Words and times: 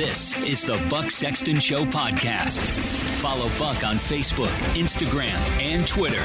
This 0.00 0.34
is 0.46 0.64
the 0.64 0.82
Buck 0.88 1.10
Sexton 1.10 1.60
Show 1.60 1.84
podcast. 1.84 2.66
Follow 3.20 3.50
Buck 3.58 3.84
on 3.84 3.96
Facebook, 3.96 4.48
Instagram, 4.72 5.36
and 5.60 5.86
Twitter. 5.86 6.24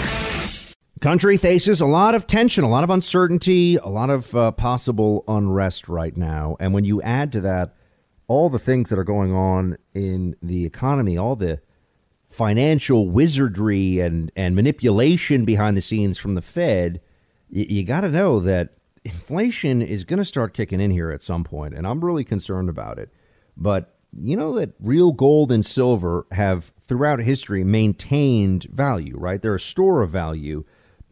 Country 1.01 1.35
faces 1.35 1.81
a 1.81 1.85
lot 1.85 2.15
of 2.15 2.25
tension, 2.25 2.63
a 2.63 2.69
lot 2.69 2.85
of 2.85 2.89
uncertainty, 2.89 3.75
a 3.75 3.89
lot 3.89 4.09
of 4.09 4.33
uh, 4.33 4.51
possible 4.53 5.25
unrest 5.27 5.89
right 5.89 6.15
now. 6.15 6.55
And 6.61 6.73
when 6.73 6.85
you 6.85 7.01
add 7.01 7.33
to 7.33 7.41
that 7.41 7.75
all 8.29 8.49
the 8.49 8.59
things 8.59 8.87
that 8.91 8.97
are 8.97 9.03
going 9.03 9.33
on 9.33 9.75
in 9.93 10.37
the 10.41 10.65
economy, 10.65 11.17
all 11.17 11.35
the 11.35 11.59
financial 12.29 13.09
wizardry 13.09 13.99
and, 13.99 14.31
and 14.37 14.55
manipulation 14.55 15.43
behind 15.43 15.75
the 15.75 15.81
scenes 15.81 16.17
from 16.17 16.35
the 16.35 16.41
Fed, 16.41 17.01
you, 17.49 17.65
you 17.67 17.83
got 17.83 18.01
to 18.01 18.09
know 18.09 18.39
that 18.39 18.69
inflation 19.03 19.81
is 19.81 20.05
going 20.05 20.19
to 20.19 20.23
start 20.23 20.53
kicking 20.53 20.79
in 20.79 20.91
here 20.91 21.11
at 21.11 21.21
some 21.21 21.43
point, 21.43 21.73
and 21.73 21.85
I'm 21.85 22.05
really 22.05 22.23
concerned 22.23 22.69
about 22.69 22.99
it. 22.99 23.09
But 23.57 23.95
you 24.17 24.37
know 24.37 24.53
that 24.53 24.73
real 24.79 25.11
gold 25.11 25.51
and 25.51 25.65
silver 25.65 26.25
have 26.31 26.71
throughout 26.79 27.19
history 27.19 27.63
maintained 27.63 28.63
value, 28.65 29.17
right? 29.17 29.41
They're 29.41 29.55
a 29.55 29.59
store 29.59 30.01
of 30.01 30.09
value. 30.09 30.63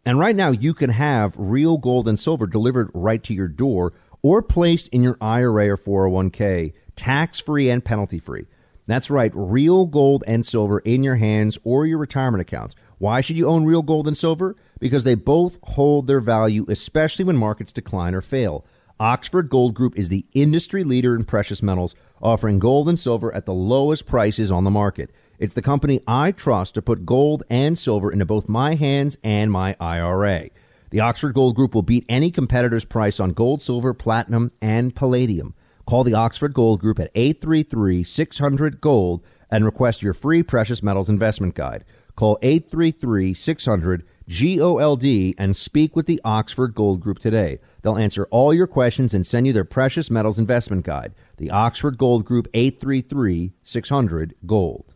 And 0.06 0.18
right 0.18 0.36
now, 0.36 0.50
you 0.50 0.74
can 0.74 0.90
have 0.90 1.34
real 1.38 1.78
gold 1.78 2.08
and 2.08 2.18
silver 2.18 2.46
delivered 2.46 2.90
right 2.94 3.22
to 3.24 3.34
your 3.34 3.48
door 3.48 3.94
or 4.22 4.42
placed 4.42 4.88
in 4.88 5.02
your 5.02 5.16
IRA 5.20 5.70
or 5.70 5.76
401k, 5.76 6.72
tax 6.96 7.40
free 7.40 7.70
and 7.70 7.84
penalty 7.84 8.18
free. 8.18 8.46
That's 8.86 9.10
right, 9.10 9.32
real 9.34 9.86
gold 9.86 10.24
and 10.26 10.44
silver 10.44 10.78
in 10.80 11.02
your 11.02 11.16
hands 11.16 11.56
or 11.64 11.86
your 11.86 11.98
retirement 11.98 12.42
accounts. 12.42 12.74
Why 12.98 13.22
should 13.22 13.36
you 13.36 13.48
own 13.48 13.64
real 13.64 13.82
gold 13.82 14.06
and 14.06 14.16
silver? 14.16 14.56
Because 14.78 15.04
they 15.04 15.14
both 15.14 15.58
hold 15.62 16.06
their 16.06 16.20
value, 16.20 16.66
especially 16.68 17.24
when 17.24 17.36
markets 17.36 17.72
decline 17.72 18.14
or 18.14 18.20
fail. 18.20 18.64
Oxford 19.04 19.50
Gold 19.50 19.74
Group 19.74 19.98
is 19.98 20.08
the 20.08 20.24
industry 20.32 20.82
leader 20.82 21.14
in 21.14 21.24
precious 21.24 21.62
metals, 21.62 21.94
offering 22.22 22.58
gold 22.58 22.88
and 22.88 22.98
silver 22.98 23.34
at 23.34 23.44
the 23.44 23.52
lowest 23.52 24.06
prices 24.06 24.50
on 24.50 24.64
the 24.64 24.70
market. 24.70 25.10
It's 25.38 25.52
the 25.52 25.60
company 25.60 26.00
I 26.06 26.32
trust 26.32 26.72
to 26.72 26.80
put 26.80 27.04
gold 27.04 27.42
and 27.50 27.76
silver 27.76 28.10
into 28.10 28.24
both 28.24 28.48
my 28.48 28.76
hands 28.76 29.18
and 29.22 29.52
my 29.52 29.76
IRA. 29.78 30.48
The 30.88 31.00
Oxford 31.00 31.34
Gold 31.34 31.54
Group 31.54 31.74
will 31.74 31.82
beat 31.82 32.06
any 32.08 32.30
competitor's 32.30 32.86
price 32.86 33.20
on 33.20 33.34
gold, 33.34 33.60
silver, 33.60 33.92
platinum, 33.92 34.52
and 34.62 34.96
palladium. 34.96 35.52
Call 35.84 36.02
the 36.02 36.14
Oxford 36.14 36.54
Gold 36.54 36.80
Group 36.80 36.98
at 36.98 37.10
833 37.14 38.04
600 38.04 38.80
Gold 38.80 39.22
and 39.50 39.66
request 39.66 40.00
your 40.00 40.14
free 40.14 40.42
precious 40.42 40.82
metals 40.82 41.10
investment 41.10 41.54
guide. 41.54 41.84
Call 42.16 42.38
833 42.40 43.34
600 43.34 44.06
GOLD 44.26 45.34
and 45.36 45.54
speak 45.54 45.94
with 45.94 46.06
the 46.06 46.22
Oxford 46.24 46.74
Gold 46.74 47.00
Group 47.00 47.18
today. 47.18 47.58
They'll 47.84 47.98
answer 47.98 48.26
all 48.30 48.54
your 48.54 48.66
questions 48.66 49.12
and 49.12 49.26
send 49.26 49.46
you 49.46 49.52
their 49.52 49.66
precious 49.66 50.10
metals 50.10 50.38
investment 50.38 50.86
guide. 50.86 51.12
The 51.36 51.50
Oxford 51.50 51.98
Gold 51.98 52.24
Group 52.24 52.48
833 52.54 53.52
600 53.62 54.34
Gold. 54.46 54.94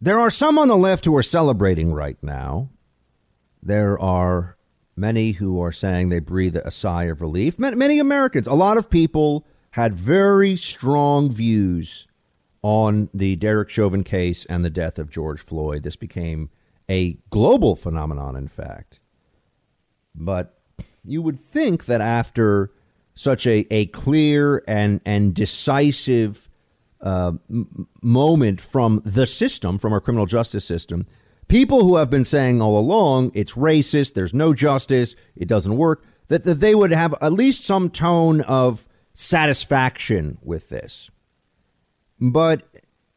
There 0.00 0.18
are 0.18 0.30
some 0.30 0.58
on 0.58 0.68
the 0.68 0.76
left 0.76 1.04
who 1.04 1.14
are 1.14 1.22
celebrating 1.22 1.92
right 1.92 2.16
now. 2.22 2.70
There 3.62 4.00
are 4.00 4.56
many 4.96 5.32
who 5.32 5.60
are 5.60 5.70
saying 5.70 6.08
they 6.08 6.18
breathe 6.18 6.56
a 6.56 6.70
sigh 6.70 7.04
of 7.04 7.20
relief. 7.20 7.58
Many 7.58 7.98
Americans, 7.98 8.46
a 8.46 8.54
lot 8.54 8.78
of 8.78 8.88
people 8.88 9.46
had 9.72 9.92
very 9.92 10.56
strong 10.56 11.30
views 11.30 12.08
on 12.62 13.10
the 13.12 13.36
Derek 13.36 13.68
Chauvin 13.68 14.02
case 14.02 14.46
and 14.46 14.64
the 14.64 14.70
death 14.70 14.98
of 14.98 15.10
George 15.10 15.42
Floyd. 15.42 15.82
This 15.82 15.96
became 15.96 16.48
a 16.88 17.18
global 17.28 17.76
phenomenon, 17.76 18.34
in 18.34 18.48
fact. 18.48 18.98
But 20.14 20.58
you 21.04 21.22
would 21.22 21.38
think 21.38 21.86
that 21.86 22.00
after 22.00 22.70
such 23.14 23.46
a, 23.46 23.66
a 23.70 23.86
clear 23.86 24.62
and, 24.66 25.00
and 25.04 25.34
decisive 25.34 26.48
uh, 27.00 27.32
m- 27.50 27.88
moment 28.02 28.60
from 28.60 29.02
the 29.04 29.26
system, 29.26 29.78
from 29.78 29.92
our 29.92 30.00
criminal 30.00 30.26
justice 30.26 30.64
system, 30.64 31.06
people 31.48 31.82
who 31.82 31.96
have 31.96 32.08
been 32.08 32.24
saying 32.24 32.62
all 32.62 32.78
along 32.78 33.30
it's 33.34 33.54
racist, 33.54 34.14
there's 34.14 34.34
no 34.34 34.54
justice, 34.54 35.14
it 35.36 35.48
doesn't 35.48 35.76
work, 35.76 36.04
that, 36.28 36.44
that 36.44 36.60
they 36.60 36.74
would 36.74 36.92
have 36.92 37.14
at 37.20 37.32
least 37.32 37.64
some 37.64 37.90
tone 37.90 38.40
of 38.42 38.86
satisfaction 39.12 40.38
with 40.42 40.68
this. 40.68 41.10
But 42.20 42.62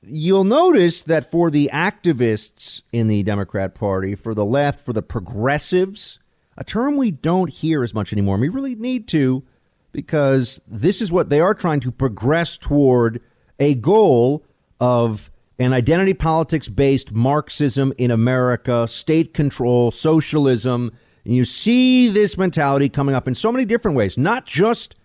you'll 0.01 0.43
notice 0.43 1.03
that 1.03 1.29
for 1.29 1.49
the 1.49 1.69
activists 1.71 2.81
in 2.91 3.07
the 3.07 3.23
Democrat 3.23 3.75
Party, 3.75 4.15
for 4.15 4.33
the 4.33 4.45
left, 4.45 4.79
for 4.79 4.93
the 4.93 5.01
progressives, 5.01 6.19
a 6.57 6.63
term 6.63 6.97
we 6.97 7.11
don't 7.11 7.49
hear 7.49 7.83
as 7.83 7.93
much 7.93 8.13
anymore. 8.13 8.37
we 8.37 8.49
really 8.49 8.75
need 8.75 9.07
to 9.09 9.43
because 9.91 10.59
this 10.67 11.01
is 11.01 11.11
what 11.11 11.29
they 11.29 11.39
are 11.39 11.53
trying 11.53 11.79
to 11.79 11.91
progress 11.91 12.57
toward 12.57 13.21
a 13.59 13.75
goal 13.75 14.43
of 14.79 15.31
an 15.57 15.73
identity 15.73 16.13
politics 16.13 16.67
based 16.67 17.13
Marxism 17.13 17.93
in 17.97 18.11
America, 18.11 18.87
state 18.87 19.33
control, 19.33 19.91
socialism. 19.91 20.91
And 21.23 21.33
you 21.33 21.45
see 21.45 22.09
this 22.09 22.37
mentality 22.37 22.89
coming 22.89 23.15
up 23.15 23.27
in 23.27 23.35
so 23.35 23.51
many 23.51 23.63
different 23.63 23.95
ways, 23.95 24.17
not 24.17 24.45
just 24.45 24.95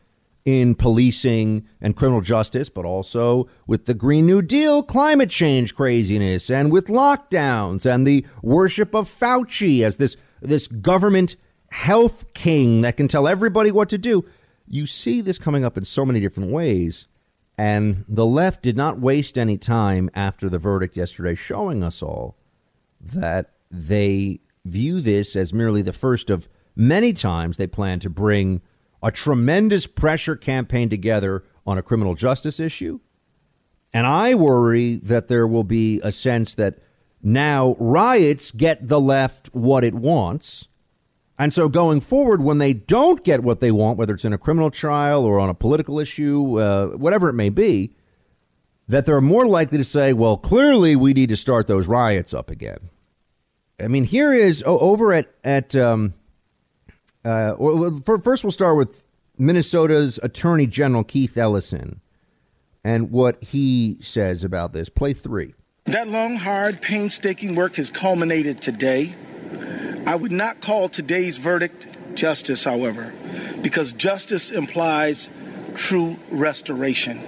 in 0.45 0.75
policing 0.75 1.67
and 1.81 1.95
criminal 1.95 2.21
justice, 2.21 2.69
but 2.69 2.85
also 2.85 3.49
with 3.67 3.85
the 3.85 3.95
Green 3.95 4.27
New 4.27 4.43
Deal 4.43 4.83
climate 4.83 5.31
change 5.31 5.75
craziness 5.75 6.51
and 6.51 6.73
with 6.73 6.87
lockdowns 6.87 7.87
and 7.87 8.07
the 8.07 8.27
worship 8.43 8.95
of 8.95 9.09
Fauci 9.09 9.83
as 9.83 9.97
this 9.97 10.17
this 10.41 10.67
government 10.67 11.37
health 11.71 12.33
king 12.35 12.81
that 12.83 12.97
can 12.97 13.09
tell 13.09 13.29
everybody 13.29 13.71
what 13.71 13.89
to 13.91 13.99
do. 13.99 14.25
You 14.67 14.87
see 14.87 15.21
this 15.21 15.39
coming 15.39 15.65
up 15.65 15.77
in 15.77 15.85
so 15.85 16.05
many 16.05 16.21
different 16.21 16.51
ways. 16.51 17.07
And 17.59 18.05
the 18.09 18.27
left 18.27 18.63
did 18.63 18.77
not 18.77 19.01
waste 19.01 19.37
any 19.37 19.59
time 19.59 20.09
after 20.15 20.49
the 20.49 20.59
verdict 20.59 20.97
yesterday 20.97 21.35
showing 21.35 21.83
us 21.83 22.03
all 22.03 22.37
that 23.01 23.53
they 23.71 24.41
view 24.65 25.01
this 25.01 25.37
as 25.37 25.53
merely 25.53 25.83
the 25.83 25.93
first 25.93 26.31
of 26.31 26.49
many 26.75 27.13
times 27.13 27.57
they 27.57 27.67
plan 27.67 28.01
to 28.01 28.11
bring 28.11 28.63
a 29.03 29.11
tremendous 29.11 29.87
pressure 29.87 30.37
campaign 30.37 30.89
together 30.89 31.45
on 31.67 31.79
a 31.79 31.83
criminal 31.83 32.15
justice 32.15 32.61
issue. 32.61 33.01
And 33.93 34.07
I 34.07 34.35
worry 34.35 34.97
that 34.97 35.29
there 35.29 35.47
will 35.47 35.65
be 35.65 36.01
a 36.03 36.13
sense 36.13 36.55
that 36.55 36.79
now 37.23 37.77
riots 37.79 38.51
get 38.51 38.89
the 38.89 39.01
left 39.01 39.49
what 39.53 39.85
it 39.85 39.95
wants. 39.95 40.69
And 41.39 41.55
so 41.55 41.69
going 41.69 42.01
forward, 42.01 42.43
when 42.43 42.59
they 42.59 42.75
don't 42.75 43.25
get 43.25 43.43
what 43.43 43.61
they 43.61 43.71
want, 43.71 43.99
whether 43.99 44.15
it's 44.15 44.25
in 44.25 44.33
a 44.33 44.39
criminal 44.39 44.71
trial 44.71 45.25
or 45.25 45.41
on 45.41 45.49
a 45.49 45.55
political 45.55 45.99
issue, 45.99 46.61
uh, 46.61 46.89
whatever 46.89 47.29
it 47.29 47.35
may 47.35 47.49
be, 47.49 47.95
that 48.89 49.07
they're 49.07 49.21
more 49.21 49.47
likely 49.47 49.79
to 49.79 49.85
say, 49.85 50.13
well, 50.13 50.37
clearly 50.37 50.97
we 50.97 51.15
need 51.15 51.29
to 51.31 51.37
start 51.37 51.67
those 51.67 51.89
riots 51.89 52.35
up 52.35 52.51
again. 52.51 52.91
I 53.81 53.89
mean, 53.89 54.05
here 54.05 54.33
is 54.33 54.63
over 54.67 55.13
at, 55.13 55.33
at 55.43 55.75
um, 55.75 56.13
uh, 57.25 57.55
first, 58.05 58.45
we'll 58.45 58.51
start 58.51 58.77
with 58.77 59.03
Minnesota's 59.39 60.19
Attorney 60.23 60.67
General 60.67 61.05
Keith 61.05 61.39
Ellison 61.39 62.01
and 62.85 63.11
what 63.11 63.43
he 63.43 63.97
says 64.01 64.45
about 64.45 64.73
this. 64.73 64.89
Play 64.89 65.13
three. 65.15 65.55
That 65.91 66.07
long, 66.07 66.37
hard, 66.37 66.81
painstaking 66.81 67.57
work 67.57 67.75
has 67.75 67.91
culminated 67.91 68.61
today. 68.61 69.13
I 70.07 70.15
would 70.15 70.31
not 70.31 70.61
call 70.61 70.89
today's 70.89 71.37
verdict 71.37 71.89
justice, 72.15 72.63
however, 72.63 73.13
because 73.61 73.93
justice 73.93 74.53
implies 74.53 75.29
true 75.75 76.17
restoration. 76.31 77.19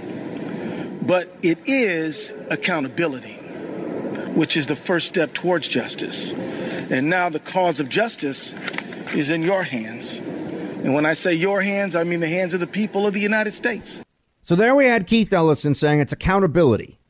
But 1.04 1.28
it 1.42 1.58
is 1.66 2.32
accountability, 2.50 3.34
which 4.36 4.56
is 4.56 4.68
the 4.68 4.76
first 4.76 5.08
step 5.08 5.34
towards 5.34 5.66
justice. 5.66 6.30
And 6.88 7.10
now 7.10 7.30
the 7.30 7.40
cause 7.40 7.80
of 7.80 7.88
justice 7.88 8.54
is 9.12 9.32
in 9.32 9.42
your 9.42 9.64
hands. 9.64 10.18
And 10.18 10.94
when 10.94 11.04
I 11.04 11.14
say 11.14 11.34
your 11.34 11.62
hands, 11.62 11.96
I 11.96 12.04
mean 12.04 12.20
the 12.20 12.28
hands 12.28 12.54
of 12.54 12.60
the 12.60 12.68
people 12.68 13.08
of 13.08 13.14
the 13.14 13.20
United 13.20 13.54
States. 13.54 14.04
So 14.40 14.54
there 14.54 14.76
we 14.76 14.86
had 14.86 15.08
Keith 15.08 15.32
Ellison 15.32 15.74
saying 15.74 15.98
it's 15.98 16.12
accountability, 16.12 17.00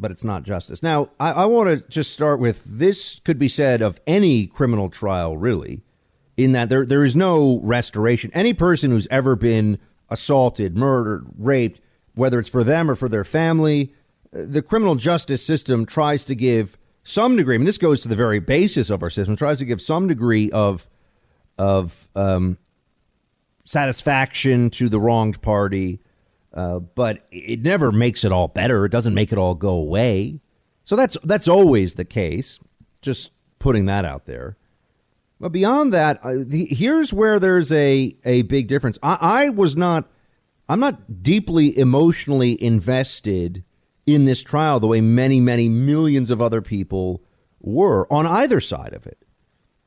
but 0.00 0.10
it's 0.10 0.24
not 0.24 0.42
justice. 0.42 0.82
Now, 0.82 1.10
I, 1.20 1.32
I 1.32 1.44
want 1.44 1.68
to 1.68 1.88
just 1.88 2.12
start 2.12 2.40
with 2.40 2.64
this 2.64 3.20
could 3.20 3.38
be 3.38 3.48
said 3.48 3.82
of 3.82 4.00
any 4.06 4.46
criminal 4.46 4.88
trial, 4.88 5.36
really, 5.36 5.82
in 6.36 6.52
that 6.52 6.68
there, 6.68 6.86
there 6.86 7.04
is 7.04 7.14
no 7.14 7.60
restoration. 7.62 8.30
Any 8.32 8.54
person 8.54 8.90
who's 8.90 9.06
ever 9.10 9.36
been 9.36 9.78
assaulted, 10.08 10.76
murdered, 10.76 11.26
raped, 11.38 11.80
whether 12.14 12.38
it's 12.38 12.48
for 12.48 12.64
them 12.64 12.90
or 12.90 12.94
for 12.94 13.08
their 13.08 13.24
family, 13.24 13.94
the 14.32 14.62
criminal 14.62 14.94
justice 14.94 15.44
system 15.44 15.86
tries 15.86 16.24
to 16.24 16.34
give 16.34 16.78
some 17.02 17.36
degree, 17.36 17.54
I 17.54 17.58
mean, 17.58 17.66
this 17.66 17.78
goes 17.78 18.00
to 18.02 18.08
the 18.08 18.16
very 18.16 18.40
basis 18.40 18.90
of 18.90 19.02
our 19.02 19.10
system, 19.10 19.36
tries 19.36 19.58
to 19.58 19.64
give 19.64 19.80
some 19.80 20.06
degree 20.06 20.50
of 20.50 20.86
of 21.58 22.08
um, 22.16 22.56
satisfaction 23.64 24.70
to 24.70 24.88
the 24.88 24.98
wronged 24.98 25.42
party, 25.42 26.00
uh, 26.52 26.80
but 26.80 27.26
it 27.30 27.62
never 27.62 27.92
makes 27.92 28.24
it 28.24 28.32
all 28.32 28.48
better. 28.48 28.84
It 28.84 28.92
doesn't 28.92 29.14
make 29.14 29.32
it 29.32 29.38
all 29.38 29.54
go 29.54 29.70
away. 29.70 30.40
So 30.84 30.96
that's 30.96 31.16
that's 31.22 31.48
always 31.48 31.94
the 31.94 32.04
case. 32.04 32.58
Just 33.02 33.32
putting 33.58 33.86
that 33.86 34.04
out 34.04 34.26
there. 34.26 34.56
But 35.38 35.52
beyond 35.52 35.92
that, 35.92 36.20
uh, 36.22 36.34
the, 36.38 36.66
here's 36.70 37.14
where 37.14 37.38
there's 37.38 37.72
a 37.72 38.16
a 38.24 38.42
big 38.42 38.68
difference. 38.68 38.98
I, 39.02 39.18
I 39.20 39.48
was 39.48 39.76
not. 39.76 40.10
I'm 40.68 40.80
not 40.80 41.22
deeply 41.22 41.76
emotionally 41.76 42.62
invested 42.62 43.64
in 44.06 44.24
this 44.24 44.42
trial 44.42 44.78
the 44.78 44.86
way 44.86 45.00
many, 45.00 45.40
many 45.40 45.68
millions 45.68 46.30
of 46.30 46.40
other 46.40 46.62
people 46.62 47.22
were 47.60 48.06
on 48.12 48.26
either 48.26 48.60
side 48.60 48.92
of 48.92 49.06
it. 49.06 49.18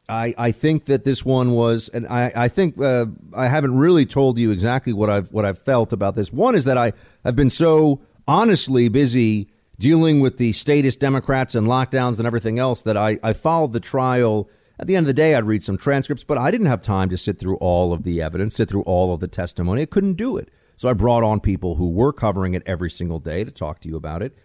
I, 0.10 0.34
I 0.38 0.52
think 0.52 0.86
that 0.86 1.06
this 1.06 1.24
one 1.24 1.52
was, 1.52 1.90
and 1.90 2.06
I, 2.08 2.32
I 2.36 2.48
think 2.50 2.80
uh, 2.80 3.06
I 3.34 3.48
haven't 3.48 3.78
really 3.78 4.06
told 4.06 4.38
you 4.38 4.52
exactly 4.52 4.92
what 4.92 5.10
I've 5.10 5.32
what 5.32 5.46
I've 5.46 5.60
felt 5.60 5.94
about 5.94 6.16
this. 6.16 6.32
One 6.34 6.56
is 6.56 6.66
that 6.66 6.78
I 6.78 6.92
have 7.24 7.36
been 7.36 7.50
so 7.50 8.02
honestly 8.28 8.90
busy 8.90 9.50
dealing 9.80 10.20
with 10.20 10.38
the 10.38 10.52
status 10.52 10.96
Democrats 10.96 11.56
and 11.56 11.68
lockdowns 11.68 12.18
and 12.18 12.28
everything 12.28 12.60
else 12.60 12.82
that 12.82 12.98
I, 12.98 13.20
I 13.24 13.34
followed 13.34 13.74
the 13.74 13.80
trial. 13.80 14.50
At 14.80 14.88
the 14.88 14.96
end 14.96 15.04
of 15.04 15.08
the 15.08 15.14
day, 15.14 15.36
I'd 15.36 15.46
read 15.46 15.64
some 15.64 15.78
transcripts, 15.78 16.24
but 16.24 16.38
I 16.38 16.52
didn't 16.52 16.68
have 16.68 16.82
time 16.82 17.10
to 17.10 17.18
sit 17.18 17.40
through 17.40 17.58
all 17.58 17.94
of 17.94 18.04
the 18.04 18.22
evidence, 18.22 18.56
sit 18.56 18.70
through 18.70 18.82
all 18.84 19.14
of 19.14 19.20
the 19.20 19.28
testimony. 19.28 19.84
I 19.84 19.86
couldn't 19.86 20.16
do 20.16 20.36
it. 20.36 20.50
So 20.76 20.90
I 20.90 20.94
brought 20.94 21.24
on 21.24 21.40
people 21.40 21.76
who 21.76 21.92
were 21.92 22.12
covering 22.12 22.56
it 22.56 22.64
every 22.66 22.90
single 22.90 23.20
day 23.20 23.44
to 23.44 23.52
talk 23.52 23.80
to 23.82 23.88
you 23.88 23.96
about 23.96 24.22
it. 24.22 24.36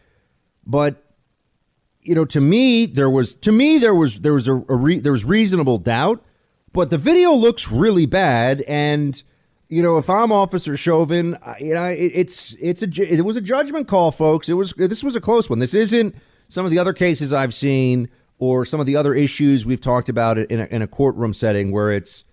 But 0.66 1.02
you 2.02 2.14
know, 2.14 2.24
to 2.26 2.40
me, 2.40 2.86
there 2.86 3.10
was 3.10 3.34
to 3.36 3.52
me 3.52 3.78
there 3.78 3.94
was 3.94 4.20
there 4.20 4.34
was 4.34 4.48
a, 4.48 4.54
a 4.54 4.76
re, 4.76 4.98
there 4.98 5.12
was 5.12 5.24
reasonable 5.24 5.78
doubt, 5.78 6.24
but 6.72 6.90
the 6.90 6.98
video 6.98 7.32
looks 7.32 7.70
really 7.70 8.06
bad. 8.06 8.62
And 8.62 9.20
you 9.68 9.82
know, 9.82 9.98
if 9.98 10.08
I'm 10.08 10.32
Officer 10.32 10.76
Chauvin, 10.76 11.36
you 11.60 11.74
know, 11.74 11.84
it, 11.84 12.12
it's 12.14 12.54
it's 12.60 12.82
a 12.82 12.88
it 13.02 13.24
was 13.24 13.36
a 13.36 13.40
judgment 13.40 13.88
call, 13.88 14.10
folks. 14.10 14.48
It 14.48 14.54
was 14.54 14.72
this 14.72 15.02
was 15.02 15.16
a 15.16 15.20
close 15.20 15.50
one. 15.50 15.58
This 15.58 15.74
isn't 15.74 16.14
some 16.48 16.64
of 16.64 16.70
the 16.70 16.78
other 16.78 16.92
cases 16.92 17.32
I've 17.32 17.54
seen 17.54 18.08
or 18.38 18.64
some 18.64 18.80
of 18.80 18.86
the 18.86 18.96
other 18.96 19.14
issues 19.14 19.66
we've 19.66 19.80
talked 19.80 20.08
about 20.08 20.38
in 20.38 20.60
a, 20.60 20.64
in 20.66 20.82
a 20.82 20.86
courtroom 20.86 21.34
setting 21.34 21.72
where 21.72 21.90
it's 21.90 22.24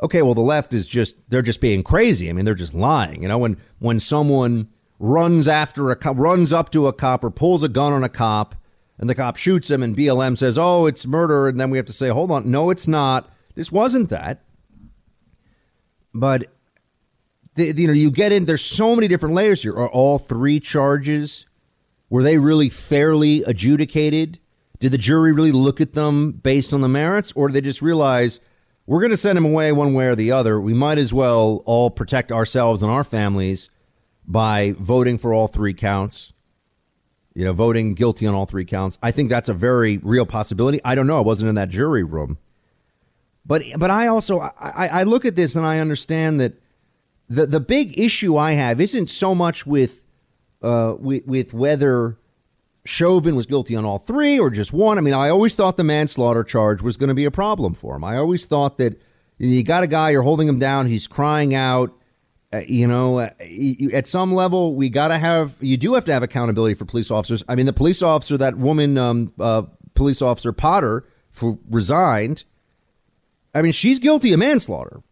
okay. 0.00 0.22
Well, 0.22 0.34
the 0.34 0.40
left 0.40 0.72
is 0.72 0.86
just 0.88 1.16
they're 1.28 1.42
just 1.42 1.60
being 1.60 1.82
crazy. 1.82 2.30
I 2.30 2.32
mean, 2.32 2.44
they're 2.44 2.54
just 2.54 2.74
lying. 2.74 3.22
You 3.22 3.28
know, 3.28 3.38
when 3.38 3.58
when 3.78 4.00
someone 4.00 4.68
runs 4.98 5.46
after 5.46 5.90
a 5.90 5.96
cop, 5.96 6.16
runs 6.18 6.52
up 6.52 6.70
to 6.70 6.86
a 6.86 6.92
cop 6.92 7.22
or 7.22 7.30
pulls 7.30 7.62
a 7.62 7.68
gun 7.68 7.92
on 7.92 8.02
a 8.02 8.08
cop 8.08 8.54
and 8.98 9.08
the 9.08 9.14
cop 9.14 9.36
shoots 9.36 9.70
him 9.70 9.82
and 9.82 9.96
BLM 9.96 10.36
says, 10.36 10.58
"Oh, 10.58 10.86
it's 10.86 11.06
murder." 11.06 11.48
And 11.48 11.60
then 11.60 11.70
we 11.70 11.78
have 11.78 11.86
to 11.86 11.92
say, 11.92 12.08
"Hold 12.08 12.30
on, 12.30 12.50
no 12.50 12.70
it's 12.70 12.88
not. 12.88 13.30
This 13.54 13.72
wasn't 13.72 14.10
that." 14.10 14.44
But 16.14 16.46
the, 17.54 17.72
you 17.72 17.86
know, 17.86 17.92
you 17.92 18.10
get 18.10 18.32
in 18.32 18.44
there's 18.44 18.64
so 18.64 18.94
many 18.94 19.08
different 19.08 19.34
layers 19.34 19.62
here. 19.62 19.74
Are 19.74 19.88
all 19.88 20.18
three 20.18 20.60
charges 20.60 21.46
were 22.10 22.22
they 22.22 22.38
really 22.38 22.70
fairly 22.70 23.42
adjudicated? 23.44 24.38
Did 24.80 24.92
the 24.92 24.98
jury 24.98 25.32
really 25.32 25.52
look 25.52 25.80
at 25.80 25.94
them 25.94 26.32
based 26.32 26.72
on 26.72 26.80
the 26.80 26.88
merits 26.88 27.32
or 27.34 27.48
did 27.48 27.54
they 27.54 27.60
just 27.60 27.82
realize 27.82 28.40
we're 28.86 29.00
going 29.00 29.10
to 29.10 29.16
send 29.16 29.36
him 29.36 29.44
away 29.44 29.72
one 29.72 29.92
way 29.92 30.06
or 30.06 30.14
the 30.14 30.32
other? 30.32 30.60
We 30.60 30.72
might 30.72 30.98
as 30.98 31.12
well 31.12 31.62
all 31.66 31.90
protect 31.90 32.32
ourselves 32.32 32.82
and 32.82 32.90
our 32.90 33.04
families 33.04 33.68
by 34.26 34.74
voting 34.78 35.18
for 35.18 35.34
all 35.34 35.48
three 35.48 35.74
counts 35.74 36.32
you 37.38 37.44
know, 37.44 37.52
voting 37.52 37.94
guilty 37.94 38.26
on 38.26 38.34
all 38.34 38.46
three 38.46 38.64
counts. 38.64 38.98
I 39.00 39.12
think 39.12 39.30
that's 39.30 39.48
a 39.48 39.54
very 39.54 39.98
real 39.98 40.26
possibility. 40.26 40.80
I 40.84 40.96
don't 40.96 41.06
know. 41.06 41.18
I 41.18 41.20
wasn't 41.20 41.48
in 41.48 41.54
that 41.54 41.68
jury 41.68 42.02
room. 42.02 42.36
But 43.46 43.62
but 43.78 43.92
I 43.92 44.08
also 44.08 44.40
I, 44.40 44.88
I 44.88 45.02
look 45.04 45.24
at 45.24 45.36
this 45.36 45.54
and 45.54 45.64
I 45.64 45.78
understand 45.78 46.40
that 46.40 46.54
the 47.28 47.46
the 47.46 47.60
big 47.60 47.96
issue 47.96 48.36
I 48.36 48.52
have 48.54 48.80
isn't 48.80 49.08
so 49.08 49.36
much 49.36 49.64
with 49.64 50.04
uh 50.62 50.96
with, 50.98 51.26
with 51.26 51.54
whether 51.54 52.16
Chauvin 52.84 53.36
was 53.36 53.46
guilty 53.46 53.76
on 53.76 53.84
all 53.84 54.00
three 54.00 54.40
or 54.40 54.50
just 54.50 54.72
one. 54.72 54.98
I 54.98 55.00
mean, 55.00 55.14
I 55.14 55.28
always 55.28 55.54
thought 55.54 55.76
the 55.76 55.84
manslaughter 55.84 56.42
charge 56.42 56.82
was 56.82 56.96
going 56.96 57.08
to 57.08 57.14
be 57.14 57.24
a 57.24 57.30
problem 57.30 57.72
for 57.72 57.94
him. 57.94 58.02
I 58.02 58.16
always 58.16 58.46
thought 58.46 58.78
that 58.78 59.00
you 59.38 59.62
got 59.62 59.84
a 59.84 59.86
guy, 59.86 60.10
you're 60.10 60.22
holding 60.22 60.48
him 60.48 60.58
down, 60.58 60.88
he's 60.88 61.06
crying 61.06 61.54
out, 61.54 61.96
uh, 62.52 62.62
you 62.66 62.86
know, 62.86 63.18
uh, 63.20 63.30
at 63.92 64.06
some 64.06 64.32
level, 64.32 64.74
we 64.74 64.88
got 64.88 65.08
to 65.08 65.18
have, 65.18 65.56
you 65.60 65.76
do 65.76 65.94
have 65.94 66.04
to 66.06 66.12
have 66.12 66.22
accountability 66.22 66.74
for 66.74 66.84
police 66.86 67.10
officers. 67.10 67.44
I 67.48 67.54
mean, 67.54 67.66
the 67.66 67.72
police 67.72 68.02
officer, 68.02 68.38
that 68.38 68.56
woman, 68.56 68.96
um, 68.96 69.32
uh, 69.38 69.62
police 69.94 70.22
officer 70.22 70.52
Potter, 70.52 71.06
for 71.30 71.58
resigned. 71.68 72.44
I 73.54 73.62
mean, 73.62 73.72
she's 73.72 73.98
guilty 73.98 74.32
of 74.32 74.38
manslaughter, 74.38 75.02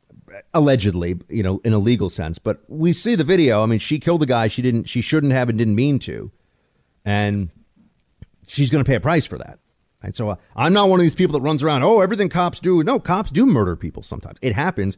allegedly, 0.54 1.20
you 1.28 1.42
know, 1.42 1.60
in 1.62 1.72
a 1.72 1.78
legal 1.78 2.08
sense. 2.08 2.38
But 2.38 2.60
we 2.68 2.92
see 2.92 3.14
the 3.14 3.24
video. 3.24 3.62
I 3.62 3.66
mean, 3.66 3.78
she 3.78 3.98
killed 3.98 4.22
the 4.22 4.26
guy 4.26 4.48
she 4.48 4.62
didn't, 4.62 4.84
she 4.84 5.02
shouldn't 5.02 5.32
have 5.32 5.48
and 5.50 5.58
didn't 5.58 5.74
mean 5.74 5.98
to, 6.00 6.30
and 7.04 7.50
she's 8.46 8.70
going 8.70 8.82
to 8.82 8.88
pay 8.88 8.96
a 8.96 9.00
price 9.00 9.26
for 9.26 9.36
that. 9.38 9.58
And 10.02 10.14
so 10.14 10.30
uh, 10.30 10.36
I'm 10.54 10.72
not 10.72 10.88
one 10.88 11.00
of 11.00 11.04
these 11.04 11.14
people 11.14 11.34
that 11.34 11.44
runs 11.44 11.62
around. 11.62 11.82
Oh, 11.82 12.00
everything 12.00 12.28
cops 12.28 12.60
do. 12.60 12.82
No, 12.82 12.98
cops 12.98 13.30
do 13.30 13.44
murder 13.44 13.76
people 13.76 14.02
sometimes. 14.02 14.38
It 14.40 14.54
happens. 14.54 14.96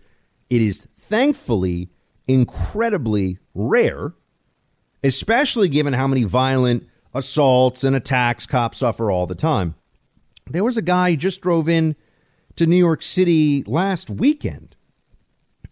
It 0.51 0.61
is 0.61 0.87
thankfully 0.97 1.89
incredibly 2.29 3.39
rare, 3.55 4.13
especially 5.03 5.69
given 5.69 5.95
how 5.95 6.07
many 6.07 6.25
violent 6.25 6.87
assaults 7.15 7.83
and 7.83 7.97
attacks 7.97 8.47
cops 8.47 8.79
suffer 8.79 9.11
all 9.11 9.27
the 9.27 9.35
time. 9.35 9.75
There 10.47 10.65
was 10.65 10.77
a 10.77 10.83
guy 10.83 11.11
who 11.11 11.17
just 11.17 11.41
drove 11.41 11.69
in 11.69 11.97
to 12.57 12.67
New 12.67 12.77
York 12.77 13.03
City 13.03 13.65
last 13.67 14.11
weekend, 14.11 14.77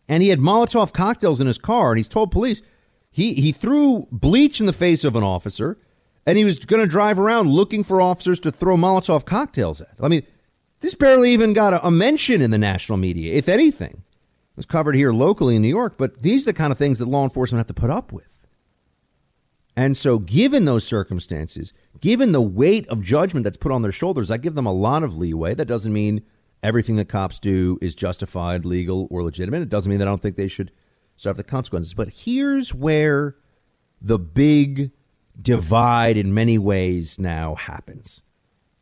and 0.08 0.22
he 0.22 0.30
had 0.30 0.40
Molotov 0.40 0.92
cocktails 0.92 1.40
in 1.40 1.46
his 1.46 1.58
car, 1.58 1.92
and 1.92 1.98
he's 1.98 2.08
told 2.08 2.30
police 2.30 2.62
he, 3.10 3.34
he 3.34 3.52
threw 3.52 4.08
bleach 4.10 4.60
in 4.60 4.66
the 4.66 4.72
face 4.72 5.04
of 5.04 5.16
an 5.16 5.22
officer, 5.22 5.78
and 6.26 6.38
he 6.38 6.44
was 6.44 6.58
going 6.58 6.82
to 6.82 6.88
drive 6.88 7.18
around 7.18 7.50
looking 7.50 7.84
for 7.84 8.00
officers 8.00 8.40
to 8.40 8.52
throw 8.52 8.76
Molotov 8.76 9.24
cocktails 9.24 9.80
at. 9.80 9.94
I 10.00 10.08
mean, 10.08 10.22
this 10.80 10.94
barely 10.94 11.32
even 11.32 11.52
got 11.52 11.72
a, 11.72 11.86
a 11.86 11.90
mention 11.90 12.40
in 12.40 12.50
the 12.50 12.58
national 12.58 12.98
media, 12.98 13.34
if 13.34 13.48
anything 13.48 14.02
was 14.56 14.66
covered 14.66 14.94
here 14.94 15.12
locally 15.12 15.54
in 15.54 15.62
New 15.62 15.68
York, 15.68 15.96
but 15.98 16.22
these 16.22 16.42
are 16.42 16.46
the 16.46 16.54
kind 16.54 16.72
of 16.72 16.78
things 16.78 16.98
that 16.98 17.06
law 17.06 17.24
enforcement 17.24 17.60
have 17.60 17.66
to 17.68 17.74
put 17.74 17.90
up 17.90 18.12
with. 18.12 18.32
And 19.76 19.94
so, 19.96 20.18
given 20.18 20.64
those 20.64 20.86
circumstances, 20.86 21.74
given 22.00 22.32
the 22.32 22.40
weight 22.40 22.88
of 22.88 23.02
judgment 23.02 23.44
that's 23.44 23.58
put 23.58 23.72
on 23.72 23.82
their 23.82 23.92
shoulders, 23.92 24.30
I 24.30 24.38
give 24.38 24.54
them 24.54 24.66
a 24.66 24.72
lot 24.72 25.02
of 25.02 25.18
leeway. 25.18 25.54
That 25.54 25.66
doesn't 25.66 25.92
mean 25.92 26.22
everything 26.62 26.96
that 26.96 27.10
cops 27.10 27.38
do 27.38 27.78
is 27.82 27.94
justified, 27.94 28.64
legal, 28.64 29.06
or 29.10 29.22
legitimate. 29.22 29.60
It 29.60 29.68
doesn't 29.68 29.90
mean 29.90 29.98
that 29.98 30.08
I 30.08 30.10
don't 30.10 30.22
think 30.22 30.36
they 30.36 30.48
should 30.48 30.72
suffer 31.16 31.36
the 31.36 31.44
consequences. 31.44 31.92
But 31.92 32.08
here's 32.08 32.74
where 32.74 33.36
the 34.00 34.18
big 34.18 34.92
divide 35.40 36.16
in 36.16 36.32
many 36.32 36.56
ways 36.56 37.18
now 37.18 37.54
happens. 37.54 38.22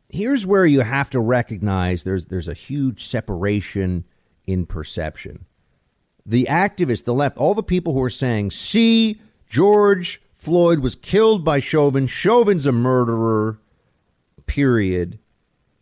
Here's 0.07 0.47
where 0.47 0.65
you 0.65 0.81
have 0.81 1.09
to 1.09 1.19
recognize 1.19 2.05
there's 2.05 2.27
there's 2.27 2.47
a 2.47 2.53
huge 2.53 3.03
separation 3.03 4.05
in 4.45 4.65
perception 4.65 5.45
the 6.25 6.47
activists, 6.49 7.03
the 7.03 7.13
left, 7.13 7.37
all 7.37 7.53
the 7.53 7.63
people 7.63 7.93
who 7.93 8.03
are 8.03 8.09
saying, 8.09 8.51
see, 8.51 9.21
George 9.47 10.21
Floyd 10.33 10.79
was 10.79 10.95
killed 10.95 11.43
by 11.43 11.59
Chauvin. 11.59 12.07
Chauvin's 12.07 12.65
a 12.65 12.71
murderer, 12.71 13.59
period. 14.45 15.19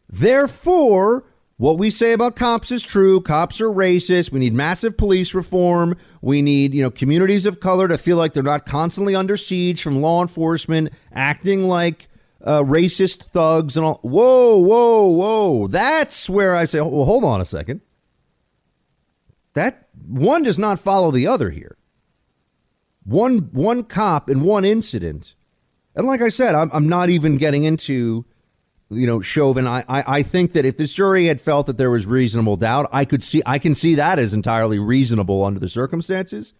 Therefore, 0.09 1.25
what 1.57 1.77
we 1.77 1.89
say 1.89 2.13
about 2.13 2.35
cops 2.35 2.71
is 2.71 2.83
true. 2.83 3.21
Cops 3.21 3.62
are 3.62 3.69
racist. 3.69 4.31
We 4.31 4.39
need 4.39 4.53
massive 4.53 4.97
police 4.97 5.33
reform. 5.33 5.95
We 6.21 6.41
need, 6.41 6.73
you 6.73 6.81
know, 6.81 6.91
communities 6.91 7.45
of 7.45 7.59
color 7.59 7.88
to 7.88 7.97
feel 7.97 8.17
like 8.17 8.33
they're 8.33 8.43
not 8.43 8.65
constantly 8.65 9.15
under 9.15 9.38
siege 9.38 9.81
from 9.81 10.01
law 10.01 10.21
enforcement 10.21 10.91
acting 11.12 11.67
like 11.67 12.09
uh, 12.43 12.62
racist 12.62 13.23
thugs 13.23 13.77
and 13.77 13.85
all. 13.85 14.00
Whoa, 14.01 14.57
whoa, 14.57 15.07
whoa. 15.07 15.67
That's 15.67 16.29
where 16.29 16.55
I 16.55 16.65
say, 16.65 16.81
well, 16.81 17.05
hold 17.05 17.23
on 17.23 17.39
a 17.39 17.45
second. 17.45 17.81
That 19.53 19.82
one 20.07 20.43
does 20.43 20.60
not 20.60 20.79
follow 20.79 21.12
the 21.12 21.27
other 21.27 21.50
here. 21.50 21.77
One 23.03 23.50
one 23.51 23.83
cop 23.83 24.29
in 24.29 24.41
one 24.41 24.63
incident, 24.63 25.36
and 25.95 26.07
like 26.07 26.22
I 26.22 26.29
said, 26.29 26.55
I'm, 26.55 26.69
I'm 26.74 26.88
not 26.88 27.10
even 27.10 27.38
getting 27.38 27.65
into 27.65 28.25
you 28.89 29.05
know 29.05 29.19
Chauvin. 29.19 29.67
I, 29.67 29.83
I 29.89 30.03
I 30.19 30.24
think 30.24 30.53
that 30.53 30.65
if 30.65 30.77
this 30.77 30.93
jury 30.93 31.25
had 31.25 31.41
felt 31.41 31.65
that 31.67 31.77
there 31.77 31.91
was 31.91 32.05
reasonable 32.05 32.55
doubt, 32.55 32.89
I 32.93 33.03
could 33.03 33.22
see 33.22 33.41
I 33.45 33.60
can 33.60 33.75
see 33.75 33.95
that 33.95 34.19
as 34.19 34.33
entirely 34.33 34.79
reasonable 34.79 35.43
under 35.43 35.60
the 35.60 35.67
circumstances. 35.69 36.53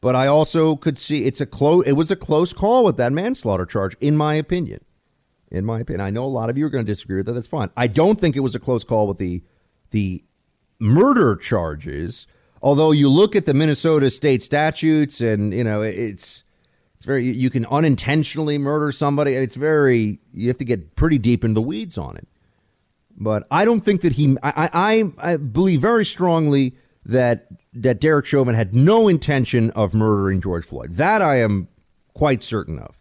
But 0.00 0.16
I 0.16 0.26
also 0.26 0.76
could 0.76 0.98
see 0.98 1.24
it's 1.24 1.40
a 1.40 1.46
close. 1.46 1.84
It 1.86 1.92
was 1.92 2.10
a 2.10 2.16
close 2.16 2.52
call 2.52 2.84
with 2.84 2.96
that 2.96 3.12
manslaughter 3.12 3.66
charge, 3.66 3.96
in 4.00 4.16
my 4.16 4.34
opinion. 4.34 4.80
In 5.50 5.64
my 5.64 5.80
opinion, 5.80 6.00
I 6.00 6.10
know 6.10 6.24
a 6.24 6.26
lot 6.26 6.48
of 6.48 6.56
you 6.56 6.64
are 6.66 6.70
going 6.70 6.84
to 6.84 6.90
disagree 6.90 7.16
with 7.16 7.26
that. 7.26 7.32
That's 7.32 7.46
fine. 7.46 7.70
I 7.76 7.86
don't 7.86 8.18
think 8.18 8.36
it 8.36 8.40
was 8.40 8.54
a 8.54 8.60
close 8.60 8.84
call 8.84 9.08
with 9.08 9.18
the 9.18 9.42
the 9.90 10.24
murder 10.78 11.36
charges. 11.36 12.26
Although 12.62 12.92
you 12.92 13.08
look 13.08 13.34
at 13.34 13.46
the 13.46 13.54
Minnesota 13.54 14.10
state 14.10 14.42
statutes, 14.42 15.20
and 15.20 15.52
you 15.54 15.64
know 15.64 15.82
it's 15.82 16.44
it's 16.96 17.06
very 17.06 17.26
you 17.26 17.48
can 17.48 17.64
unintentionally 17.66 18.58
murder 18.58 18.92
somebody. 18.92 19.32
It's 19.32 19.54
very 19.54 20.20
you 20.32 20.48
have 20.48 20.58
to 20.58 20.64
get 20.64 20.96
pretty 20.96 21.18
deep 21.18 21.44
in 21.44 21.54
the 21.54 21.62
weeds 21.62 21.96
on 21.96 22.16
it. 22.16 22.28
But 23.16 23.46
I 23.50 23.64
don't 23.64 23.80
think 23.80 24.02
that 24.02 24.14
he. 24.14 24.36
I 24.42 24.68
I, 25.18 25.32
I 25.32 25.36
believe 25.36 25.80
very 25.80 26.04
strongly 26.04 26.74
that 27.06 27.46
that 27.72 28.00
Derek 28.00 28.26
Chauvin 28.26 28.54
had 28.54 28.74
no 28.74 29.08
intention 29.08 29.70
of 29.70 29.94
murdering 29.94 30.40
George 30.40 30.66
Floyd. 30.66 30.92
That 30.92 31.22
I 31.22 31.36
am 31.36 31.68
quite 32.12 32.42
certain 32.42 32.78
of. 32.78 33.00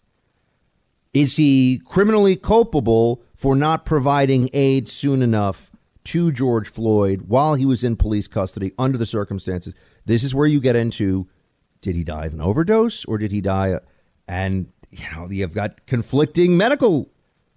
Is 1.13 1.35
he 1.35 1.81
criminally 1.85 2.35
culpable 2.35 3.23
for 3.35 3.55
not 3.55 3.83
providing 3.83 4.49
aid 4.53 4.87
soon 4.87 5.21
enough 5.21 5.71
to 6.06 6.32
George 6.32 6.68
Floyd 6.68 7.24
while 7.27 7.56
he 7.56 7.65
was 7.65 7.84
in 7.84 7.96
police 7.96 8.27
custody 8.27 8.72
under 8.77 8.98
the 8.98 9.06
circumstances. 9.06 9.74
This 10.06 10.24
is 10.24 10.34
where 10.34 10.48
you 10.48 10.60
get 10.60 10.75
into 10.75 11.27
did 11.82 11.96
he 11.96 12.03
die 12.03 12.25
of 12.25 12.34
an 12.34 12.41
overdose 12.41 13.06
or 13.06 13.18
did 13.18 13.32
he 13.32 13.41
die? 13.41 13.79
And 14.27 14.72
you 14.89 15.06
know, 15.13 15.29
you've 15.29 15.53
got 15.53 15.86
conflicting 15.86 16.58
medical 16.58 17.10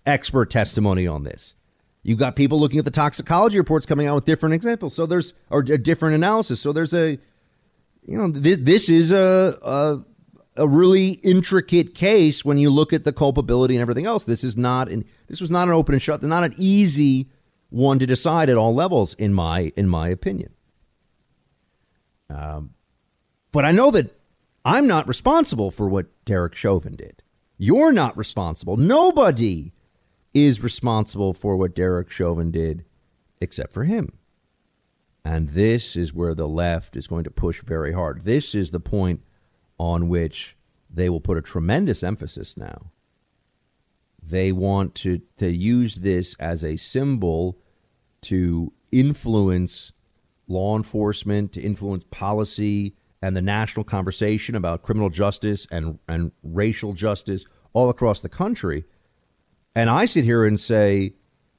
expert 0.06 0.50
testimony 0.50 1.06
on 1.06 1.24
this. 1.24 1.54
You've 2.02 2.18
got 2.18 2.34
people 2.34 2.58
looking 2.58 2.78
at 2.78 2.84
the 2.84 2.90
toxicology 2.90 3.58
reports 3.58 3.86
coming 3.86 4.06
out 4.06 4.16
with 4.16 4.24
different 4.24 4.54
examples. 4.54 4.94
So 4.94 5.06
there's 5.06 5.32
or 5.50 5.60
a 5.60 5.78
different 5.78 6.16
analysis. 6.16 6.60
So 6.60 6.72
there's 6.72 6.92
a, 6.92 7.18
you 8.02 8.18
know, 8.18 8.28
this, 8.28 8.58
this 8.60 8.88
is 8.88 9.12
a, 9.12 9.56
a 9.62 10.04
a 10.56 10.68
really 10.68 11.12
intricate 11.22 11.94
case 11.94 12.44
when 12.44 12.58
you 12.58 12.70
look 12.70 12.92
at 12.92 13.04
the 13.04 13.12
culpability 13.12 13.74
and 13.74 13.80
everything 13.80 14.06
else. 14.06 14.24
This 14.24 14.44
is 14.44 14.56
not 14.56 14.88
an 14.88 15.04
this 15.28 15.40
was 15.40 15.50
not 15.50 15.68
an 15.68 15.74
open 15.74 15.94
and 15.94 16.02
shut, 16.02 16.22
not 16.22 16.44
an 16.44 16.54
easy 16.58 17.28
one 17.72 17.98
to 17.98 18.06
decide 18.06 18.50
at 18.50 18.56
all 18.56 18.74
levels, 18.74 19.14
in 19.14 19.32
my 19.32 19.72
in 19.76 19.88
my 19.88 20.08
opinion. 20.08 20.52
Um, 22.28 22.74
but 23.50 23.64
I 23.64 23.72
know 23.72 23.90
that 23.90 24.16
I'm 24.64 24.86
not 24.86 25.08
responsible 25.08 25.70
for 25.70 25.88
what 25.88 26.06
Derek 26.24 26.54
Chauvin 26.54 26.96
did. 26.96 27.22
You're 27.58 27.92
not 27.92 28.16
responsible. 28.16 28.76
Nobody 28.76 29.72
is 30.34 30.62
responsible 30.62 31.32
for 31.32 31.56
what 31.56 31.74
Derek 31.74 32.10
Chauvin 32.10 32.50
did 32.50 32.84
except 33.40 33.72
for 33.72 33.84
him. 33.84 34.18
And 35.24 35.50
this 35.50 35.94
is 35.94 36.14
where 36.14 36.34
the 36.34 36.48
left 36.48 36.96
is 36.96 37.06
going 37.06 37.24
to 37.24 37.30
push 37.30 37.62
very 37.62 37.92
hard. 37.92 38.24
This 38.24 38.54
is 38.54 38.70
the 38.70 38.80
point 38.80 39.22
on 39.78 40.08
which 40.08 40.56
they 40.90 41.08
will 41.08 41.20
put 41.20 41.38
a 41.38 41.42
tremendous 41.42 42.02
emphasis 42.02 42.56
now. 42.56 42.90
They 44.22 44.52
want 44.52 44.94
to, 44.96 45.20
to 45.38 45.50
use 45.50 45.96
this 45.96 46.34
as 46.38 46.64
a 46.64 46.76
symbol 46.76 47.58
to 48.22 48.72
influence 48.90 49.92
law 50.48 50.76
enforcement, 50.76 51.52
to 51.52 51.60
influence 51.60 52.04
policy 52.10 52.94
and 53.20 53.36
the 53.36 53.42
national 53.42 53.84
conversation 53.84 54.54
about 54.54 54.82
criminal 54.82 55.08
justice 55.08 55.66
and, 55.70 55.98
and 56.08 56.32
racial 56.42 56.92
justice 56.92 57.44
all 57.72 57.88
across 57.88 58.20
the 58.20 58.28
country. 58.28 58.84
And 59.74 59.88
I 59.88 60.04
sit 60.04 60.24
here 60.24 60.44
and 60.44 60.58
say, 60.58 61.14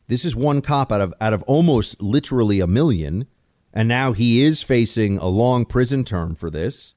this 0.07 0.25
is 0.25 0.35
one 0.35 0.61
cop 0.61 0.91
out 0.91 1.01
of 1.01 1.13
out 1.21 1.33
of 1.33 1.41
almost 1.43 2.01
literally 2.01 2.59
a 2.59 2.67
million, 2.67 3.25
and 3.73 3.87
now 3.87 4.11
he 4.11 4.41
is 4.41 4.61
facing 4.61 5.17
a 5.17 5.27
long 5.27 5.65
prison 5.65 6.03
term 6.03 6.35
for 6.35 6.49
this. 6.49 6.93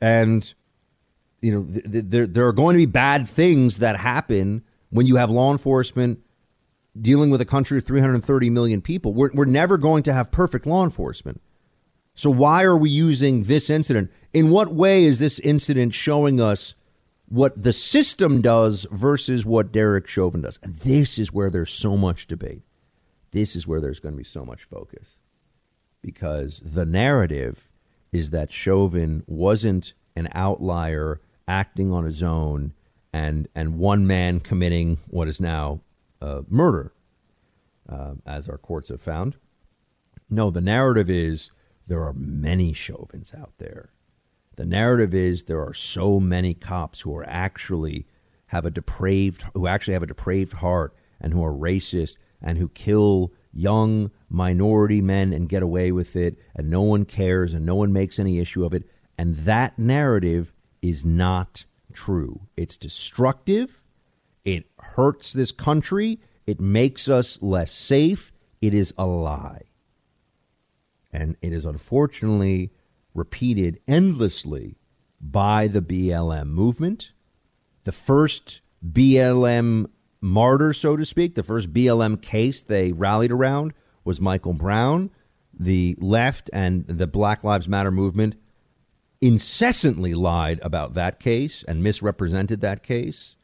And 0.00 0.52
you 1.42 1.52
know, 1.52 1.64
th- 1.64 1.92
th- 1.92 2.04
there 2.08 2.26
there 2.26 2.46
are 2.46 2.52
going 2.52 2.74
to 2.74 2.78
be 2.78 2.86
bad 2.86 3.28
things 3.28 3.78
that 3.78 3.96
happen 3.98 4.64
when 4.88 5.06
you 5.06 5.16
have 5.16 5.30
law 5.30 5.52
enforcement 5.52 6.20
dealing 6.98 7.30
with 7.30 7.40
a 7.40 7.46
country 7.46 7.78
of 7.78 7.84
330 7.84 8.50
million 8.50 8.80
people. 8.80 9.12
We're 9.12 9.30
we're 9.32 9.44
never 9.44 9.78
going 9.78 10.02
to 10.04 10.12
have 10.12 10.30
perfect 10.30 10.66
law 10.66 10.84
enforcement. 10.84 11.40
So 12.14 12.30
why 12.30 12.64
are 12.64 12.76
we 12.76 12.90
using 12.90 13.44
this 13.44 13.70
incident? 13.70 14.10
In 14.32 14.50
what 14.50 14.74
way 14.74 15.04
is 15.04 15.18
this 15.18 15.38
incident 15.40 15.94
showing 15.94 16.40
us 16.40 16.74
what 17.28 17.62
the 17.62 17.72
system 17.72 18.42
does 18.42 18.86
versus 18.90 19.46
what 19.46 19.72
Derek 19.72 20.06
Chauvin 20.06 20.42
does? 20.42 20.58
And 20.62 20.74
this 20.74 21.18
is 21.18 21.32
where 21.32 21.50
there's 21.50 21.70
so 21.72 21.96
much 21.96 22.26
debate. 22.26 22.62
This 23.30 23.54
is 23.54 23.66
where 23.66 23.80
there's 23.80 24.00
going 24.00 24.14
to 24.14 24.18
be 24.18 24.24
so 24.24 24.44
much 24.44 24.64
focus. 24.64 25.16
Because 26.02 26.60
the 26.64 26.84
narrative 26.84 27.68
is 28.12 28.30
that 28.30 28.52
Chauvin 28.52 29.22
wasn't 29.26 29.94
an 30.16 30.28
outlier 30.32 31.20
acting 31.46 31.92
on 31.92 32.04
his 32.04 32.22
own 32.22 32.72
and 33.12 33.48
and 33.54 33.78
one 33.78 34.06
man 34.06 34.40
committing 34.40 34.98
what 35.08 35.28
is 35.28 35.40
now 35.40 35.80
uh, 36.20 36.42
murder, 36.48 36.92
uh, 37.88 38.14
as 38.26 38.48
our 38.48 38.58
courts 38.58 38.88
have 38.88 39.00
found. 39.00 39.36
No, 40.28 40.50
the 40.50 40.60
narrative 40.60 41.10
is 41.10 41.50
there 41.86 42.02
are 42.02 42.12
many 42.12 42.72
Chauvins 42.72 43.34
out 43.34 43.52
there. 43.58 43.90
The 44.56 44.64
narrative 44.64 45.14
is 45.14 45.44
there 45.44 45.64
are 45.66 45.74
so 45.74 46.20
many 46.20 46.54
cops 46.54 47.00
who 47.00 47.16
are 47.16 47.26
actually 47.26 48.06
have 48.46 48.64
a 48.64 48.70
depraved 48.70 49.44
who 49.54 49.66
actually 49.66 49.94
have 49.94 50.02
a 50.02 50.08
depraved 50.08 50.54
heart 50.54 50.94
and 51.20 51.32
who 51.32 51.44
are 51.44 51.52
racist 51.52 52.16
and 52.42 52.58
who 52.58 52.68
kill 52.68 53.32
young 53.52 54.10
minority 54.28 55.00
men 55.00 55.32
and 55.32 55.48
get 55.48 55.62
away 55.62 55.92
with 55.92 56.14
it 56.16 56.36
and 56.54 56.68
no 56.68 56.82
one 56.82 57.04
cares 57.04 57.54
and 57.54 57.64
no 57.64 57.74
one 57.74 57.92
makes 57.92 58.18
any 58.18 58.38
issue 58.38 58.64
of 58.64 58.74
it 58.74 58.84
and 59.16 59.36
that 59.36 59.78
narrative 59.78 60.52
is 60.82 61.04
not 61.04 61.64
true. 61.92 62.42
It's 62.56 62.76
destructive. 62.76 63.79
It 64.44 64.66
hurts 64.78 65.32
this 65.32 65.52
country. 65.52 66.20
It 66.46 66.60
makes 66.60 67.08
us 67.08 67.40
less 67.42 67.72
safe. 67.72 68.32
It 68.60 68.74
is 68.74 68.92
a 68.96 69.06
lie. 69.06 69.62
And 71.12 71.36
it 71.42 71.52
is 71.52 71.64
unfortunately 71.64 72.70
repeated 73.14 73.80
endlessly 73.88 74.76
by 75.20 75.66
the 75.66 75.82
BLM 75.82 76.48
movement. 76.48 77.12
The 77.84 77.92
first 77.92 78.60
BLM 78.86 79.86
martyr, 80.20 80.72
so 80.72 80.96
to 80.96 81.04
speak, 81.04 81.34
the 81.34 81.42
first 81.42 81.72
BLM 81.72 82.20
case 82.20 82.62
they 82.62 82.92
rallied 82.92 83.32
around 83.32 83.72
was 84.04 84.20
Michael 84.20 84.54
Brown. 84.54 85.10
The 85.58 85.96
left 85.98 86.48
and 86.52 86.86
the 86.86 87.06
Black 87.06 87.44
Lives 87.44 87.68
Matter 87.68 87.90
movement 87.90 88.36
incessantly 89.20 90.14
lied 90.14 90.58
about 90.62 90.94
that 90.94 91.20
case 91.20 91.62
and 91.68 91.82
misrepresented 91.82 92.60
that 92.62 92.82
case, 92.82 93.36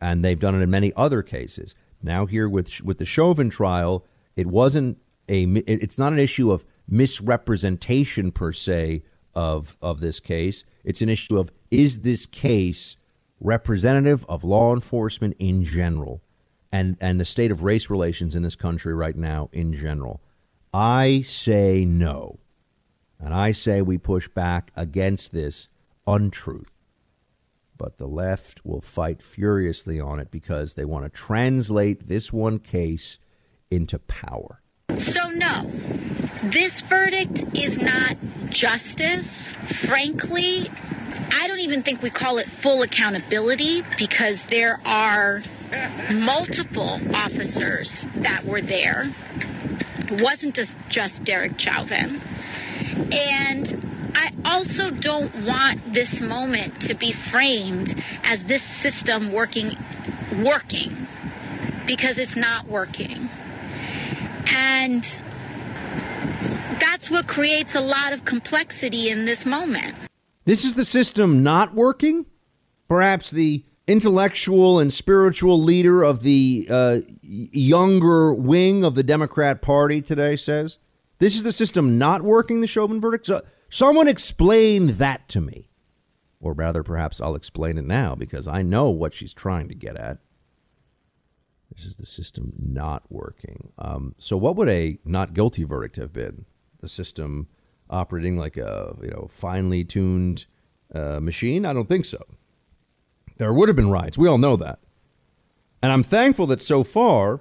and 0.00 0.24
they've 0.24 0.38
done 0.38 0.54
it 0.54 0.62
in 0.62 0.70
many 0.70 0.92
other 0.96 1.22
cases. 1.22 1.74
Now 2.02 2.26
here 2.26 2.48
with 2.48 2.82
with 2.82 2.98
the 2.98 3.04
Chauvin 3.04 3.50
trial, 3.50 4.04
it 4.36 4.46
wasn't 4.46 4.98
a 5.28 5.44
it's 5.66 5.98
not 5.98 6.12
an 6.12 6.18
issue 6.18 6.50
of 6.50 6.64
misrepresentation 6.86 8.32
per 8.32 8.52
se 8.52 9.02
of 9.34 9.76
of 9.82 10.00
this 10.00 10.20
case. 10.20 10.64
It's 10.84 11.02
an 11.02 11.08
issue 11.08 11.38
of 11.38 11.50
is 11.70 12.00
this 12.00 12.26
case 12.26 12.96
representative 13.40 14.24
of 14.28 14.44
law 14.44 14.74
enforcement 14.74 15.36
in 15.38 15.64
general 15.64 16.22
and 16.72 16.96
and 17.00 17.20
the 17.20 17.24
state 17.24 17.50
of 17.50 17.62
race 17.62 17.90
relations 17.90 18.34
in 18.34 18.42
this 18.42 18.56
country 18.56 18.94
right 18.94 19.16
now 19.16 19.48
in 19.52 19.74
general. 19.74 20.20
I 20.72 21.22
say 21.22 21.84
no. 21.84 22.38
And 23.20 23.34
I 23.34 23.52
say 23.52 23.82
we 23.82 23.98
push 23.98 24.28
back 24.28 24.70
against 24.76 25.32
this 25.32 25.68
untruth. 26.06 26.70
But 27.78 27.98
the 27.98 28.08
left 28.08 28.64
will 28.64 28.80
fight 28.80 29.22
furiously 29.22 30.00
on 30.00 30.18
it 30.18 30.30
because 30.30 30.74
they 30.74 30.84
want 30.84 31.04
to 31.04 31.10
translate 31.10 32.08
this 32.08 32.32
one 32.32 32.58
case 32.58 33.18
into 33.70 33.98
power. 34.00 34.60
So, 34.98 35.28
no, 35.30 35.70
this 36.42 36.82
verdict 36.82 37.56
is 37.56 37.80
not 37.80 38.16
justice. 38.50 39.52
Frankly, 39.64 40.68
I 41.32 41.46
don't 41.46 41.60
even 41.60 41.82
think 41.82 42.02
we 42.02 42.10
call 42.10 42.38
it 42.38 42.46
full 42.46 42.82
accountability 42.82 43.84
because 43.96 44.46
there 44.46 44.80
are 44.84 45.42
multiple 46.12 47.00
officers 47.14 48.06
that 48.16 48.44
were 48.44 48.60
there. 48.60 49.08
It 50.10 50.20
wasn't 50.20 50.54
just, 50.54 50.76
just 50.88 51.22
Derek 51.22 51.58
Chauvin. 51.58 52.20
And 53.12 53.97
I 54.14 54.32
also 54.44 54.90
don't 54.90 55.34
want 55.46 55.92
this 55.92 56.20
moment 56.20 56.80
to 56.82 56.94
be 56.94 57.12
framed 57.12 57.94
as 58.24 58.46
this 58.46 58.62
system 58.62 59.32
working 59.32 59.76
working 60.42 61.06
because 61.86 62.18
it's 62.18 62.36
not 62.36 62.66
working. 62.66 63.28
And 64.54 65.02
that's 66.80 67.10
what 67.10 67.26
creates 67.26 67.74
a 67.74 67.80
lot 67.80 68.12
of 68.12 68.24
complexity 68.24 69.10
in 69.10 69.24
this 69.24 69.46
moment. 69.46 69.94
This 70.44 70.64
is 70.64 70.74
the 70.74 70.84
system 70.84 71.42
not 71.42 71.74
working? 71.74 72.26
Perhaps 72.88 73.30
the 73.30 73.64
intellectual 73.86 74.78
and 74.78 74.92
spiritual 74.92 75.60
leader 75.60 76.02
of 76.02 76.22
the 76.22 76.66
uh, 76.70 76.98
younger 77.22 78.32
wing 78.32 78.84
of 78.84 78.94
the 78.94 79.02
Democrat 79.02 79.62
Party 79.62 80.00
today 80.02 80.36
says. 80.36 80.78
This 81.18 81.34
is 81.34 81.42
the 81.42 81.52
system 81.52 81.98
not 81.98 82.22
working, 82.22 82.60
the 82.60 82.66
Chauvin 82.66 83.00
verdict? 83.00 83.26
So, 83.26 83.42
someone 83.68 84.08
explain 84.08 84.86
that 84.98 85.28
to 85.30 85.40
me. 85.40 85.68
Or 86.40 86.52
rather, 86.52 86.82
perhaps 86.82 87.20
I'll 87.20 87.34
explain 87.34 87.78
it 87.78 87.84
now 87.84 88.14
because 88.14 88.46
I 88.46 88.62
know 88.62 88.90
what 88.90 89.12
she's 89.12 89.34
trying 89.34 89.68
to 89.68 89.74
get 89.74 89.96
at. 89.96 90.18
This 91.74 91.84
is 91.84 91.96
the 91.96 92.06
system 92.06 92.52
not 92.56 93.02
working. 93.10 93.72
Um, 93.78 94.14
so, 94.18 94.36
what 94.36 94.56
would 94.56 94.68
a 94.68 94.98
not 95.04 95.34
guilty 95.34 95.64
verdict 95.64 95.96
have 95.96 96.12
been? 96.12 96.44
The 96.80 96.88
system 96.88 97.48
operating 97.90 98.36
like 98.36 98.56
a 98.56 98.94
you 99.02 99.10
know 99.10 99.28
finely 99.32 99.84
tuned 99.84 100.46
uh, 100.94 101.20
machine? 101.20 101.66
I 101.66 101.72
don't 101.72 101.88
think 101.88 102.04
so. 102.04 102.22
There 103.36 103.52
would 103.52 103.68
have 103.68 103.76
been 103.76 103.90
riots. 103.90 104.18
We 104.18 104.28
all 104.28 104.38
know 104.38 104.56
that, 104.56 104.78
and 105.82 105.92
I'm 105.92 106.02
thankful 106.02 106.46
that 106.48 106.62
so 106.62 106.84
far 106.84 107.40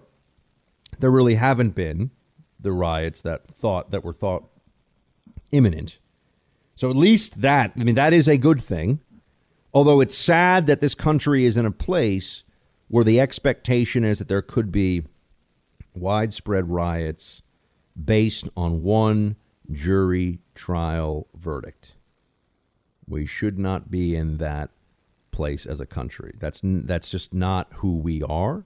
there 1.00 1.12
really 1.12 1.36
haven't 1.36 1.76
been 1.76 2.12
the 2.60 2.72
riots 2.72 3.22
that 3.22 3.48
thought 3.48 3.92
that 3.92 4.04
were 4.04 4.14
thought 4.14 4.50
imminent. 5.52 6.00
So 6.78 6.92
at 6.92 6.96
least 6.96 7.42
that, 7.42 7.74
I 7.76 7.84
mean, 7.84 7.96
that 7.96 8.14
is 8.14 8.28
a 8.28 8.38
good 8.38 8.62
thing. 8.62 9.00
Although 9.74 10.00
it's 10.00 10.16
sad 10.16 10.68
that 10.68 10.80
this 10.80 10.94
country 10.94 11.44
is 11.44 11.58
in 11.58 11.66
a 11.66 11.72
place 11.72 12.44
where 12.88 13.04
the 13.04 13.20
expectation 13.20 14.04
is 14.04 14.20
that 14.20 14.28
there 14.28 14.44
could 14.44 14.72
be 14.72 15.04
widespread 15.96 16.70
riots 16.70 17.42
based 18.02 18.48
on 18.56 18.84
one 18.84 19.38
jury 19.72 20.38
trial 20.54 21.26
verdict. 21.36 21.94
We 23.08 23.26
should 23.26 23.58
not 23.58 23.90
be 23.90 24.16
in 24.16 24.38
that 24.38 24.70
place 25.32 25.66
as 25.66 25.80
a 25.80 25.88
country. 25.88 26.36
That's 26.40 26.62
that's 26.64 27.10
just 27.10 27.34
not 27.34 27.74
who 27.78 27.98
we 27.98 28.22
are, 28.22 28.66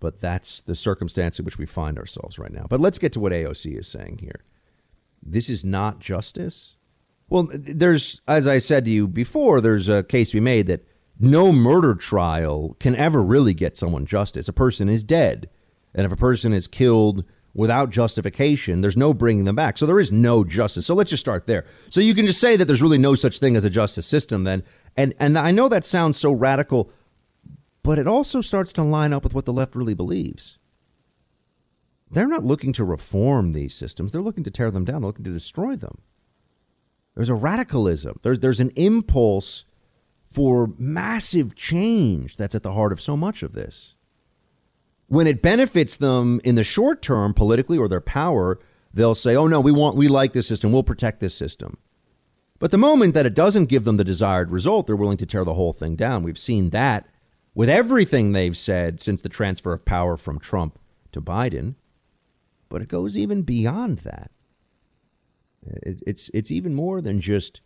but 0.00 0.18
that's 0.18 0.62
the 0.62 0.74
circumstance 0.74 1.38
in 1.38 1.44
which 1.44 1.58
we 1.58 1.66
find 1.66 1.98
ourselves 1.98 2.38
right 2.38 2.52
now. 2.52 2.64
But 2.70 2.80
let's 2.80 2.98
get 2.98 3.12
to 3.12 3.20
what 3.20 3.32
AOC 3.32 3.78
is 3.78 3.86
saying 3.86 4.20
here. 4.22 4.44
This 5.22 5.50
is 5.50 5.62
not 5.62 5.98
justice. 5.98 6.76
Well, 7.28 7.48
there's 7.52 8.20
as 8.28 8.46
I 8.46 8.58
said 8.58 8.84
to 8.84 8.90
you 8.90 9.08
before, 9.08 9.60
there's 9.60 9.88
a 9.88 10.02
case 10.02 10.30
to 10.30 10.36
be 10.36 10.40
made 10.40 10.66
that 10.66 10.86
no 11.18 11.52
murder 11.52 11.94
trial 11.94 12.76
can 12.80 12.94
ever 12.96 13.22
really 13.22 13.54
get 13.54 13.76
someone 13.76 14.06
justice. 14.06 14.48
A 14.48 14.52
person 14.52 14.88
is 14.88 15.04
dead, 15.04 15.48
and 15.94 16.04
if 16.04 16.12
a 16.12 16.16
person 16.16 16.52
is 16.52 16.66
killed 16.68 17.24
without 17.54 17.90
justification, 17.90 18.80
there's 18.80 18.96
no 18.96 19.14
bringing 19.14 19.44
them 19.44 19.54
back. 19.54 19.78
So 19.78 19.86
there 19.86 20.00
is 20.00 20.10
no 20.10 20.44
justice. 20.44 20.86
So 20.86 20.94
let's 20.94 21.10
just 21.10 21.22
start 21.22 21.46
there. 21.46 21.64
So 21.88 22.00
you 22.00 22.14
can 22.14 22.26
just 22.26 22.40
say 22.40 22.56
that 22.56 22.64
there's 22.66 22.82
really 22.82 22.98
no 22.98 23.14
such 23.14 23.38
thing 23.38 23.56
as 23.56 23.64
a 23.64 23.70
justice 23.70 24.06
system 24.06 24.44
then. 24.44 24.62
And 24.96 25.14
and 25.18 25.38
I 25.38 25.50
know 25.50 25.68
that 25.68 25.84
sounds 25.84 26.18
so 26.18 26.32
radical, 26.32 26.90
but 27.82 27.98
it 27.98 28.06
also 28.06 28.40
starts 28.40 28.72
to 28.74 28.82
line 28.82 29.12
up 29.12 29.24
with 29.24 29.34
what 29.34 29.44
the 29.44 29.52
left 29.52 29.76
really 29.76 29.94
believes. 29.94 30.58
They're 32.10 32.28
not 32.28 32.44
looking 32.44 32.72
to 32.74 32.84
reform 32.84 33.52
these 33.52 33.74
systems. 33.74 34.12
They're 34.12 34.22
looking 34.22 34.44
to 34.44 34.50
tear 34.50 34.70
them 34.70 34.84
down, 34.84 35.00
They're 35.00 35.08
looking 35.08 35.24
to 35.24 35.32
destroy 35.32 35.74
them. 35.74 35.98
There's 37.14 37.30
a 37.30 37.34
radicalism. 37.34 38.18
There's 38.22 38.40
there's 38.40 38.60
an 38.60 38.70
impulse 38.76 39.64
for 40.30 40.72
massive 40.78 41.54
change 41.54 42.36
that's 42.36 42.54
at 42.54 42.62
the 42.62 42.72
heart 42.72 42.92
of 42.92 43.00
so 43.00 43.16
much 43.16 43.42
of 43.42 43.52
this 43.52 43.94
when 45.08 45.26
it 45.26 45.42
benefits 45.42 45.96
them 45.96 46.40
in 46.44 46.54
the 46.54 46.64
short 46.64 47.02
term 47.02 47.34
politically 47.34 47.78
or 47.78 47.88
their 47.88 48.00
power, 48.00 48.58
they'll 48.92 49.14
say, 49.14 49.36
"Oh 49.36 49.46
no, 49.46 49.60
we 49.60 49.72
want 49.72 49.96
we 49.96 50.08
like 50.08 50.32
this 50.32 50.46
system. 50.46 50.72
We'll 50.72 50.82
protect 50.82 51.20
this 51.20 51.34
system." 51.34 51.78
But 52.58 52.70
the 52.70 52.78
moment 52.78 53.14
that 53.14 53.26
it 53.26 53.34
doesn't 53.34 53.66
give 53.66 53.84
them 53.84 53.96
the 53.96 54.04
desired 54.04 54.50
result, 54.50 54.86
they're 54.86 54.96
willing 54.96 55.16
to 55.18 55.26
tear 55.26 55.44
the 55.44 55.54
whole 55.54 55.72
thing 55.72 55.96
down. 55.96 56.22
We've 56.22 56.38
seen 56.38 56.70
that 56.70 57.06
with 57.54 57.68
everything 57.68 58.32
they've 58.32 58.56
said 58.56 59.00
since 59.00 59.20
the 59.20 59.28
transfer 59.28 59.72
of 59.72 59.84
power 59.84 60.16
from 60.16 60.38
Trump 60.38 60.78
to 61.12 61.20
Biden. 61.20 61.74
But 62.68 62.82
it 62.82 62.88
goes 62.88 63.16
even 63.16 63.42
beyond 63.42 63.98
that. 63.98 64.30
It's 65.82 66.30
it's 66.34 66.50
even 66.50 66.74
more 66.74 67.00
than 67.00 67.20
just 67.20 67.60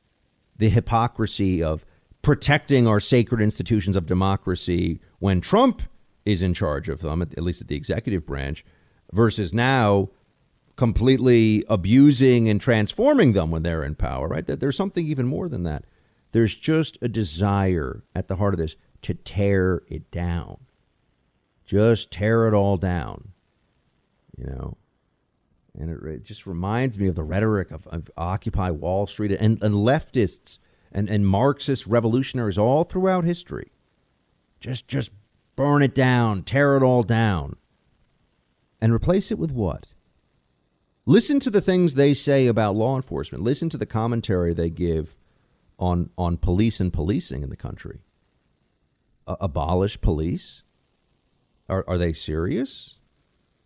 the 0.57 0.69
hypocrisy 0.69 1.63
of 1.63 1.85
protecting 2.23 2.87
our 2.87 3.01
sacred 3.01 3.41
institutions 3.41 3.97
of 3.97 4.07
democracy 4.07 5.01
when 5.19 5.41
Trump 5.41 5.83
is 6.25 6.43
in 6.43 6.53
charge 6.53 6.89
of 6.89 7.01
them, 7.01 7.23
at 7.23 7.43
least 7.43 7.63
at 7.63 7.69
the 7.69 7.77
executive 7.77 8.27
branch, 8.27 8.65
versus 9.13 9.55
now 9.55 10.11
completely 10.77 11.65
abusing 11.69 12.49
and 12.49 12.61
transforming 12.61 13.33
them 13.33 13.51
when 13.51 13.63
they're 13.63 13.83
in 13.83 13.95
power, 13.95 14.29
right? 14.29 14.47
There's 14.47 14.77
something 14.77 15.07
even 15.07 15.27
more 15.27 15.49
than 15.49 15.65
that. 15.65 15.85
There's 16.31 16.55
just 16.55 16.99
a 17.03 17.09
desire 17.09 18.05
at 18.15 18.29
the 18.29 18.37
heart 18.37 18.55
of 18.55 18.59
this 18.59 18.77
to 19.03 19.15
tear 19.15 19.83
it 19.89 20.11
down. 20.11 20.59
Just 21.67 22.11
tear 22.11 22.47
it 22.49 22.55
all 22.55 22.77
down, 22.77 23.33
you 24.37 24.47
know? 24.47 24.78
And 25.79 25.91
it, 25.91 26.03
it 26.05 26.25
just 26.25 26.47
reminds 26.47 26.99
me 26.99 27.07
of 27.07 27.15
the 27.15 27.23
rhetoric 27.23 27.71
of, 27.71 27.87
of 27.87 28.11
Occupy 28.17 28.71
Wall 28.71 29.07
Street 29.07 29.33
and, 29.33 29.63
and 29.63 29.75
leftists 29.75 30.59
and, 30.91 31.09
and 31.09 31.27
Marxist 31.27 31.87
revolutionaries 31.87 32.59
all 32.59 32.85
throughout 32.85 33.25
history. 33.25 33.71
Just, 34.61 34.89
just 34.89 35.13
burn 35.55 35.83
it 35.83 35.95
down, 35.95 36.43
tear 36.43 36.77
it 36.77 36.83
all 36.83 37.03
down. 37.03 37.57
And 38.81 38.93
replace 38.93 39.31
it 39.31 39.39
with 39.39 39.53
what? 39.53 39.95
Listen 41.07 41.41
to 41.41 41.51
the 41.51 41.61
things 41.61 41.95
they 41.95 42.13
say 42.13 42.47
about 42.47 42.77
law 42.77 42.97
enforcement. 42.97 43.43
Listen 43.43 43.69
to 43.71 43.79
the 43.79 43.87
commentary 43.87 44.53
they 44.53 44.71
give 44.71 45.17
on, 45.79 46.11
on 46.19 46.37
police 46.37 46.81
and 46.81 46.93
policing 46.93 47.43
in 47.43 47.51
the 47.51 47.57
country. 47.57 48.03
Abolish 49.27 50.01
police? 50.01 50.63
Are, 51.69 51.85
are 51.87 51.99
they 51.99 52.13
serious? 52.13 52.98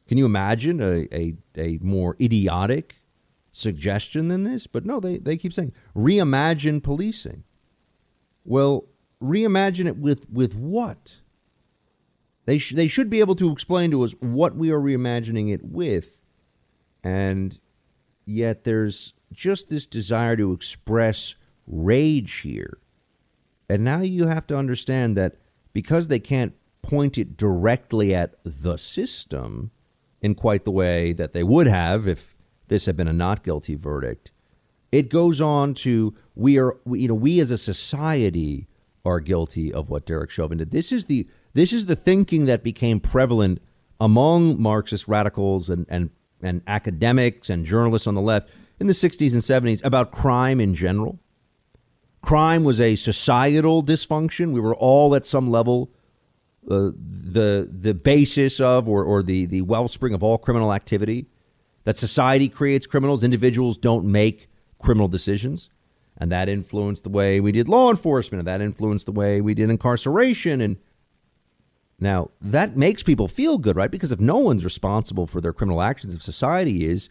Can 0.09 0.19
you 0.19 0.27
imagine 0.27 0.81
a, 0.81 1.09
a, 1.13 1.35
a 1.57 1.79
more 1.81 2.17
idiotic 2.21 2.97
suggestion 3.51 4.29
than 4.29 4.43
this? 4.43 4.67
But 4.67 4.85
no, 4.85 5.01
they, 5.01 5.19
they 5.19 5.37
keep 5.37 5.53
saying 5.53 5.73
reimagine 5.97 6.83
policing. 6.83 7.45
Well, 8.45 8.87
reimagine 9.23 9.87
it 9.87 9.97
with, 9.99 10.29
with 10.29 10.55
what? 10.55 11.17
They, 12.45 12.59
sh- 12.59 12.75
they 12.75 12.89
should 12.89 13.09
be 13.09 13.21
able 13.21 13.37
to 13.37 13.53
explain 13.53 13.91
to 13.93 14.03
us 14.03 14.13
what 14.21 14.57
we 14.57 14.71
are 14.71 14.81
reimagining 14.81 15.53
it 15.53 15.65
with. 15.65 16.21
And 17.05 17.59
yet 18.25 18.65
there's 18.65 19.15
just 19.33 19.69
this 19.69 19.87
desire 19.87 20.37
to 20.37 20.53
express 20.53 21.37
rage 21.67 22.41
here. 22.41 22.79
And 23.69 23.85
now 23.85 24.01
you 24.01 24.27
have 24.27 24.47
to 24.49 24.57
understand 24.57 25.17
that 25.17 25.37
because 25.73 26.09
they 26.09 26.19
can't 26.19 26.55
point 26.83 27.17
it 27.17 27.37
directly 27.37 28.15
at 28.15 28.35
the 28.45 28.77
system 28.77 29.71
in 30.23 30.35
quite 30.35 30.65
the 30.65 30.71
way 30.71 31.13
that 31.13 31.33
they 31.33 31.43
would 31.43 31.67
have 31.67 32.09
if 32.09 32.35
this 32.69 32.87
had 32.87 32.97
been 32.97 33.09
a 33.09 33.13
not 33.13 33.45
guilty 33.45 33.75
verdict, 33.75 34.31
it 34.91 35.11
goes 35.11 35.41
on 35.41 35.75
to 35.75 36.15
we 36.35 36.59
are 36.59 36.79
you 36.87 37.09
know 37.09 37.15
we 37.15 37.41
as 37.41 37.51
a 37.51 37.59
society 37.59 38.69
are 39.05 39.21
guilty 39.21 39.73
of 39.73 39.91
what 39.91 40.07
Derek 40.07 40.31
Chauvin 40.31 40.59
did. 40.59 40.71
This 40.71 40.93
is 40.93 41.07
the 41.07 41.27
this 41.55 41.73
is 41.73 41.87
the 41.87 41.97
thinking 41.97 42.47
that 42.47 42.63
became 42.63 43.01
prevalent 43.01 43.61
among 44.01 44.61
Marxist 44.61 45.07
radicals 45.07 45.69
and, 45.69 45.87
and, 45.89 46.11
and 46.43 46.63
academics 46.67 47.51
and 47.51 47.65
journalists 47.65 48.07
on 48.07 48.15
the 48.15 48.21
left 48.21 48.49
in 48.81 48.87
the 48.89 48.93
60s 48.93 49.33
and 49.33 49.43
70s 49.43 49.85
about 49.85 50.11
crime 50.11 50.61
in 50.61 50.75
general. 50.75 51.21
Crime 52.21 52.65
was 52.65 52.81
a 52.81 52.97
societal 52.97 53.83
dysfunction. 53.83 54.53
We 54.53 54.61
were 54.61 54.75
all 54.75 55.15
at 55.15 55.27
some 55.27 55.51
level 55.51 55.91
uh, 56.69 56.91
the 56.97 57.69
the 57.71 57.95
basis 57.95 58.61
of 58.61 58.89
or, 58.89 59.05
or 59.05 59.23
the, 59.23 59.47
the 59.47 59.63
wellspring 59.63 60.15
of 60.15 60.23
all 60.23 60.39
criminal 60.39 60.73
activity. 60.73 61.27
That 61.85 61.99
society 61.99 62.49
creates 62.49 62.87
criminals, 62.87 63.25
individuals 63.25 63.77
don't 63.77 64.07
make 64.07 64.49
criminal 64.79 65.09
decisions. 65.09 65.69
And 66.17 66.31
that 66.31 66.49
influenced 66.49 67.03
the 67.05 67.11
way 67.11 67.41
we 67.41 67.53
did 67.53 67.69
law 67.69 67.91
enforcement, 67.91 68.41
and 68.41 68.47
that 68.47 68.61
influenced 68.61 69.07
the 69.07 69.13
way 69.13 69.41
we 69.41 69.55
did 69.55 69.71
incarceration 69.71 70.61
and 70.61 70.77
now, 72.03 72.33
that 72.41 72.77
makes 72.77 73.05
people 73.05 73.29
feel 73.29 73.59
good, 73.59 73.77
right? 73.77 73.91
Because 73.91 74.11
if 74.11 74.19
no 74.19 74.39
one's 74.39 74.65
responsible 74.65 75.25
for 75.29 75.41
their 75.41 75.53
criminal 75.53 75.81
actions, 75.81 76.13
if 76.13 76.21
society 76.21 76.85
is, 76.85 77.09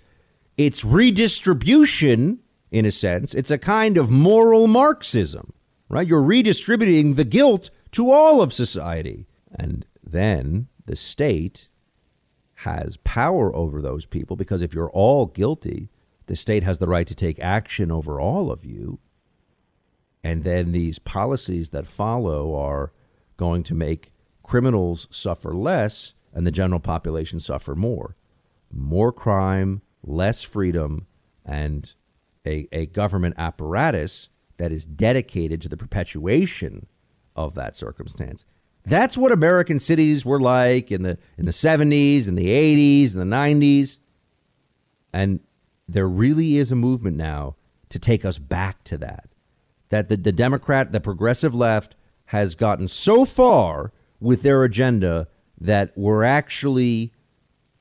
it's 0.57 0.83
redistribution, 0.83 2.39
in 2.71 2.85
a 2.85 2.91
sense. 2.91 3.33
It's 3.33 3.51
a 3.51 3.57
kind 3.57 3.97
of 3.97 4.11
moral 4.11 4.67
Marxism, 4.67 5.53
right? 5.87 6.05
You're 6.05 6.21
redistributing 6.21 7.13
the 7.13 7.23
guilt 7.23 7.69
to 7.91 8.11
all 8.11 8.41
of 8.41 8.51
society. 8.51 9.27
And 9.53 9.85
then 10.03 10.67
the 10.85 10.95
state 10.95 11.67
has 12.55 12.97
power 12.97 13.55
over 13.55 13.81
those 13.81 14.05
people 14.05 14.35
because 14.35 14.61
if 14.61 14.73
you're 14.73 14.91
all 14.91 15.25
guilty, 15.25 15.89
the 16.27 16.35
state 16.35 16.63
has 16.63 16.79
the 16.79 16.87
right 16.87 17.07
to 17.07 17.15
take 17.15 17.39
action 17.39 17.91
over 17.91 18.19
all 18.19 18.51
of 18.51 18.63
you. 18.63 18.99
And 20.23 20.43
then 20.43 20.71
these 20.71 20.99
policies 20.99 21.69
that 21.69 21.87
follow 21.87 22.55
are 22.55 22.93
going 23.37 23.63
to 23.63 23.73
make 23.73 24.11
criminals 24.43 25.07
suffer 25.09 25.53
less 25.55 26.13
and 26.33 26.45
the 26.45 26.51
general 26.51 26.79
population 26.79 27.39
suffer 27.39 27.75
more. 27.75 28.15
More 28.71 29.11
crime, 29.11 29.81
less 30.03 30.43
freedom, 30.43 31.07
and 31.43 31.93
a, 32.45 32.67
a 32.71 32.85
government 32.85 33.35
apparatus 33.37 34.29
that 34.57 34.71
is 34.71 34.85
dedicated 34.85 35.61
to 35.61 35.69
the 35.69 35.77
perpetuation 35.77 36.85
of 37.35 37.55
that 37.55 37.75
circumstance. 37.75 38.45
That's 38.85 39.17
what 39.17 39.31
American 39.31 39.79
cities 39.79 40.25
were 40.25 40.39
like 40.39 40.91
in 40.91 41.03
the 41.03 41.17
in 41.37 41.45
the 41.45 41.51
70s 41.51 42.27
and 42.27 42.37
the 42.37 42.47
80s 42.47 43.13
and 43.13 43.21
the 43.21 43.35
90s. 43.35 43.97
And 45.13 45.41
there 45.87 46.07
really 46.07 46.57
is 46.57 46.71
a 46.71 46.75
movement 46.75 47.17
now 47.17 47.55
to 47.89 47.99
take 47.99 48.25
us 48.25 48.39
back 48.39 48.83
to 48.85 48.97
that. 48.99 49.29
That 49.89 50.09
the, 50.09 50.17
the 50.17 50.31
Democrat, 50.31 50.91
the 50.91 51.01
progressive 51.01 51.53
left 51.53 51.95
has 52.25 52.55
gotten 52.55 52.87
so 52.87 53.25
far 53.25 53.91
with 54.19 54.41
their 54.41 54.63
agenda 54.63 55.27
that 55.59 55.91
we're 55.95 56.23
actually 56.23 57.13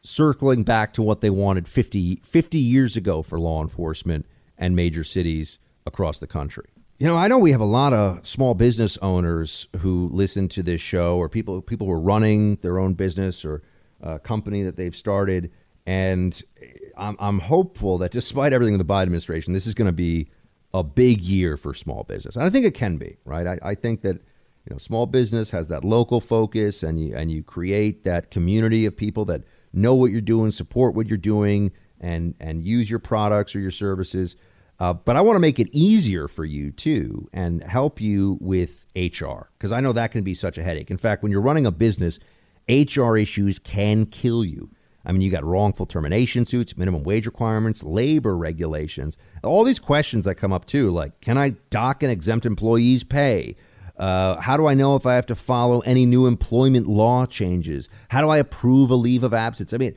circling 0.02 0.64
back 0.64 0.92
to 0.94 1.02
what 1.02 1.20
they 1.20 1.30
wanted 1.30 1.68
50, 1.68 2.20
50 2.24 2.58
years 2.58 2.96
ago 2.96 3.22
for 3.22 3.38
law 3.38 3.62
enforcement 3.62 4.26
and 4.58 4.74
major 4.74 5.04
cities 5.04 5.58
across 5.86 6.18
the 6.18 6.26
country. 6.26 6.68
You 7.00 7.06
know, 7.06 7.16
I 7.16 7.28
know 7.28 7.38
we 7.38 7.52
have 7.52 7.62
a 7.62 7.64
lot 7.64 7.94
of 7.94 8.26
small 8.26 8.52
business 8.52 8.98
owners 8.98 9.68
who 9.78 10.10
listen 10.12 10.48
to 10.48 10.62
this 10.62 10.82
show, 10.82 11.16
or 11.16 11.30
people 11.30 11.62
people 11.62 11.86
who 11.86 11.94
are 11.94 11.98
running 12.00 12.56
their 12.56 12.78
own 12.78 12.92
business 12.92 13.42
or 13.42 13.62
a 14.02 14.18
company 14.18 14.62
that 14.64 14.76
they've 14.76 14.94
started, 14.94 15.50
and 15.86 16.42
eh, 16.60 16.66
I'm, 16.98 17.16
I'm 17.18 17.38
hopeful 17.38 17.96
that 17.98 18.10
despite 18.10 18.52
everything 18.52 18.74
in 18.74 18.78
the 18.78 18.84
Biden 18.84 19.04
administration, 19.04 19.54
this 19.54 19.66
is 19.66 19.72
going 19.72 19.86
to 19.86 19.92
be 19.92 20.28
a 20.74 20.84
big 20.84 21.22
year 21.22 21.56
for 21.56 21.72
small 21.72 22.04
business, 22.04 22.36
and 22.36 22.44
I 22.44 22.50
think 22.50 22.66
it 22.66 22.74
can 22.74 22.98
be. 22.98 23.16
Right? 23.24 23.46
I, 23.46 23.58
I 23.62 23.74
think 23.76 24.02
that 24.02 24.16
you 24.16 24.72
know, 24.72 24.76
small 24.76 25.06
business 25.06 25.52
has 25.52 25.68
that 25.68 25.86
local 25.86 26.20
focus, 26.20 26.82
and 26.82 27.00
you 27.00 27.16
and 27.16 27.30
you 27.30 27.42
create 27.42 28.04
that 28.04 28.30
community 28.30 28.84
of 28.84 28.94
people 28.94 29.24
that 29.24 29.44
know 29.72 29.94
what 29.94 30.10
you're 30.10 30.20
doing, 30.20 30.52
support 30.52 30.94
what 30.94 31.06
you're 31.06 31.16
doing, 31.16 31.72
and 31.98 32.34
and 32.40 32.62
use 32.62 32.90
your 32.90 32.98
products 32.98 33.56
or 33.56 33.60
your 33.60 33.70
services. 33.70 34.36
Uh, 34.80 34.94
but 34.94 35.14
I 35.14 35.20
want 35.20 35.36
to 35.36 35.40
make 35.40 35.58
it 35.58 35.68
easier 35.72 36.26
for 36.26 36.44
you 36.44 36.70
too 36.70 37.28
and 37.34 37.62
help 37.62 38.00
you 38.00 38.38
with 38.40 38.86
HR 38.96 39.50
because 39.58 39.72
I 39.72 39.80
know 39.80 39.92
that 39.92 40.10
can 40.10 40.24
be 40.24 40.34
such 40.34 40.56
a 40.56 40.62
headache. 40.62 40.90
In 40.90 40.96
fact, 40.96 41.22
when 41.22 41.30
you're 41.30 41.42
running 41.42 41.66
a 41.66 41.70
business, 41.70 42.18
HR 42.66 43.16
issues 43.16 43.58
can 43.58 44.06
kill 44.06 44.42
you. 44.42 44.70
I 45.04 45.12
mean, 45.12 45.20
you 45.20 45.30
got 45.30 45.44
wrongful 45.44 45.86
termination 45.86 46.46
suits, 46.46 46.76
minimum 46.76 47.04
wage 47.04 47.26
requirements, 47.26 47.82
labor 47.82 48.36
regulations, 48.36 49.18
all 49.44 49.64
these 49.64 49.78
questions 49.78 50.24
that 50.24 50.36
come 50.36 50.52
up 50.52 50.64
too, 50.64 50.90
like 50.90 51.20
can 51.20 51.36
I 51.36 51.50
dock 51.68 52.02
an 52.02 52.08
exempt 52.08 52.46
employee's 52.46 53.04
pay? 53.04 53.56
Uh, 53.98 54.40
how 54.40 54.56
do 54.56 54.66
I 54.66 54.72
know 54.72 54.96
if 54.96 55.04
I 55.04 55.14
have 55.14 55.26
to 55.26 55.34
follow 55.34 55.80
any 55.80 56.06
new 56.06 56.26
employment 56.26 56.86
law 56.86 57.26
changes? 57.26 57.86
How 58.08 58.22
do 58.22 58.30
I 58.30 58.38
approve 58.38 58.90
a 58.90 58.94
leave 58.94 59.24
of 59.24 59.34
absence? 59.34 59.74
I 59.74 59.76
mean, 59.76 59.94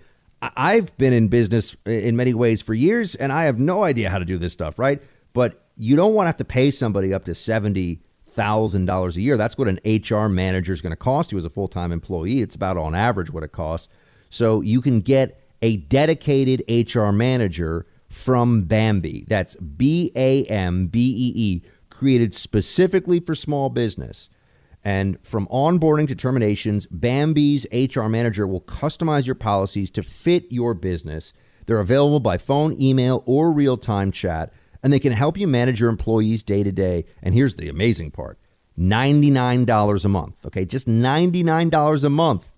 I've 0.56 0.98
been 0.98 1.14
in 1.14 1.28
business 1.28 1.76
in 1.86 2.16
many 2.16 2.34
ways 2.34 2.62
for 2.62 2.74
years, 2.74 3.16
and 3.16 3.32
I 3.32 3.46
have 3.46 3.60
no 3.60 3.84
idea 3.84 4.10
how 4.10 4.20
to 4.20 4.26
do 4.26 4.38
this 4.38 4.54
stuff, 4.54 4.78
right? 4.78 5.02
But 5.34 5.66
you 5.76 5.96
don't 5.96 6.14
want 6.14 6.26
to 6.26 6.30
have 6.30 6.38
to 6.38 6.46
pay 6.46 6.72
somebody 6.72 7.14
up 7.14 7.26
to 7.26 7.36
seventy 7.36 8.02
thousand 8.24 8.86
dollars 8.86 9.16
a 9.16 9.22
year. 9.22 9.38
That's 9.38 9.58
what 9.58 9.68
an 9.68 9.80
HR 9.86 10.28
manager 10.28 10.74
is 10.74 10.82
going 10.82 10.92
to 10.92 10.98
cost 10.98 11.32
you 11.32 11.38
as 11.38 11.46
a 11.46 11.50
full 11.50 11.68
time 11.68 11.92
employee. 11.92 12.42
It's 12.42 12.56
about 12.56 12.78
on 12.78 12.96
average 12.96 13.32
what 13.32 13.44
it 13.44 13.52
costs. 13.52 13.88
So 14.30 14.62
you 14.62 14.82
can 14.82 15.02
get 15.02 15.40
a 15.62 15.78
dedicated 15.78 16.64
HR 16.68 17.12
manager 17.12 17.86
from 18.10 18.64
Bambee. 18.64 19.26
That's 19.28 19.56
B 19.56 20.12
A 20.16 20.46
M 20.46 20.88
B 20.88 21.00
E 21.00 21.34
E, 21.36 21.62
created 21.90 22.34
specifically 22.34 23.20
for 23.20 23.36
small 23.36 23.70
business. 23.70 24.30
And 24.84 25.18
from 25.26 25.48
onboarding 25.48 26.08
to 26.10 26.16
terminations, 26.16 26.86
Bambee's 26.88 27.66
HR 27.72 28.08
manager 28.08 28.46
will 28.46 28.62
customize 28.62 29.26
your 29.26 29.36
policies 29.36 29.90
to 29.92 30.04
fit 30.04 30.46
your 30.50 30.74
business. 30.74 31.32
They're 31.66 31.80
available 31.80 32.20
by 32.20 32.38
phone, 32.38 32.80
email, 32.82 33.24
or 33.26 33.54
real 33.54 33.78
time 33.78 34.12
chat, 34.12 34.52
and 34.84 34.92
they 34.92 35.00
can 35.00 35.14
help 35.14 35.38
you 35.38 35.48
manage 35.48 35.80
your 35.80 35.90
employees 35.90 36.44
day 36.44 36.64
to 36.64 36.72
day. 36.72 37.06
And 37.22 37.34
here's 37.34 37.56
the 37.56 37.70
amazing 37.70 38.12
part 38.12 38.38
$99 38.78 40.06
a 40.06 40.10
month. 40.10 40.46
Okay, 40.46 40.66
just 40.66 40.88
$99 40.88 42.04
a 42.04 42.10
month 42.10 42.54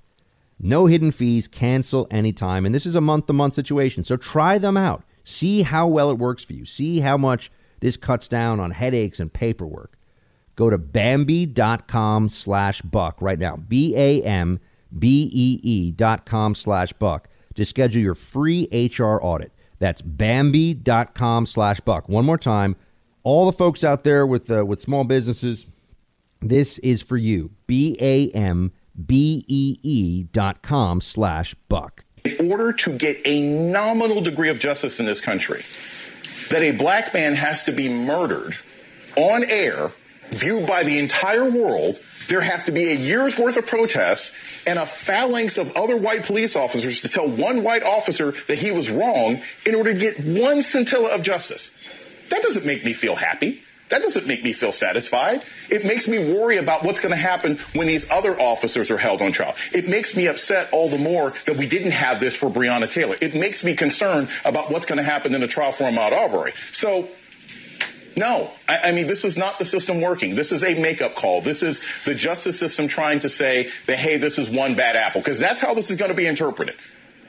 no 0.59 0.85
hidden 0.85 1.11
fees, 1.11 1.47
cancel 1.47 2.07
anytime. 2.09 2.65
And 2.65 2.73
this 2.73 2.85
is 2.85 2.95
a 2.95 3.01
month 3.01 3.27
to 3.27 3.33
month 3.33 3.53
situation. 3.53 4.03
So 4.03 4.17
try 4.17 4.57
them 4.57 4.77
out. 4.77 5.03
See 5.23 5.63
how 5.63 5.87
well 5.87 6.09
it 6.09 6.17
works 6.17 6.43
for 6.43 6.53
you. 6.53 6.65
See 6.65 6.99
how 6.99 7.17
much 7.17 7.51
this 7.79 7.97
cuts 7.97 8.27
down 8.27 8.59
on 8.59 8.71
headaches 8.71 9.19
and 9.19 9.31
paperwork. 9.31 9.97
Go 10.55 10.69
to 10.69 10.77
Bambee.com 10.77 12.29
slash 12.29 12.81
buck 12.81 13.21
right 13.21 13.39
now. 13.39 13.57
B 13.57 13.95
A 13.95 14.21
M 14.23 14.59
B 14.97 15.29
E 15.33 15.59
E 15.63 15.91
dot 15.91 16.25
com 16.25 16.55
slash 16.55 16.93
buck 16.93 17.27
to 17.55 17.65
schedule 17.65 18.01
your 18.01 18.15
free 18.15 18.67
HR 18.71 19.19
audit. 19.21 19.51
That's 19.79 20.01
Bambee.com 20.01 21.45
slash 21.45 21.79
buck. 21.81 22.07
One 22.07 22.25
more 22.25 22.37
time. 22.37 22.75
All 23.23 23.45
the 23.45 23.51
folks 23.57 23.83
out 23.83 24.03
there 24.03 24.25
with 24.25 24.49
uh, 24.49 24.65
with 24.65 24.79
small 24.79 25.03
businesses, 25.03 25.67
this 26.41 26.77
is 26.79 27.01
for 27.01 27.17
you. 27.17 27.51
B 27.67 27.97
A 27.99 28.29
M 28.31 28.71
B-E-E 29.05 30.23
dot 30.31 30.61
com 30.61 31.01
slash 31.01 31.55
buck. 31.67 32.05
In 32.23 32.51
order 32.51 32.73
to 32.73 32.97
get 32.97 33.17
a 33.25 33.71
nominal 33.71 34.21
degree 34.21 34.49
of 34.49 34.59
justice 34.59 34.99
in 34.99 35.05
this 35.05 35.21
country, 35.21 35.61
that 36.49 36.63
a 36.63 36.71
black 36.77 37.13
man 37.13 37.35
has 37.35 37.65
to 37.65 37.71
be 37.71 37.89
murdered 37.89 38.55
on 39.15 39.43
air, 39.43 39.91
viewed 40.35 40.67
by 40.67 40.83
the 40.83 40.99
entire 40.99 41.49
world, 41.49 41.99
there 42.27 42.41
have 42.41 42.65
to 42.65 42.71
be 42.71 42.91
a 42.91 42.95
year's 42.95 43.37
worth 43.37 43.57
of 43.57 43.67
protests 43.67 44.65
and 44.67 44.79
a 44.79 44.85
phalanx 44.85 45.57
of 45.57 45.75
other 45.75 45.97
white 45.97 46.23
police 46.23 46.55
officers 46.55 47.01
to 47.01 47.09
tell 47.09 47.27
one 47.27 47.63
white 47.63 47.83
officer 47.83 48.31
that 48.47 48.57
he 48.57 48.71
was 48.71 48.89
wrong 48.89 49.39
in 49.65 49.75
order 49.75 49.93
to 49.93 49.99
get 49.99 50.17
one 50.19 50.61
scintilla 50.61 51.13
of 51.13 51.21
justice. 51.21 51.71
That 52.29 52.41
doesn't 52.41 52.65
make 52.65 52.83
me 52.83 52.93
feel 52.93 53.15
happy. 53.15 53.61
That 53.89 54.01
doesn't 54.01 54.25
make 54.25 54.43
me 54.43 54.51
feel 54.51 54.71
satisfied. 54.71 55.43
It 55.69 55.85
makes 55.85 56.07
me 56.07 56.17
worry 56.17 56.57
about 56.57 56.83
what's 56.83 56.99
going 56.99 57.13
to 57.13 57.21
happen 57.21 57.57
when 57.75 57.85
these 57.85 58.09
other 58.09 58.39
officers 58.39 58.89
are 58.89 58.97
held 58.97 59.21
on 59.21 59.31
trial. 59.31 59.53
It 59.73 59.87
makes 59.87 60.17
me 60.17 60.27
upset 60.27 60.69
all 60.71 60.89
the 60.89 60.97
more 60.97 61.33
that 61.45 61.55
we 61.57 61.67
didn't 61.67 61.91
have 61.91 62.19
this 62.19 62.35
for 62.35 62.49
Breonna 62.49 62.89
Taylor. 62.89 63.15
It 63.21 63.35
makes 63.35 63.63
me 63.63 63.75
concerned 63.75 64.29
about 64.43 64.71
what's 64.71 64.87
going 64.87 64.97
to 64.97 65.03
happen 65.03 65.35
in 65.35 65.41
the 65.41 65.47
trial 65.47 65.71
for 65.71 65.83
Ahmaud 65.83 66.13
Arbery. 66.13 66.53
So, 66.71 67.07
no, 68.17 68.49
I, 68.67 68.89
I, 68.89 68.91
mean, 68.91 69.07
this 69.07 69.25
is 69.25 69.37
not 69.37 69.59
the 69.59 69.65
system 69.65 70.01
working. 70.01 70.35
This 70.35 70.51
is 70.51 70.63
a 70.63 70.79
makeup 70.79 71.15
call. 71.15 71.41
This 71.41 71.63
is 71.63 71.81
the 72.05 72.15
justice 72.15 72.59
system 72.59 72.87
trying 72.87 73.19
to 73.19 73.29
say 73.29 73.69
that, 73.87 73.97
hey, 73.97 74.17
this 74.17 74.39
is 74.39 74.49
one 74.49 74.75
bad 74.75 74.95
apple, 74.95 75.21
because 75.21 75.39
that's 75.39 75.61
how 75.61 75.73
this 75.73 75.91
is 75.91 75.97
going 75.97 76.11
to 76.11 76.17
be 76.17 76.25
interpreted. 76.25 76.75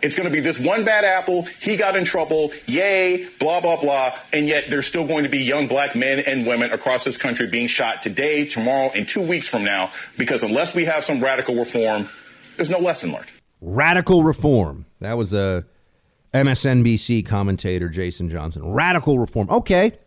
It's 0.03 0.15
going 0.15 0.29
to 0.29 0.33
be 0.33 0.41
this 0.41 0.61
one 0.61 0.85
bad 0.85 1.05
apple. 1.05 1.43
He 1.61 1.77
got 1.77 1.97
in 1.97 2.05
trouble. 2.05 2.53
Yay, 2.67 3.27
blah, 3.41 3.61
blah, 3.61 3.81
blah. 3.81 4.13
And 4.33 4.47
yet 4.47 4.67
there's 4.69 4.87
still 4.87 5.07
going 5.07 5.25
to 5.25 5.31
be 5.31 5.39
young 5.39 5.69
black 5.69 5.97
men 5.97 6.23
and 6.27 6.47
women 6.47 6.71
across 6.71 7.05
this 7.05 7.17
country 7.17 7.47
being 7.47 7.67
shot 7.67 8.03
today, 8.03 8.45
tomorrow, 8.45 8.91
and 8.95 9.09
two 9.09 9.23
weeks 9.23 9.49
from 9.49 9.65
now 9.65 9.91
because 10.19 10.43
unless 10.43 10.75
we 10.75 10.85
have 10.85 11.03
some 11.03 11.21
radical 11.21 11.55
reform, 11.55 12.09
there's 12.57 12.71
no 12.71 12.79
lesson 12.79 13.13
learned. 13.13 13.31
Radical 13.63 14.23
reform. 14.23 14.85
That 15.01 15.15
was 15.15 15.33
a 15.33 15.65
MSNBC 16.35 17.25
commentator, 17.25 17.89
Jason 17.89 18.29
Johnson. 18.29 18.71
Radical 18.71 19.19
reform. 19.19 19.49
Okay. 19.49 19.99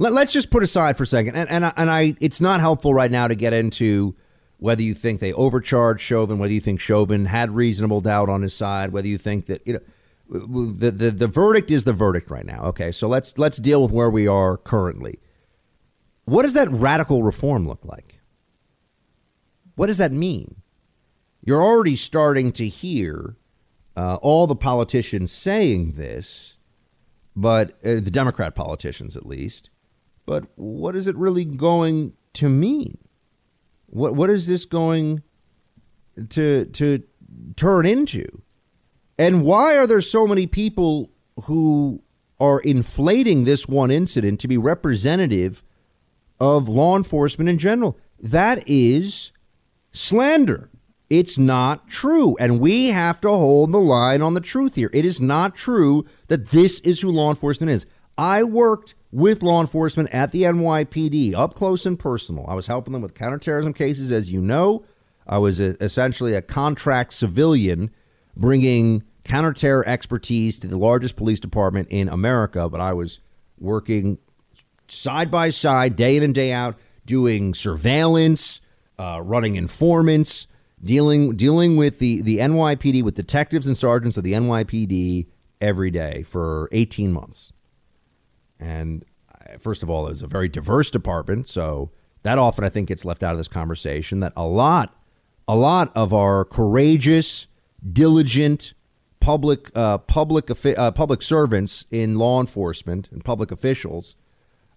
Let, 0.00 0.14
us 0.14 0.32
just 0.32 0.50
put 0.50 0.62
aside 0.62 0.96
for 0.96 1.02
a 1.02 1.06
second. 1.06 1.36
And, 1.36 1.50
and, 1.50 1.72
and 1.76 1.90
I, 1.90 2.16
it's 2.20 2.40
not 2.40 2.60
helpful 2.60 2.94
right 2.94 3.10
now 3.10 3.28
to 3.28 3.34
get 3.34 3.52
into 3.52 4.16
whether 4.56 4.80
you 4.80 4.94
think 4.94 5.20
they 5.20 5.34
overcharged 5.34 6.00
Chauvin, 6.00 6.38
whether 6.38 6.54
you 6.54 6.60
think 6.60 6.80
Chauvin 6.80 7.26
had 7.26 7.50
reasonable 7.50 8.00
doubt 8.00 8.30
on 8.30 8.40
his 8.40 8.54
side, 8.54 8.92
whether 8.92 9.06
you 9.06 9.18
think 9.18 9.44
that 9.46 9.66
you 9.66 9.74
know 9.74 9.80
the, 10.30 10.90
the 10.90 11.10
the 11.10 11.26
verdict 11.26 11.70
is 11.70 11.84
the 11.84 11.92
verdict 11.92 12.30
right 12.30 12.46
now. 12.46 12.62
Okay, 12.64 12.92
so 12.92 13.08
let's 13.08 13.36
let's 13.36 13.58
deal 13.58 13.82
with 13.82 13.92
where 13.92 14.08
we 14.08 14.26
are 14.26 14.56
currently. 14.56 15.18
What 16.24 16.44
does 16.44 16.54
that 16.54 16.70
radical 16.70 17.22
reform 17.22 17.68
look 17.68 17.84
like? 17.84 18.20
What 19.74 19.88
does 19.88 19.98
that 19.98 20.12
mean? 20.12 20.62
You're 21.42 21.62
already 21.62 21.96
starting 21.96 22.52
to 22.52 22.68
hear 22.68 23.36
uh, 23.96 24.16
all 24.16 24.46
the 24.46 24.56
politicians 24.56 25.30
saying 25.30 25.92
this, 25.92 26.56
but 27.36 27.72
uh, 27.84 28.00
the 28.00 28.10
Democrat 28.10 28.54
politicians 28.54 29.14
at 29.14 29.26
least. 29.26 29.68
But 30.26 30.46
what 30.56 30.94
is 30.94 31.06
it 31.06 31.16
really 31.16 31.44
going 31.44 32.14
to 32.34 32.48
mean? 32.48 32.98
What 33.86 34.14
what 34.14 34.30
is 34.30 34.46
this 34.46 34.64
going 34.64 35.22
to 36.30 36.66
to 36.66 37.02
turn 37.56 37.86
into? 37.86 38.42
And 39.18 39.44
why 39.44 39.76
are 39.76 39.86
there 39.86 40.00
so 40.00 40.26
many 40.26 40.46
people 40.46 41.10
who 41.44 42.02
are 42.38 42.60
inflating 42.60 43.44
this 43.44 43.68
one 43.68 43.90
incident 43.90 44.40
to 44.40 44.48
be 44.48 44.56
representative 44.56 45.62
of 46.38 46.68
law 46.68 46.96
enforcement 46.96 47.50
in 47.50 47.58
general? 47.58 47.98
That 48.18 48.62
is 48.66 49.32
slander. 49.92 50.70
It's 51.10 51.38
not 51.38 51.88
true. 51.88 52.36
And 52.38 52.60
we 52.60 52.88
have 52.88 53.20
to 53.22 53.28
hold 53.28 53.72
the 53.72 53.80
line 53.80 54.22
on 54.22 54.34
the 54.34 54.40
truth 54.40 54.76
here. 54.76 54.90
It 54.94 55.04
is 55.04 55.20
not 55.20 55.56
true 55.56 56.06
that 56.28 56.50
this 56.50 56.78
is 56.80 57.00
who 57.00 57.10
law 57.10 57.30
enforcement 57.30 57.70
is. 57.70 57.84
I 58.20 58.42
worked 58.42 58.94
with 59.12 59.42
law 59.42 59.62
enforcement 59.62 60.10
at 60.12 60.30
the 60.30 60.42
NYPD 60.42 61.34
up 61.34 61.54
close 61.54 61.86
and 61.86 61.98
personal. 61.98 62.44
I 62.46 62.52
was 62.52 62.66
helping 62.66 62.92
them 62.92 63.00
with 63.00 63.14
counterterrorism 63.14 63.72
cases, 63.72 64.12
as 64.12 64.30
you 64.30 64.42
know. 64.42 64.84
I 65.26 65.38
was 65.38 65.58
a, 65.58 65.82
essentially 65.82 66.34
a 66.34 66.42
contract 66.42 67.14
civilian 67.14 67.90
bringing 68.36 69.04
counterterror 69.24 69.84
expertise 69.86 70.58
to 70.58 70.66
the 70.66 70.76
largest 70.76 71.16
police 71.16 71.40
department 71.40 71.88
in 71.90 72.10
America, 72.10 72.68
but 72.68 72.78
I 72.78 72.92
was 72.92 73.20
working 73.58 74.18
side 74.88 75.30
by 75.30 75.48
side, 75.48 75.96
day 75.96 76.18
in 76.18 76.22
and 76.22 76.34
day 76.34 76.52
out, 76.52 76.76
doing 77.06 77.54
surveillance, 77.54 78.60
uh, 78.98 79.22
running 79.24 79.54
informants, 79.56 80.46
dealing 80.84 81.36
dealing 81.36 81.78
with 81.78 82.00
the, 82.00 82.20
the 82.20 82.36
NYPD, 82.36 83.02
with 83.02 83.14
detectives 83.14 83.66
and 83.66 83.78
sergeants 83.78 84.18
of 84.18 84.24
the 84.24 84.34
NYPD 84.34 85.26
every 85.58 85.90
day 85.90 86.22
for 86.22 86.68
18 86.70 87.14
months. 87.14 87.54
And 88.60 89.04
uh, 89.34 89.58
first 89.58 89.82
of 89.82 89.90
all, 89.90 90.06
it 90.06 90.10
was 90.10 90.22
a 90.22 90.26
very 90.28 90.48
diverse 90.48 90.90
department, 90.90 91.48
so 91.48 91.90
that 92.22 92.38
often 92.38 92.62
I 92.62 92.68
think 92.68 92.88
gets 92.88 93.04
left 93.04 93.22
out 93.22 93.32
of 93.32 93.38
this 93.38 93.48
conversation. 93.48 94.20
That 94.20 94.34
a 94.36 94.46
lot, 94.46 94.94
a 95.48 95.56
lot 95.56 95.90
of 95.96 96.12
our 96.12 96.44
courageous, 96.44 97.46
diligent 97.90 98.74
public 99.18 99.70
uh, 99.74 99.98
public 99.98 100.50
uh, 100.50 100.90
public 100.92 101.22
servants 101.22 101.86
in 101.90 102.16
law 102.16 102.40
enforcement 102.40 103.08
and 103.10 103.24
public 103.24 103.50
officials 103.50 104.14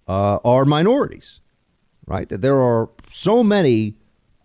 uh, 0.08 0.40
are 0.46 0.64
minorities, 0.64 1.42
right? 2.08 2.28
That 2.30 2.42
there 2.42 2.62
are 2.62 2.90
so 3.08 3.44
many 3.44 3.98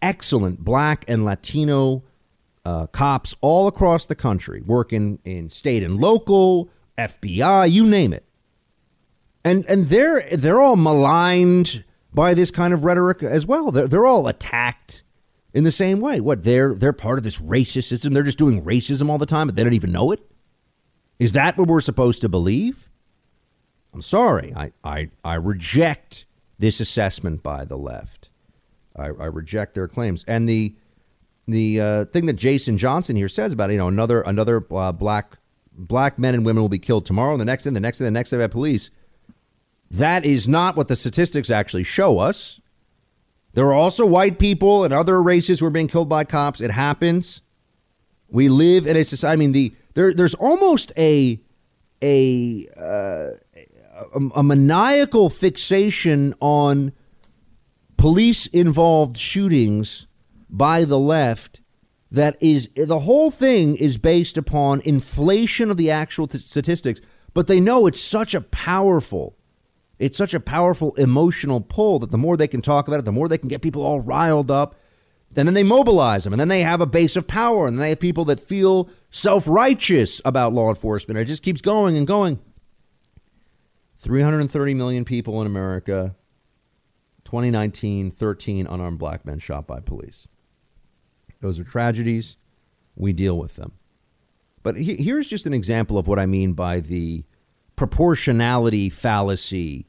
excellent 0.03 0.61
Black 0.61 1.05
and 1.07 1.25
Latino 1.25 2.05
uh, 2.65 2.87
cops 2.89 3.37
all 3.41 3.69
across 3.69 4.07
the 4.07 4.15
country 4.15 4.63
working 4.63 5.21
in 5.25 5.49
state 5.49 5.83
and 5.83 5.99
local, 5.99 6.71
FBI, 6.97 7.71
you 7.71 7.87
name 7.87 8.13
it 8.13 8.28
and 9.49 9.65
and 9.67 9.87
they're 9.87 10.29
they're 10.33 10.61
all 10.61 10.77
maligned 10.77 11.85
by 12.13 12.35
this 12.35 12.51
kind 12.51 12.73
of 12.75 12.85
rhetoric 12.85 13.23
as 13.23 13.47
well. 13.47 13.71
They're 13.71 13.89
they're 13.89 14.07
all 14.07 14.29
attacked 14.29 15.03
in 15.53 15.65
the 15.65 15.73
same 15.73 16.01
way. 16.01 16.21
What 16.21 16.45
they're 16.45 16.75
they're 16.75 16.93
part 16.93 17.19
of 17.19 17.25
this 17.25 17.39
racist 17.39 17.85
system. 17.85 18.13
They're 18.13 18.23
just 18.23 18.39
doing 18.39 18.63
racism 18.65 19.09
all 19.09 19.19
the 19.19 19.27
time, 19.27 19.49
but 19.49 19.57
they 19.57 19.65
don't 19.65 19.73
even 19.73 19.93
know 19.93 20.13
it. 20.13 20.21
Is 21.19 21.33
that 21.33 21.59
what 21.59 21.69
we're 21.69 21.81
supposed 21.81 22.21
to 22.21 22.29
believe? 22.29 22.89
I'm 23.93 24.03
sorry. 24.03 24.53
I, 24.55 24.73
I, 24.85 25.11
I 25.25 25.35
reject 25.35 26.27
this 26.59 26.79
assessment 26.81 27.43
by 27.43 27.65
the 27.65 27.77
left. 27.77 28.31
I, 28.95 29.07
I 29.07 29.27
reject 29.27 29.75
their 29.75 29.89
claims. 29.89 30.25
And 30.29 30.49
the 30.49 30.77
the 31.47 31.81
uh, 31.81 32.05
thing 32.07 32.27
that 32.27 32.35
Jason 32.35 32.77
Johnson 32.77 33.17
here 33.17 33.29
says 33.29 33.53
about 33.53 33.71
you 33.71 33.79
know 33.79 33.89
another 33.89 34.21
another 34.23 34.65
uh, 34.71 34.93
black 34.93 35.39
black 35.73 36.19
men 36.19 36.35
and 36.35 36.45
women 36.45 36.63
will 36.63 36.69
be 36.69 36.79
killed 36.79 37.07
tomorrow, 37.07 37.33
and 37.33 37.41
the 37.41 37.45
next 37.45 37.67
and 37.67 37.75
the 37.75 37.81
next 37.81 38.01
and 38.01 38.07
the 38.07 38.11
next 38.11 38.31
day 38.31 38.39
by 38.39 38.47
police. 38.47 38.91
That 39.91 40.25
is 40.25 40.47
not 40.47 40.77
what 40.77 40.89
the 40.89 40.97
statistics 40.97 41.51
actually 41.51 41.85
show 41.85 42.19
us. 42.19 42.61
There 43.55 43.67
are 43.67 43.75
also 43.75 44.05
white 44.07 44.39
people 44.39 44.85
and 44.85 44.93
other 44.93 45.23
races 45.23 45.61
who 45.61 45.67
are 45.67 45.71
being 45.71 45.89
killed 45.89 46.09
by 46.09 46.25
cops. 46.25 46.61
It 46.61 46.71
happens. 46.71 47.41
We 48.29 48.49
live 48.49 48.87
in 48.87 48.97
a 48.97 49.05
society. 49.05 49.33
I 49.33 49.37
mean, 49.37 49.53
the 49.53 49.75
there 49.95 50.13
there's 50.13 50.35
almost 50.35 50.93
a 50.99 51.41
a 52.03 52.69
uh, 52.77 53.31
a, 54.15 54.21
a 54.37 54.43
maniacal 54.43 55.31
fixation 55.31 56.35
on 56.41 56.93
police 57.97 58.47
involved 58.47 59.17
shootings 59.17 60.07
by 60.49 60.85
the 60.85 60.99
left 60.99 61.61
that 62.11 62.37
is 62.41 62.69
the 62.77 63.01
whole 63.01 63.31
thing 63.31 63.77
is 63.77 63.99
based 63.99 64.39
upon 64.39 64.81
inflation 64.83 65.71
of 65.71 65.77
the 65.77 65.91
actual 65.91 66.27
t- 66.27 66.39
statistics 66.39 67.01
but 67.35 67.49
they 67.49 67.61
know 67.61 67.87
it's 67.87 68.01
such 68.01 68.35
a 68.35 68.41
powerful 68.41 69.38
it's 69.99 70.17
such 70.17 70.35
a 70.35 70.41
powerful 70.41 70.95
emotional 70.95 71.61
pull 71.61 71.99
that 71.99 72.11
the 72.11 72.19
more 72.19 72.37
they 72.37 72.49
can 72.49 72.63
talk 72.63 72.89
about 72.89 73.01
it 73.01 73.05
the 73.05 73.13
more 73.13 73.29
they 73.29 73.39
can 73.39 73.49
get 73.49 73.63
people 73.63 73.83
all 73.83 74.01
riled 74.01 74.51
up 74.51 74.75
and 75.37 75.47
then 75.47 75.55
they 75.55 75.65
mobilize 75.65 76.25
them 76.25 76.33
and 76.33 76.41
then 76.41 76.49
they 76.49 76.63
have 76.63 76.81
a 76.81 76.87
base 76.87 77.17
of 77.17 77.27
power 77.27 77.67
and 77.67 77.79
they 77.79 77.91
have 77.91 78.01
people 78.01 78.25
that 78.25 78.41
feel 78.41 78.89
self-righteous 79.11 80.21
about 80.25 80.53
law 80.53 80.69
enforcement 80.69 81.19
it 81.19 81.25
just 81.25 81.43
keeps 81.43 81.61
going 81.61 81.97
and 81.97 82.07
going 82.07 82.39
330 83.97 84.75
million 84.75 85.05
people 85.05 85.41
in 85.41 85.47
america 85.47 86.15
2019 87.25 88.11
13 88.11 88.67
unarmed 88.67 88.99
black 88.99 89.25
men 89.25 89.39
shot 89.39 89.67
by 89.67 89.81
police 89.81 90.27
those 91.41 91.59
are 91.59 91.65
tragedies. 91.65 92.37
We 92.97 93.13
deal 93.13 93.39
with 93.39 93.57
them. 93.57 93.73
But 94.63 94.77
here's 94.77 95.29
just 95.29 95.47
an 95.47 95.55
example 95.55 95.99
of 95.99 96.09
what 96.09 96.19
I 96.19 96.27
mean 96.27 96.53
by 96.53 96.81
the 96.81 97.25
proportionality 97.77 98.91
fallacy 98.91 99.87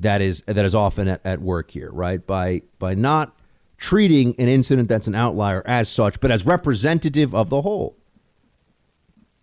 that 0.00 0.20
is 0.20 0.42
that 0.46 0.64
is 0.64 0.74
often 0.74 1.08
at, 1.08 1.20
at 1.24 1.40
work 1.40 1.70
here, 1.70 1.90
right? 1.92 2.26
By 2.26 2.62
by 2.78 2.94
not 2.94 3.36
treating 3.76 4.34
an 4.38 4.48
incident 4.48 4.88
that's 4.88 5.06
an 5.06 5.14
outlier 5.14 5.62
as 5.66 5.88
such, 5.88 6.20
but 6.20 6.30
as 6.30 6.44
representative 6.44 7.34
of 7.34 7.48
the 7.50 7.62
whole. 7.62 7.96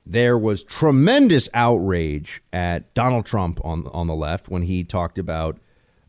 There 0.06 0.38
was 0.38 0.64
tremendous 0.64 1.50
outrage 1.54 2.42
at 2.52 2.94
Donald 2.94 3.26
Trump 3.26 3.60
on 3.64 3.88
on 3.88 4.08
the 4.08 4.16
left 4.16 4.50
when 4.50 4.64
he 4.64 4.84
talked 4.84 5.20
about 5.20 5.60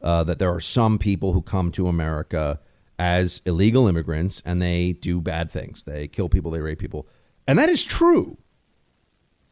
uh, 0.03 0.25
that 0.25 0.39
there 0.39 0.53
are 0.53 0.61
some 0.61 0.99
people 0.99 1.33
who 1.33 1.43
come 1.43 1.71
to 1.73 1.89
America 1.89 2.61
as 2.99 3.43
illegal 3.45 3.87
immigrants 3.87 4.43
and 4.45 4.61
they 4.61 4.93
do 4.93 5.21
bad 5.21 5.51
things. 5.51 5.85
They 5.85 6.09
kill 6.09 6.29
people, 6.29 6.51
they 6.51 6.61
rape 6.61 6.79
people. 6.79 7.07
And 7.47 7.59
that 7.59 7.69
is 7.69 7.85
true. 7.85 8.39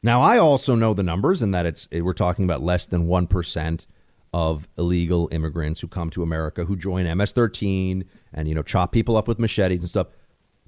Now, 0.03 0.21
I 0.21 0.39
also 0.39 0.75
know 0.75 0.95
the 0.95 1.03
numbers 1.03 1.43
and 1.43 1.55
that 1.55 1.67
it's 1.67 1.89
we're 1.91 2.13
talking 2.13 2.45
about 2.45 2.63
less 2.63 2.87
than 2.87 3.07
1% 3.07 3.87
of 4.33 4.69
illegal 4.77 5.29
immigrants 5.33 5.81
who 5.81 5.89
come 5.89 6.11
to 6.11 6.23
America 6.23 6.65
who 6.65 6.77
join 6.77 7.05
MS-13 7.05 8.05
and 8.33 8.49
you 8.49 8.55
know 8.55 8.62
chop 8.62 8.93
people 8.93 9.17
up 9.17 9.29
with 9.29 9.39
machetes 9.39 9.83
and 9.83 9.89
stuff. 9.91 10.09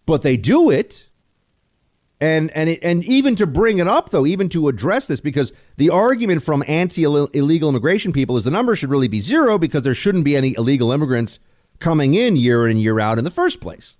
But 0.06 0.22
they 0.22 0.36
do 0.36 0.70
it. 0.70 1.08
And 2.20 2.50
and 2.50 2.70
it, 2.70 2.80
and 2.82 3.04
even 3.04 3.36
to 3.36 3.46
bring 3.46 3.78
it 3.78 3.86
up 3.86 4.10
though, 4.10 4.26
even 4.26 4.48
to 4.50 4.68
address 4.68 5.06
this 5.06 5.20
because 5.20 5.52
the 5.76 5.90
argument 5.90 6.42
from 6.42 6.64
anti-illegal 6.66 7.68
immigration 7.68 8.12
people 8.12 8.36
is 8.36 8.44
the 8.44 8.50
number 8.50 8.74
should 8.74 8.90
really 8.90 9.06
be 9.06 9.20
zero 9.20 9.58
because 9.58 9.82
there 9.82 9.94
shouldn't 9.94 10.24
be 10.24 10.34
any 10.34 10.54
illegal 10.56 10.90
immigrants 10.90 11.38
coming 11.78 12.14
in 12.14 12.36
year 12.36 12.66
in, 12.66 12.76
year 12.76 12.98
out 12.98 13.18
in 13.18 13.24
the 13.24 13.30
first 13.30 13.60
place. 13.60 13.96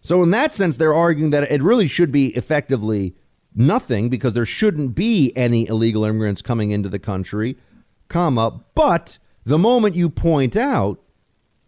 So, 0.00 0.22
in 0.22 0.32
that 0.32 0.52
sense, 0.52 0.76
they're 0.76 0.92
arguing 0.94 1.30
that 1.30 1.50
it 1.50 1.62
really 1.62 1.86
should 1.86 2.12
be 2.12 2.28
effectively 2.36 3.14
nothing 3.54 4.10
because 4.10 4.34
there 4.34 4.44
shouldn't 4.44 4.94
be 4.94 5.32
any 5.34 5.66
illegal 5.66 6.04
immigrants 6.04 6.42
coming 6.42 6.72
into 6.72 6.90
the 6.90 6.98
country, 6.98 7.56
comma. 8.08 8.60
But 8.74 9.18
the 9.44 9.58
moment 9.58 9.94
you 9.94 10.08
point 10.10 10.56
out 10.56 11.00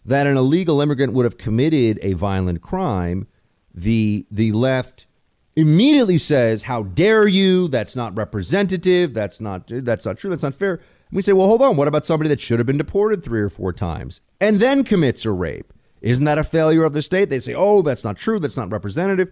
that 0.05 0.27
an 0.27 0.37
illegal 0.37 0.81
immigrant 0.81 1.13
would 1.13 1.25
have 1.25 1.39
committed 1.39 1.99
a 2.03 2.13
violent 2.15 2.63
crime, 2.63 3.27
the 3.75 4.27
the 4.31 4.53
left 4.53 5.07
immediately 5.55 6.19
says, 6.19 6.65
"How 6.65 6.85
dare 6.85 7.27
you? 7.27 7.69
That's 7.69 7.97
not 7.97 8.17
representative. 8.17 9.15
That's 9.15 9.41
not 9.41 9.65
that's 9.67 10.07
not 10.07 10.19
true. 10.19 10.31
That's 10.31 10.43
not 10.43 10.55
fair." 10.55 10.81
And 11.11 11.17
we 11.17 11.23
say, 11.23 11.33
well, 11.33 11.47
hold 11.47 11.63
on. 11.63 11.77
What 11.77 11.89
about 11.89 12.05
somebody 12.05 12.29
that 12.31 12.41
should 12.41 12.59
have 12.59 12.67
been 12.67 12.79
deported 12.79 13.23
three 13.23 13.41
or 13.41 13.49
four 13.49 13.73
times 13.73 14.21
and 14.41 14.59
then 14.59 14.83
commits 14.85 15.25
a 15.25 15.31
rape? 15.31 15.73
Isn't 16.01 16.25
that 16.25 16.39
a 16.39 16.45
failure 16.45 16.85
of 16.85 16.93
the 16.93 17.03
state? 17.03 17.29
They 17.29 17.41
say, 17.41 17.55
oh, 17.55 17.83
that's 17.83 18.05
not 18.05 18.17
true. 18.17 18.39
That's 18.39 18.57
not 18.57 18.71
representative. 18.71 19.31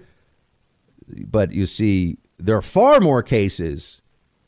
But 1.27 1.53
you 1.53 1.67
see, 1.67 2.19
there 2.39 2.57
are 2.57 2.63
far 2.63 3.01
more 3.01 3.23
cases 3.23 4.01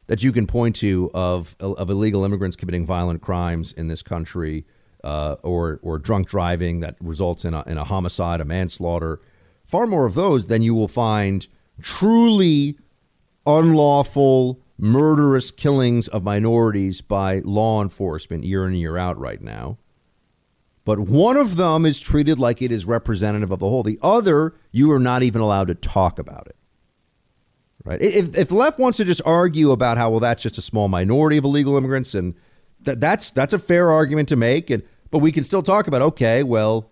that 0.07 0.23
you 0.23 0.33
can 0.33 0.47
point 0.47 0.77
to 0.77 1.11
of, 1.15 1.57
of 1.61 1.91
illegal 1.91 2.25
immigrants 2.25 2.57
committing 2.57 2.87
violent 2.87 3.23
crimes 3.23 3.73
in 3.73 3.89
this 3.89 4.03
country 4.03 4.65
uh, 5.05 5.37
or, 5.43 5.81
or 5.83 5.99
drunk 5.99 6.29
driving 6.29 6.81
that 6.81 6.97
results 7.01 7.45
in 7.45 7.55
a, 7.55 7.63
in 7.67 7.79
a 7.79 7.85
homicide, 7.85 8.41
a 8.41 8.45
manslaughter. 8.45 9.21
Far 9.65 9.87
more 9.87 10.07
of 10.07 10.15
those 10.15 10.47
than 10.47 10.63
you 10.63 10.75
will 10.75 10.89
find 10.89 11.47
truly 11.81 12.79
unlawful 13.45 14.61
murderous 14.79 15.51
killings 15.51 16.09
of 16.09 16.23
minorities 16.23 17.01
by 17.01 17.41
law 17.45 17.83
enforcement 17.83 18.45
year 18.45 18.65
in 18.65 18.73
and 18.73 18.81
year 18.81 18.97
out 18.97 19.19
right 19.19 19.41
now. 19.41 19.79
But 20.85 21.01
one 21.01 21.37
of 21.37 21.57
them 21.57 21.85
is 21.85 21.99
treated 21.99 22.39
like 22.39 22.63
it 22.63 22.71
is 22.71 22.85
representative 22.85 23.51
of 23.51 23.59
the 23.59 23.69
whole. 23.69 23.83
The 23.83 23.99
other, 24.03 24.55
you 24.71 24.93
are 24.93 25.01
not 25.01 25.23
even 25.23 25.41
allowed 25.41 25.67
to 25.69 25.75
talk 25.75 26.19
about 26.19 26.47
it. 26.47 26.57
Right? 27.87 28.03
If, 28.03 28.37
if 28.37 28.49
the 28.49 28.57
left 28.57 28.81
wants 28.81 28.99
to 28.99 29.05
just 29.05 29.23
argue 29.25 29.71
about 29.71 29.97
how, 29.97 30.11
well, 30.11 30.19
that's 30.19 30.43
just 30.43 30.59
a 30.59 30.63
small 30.63 30.89
minority 30.89 31.37
of 31.37 31.45
illegal 31.45 31.77
immigrants, 31.77 32.17
and 32.17 32.35
th- 32.85 32.99
that's 32.99 33.31
that's 33.31 33.53
a 33.53 33.61
fair 33.61 33.93
argument 33.93 34.29
to 34.31 34.37
make, 34.37 34.71
and 34.71 34.83
but 35.13 35.19
we 35.19 35.31
can 35.31 35.45
still 35.45 35.63
talk 35.63 35.87
about, 35.87 36.03
okay, 36.03 36.43
well, 36.43 36.91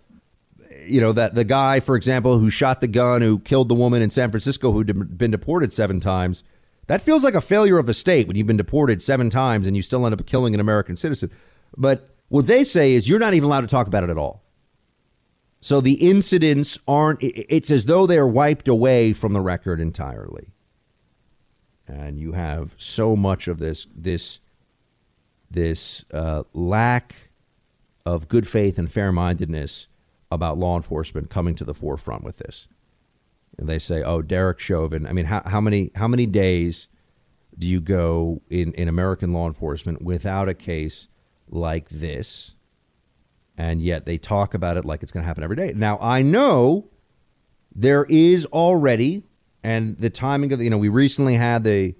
you 0.87 1.01
know, 1.01 1.11
that 1.11 1.35
the 1.35 1.43
guy, 1.43 1.81
for 1.81 1.97
example, 1.97 2.39
who 2.39 2.49
shot 2.49 2.81
the 2.81 2.87
gun, 2.87 3.23
who 3.23 3.41
killed 3.41 3.69
the 3.69 3.75
woman 3.75 4.03
in 4.03 4.11
San 4.11 4.31
Francisco 4.31 4.71
who'd 4.71 5.19
been 5.19 5.33
deported 5.33 5.73
seven 5.73 5.99
times, 5.99 6.45
that 6.87 7.03
feels 7.03 7.25
like 7.25 7.35
a 7.35 7.41
failure 7.41 7.79
of 7.79 7.87
the 7.87 7.95
state 7.95 8.29
when 8.29 8.37
you've 8.37 8.47
been 8.47 8.57
deported 8.57 9.03
seven 9.03 9.31
times 9.31 9.67
and 9.67 9.77
you 9.77 9.83
still 9.83 10.07
end 10.07 10.13
up 10.19 10.25
killing 10.27 10.55
an 10.55 10.61
American 10.61 10.95
citizen. 10.95 11.29
But 11.77 12.07
what 12.29 12.47
they 12.47 12.63
say 12.63 12.93
is 12.93 13.09
you're 13.09 13.19
not 13.19 13.35
even 13.35 13.47
allowed 13.47 13.63
to 13.63 13.67
talk 13.67 13.89
about 13.89 14.05
it 14.05 14.11
at 14.11 14.19
all. 14.19 14.45
So 15.61 15.81
the 15.81 15.95
incidents 15.95 16.79
aren't, 16.87 17.19
it's 17.21 17.71
as 17.71 17.87
though 17.87 18.07
they're 18.07 18.29
wiped 18.29 18.69
away 18.69 19.13
from 19.13 19.33
the 19.33 19.41
record 19.41 19.81
entirely. 19.81 20.54
And 21.87 22.19
you 22.19 22.33
have 22.33 22.75
so 22.79 23.15
much 23.15 23.47
of 23.47 23.59
this, 23.59 23.87
this, 23.95 24.41
this 25.51 26.05
uh, 26.13 26.45
lack 26.53 27.31
of 28.07 28.29
good 28.29 28.49
faith 28.49 28.79
and 28.79 28.91
fair 28.91 29.13
mindedness 29.13 29.89
about 30.31 30.59
law 30.59 30.77
enforcement 30.77 31.31
coming 31.31 31.55
to 31.55 31.65
the 31.65 31.75
forefront 31.75 32.25
with 32.25 32.39
this 32.39 32.67
and 33.59 33.69
they 33.69 33.79
say, 33.79 34.03
"Oh, 34.03 34.23
Derek 34.23 34.59
Chauvin." 34.59 35.07
I 35.07 35.13
mean, 35.13 35.27
how, 35.27 35.43
how 35.45 35.61
many 35.61 35.91
how 35.95 36.09
many 36.09 36.27
days 36.27 36.89
do 37.57 37.67
you 37.67 37.81
go 37.81 38.43
in 38.51 38.73
in 38.75 38.89
American 38.89 39.33
law 39.33 39.47
enforcement 39.47 40.03
without 40.03 40.49
a 40.49 40.55
case 40.55 41.09
like 41.49 41.89
this? 41.89 42.55
And 43.57 43.81
yet 43.81 44.05
they 44.05 44.19
talk 44.19 44.53
about 44.55 44.77
it 44.77 44.85
like 44.85 45.03
it's 45.03 45.13
going 45.13 45.23
to 45.23 45.29
happen 45.29 45.45
every 45.45 45.57
day. 45.57 45.73
Now 45.75 45.99
I 46.01 46.23
know 46.23 46.89
there 47.73 48.05
is 48.09 48.47
already, 48.47 49.23
and 49.65 49.97
the 49.97 50.11
timing 50.11 50.53
of 50.53 50.61
the, 50.61 50.65
you 50.65 50.71
know 50.71 50.79
we 50.79 50.89
recently 50.89 51.35
had 51.35 51.65
the 51.65 51.97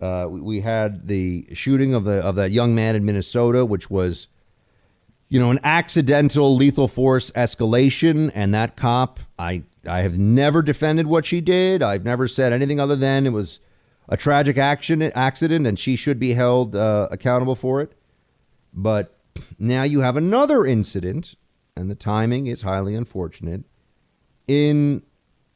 uh, 0.00 0.26
we 0.28 0.60
had 0.60 1.06
the 1.06 1.46
shooting 1.52 1.94
of 1.94 2.04
the 2.04 2.14
of 2.14 2.34
that 2.34 2.50
young 2.50 2.74
man 2.74 2.96
in 2.96 3.04
Minnesota, 3.04 3.64
which 3.64 3.88
was 3.88 4.26
you 5.28 5.40
know, 5.40 5.50
an 5.50 5.58
accidental 5.64 6.54
lethal 6.54 6.88
force 6.88 7.30
escalation, 7.32 8.30
and 8.34 8.54
that 8.54 8.76
cop, 8.76 9.20
I 9.38 9.64
I 9.84 10.02
have 10.02 10.18
never 10.18 10.62
defended 10.62 11.06
what 11.06 11.26
she 11.26 11.40
did. 11.40 11.82
I've 11.82 12.04
never 12.04 12.28
said 12.28 12.52
anything 12.52 12.78
other 12.78 12.96
than 12.96 13.26
it 13.26 13.30
was 13.30 13.60
a 14.08 14.16
tragic 14.16 14.58
action 14.58 15.02
accident, 15.02 15.66
and 15.66 15.78
she 15.78 15.96
should 15.96 16.18
be 16.18 16.34
held 16.34 16.76
uh, 16.76 17.08
accountable 17.10 17.54
for 17.54 17.80
it. 17.80 17.92
But 18.72 19.18
now 19.58 19.82
you 19.82 20.00
have 20.00 20.16
another 20.16 20.64
incident, 20.64 21.34
and 21.76 21.90
the 21.90 21.94
timing 21.94 22.46
is 22.46 22.62
highly 22.62 22.94
unfortunate 22.94 23.64
in 24.46 25.02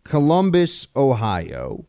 Columbus, 0.08 0.88
Ohio, 0.96 1.86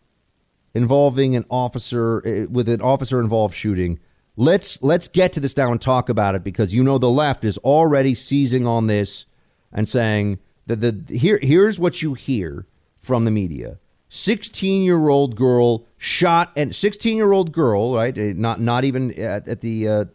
involving 0.74 1.36
an 1.36 1.46
officer 1.50 2.22
eh, 2.26 2.46
with 2.50 2.70
an 2.70 2.82
officer 2.82 3.20
involved 3.20 3.56
shooting 3.56 4.00
let's 4.36 4.82
let's 4.82 5.08
get 5.08 5.34
to 5.34 5.40
this 5.40 5.58
now 5.58 5.72
and 5.72 5.82
talk 5.82 6.08
about 6.08 6.36
it 6.36 6.44
because 6.44 6.74
you 6.74 6.84
know 6.84 6.98
the 6.98 7.10
left 7.10 7.44
is 7.44 7.58
already 7.60 8.16
seizing 8.16 8.66
on 8.66 8.88
this 8.88 9.26
and 9.74 9.90
saying 9.90 10.40
that 10.68 10.78
the 10.78 11.18
here 11.18 11.40
here's 11.42 11.80
what 11.80 12.02
you 12.02 12.14
hear 12.14 12.66
from 12.98 13.26
the 13.26 13.32
media. 13.32 13.80
16 14.10 14.84
year 14.84 15.10
old 15.10 15.36
girl 15.36 15.86
shot 15.98 16.52
and 16.56 16.76
16 16.76 17.18
year 17.18 17.32
old 17.32 17.52
girl 17.52 17.96
right 17.96 18.18
eh, 18.18 18.34
not 18.36 18.62
not 18.62 18.84
even 18.84 19.12
at, 19.20 19.50
at 19.50 19.62
the 19.62 19.88
uh, 19.88 20.06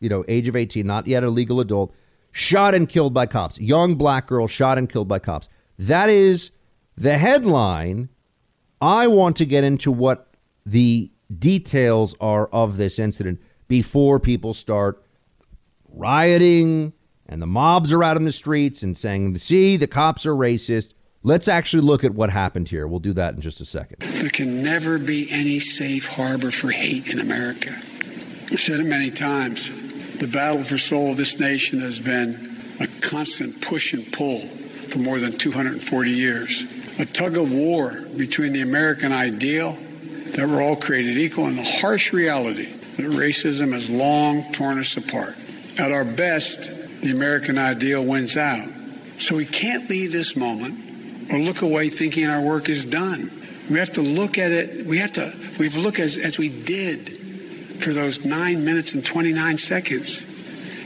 you 0.00 0.08
know, 0.08 0.24
age 0.28 0.48
of 0.48 0.56
18, 0.56 0.86
not 0.86 1.06
yet 1.06 1.24
a 1.24 1.30
legal 1.30 1.60
adult, 1.60 1.94
shot 2.32 2.74
and 2.74 2.88
killed 2.88 3.14
by 3.14 3.26
cops. 3.26 3.58
Young 3.58 3.96
black 3.96 4.26
girl 4.26 4.46
shot 4.46 4.78
and 4.78 4.88
killed 4.88 5.08
by 5.08 5.18
cops. 5.18 5.48
That 5.78 6.08
is 6.08 6.50
the 6.98 7.18
headline. 7.18 8.08
I 8.80 9.06
want 9.06 9.36
to 9.36 9.46
get 9.46 9.64
into 9.64 9.90
what 9.90 10.28
the 10.64 11.10
details 11.36 12.14
are 12.20 12.48
of 12.48 12.76
this 12.76 12.98
incident 12.98 13.40
before 13.66 14.18
people 14.20 14.54
start 14.54 15.02
rioting 15.88 16.92
and 17.26 17.42
the 17.42 17.46
mobs 17.46 17.92
are 17.92 18.02
out 18.02 18.16
in 18.16 18.24
the 18.24 18.32
streets 18.32 18.82
and 18.82 18.96
saying, 18.96 19.36
see, 19.38 19.76
the 19.76 19.86
cops 19.86 20.24
are 20.26 20.34
racist. 20.34 20.92
Let's 21.22 21.48
actually 21.48 21.82
look 21.82 22.04
at 22.04 22.14
what 22.14 22.30
happened 22.30 22.68
here. 22.68 22.86
We'll 22.86 23.00
do 23.00 23.12
that 23.14 23.34
in 23.34 23.40
just 23.40 23.60
a 23.60 23.64
second. 23.64 24.00
There 24.00 24.30
can 24.30 24.62
never 24.62 24.98
be 24.98 25.28
any 25.30 25.58
safe 25.58 26.08
harbor 26.08 26.50
for 26.50 26.70
hate 26.70 27.08
in 27.08 27.18
America. 27.18 27.70
I've 27.70 28.60
said 28.60 28.80
it 28.80 28.86
many 28.86 29.10
times. 29.10 30.16
The 30.18 30.28
battle 30.28 30.62
for 30.62 30.78
soul 30.78 31.10
of 31.10 31.16
this 31.16 31.38
nation 31.38 31.80
has 31.80 32.00
been 32.00 32.34
a 32.80 32.86
constant 33.00 33.60
push 33.60 33.92
and 33.92 34.10
pull 34.12 34.40
for 34.46 35.00
more 35.00 35.18
than 35.18 35.32
240 35.32 36.10
years. 36.10 36.77
A 36.98 37.06
tug 37.06 37.36
of 37.36 37.52
war 37.52 38.00
between 38.16 38.52
the 38.52 38.62
American 38.62 39.12
ideal 39.12 39.72
that 40.34 40.48
we're 40.48 40.62
all 40.62 40.76
created 40.76 41.16
equal 41.16 41.46
and 41.46 41.56
the 41.56 41.62
harsh 41.80 42.12
reality 42.12 42.72
that 42.72 43.06
racism 43.12 43.72
has 43.72 43.90
long 43.90 44.42
torn 44.52 44.78
us 44.78 44.96
apart. 44.96 45.36
At 45.78 45.92
our 45.92 46.04
best, 46.04 46.70
the 47.02 47.12
American 47.12 47.56
ideal 47.56 48.04
wins 48.04 48.36
out. 48.36 48.68
So 49.18 49.36
we 49.36 49.46
can't 49.46 49.88
leave 49.88 50.10
this 50.10 50.36
moment 50.36 51.30
or 51.32 51.38
look 51.38 51.62
away 51.62 51.88
thinking 51.88 52.26
our 52.26 52.42
work 52.42 52.68
is 52.68 52.84
done. 52.84 53.30
We 53.70 53.78
have 53.78 53.92
to 53.94 54.02
look 54.02 54.38
at 54.38 54.50
it, 54.50 54.86
we 54.86 54.98
have 54.98 55.12
to, 55.12 55.32
we 55.58 55.66
have 55.66 55.74
to 55.74 55.80
look 55.80 56.00
as, 56.00 56.18
as 56.18 56.38
we 56.38 56.48
did 56.48 57.16
for 57.78 57.92
those 57.92 58.24
nine 58.24 58.64
minutes 58.64 58.94
and 58.94 59.04
29 59.04 59.56
seconds. 59.56 60.26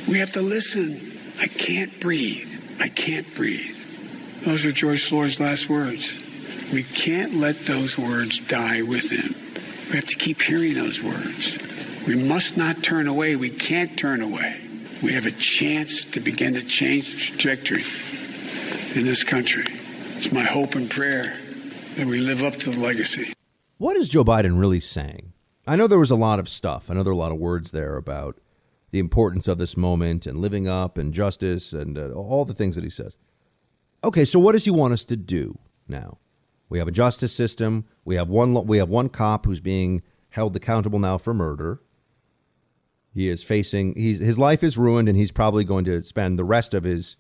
We 0.09 0.19
have 0.19 0.33
to 0.33 0.43
listen. 0.43 1.01
I 1.41 1.47
can't 1.47 2.01
breathe. 2.01 2.53
I 2.81 2.89
can't 2.89 3.35
breathe. 3.35 3.82
Those 4.45 4.67
are 4.67 4.73
George 4.73 5.09
Floyd's 5.09 5.39
last 5.39 5.69
words. 5.69 6.19
We 6.73 6.83
can't 6.83 7.35
let 7.35 7.55
those 7.61 7.97
words 7.97 8.41
die 8.41 8.83
with 8.83 9.11
him. 9.13 9.31
We 9.91 9.97
have 9.97 10.07
to 10.07 10.17
keep 10.17 10.43
hearing 10.43 10.75
those 10.75 11.01
words. 11.01 11.59
We 12.09 12.29
must 12.29 12.57
not 12.57 12.83
turn 12.83 13.07
away. 13.07 13.37
We 13.37 13.51
can't 13.51 13.97
turn 13.97 14.21
away. 14.21 14.61
We 15.01 15.13
have 15.13 15.27
a 15.27 15.31
chance 15.31 16.05
to 16.07 16.21
begin 16.21 16.55
to 16.55 16.63
change 16.65 17.13
the 17.13 17.21
trajectory 17.21 17.83
in 18.99 19.07
this 19.07 19.23
country. 19.23 19.65
It's 20.17 20.33
my 20.33 20.43
hope 20.43 20.75
and 20.75 20.91
prayer 20.91 21.25
that 21.97 22.07
we 22.07 22.19
live 22.19 22.43
up 22.43 22.55
to 22.55 22.71
the 22.71 22.81
legacy. 22.81 23.33
What 23.79 23.97
is 23.97 24.09
Joe 24.09 24.25
Biden 24.25 24.59
really 24.59 24.81
saying? 24.81 25.33
I 25.69 25.77
know 25.77 25.87
there 25.87 26.01
was 26.01 26.11
a 26.11 26.17
lot 26.17 26.41
of 26.41 26.49
stuff. 26.49 26.91
I 26.91 26.95
know 26.95 27.05
there 27.05 27.13
were 27.13 27.19
a 27.19 27.23
lot 27.23 27.33
of 27.33 27.39
words 27.39 27.71
there 27.71 27.97
about 27.97 28.41
the 28.91 28.99
importance 28.99 29.47
of 29.47 29.59
this 29.59 29.77
moment 29.77 30.27
and 30.27 30.41
living 30.41 30.67
up 30.67 30.99
and 30.99 31.15
justice 31.15 31.73
and 31.73 31.97
uh, 31.97 32.11
all 32.11 32.45
the 32.45 32.55
things 32.55 32.75
that 32.75 32.85
he 32.85 32.91
says. 32.91 33.17
Okay, 34.05 34.25
so 34.25 34.39
what 34.39 34.53
does 34.53 34.65
he 34.65 34.71
want 34.71 34.93
us 34.93 35.05
to 35.07 35.17
do 35.17 35.59
now? 35.87 36.19
We 36.69 36.79
have 36.79 36.89
a 36.89 36.93
justice 36.93 37.35
system. 37.35 37.85
We 38.05 38.17
have 38.17 38.29
one. 38.29 38.67
We 38.67 38.79
have 38.79 38.89
one 38.89 39.09
cop 39.09 39.45
who's 39.45 39.61
being 39.61 40.03
held 40.31 40.57
accountable 40.57 40.99
now 40.99 41.19
for 41.19 41.35
murder. 41.35 41.83
He 43.15 43.29
is 43.29 43.43
facing. 43.43 43.95
He's 43.95 44.19
his 44.19 44.39
life 44.39 44.65
is 44.65 44.79
ruined, 44.79 45.09
and 45.09 45.17
he's 45.17 45.31
probably 45.31 45.65
going 45.65 45.85
to 45.85 46.03
spend 46.03 46.39
the 46.39 46.45
rest 46.45 46.73
of 46.73 46.85
his 46.85 47.17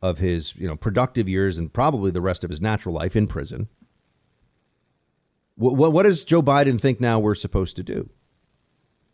of 0.00 0.18
his 0.18 0.54
you 0.56 0.68
know 0.68 0.76
productive 0.76 1.28
years 1.28 1.58
and 1.58 1.72
probably 1.72 2.10
the 2.10 2.20
rest 2.20 2.44
of 2.44 2.50
his 2.50 2.60
natural 2.60 2.94
life 2.94 3.16
in 3.16 3.26
prison. 3.26 3.68
What, 5.56 5.74
what, 5.74 5.92
what 5.92 6.02
does 6.04 6.22
Joe 6.22 6.42
Biden 6.42 6.80
think 6.80 7.00
now 7.00 7.18
we're 7.18 7.34
supposed 7.34 7.76
to 7.76 7.82
do? 7.82 8.10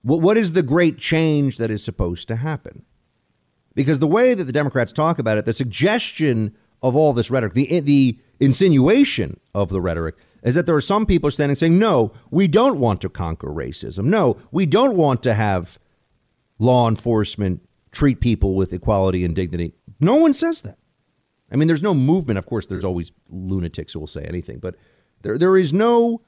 What, 0.03 0.21
what 0.21 0.37
is 0.37 0.53
the 0.53 0.63
great 0.63 0.99
change 0.99 1.57
that 1.59 1.71
is 1.71 1.85
supposed 1.85 2.27
to 2.29 2.37
happen? 2.37 2.85
Because 3.75 4.01
the 4.01 4.09
way 4.09 4.35
that 4.35 4.45
the 4.45 4.53
Democrats 4.53 4.93
talk 4.93 5.19
about 5.19 5.39
it, 5.39 5.45
the 5.45 5.53
suggestion 5.53 6.57
of 6.83 6.97
all 6.97 7.13
this 7.13 7.31
rhetoric, 7.31 7.55
the 7.55 7.81
the 7.81 8.19
insinuation 8.41 9.39
of 9.55 9.69
the 9.69 9.81
rhetoric 9.81 10.17
is 10.43 10.55
that 10.57 10.67
there 10.67 10.75
are 10.75 10.81
some 10.81 11.07
people 11.07 11.31
standing 11.31 11.55
saying, 11.57 11.79
"No, 11.79 12.13
we 12.31 12.49
don't 12.49 12.79
want 12.79 13.01
to 13.03 13.09
conquer 13.09 13.49
racism. 13.49 14.05
No, 14.05 14.37
we 14.51 14.67
don't 14.67 14.97
want 14.97 15.23
to 15.23 15.35
have 15.35 15.79
law 16.59 16.89
enforcement 16.89 17.63
treat 17.93 18.21
people 18.21 18.55
with 18.55 18.73
equality 18.73 19.25
and 19.25 19.35
dignity." 19.35 19.75
No 20.01 20.17
one 20.17 20.35
says 20.35 20.63
that. 20.63 20.79
I 21.51 21.57
mean, 21.57 21.69
there's 21.69 21.83
no 21.83 21.95
movement. 21.95 22.39
Of 22.39 22.47
course, 22.47 22.67
there's 22.67 22.85
always 22.85 23.13
lunatics 23.29 23.93
who 23.93 24.01
will 24.01 24.07
say 24.07 24.25
anything, 24.25 24.59
but 24.59 24.75
there 25.23 25.39
there 25.39 25.57
is 25.57 25.73
no 25.73 26.23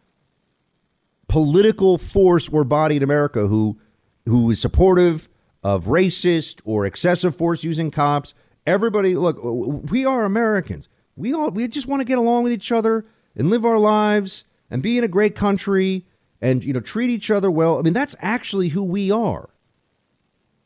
political 1.29 1.99
force 1.99 2.49
or 2.49 2.65
body 2.65 2.97
in 2.97 3.03
America 3.03 3.49
who 3.49 3.79
who 4.27 4.51
is 4.51 4.61
supportive 4.61 5.29
of 5.63 5.87
racist 5.87 6.61
or 6.65 6.87
excessive 6.87 7.35
force 7.35 7.65
using 7.65 7.91
cops 7.91 8.35
Everybody, 8.67 9.15
look, 9.15 9.39
we 9.43 10.07
are 10.07 10.25
Americans. 10.25 10.89
We 11.17 11.33
all 11.33 11.51
we 11.51 11.69
just 11.69 11.87
want 11.87 12.01
to 12.01 12.05
get 12.05 12.19
along 12.19 12.45
with 12.45 12.53
each 12.53 12.73
other 12.73 13.07
and 13.37 13.51
live 13.51 13.65
our 13.65 13.79
lives 13.79 14.45
and 14.71 14.83
be 14.83 14.99
in 14.99 15.05
a 15.05 15.09
great 15.09 15.37
country 15.37 16.07
and 16.41 16.65
you 16.65 16.73
know 16.73 16.81
treat 16.81 17.11
each 17.11 17.31
other 17.31 17.51
well. 17.51 17.79
I 17.79 17.83
mean, 17.83 17.93
that's 17.93 18.17
actually 18.21 18.69
who 18.69 18.85
we 18.85 19.11
are. 19.11 19.51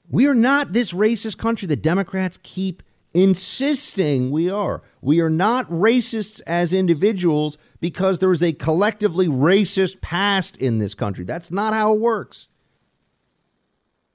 We 0.09 0.27
are 0.27 0.35
not 0.35 0.73
this 0.73 0.93
racist 0.93 1.37
country 1.39 1.69
that 1.69 1.83
Democrats 1.83 2.39
keep 2.43 2.83
insisting 3.13 4.31
we 4.31 4.49
are. 4.51 4.83
We 5.01 5.21
are 5.21 5.31
not 5.31 5.69
racists 5.69 6.41
as 6.47 6.73
individuals 6.73 7.59
because 7.81 8.19
there 8.19 8.33
is 8.33 8.43
a 8.43 8.53
collectively 8.53 9.27
racist 9.27 10.01
past 10.01 10.57
in 10.57 10.79
this 10.79 10.95
country. 10.95 11.25
That's 11.25 11.51
not 11.51 11.75
how 11.75 11.95
it 11.95 12.01
works. 12.01 12.48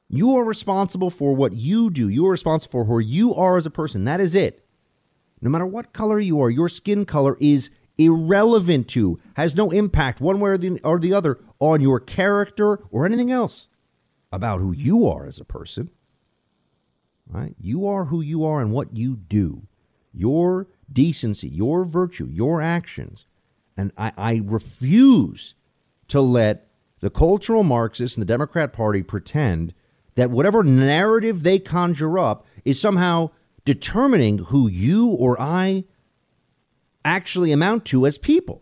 You 0.10 0.36
are 0.36 0.44
responsible 0.44 1.10
for 1.10 1.34
what 1.34 1.54
you 1.54 1.90
do. 1.90 2.08
You 2.08 2.26
are 2.28 2.32
responsible 2.32 2.72
for 2.72 2.86
who 2.86 3.00
you 3.00 3.34
are 3.34 3.58
as 3.58 3.66
a 3.66 3.72
person. 3.72 4.06
That 4.06 4.22
is 4.22 4.36
it. 4.36 4.66
No 5.42 5.50
matter 5.50 5.66
what 5.66 5.94
color 5.94 6.20
you 6.20 6.40
are, 6.40 6.50
your 6.50 6.70
skin 6.70 7.06
color 7.06 7.38
is 7.40 7.70
irrelevant 7.98 8.88
to, 8.90 9.20
has 9.36 9.56
no 9.56 9.72
impact 9.72 10.22
one 10.22 10.40
way 10.40 10.52
or 10.52 10.58
the, 10.58 10.80
or 10.84 11.00
the 11.00 11.14
other 11.14 11.40
on 11.60 11.82
your 11.82 12.00
character 12.00 12.80
or 12.92 13.06
anything 13.06 13.32
else 13.32 13.68
about 14.32 14.60
who 14.60 14.72
you 14.72 15.08
are 15.08 15.26
as 15.28 15.40
a 15.40 15.46
person. 15.46 15.90
Right? 17.28 17.56
You 17.60 17.88
are 17.88 18.06
who 18.06 18.22
you 18.22 18.46
are 18.46 18.62
and 18.62 18.72
what 18.72 18.96
you 18.96 19.16
do. 19.16 19.68
Your 20.12 20.68
decency, 20.92 21.48
your 21.48 21.86
virtue, 21.86 22.28
your 22.30 22.62
actions. 22.62 23.26
And 23.76 23.92
I, 23.98 24.12
I 24.18 24.42
refuse 24.44 25.56
to 26.10 26.22
let 26.22 26.68
the 27.00 27.10
cultural 27.10 27.64
Marxists 27.64 28.16
and 28.16 28.22
the 28.22 28.32
Democrat 28.32 28.72
Party 28.72 29.04
pretend 29.04 29.74
that 30.16 30.32
whatever 30.32 30.64
narrative 30.64 31.44
they 31.44 31.60
conjure 31.60 32.20
up 32.20 32.46
is 32.66 32.80
somehow 32.80 33.32
determining 33.66 34.38
who 34.40 34.68
you 34.68 35.10
or 35.10 35.40
I 35.40 35.86
actually 37.06 37.52
amount 37.52 37.86
to 37.86 38.06
as 38.06 38.18
people. 38.18 38.62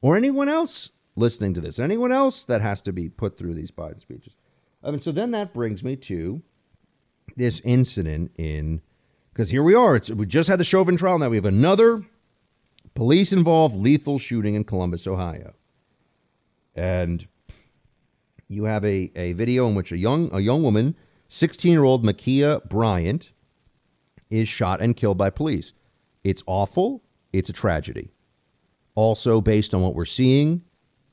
Or 0.00 0.16
anyone 0.16 0.48
else 0.48 0.90
listening 1.16 1.54
to 1.54 1.60
this, 1.60 1.78
anyone 1.78 2.12
else 2.12 2.44
that 2.44 2.60
has 2.60 2.80
to 2.82 2.92
be 2.92 3.08
put 3.08 3.36
through 3.36 3.54
these 3.54 3.70
Biden 3.70 4.00
speeches. 4.00 4.34
I 4.82 4.90
mean, 4.90 5.00
so 5.00 5.10
then 5.10 5.32
that 5.32 5.52
brings 5.52 5.82
me 5.82 5.96
to 5.96 6.42
this 7.36 7.60
incident 7.64 8.30
in, 8.36 8.80
because 9.32 9.50
here 9.50 9.62
we 9.62 9.74
are. 9.74 9.96
It's, 9.96 10.10
we 10.10 10.26
just 10.26 10.48
had 10.48 10.60
the 10.60 10.64
Chauvin 10.64 10.96
trial. 10.96 11.18
Now 11.18 11.30
we 11.30 11.36
have 11.36 11.44
another 11.44 12.04
police 12.94 13.32
involved 13.32 13.76
lethal 13.76 14.18
shooting 14.18 14.54
in 14.54 14.62
Columbus, 14.64 15.06
Ohio. 15.06 15.54
And 16.76 17.26
you 18.48 18.64
have 18.64 18.84
a, 18.84 19.12
a 19.14 19.34
video 19.34 19.68
in 19.68 19.74
which 19.74 19.92
a 19.92 19.98
young 19.98 20.30
a 20.32 20.40
young 20.40 20.62
woman, 20.62 20.96
16 21.28 21.70
year 21.70 21.84
old 21.84 22.04
Ma'Khia 22.04 22.66
Bryant, 22.68 23.30
is 24.30 24.48
shot 24.48 24.80
and 24.80 24.96
killed 24.96 25.18
by 25.18 25.30
police. 25.30 25.72
It's 26.24 26.42
awful. 26.46 27.02
It's 27.32 27.50
a 27.50 27.52
tragedy. 27.52 28.10
Also, 28.94 29.40
based 29.40 29.74
on 29.74 29.82
what 29.82 29.94
we're 29.94 30.04
seeing, 30.04 30.62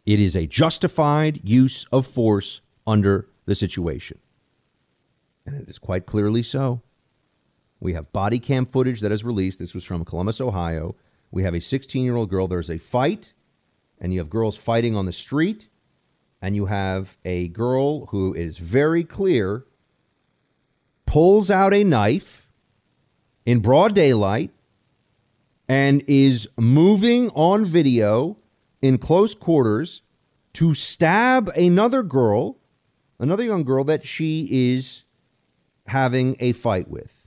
it 0.06 0.19
is 0.19 0.36
a 0.36 0.48
justified 0.48 1.41
use 1.43 1.86
of 1.91 2.08
force 2.08 2.62
under 2.88 3.30
the 3.45 3.56
situation. 3.56 4.18
And 5.45 5.55
it 5.55 5.70
is 5.70 5.78
quite 5.78 6.05
clearly 6.05 6.41
so. 6.41 6.82
We 7.80 7.93
have 7.93 8.12
body 8.12 8.39
cam 8.39 8.66
footage 8.66 9.01
that 9.01 9.12
is 9.12 9.24
released. 9.24 9.59
This 9.59 9.76
was 9.76 9.84
from 9.84 10.05
Columbus, 10.05 10.41
Ohio. 10.41 10.95
We 11.30 11.43
have 11.43 11.53
a 11.53 11.62
16 11.62 12.03
year 12.03 12.16
old 12.16 12.30
girl. 12.30 12.47
There's 12.47 12.72
a 12.72 12.78
fight, 12.78 13.34
and 13.99 14.14
you 14.14 14.20
have 14.20 14.30
girls 14.30 14.55
fighting 14.55 14.95
on 14.95 15.05
the 15.05 15.14
street 15.14 15.68
and 16.46 16.56
you 16.56 16.68
have 16.68 17.18
a 17.26 17.48
girl 17.48 18.06
who 18.12 18.32
is 18.36 18.60
very 18.60 19.04
clear 19.04 19.66
pulls 21.08 21.50
out 21.50 21.74
a 21.74 21.84
knife 21.84 22.52
in 23.48 23.62
broad 23.62 23.96
daylight 23.96 24.52
and 25.68 26.04
is 26.06 26.48
moving 26.56 27.32
on 27.32 27.66
video 27.66 28.38
in 28.80 29.00
close 29.00 29.34
quarters 29.34 30.04
to 30.54 30.76
stab 30.76 31.48
another 31.56 32.04
girl, 32.04 32.60
another 33.18 33.43
young 33.43 33.64
girl 33.64 33.84
that 33.84 34.06
she 34.06 34.48
is 34.52 35.02
having 35.88 36.36
a 36.39 36.52
fight 36.52 36.88
with. 36.88 37.26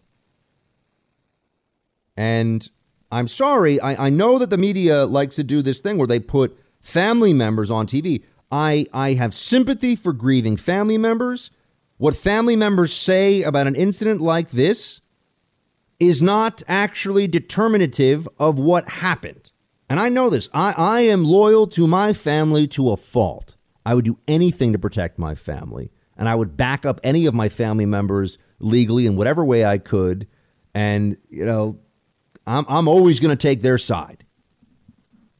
And 2.17 2.71
I'm 3.11 3.27
sorry, 3.27 3.81
I, 3.81 4.07
I 4.07 4.11
know 4.11 4.39
that 4.39 4.51
the 4.51 4.59
media 4.59 5.07
likes 5.07 5.35
to 5.35 5.43
do 5.43 5.61
this 5.61 5.81
thing 5.81 5.99
where 5.99 6.07
they 6.07 6.21
put 6.21 6.57
family 6.81 7.33
members 7.33 7.69
on 7.69 7.89
TV. 7.89 8.23
I, 8.51 8.87
I 8.93 9.15
have 9.15 9.35
sympathy 9.35 9.95
for 9.95 10.13
grieving 10.13 10.57
family 10.57 10.99
members. 10.99 11.51
what 11.99 12.17
family 12.17 12.57
members 12.57 12.95
say 12.95 13.43
about 13.43 13.67
an 13.67 13.75
incident 13.75 14.21
like 14.21 14.51
this 14.51 15.01
is 15.99 16.23
not 16.23 16.63
actually 16.69 17.27
determinative 17.27 18.29
of 18.39 18.59
what 18.59 18.89
happened. 18.89 19.51
And 19.91 19.99
I 19.99 20.09
know 20.09 20.31
this. 20.31 20.49
I, 20.55 20.73
I 20.77 21.01
am 21.01 21.25
loyal 21.25 21.67
to 21.69 21.87
my 21.87 22.13
family 22.13 22.67
to 22.69 22.91
a 22.93 22.97
fault. 22.97 23.57
I 23.85 23.95
would 23.95 24.05
do 24.05 24.19
anything 24.29 24.73
to 24.73 24.79
protect 24.79 25.19
my 25.19 25.35
family. 25.35 25.91
And 26.17 26.29
I 26.29 26.35
would 26.35 26.57
back 26.57 26.87
up 26.87 27.01
any 27.03 27.27
of 27.27 27.35
my 27.35 27.49
family 27.49 27.87
members 27.87 28.39
legally 28.61 29.07
in 29.07 29.17
whatever 29.17 29.45
way 29.45 29.65
I 29.65 29.79
could. 29.79 30.29
And, 30.75 31.17
you 31.29 31.45
know, 31.45 31.79
I'm, 32.47 32.65
I'm 32.69 32.87
always 32.87 33.19
going 33.19 33.37
to 33.37 33.43
take 33.43 33.63
their 33.63 33.79
side. 33.79 34.25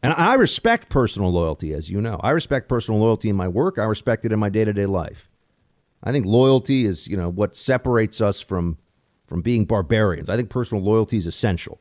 And 0.03 0.13
I 0.13 0.35
respect 0.35 0.89
personal 0.91 1.33
loyalty, 1.33 1.73
as 1.73 1.91
you 1.91 2.01
know. 2.01 2.21
I 2.23 2.31
respect 2.31 2.69
personal 2.69 3.01
loyalty 3.01 3.29
in 3.29 3.37
my 3.37 3.49
work. 3.49 3.79
I 3.79 3.85
respect 3.85 4.25
it 4.25 4.33
in 4.33 4.39
my 4.39 4.49
day 4.49 4.65
to 4.65 4.73
day 4.73 4.87
life. 4.87 5.29
I 6.03 6.13
think 6.13 6.25
loyalty 6.25 6.85
is, 6.85 7.09
you 7.09 7.17
know, 7.17 7.29
what 7.29 7.57
separates 7.57 8.21
us 8.21 8.41
from 8.41 8.79
from 9.27 9.43
being 9.43 9.65
barbarians. 9.65 10.31
I 10.31 10.37
think 10.37 10.49
personal 10.49 10.83
loyalty 10.83 11.19
is 11.19 11.27
essential. 11.27 11.81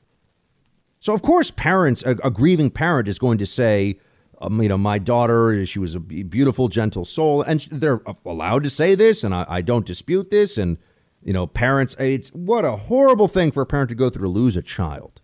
So, 1.00 1.14
of 1.14 1.22
course, 1.22 1.52
parents, 1.52 2.04
a, 2.04 2.12
a 2.24 2.32
grieving 2.32 2.70
parent 2.70 3.08
is 3.08 3.20
going 3.20 3.38
to 3.38 3.46
say, 3.46 4.00
um, 4.42 4.62
you 4.62 4.68
know, 4.68 4.78
my 4.78 5.00
daughter, 5.00 5.66
she 5.66 5.80
was 5.80 5.96
a 5.96 6.00
beautiful, 6.00 6.68
gentle 6.68 7.06
soul. 7.06 7.42
And 7.44 7.62
they're 7.72 8.02
allowed 8.26 8.64
to 8.64 8.70
say 8.70 8.96
this, 8.96 9.24
and 9.24 9.34
I, 9.34 9.46
I 9.48 9.62
don't 9.62 9.86
dispute 9.86 10.30
this. 10.30 10.58
And, 10.58 10.78
you 11.24 11.34
know, 11.34 11.48
parents, 11.48 11.96
it's 12.00 12.30
what 12.30 12.66
a 12.66 12.76
horrible 12.76 13.28
thing 13.28 13.52
for 13.52 13.62
a 13.62 13.66
parent 13.66 13.90
to 13.90 13.96
go 13.96 14.10
through 14.10 14.28
to 14.28 14.32
lose 14.32 14.58
a 14.58 14.62
child. 14.62 15.22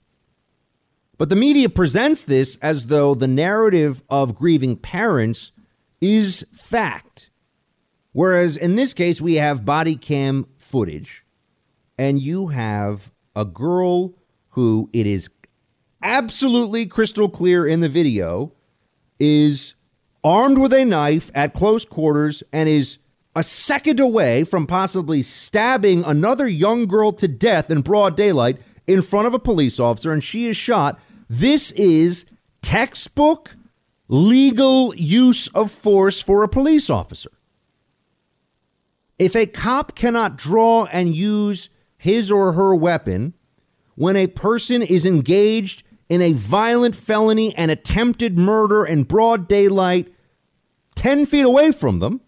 But 1.17 1.29
the 1.29 1.35
media 1.35 1.69
presents 1.69 2.23
this 2.23 2.57
as 2.61 2.87
though 2.87 3.13
the 3.13 3.27
narrative 3.27 4.03
of 4.09 4.35
grieving 4.35 4.75
parents 4.75 5.51
is 6.01 6.45
fact. 6.51 7.29
Whereas 8.11 8.57
in 8.57 8.75
this 8.75 8.93
case, 8.93 9.21
we 9.21 9.35
have 9.35 9.65
body 9.65 9.95
cam 9.95 10.47
footage, 10.57 11.23
and 11.97 12.21
you 12.21 12.47
have 12.47 13.11
a 13.35 13.45
girl 13.45 14.13
who 14.49 14.89
it 14.93 15.07
is 15.07 15.29
absolutely 16.01 16.85
crystal 16.85 17.29
clear 17.29 17.65
in 17.65 17.79
the 17.79 17.89
video 17.89 18.51
is 19.19 19.73
armed 20.23 20.57
with 20.57 20.73
a 20.73 20.83
knife 20.85 21.31
at 21.33 21.53
close 21.53 21.85
quarters 21.85 22.43
and 22.51 22.67
is 22.67 22.97
a 23.35 23.41
second 23.41 23.99
away 23.99 24.43
from 24.43 24.67
possibly 24.67 25.23
stabbing 25.23 26.03
another 26.03 26.47
young 26.47 26.85
girl 26.85 27.11
to 27.11 27.27
death 27.27 27.71
in 27.71 27.81
broad 27.81 28.15
daylight 28.15 28.57
in 28.87 29.01
front 29.01 29.27
of 29.27 29.33
a 29.33 29.39
police 29.39 29.79
officer, 29.79 30.11
and 30.11 30.23
she 30.23 30.47
is 30.47 30.57
shot. 30.57 30.99
This 31.29 31.71
is 31.71 32.25
textbook 32.61 33.55
legal 34.07 34.93
use 34.95 35.47
of 35.49 35.71
force 35.71 36.21
for 36.21 36.43
a 36.43 36.49
police 36.49 36.89
officer. 36.89 37.31
If 39.17 39.35
a 39.35 39.45
cop 39.45 39.95
cannot 39.95 40.37
draw 40.37 40.85
and 40.85 41.15
use 41.15 41.69
his 41.97 42.31
or 42.31 42.53
her 42.53 42.75
weapon 42.75 43.33
when 43.95 44.15
a 44.15 44.27
person 44.27 44.81
is 44.81 45.05
engaged 45.05 45.83
in 46.09 46.21
a 46.21 46.33
violent 46.33 46.95
felony 46.95 47.55
and 47.55 47.71
attempted 47.71 48.37
murder 48.37 48.85
in 48.85 49.03
broad 49.03 49.47
daylight 49.47 50.13
10 50.95 51.25
feet 51.25 51.45
away 51.45 51.71
from 51.71 51.99
them, 51.99 52.21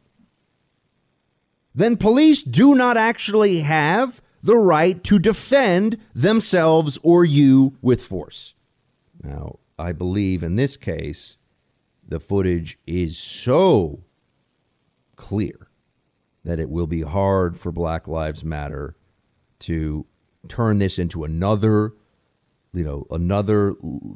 then 1.74 1.98
police 1.98 2.42
do 2.42 2.74
not 2.74 2.98
actually 2.98 3.60
have 3.60 4.22
the 4.46 4.56
right 4.56 5.04
to 5.04 5.18
defend 5.18 5.98
themselves 6.14 7.00
or 7.02 7.26
you 7.26 7.76
with 7.82 8.00
force. 8.00 8.54
Now, 9.24 9.58
I 9.80 9.92
believe 9.92 10.44
in 10.44 10.56
this 10.56 10.78
case, 10.78 11.40
the 12.08 12.20
footage 12.20 12.78
is 12.86 13.18
so 13.18 14.04
clear 15.16 15.70
that 16.44 16.60
it 16.60 16.70
will 16.70 16.86
be 16.86 17.02
hard 17.02 17.58
for 17.58 17.72
Black 17.72 18.08
Lives 18.08 18.44
Matter 18.44 18.96
to 19.62 20.06
turn 20.48 20.78
this 20.78 21.00
into 21.00 21.24
another, 21.24 21.94
you 22.72 22.84
know, 22.84 23.08
another 23.10 23.74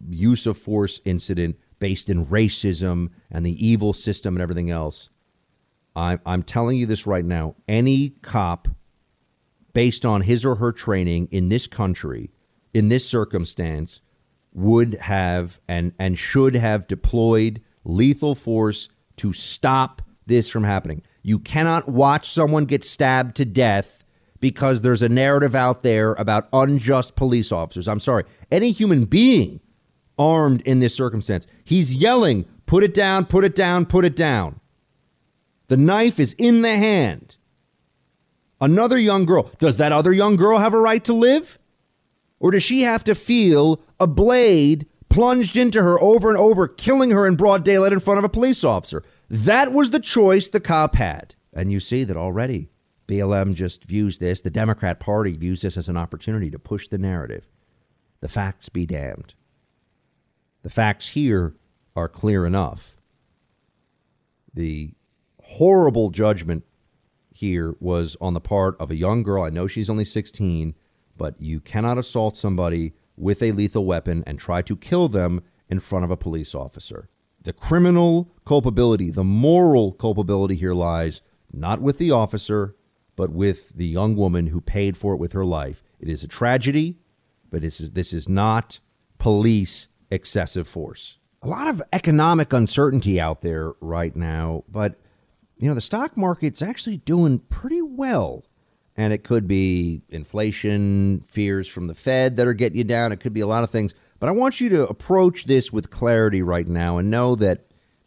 use 0.07 0.45
of 0.45 0.59
force 0.59 1.01
incident 1.05 1.57
based 1.79 2.07
in 2.07 2.27
racism 2.27 3.09
and 3.31 3.43
the 3.43 3.65
evil 3.67 3.93
system 3.93 4.35
and 4.35 4.43
everything 4.43 4.69
else. 4.69 5.09
I'm, 5.95 6.21
I'm 6.23 6.43
telling 6.43 6.77
you 6.77 6.85
this 6.85 7.07
right 7.07 7.25
now. 7.25 7.55
Any 7.67 8.09
cop, 8.21 8.67
based 9.73 10.05
on 10.05 10.21
his 10.21 10.45
or 10.45 10.55
her 10.55 10.71
training 10.71 11.27
in 11.31 11.49
this 11.49 11.67
country, 11.67 12.31
in 12.73 12.89
this 12.89 13.07
circumstance, 13.07 14.01
would 14.53 14.95
have 14.95 15.59
and, 15.67 15.93
and 15.99 16.17
should 16.17 16.55
have 16.55 16.87
deployed 16.87 17.61
lethal 17.83 18.35
force 18.35 18.89
to 19.17 19.33
stop 19.33 20.01
this 20.25 20.49
from 20.49 20.63
happening. 20.63 21.01
You 21.21 21.39
cannot 21.39 21.89
watch 21.89 22.29
someone 22.29 22.65
get 22.65 22.83
stabbed 22.83 23.35
to 23.37 23.45
death 23.45 24.03
because 24.39 24.81
there's 24.81 25.01
a 25.01 25.09
narrative 25.09 25.55
out 25.55 25.83
there 25.83 26.13
about 26.13 26.47
unjust 26.53 27.15
police 27.15 27.51
officers. 27.51 27.87
I'm 27.87 27.99
sorry. 27.99 28.23
Any 28.51 28.71
human 28.71 29.05
being 29.05 29.59
armed 30.17 30.61
in 30.61 30.79
this 30.79 30.95
circumstance, 30.95 31.45
he's 31.63 31.95
yelling, 31.95 32.45
put 32.65 32.83
it 32.83 32.93
down, 32.93 33.25
put 33.25 33.43
it 33.43 33.55
down, 33.55 33.85
put 33.85 34.05
it 34.05 34.15
down. 34.15 34.59
The 35.67 35.77
knife 35.77 36.19
is 36.19 36.33
in 36.37 36.61
the 36.61 36.75
hand. 36.75 37.35
Another 38.61 38.97
young 38.97 39.25
girl. 39.25 39.51
Does 39.59 39.77
that 39.77 39.91
other 39.91 40.11
young 40.11 40.35
girl 40.35 40.59
have 40.59 40.73
a 40.73 40.79
right 40.79 41.03
to 41.05 41.13
live? 41.13 41.59
Or 42.39 42.51
does 42.51 42.63
she 42.63 42.81
have 42.81 43.03
to 43.05 43.15
feel 43.15 43.81
a 43.99 44.07
blade 44.07 44.87
plunged 45.09 45.57
into 45.57 45.81
her 45.81 45.99
over 45.99 46.29
and 46.29 46.37
over, 46.37 46.67
killing 46.67 47.11
her 47.11 47.25
in 47.25 47.35
broad 47.35 47.63
daylight 47.63 47.93
in 47.93 47.99
front 47.99 48.17
of 48.17 48.23
a 48.23 48.29
police 48.29 48.63
officer? 48.63 49.03
That 49.29 49.71
was 49.71 49.91
the 49.91 49.99
choice 49.99 50.49
the 50.49 50.59
cop 50.59 50.95
had. 50.95 51.35
And 51.53 51.71
you 51.71 51.79
see 51.79 52.03
that 52.03 52.17
already. 52.17 52.69
BLM 53.07 53.55
just 53.55 53.85
views 53.85 54.19
this, 54.19 54.41
the 54.41 54.51
Democrat 54.51 54.99
Party 54.99 55.35
views 55.35 55.61
this 55.61 55.77
as 55.77 55.89
an 55.89 55.97
opportunity 55.97 56.51
to 56.51 56.59
push 56.59 56.87
the 56.87 56.99
narrative. 56.99 57.47
The 58.21 58.29
facts 58.29 58.69
be 58.69 58.85
damned. 58.85 59.33
The 60.61 60.69
facts 60.69 61.09
here 61.09 61.55
are 61.95 62.07
clear 62.07 62.45
enough. 62.45 62.97
The 64.53 64.93
horrible 65.41 66.11
judgment 66.11 66.65
here 67.39 67.75
was 67.79 68.17
on 68.19 68.33
the 68.33 68.41
part 68.41 68.75
of 68.79 68.91
a 68.91 68.95
young 68.95 69.23
girl. 69.23 69.43
I 69.43 69.49
know 69.49 69.65
she's 69.65 69.89
only 69.89 70.05
16, 70.05 70.75
but 71.17 71.39
you 71.39 71.61
cannot 71.61 71.97
assault 71.97 72.35
somebody 72.35 72.93
with 73.15 73.41
a 73.41 73.53
lethal 73.53 73.85
weapon 73.85 74.23
and 74.27 74.37
try 74.37 74.61
to 74.61 74.75
kill 74.75 75.07
them 75.07 75.41
in 75.69 75.79
front 75.79 76.03
of 76.03 76.11
a 76.11 76.17
police 76.17 76.53
officer. 76.53 77.09
The 77.43 77.53
criminal 77.53 78.29
culpability, 78.45 79.09
the 79.09 79.23
moral 79.23 79.93
culpability 79.93 80.55
here 80.55 80.73
lies 80.73 81.21
not 81.53 81.81
with 81.81 81.97
the 81.97 82.11
officer, 82.11 82.75
but 83.15 83.31
with 83.31 83.69
the 83.69 83.87
young 83.87 84.15
woman 84.15 84.47
who 84.47 84.59
paid 84.59 84.97
for 84.97 85.13
it 85.13 85.17
with 85.17 85.31
her 85.31 85.45
life. 85.45 85.81
It 85.99 86.09
is 86.09 86.23
a 86.23 86.27
tragedy, 86.27 86.97
but 87.49 87.61
this 87.61 87.79
is, 87.79 87.91
this 87.91 88.11
is 88.11 88.27
not 88.27 88.79
police 89.17 89.87
excessive 90.11 90.67
force. 90.67 91.17
A 91.41 91.47
lot 91.47 91.67
of 91.67 91.81
economic 91.93 92.51
uncertainty 92.51 93.19
out 93.19 93.41
there 93.41 93.73
right 93.79 94.13
now, 94.13 94.65
but 94.69 94.99
you 95.59 95.67
know, 95.67 95.75
the 95.75 95.81
stock 95.81 96.17
market's 96.17 96.61
actually 96.61 96.97
doing 96.97 97.39
pretty 97.39 97.81
well. 97.81 98.45
And 98.95 99.13
it 99.13 99.23
could 99.23 99.47
be 99.47 100.01
inflation 100.09 101.23
fears 101.27 101.67
from 101.67 101.87
the 101.87 101.95
Fed 101.95 102.35
that 102.37 102.47
are 102.47 102.53
getting 102.53 102.77
you 102.77 102.83
down. 102.83 103.11
It 103.11 103.19
could 103.19 103.33
be 103.33 103.39
a 103.39 103.47
lot 103.47 103.63
of 103.63 103.69
things. 103.69 103.93
But 104.19 104.27
I 104.27 104.33
want 104.33 104.59
you 104.59 104.69
to 104.69 104.87
approach 104.87 105.45
this 105.45 105.71
with 105.71 105.89
clarity 105.89 106.41
right 106.41 106.67
now 106.67 106.97
and 106.97 107.09
know 107.09 107.35
that 107.35 107.65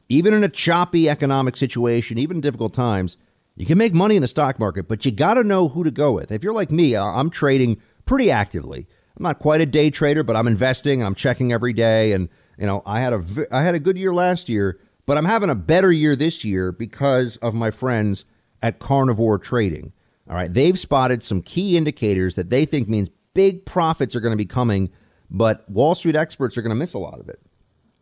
even 0.09 0.34
in 0.34 0.44
a 0.44 0.48
choppy 0.48 1.09
economic 1.09 1.57
situation, 1.57 2.18
even 2.18 2.38
in 2.38 2.40
difficult 2.42 2.74
times, 2.74 3.16
you 3.57 3.64
can 3.64 3.78
make 3.78 3.94
money 3.94 4.16
in 4.16 4.22
the 4.22 4.28
stock 4.28 4.59
market, 4.59 4.88
but 4.88 5.05
you 5.05 5.11
got 5.11 5.34
to 5.34 5.44
know 5.44 5.68
who 5.68 5.84
to 5.84 5.90
go 5.90 6.12
with. 6.12 6.32
If 6.32 6.42
you're 6.42 6.53
like 6.53 6.70
me, 6.70 6.96
I'm 6.96 7.30
trading 7.30 7.80
pretty 8.05 8.30
actively. 8.30 8.86
I'm 9.16 9.22
not 9.22 9.38
quite 9.38 9.61
a 9.61 9.66
day 9.66 9.90
trader, 9.90 10.22
but 10.22 10.36
I'm 10.36 10.46
investing 10.46 11.00
and 11.00 11.07
I'm 11.07 11.14
checking 11.14 11.53
every 11.53 11.72
day. 11.72 12.12
And 12.12 12.28
you 12.59 12.66
know, 12.66 12.82
I 12.84 13.00
had 13.00 13.12
a 13.12 13.46
I 13.50 13.62
had 13.62 13.74
a 13.74 13.78
good 13.78 13.96
year 13.96 14.12
last 14.12 14.48
year, 14.48 14.78
but 15.07 15.18
I'm 15.18 15.24
having 15.24 15.50
a 15.50 15.55
better 15.55 15.92
year 15.92 16.16
this 16.16 16.44
year 16.44 16.72
because 16.72 17.36
of 17.38 17.55
my 17.55 17.70
friends 17.70 18.24
at 18.62 18.78
Carnivore 18.78 19.38
Trading. 19.38 19.92
All 20.28 20.36
right, 20.36 20.53
they've 20.53 20.78
spotted 20.78 21.22
some 21.22 21.42
key 21.42 21.76
indicators 21.76 22.36
that 22.36 22.50
they 22.50 22.64
think 22.64 22.88
means 22.88 23.11
big 23.34 23.64
profits 23.64 24.14
are 24.14 24.20
going 24.20 24.32
to 24.32 24.36
be 24.36 24.46
coming 24.46 24.90
but 25.32 25.68
Wall 25.68 25.94
Street 25.94 26.14
experts 26.14 26.59
are 26.59 26.62
going 26.62 26.70
to 26.70 26.76
miss 26.76 26.92
a 26.92 26.98
lot 26.98 27.18
of 27.18 27.28
it. 27.28 27.40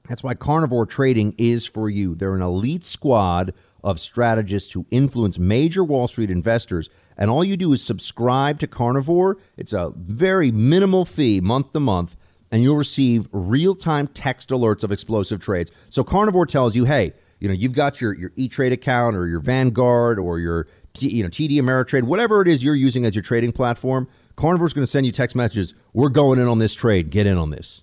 That's 0.08 0.24
why 0.24 0.34
carnivore 0.34 0.86
trading 0.86 1.36
is 1.38 1.64
for 1.64 1.88
you. 1.88 2.16
They're 2.16 2.34
an 2.34 2.42
elite 2.42 2.84
squad 2.84 3.54
of 3.84 4.00
strategists 4.00 4.72
who 4.72 4.84
influence 4.90 5.38
major 5.38 5.84
Wall 5.84 6.08
Street 6.08 6.30
investors. 6.30 6.90
And 7.16 7.30
all 7.30 7.44
you 7.44 7.56
do 7.56 7.72
is 7.72 7.82
subscribe 7.82 8.58
to 8.58 8.66
Carnivore. 8.66 9.38
It's 9.56 9.72
a 9.72 9.92
very 9.94 10.50
minimal 10.50 11.04
fee 11.04 11.40
month 11.40 11.72
to 11.72 11.80
month, 11.80 12.16
and 12.50 12.62
you'll 12.62 12.76
receive 12.76 13.28
real 13.32 13.74
time 13.74 14.06
text 14.08 14.50
alerts 14.50 14.84
of 14.84 14.92
explosive 14.92 15.40
trades. 15.40 15.70
So 15.90 16.04
Carnivore 16.04 16.46
tells 16.46 16.74
you, 16.74 16.84
hey, 16.84 17.12
you 17.38 17.48
know, 17.48 17.54
you've 17.54 17.72
got 17.72 18.00
your, 18.00 18.12
your 18.14 18.32
E 18.36 18.48
Trade 18.48 18.72
account 18.72 19.16
or 19.16 19.26
your 19.26 19.40
Vanguard 19.40 20.18
or 20.18 20.38
your 20.38 20.66
T, 20.92 21.08
you 21.08 21.22
know 21.22 21.28
TD 21.28 21.52
Ameritrade, 21.52 22.02
whatever 22.02 22.42
it 22.42 22.48
is 22.48 22.62
you're 22.62 22.74
using 22.74 23.04
as 23.04 23.14
your 23.14 23.22
trading 23.22 23.52
platform. 23.52 24.08
Carnivore's 24.36 24.72
going 24.72 24.84
to 24.84 24.90
send 24.90 25.06
you 25.06 25.12
text 25.12 25.36
messages. 25.36 25.74
We're 25.92 26.08
going 26.08 26.38
in 26.38 26.48
on 26.48 26.58
this 26.58 26.74
trade. 26.74 27.10
Get 27.10 27.26
in 27.26 27.36
on 27.36 27.50
this. 27.50 27.82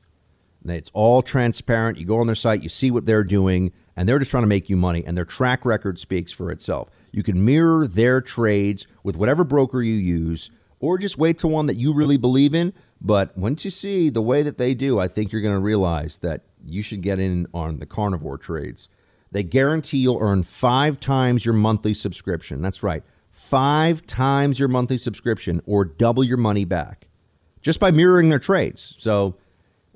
It's 0.65 0.91
all 0.93 1.21
transparent. 1.21 1.97
You 1.97 2.05
go 2.05 2.17
on 2.17 2.27
their 2.27 2.35
site, 2.35 2.63
you 2.63 2.69
see 2.69 2.91
what 2.91 3.05
they're 3.05 3.23
doing, 3.23 3.71
and 3.95 4.07
they're 4.07 4.19
just 4.19 4.31
trying 4.31 4.43
to 4.43 4.47
make 4.47 4.69
you 4.69 4.75
money, 4.75 5.03
and 5.05 5.17
their 5.17 5.25
track 5.25 5.65
record 5.65 5.97
speaks 5.99 6.31
for 6.31 6.51
itself. 6.51 6.89
You 7.11 7.23
can 7.23 7.45
mirror 7.45 7.87
their 7.87 8.21
trades 8.21 8.85
with 9.03 9.15
whatever 9.15 9.43
broker 9.43 9.81
you 9.81 9.95
use, 9.95 10.51
or 10.79 10.97
just 10.97 11.17
wait 11.17 11.39
to 11.39 11.47
one 11.47 11.67
that 11.67 11.75
you 11.75 11.93
really 11.93 12.17
believe 12.17 12.53
in. 12.53 12.73
But 12.99 13.37
once 13.37 13.63
you 13.63 13.71
see 13.71 14.09
the 14.09 14.21
way 14.21 14.41
that 14.43 14.57
they 14.57 14.73
do, 14.73 14.99
I 14.99 15.07
think 15.07 15.31
you're 15.31 15.41
going 15.41 15.55
to 15.55 15.59
realize 15.59 16.17
that 16.19 16.43
you 16.65 16.81
should 16.81 17.01
get 17.01 17.19
in 17.19 17.47
on 17.53 17.79
the 17.79 17.85
carnivore 17.85 18.37
trades. 18.37 18.89
They 19.31 19.43
guarantee 19.43 19.97
you'll 19.97 20.19
earn 20.21 20.43
five 20.43 20.99
times 20.99 21.45
your 21.45 21.53
monthly 21.53 21.93
subscription. 21.93 22.61
That's 22.61 22.81
right, 22.81 23.03
five 23.29 24.05
times 24.07 24.59
your 24.59 24.69
monthly 24.69 24.97
subscription 24.97 25.61
or 25.65 25.85
double 25.85 26.23
your 26.23 26.37
money 26.37 26.65
back 26.65 27.07
just 27.61 27.79
by 27.79 27.91
mirroring 27.91 28.29
their 28.29 28.39
trades. 28.39 28.95
So 28.97 29.35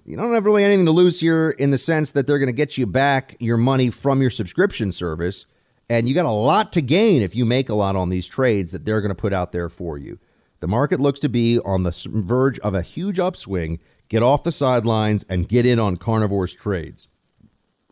you 0.05 0.17
don't 0.17 0.33
have 0.33 0.45
really 0.45 0.63
anything 0.63 0.85
to 0.85 0.91
lose 0.91 1.21
here 1.21 1.51
in 1.51 1.69
the 1.69 1.77
sense 1.77 2.11
that 2.11 2.27
they're 2.27 2.39
going 2.39 2.47
to 2.47 2.53
get 2.53 2.77
you 2.77 2.85
back 2.85 3.35
your 3.39 3.57
money 3.57 3.89
from 3.89 4.21
your 4.21 4.29
subscription 4.29 4.91
service. 4.91 5.45
And 5.89 6.07
you 6.07 6.15
got 6.15 6.25
a 6.25 6.31
lot 6.31 6.71
to 6.73 6.81
gain 6.81 7.21
if 7.21 7.35
you 7.35 7.45
make 7.45 7.69
a 7.69 7.73
lot 7.73 7.95
on 7.95 8.09
these 8.09 8.27
trades 8.27 8.71
that 8.71 8.85
they're 8.85 9.01
going 9.01 9.09
to 9.09 9.15
put 9.15 9.33
out 9.33 9.51
there 9.51 9.69
for 9.69 9.97
you. 9.97 10.19
The 10.61 10.67
market 10.67 10.99
looks 10.99 11.19
to 11.21 11.29
be 11.29 11.59
on 11.59 11.83
the 11.83 12.07
verge 12.07 12.59
of 12.59 12.73
a 12.73 12.81
huge 12.81 13.19
upswing. 13.19 13.79
Get 14.09 14.23
off 14.23 14.43
the 14.43 14.51
sidelines 14.51 15.25
and 15.27 15.49
get 15.49 15.65
in 15.65 15.79
on 15.79 15.97
Carnivore's 15.97 16.53
trades. 16.53 17.07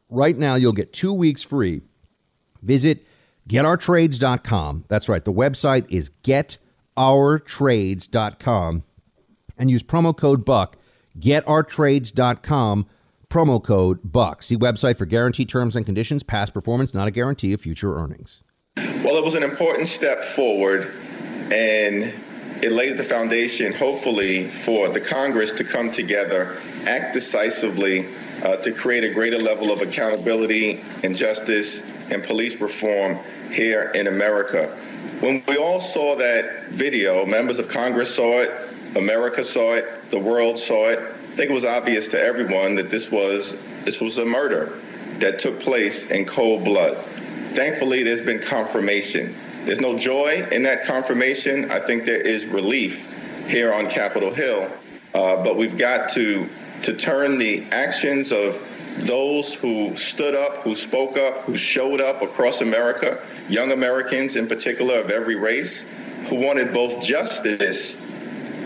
Right 0.07 0.38
now, 0.38 0.53
you'll 0.55 0.74
get 0.74 0.93
two 0.93 1.13
weeks 1.13 1.41
free. 1.43 1.82
Visit 2.61 3.05
getourtrades.com. 3.47 4.86
That's 4.88 5.09
right. 5.09 5.26
The 5.26 5.34
website 5.34 5.86
is 5.89 6.11
getourtrades.com 6.24 8.84
and 9.57 9.72
use 9.72 9.84
promo 9.84 10.15
code 10.15 10.45
BUCK. 10.45 10.76
Getourtrades.com, 11.20 12.86
promo 13.30 13.63
code 13.63 13.99
BUCK. 14.03 14.43
See 14.43 14.57
website 14.57 14.97
for 14.97 15.05
guaranteed 15.05 15.49
terms 15.49 15.76
and 15.76 15.86
conditions. 15.86 16.22
Past 16.22 16.53
performance, 16.53 16.93
not 16.93 17.07
a 17.07 17.11
guarantee 17.11 17.53
of 17.53 17.61
future 17.61 17.97
earnings. 17.97 18.43
Well, 18.78 19.17
it 19.17 19.24
was 19.24 19.34
an 19.36 19.43
important 19.43 19.88
step 19.88 20.24
forward, 20.24 20.93
and 21.51 22.13
it 22.62 22.72
lays 22.72 22.95
the 22.95 23.03
foundation, 23.03 23.74
hopefully, 23.74 24.47
for 24.47 24.89
the 24.89 24.99
Congress 24.99 25.53
to 25.53 25.64
come 25.64 25.91
together, 25.91 26.57
act 26.86 27.14
decisively 27.14 28.07
uh, 28.43 28.57
to 28.57 28.72
create 28.72 29.03
a 29.03 29.14
greater 29.14 29.38
level 29.38 29.72
of 29.72 29.82
accountability 29.82 30.82
and 31.03 31.16
justice 31.16 31.89
and 32.12 32.24
police 32.24 32.60
reform 32.60 33.18
here 33.51 33.91
in 33.95 34.07
America. 34.07 34.68
When 35.20 35.43
we 35.47 35.57
all 35.57 35.80
saw 35.80 36.16
that 36.18 36.68
video, 36.70 37.26
members 37.26 37.60
of 37.60 37.68
Congress 37.68 38.14
saw 38.14 38.41
it, 38.41 38.49
America 38.97 39.43
saw 39.43 39.76
it, 39.76 40.12
the 40.12 40.20
world 40.20 40.57
saw 40.57 40.89
it. 40.89 40.99
I 40.99 41.36
think 41.36 41.51
it 41.51 41.53
was 41.53 41.66
obvious 41.66 42.10
to 42.10 42.22
everyone 42.22 42.76
that 42.76 42.89
this 42.89 43.12
was 43.12 43.57
this 43.84 44.01
was 44.01 44.18
a 44.18 44.26
murder 44.26 44.80
that 45.20 45.39
took 45.39 45.60
place 45.60 46.12
in 46.12 46.26
cold 46.26 46.66
blood. 46.66 46.97
Thankfully, 47.49 48.03
there's 48.03 48.22
been 48.22 48.41
confirmation. 48.41 49.36
There's 49.66 49.82
no 49.82 49.97
joy 49.97 50.47
in 50.51 50.64
that 50.64 50.84
confirmation. 50.84 51.72
I 51.72 51.80
think 51.80 52.05
there 52.05 52.22
is 52.22 52.47
relief 52.47 53.07
here 53.47 53.74
on 53.74 53.89
Capitol 53.89 54.34
Hill, 54.34 54.72
uh, 55.14 55.43
but 55.43 55.57
we've 55.57 55.78
got 55.78 56.10
to 56.10 56.49
to 56.84 56.95
turn 56.95 57.38
the 57.38 57.66
actions 57.72 58.32
of 58.32 58.62
those 58.97 59.53
who 59.53 59.95
stood 59.95 60.36
up, 60.36 60.57
who 60.57 60.76
spoke 60.76 61.18
up, 61.18 61.43
who 61.43 61.57
showed 61.57 62.01
up 62.01 62.22
across 62.22 62.62
America, 62.62 63.22
young 63.49 63.72
Americans 63.72 64.36
in 64.36 64.47
particular 64.47 64.95
of 64.99 65.10
every 65.10 65.36
race, 65.36 65.89
who 66.30 66.36
wanted 66.36 66.74
both 66.74 67.01
justice 67.01 67.99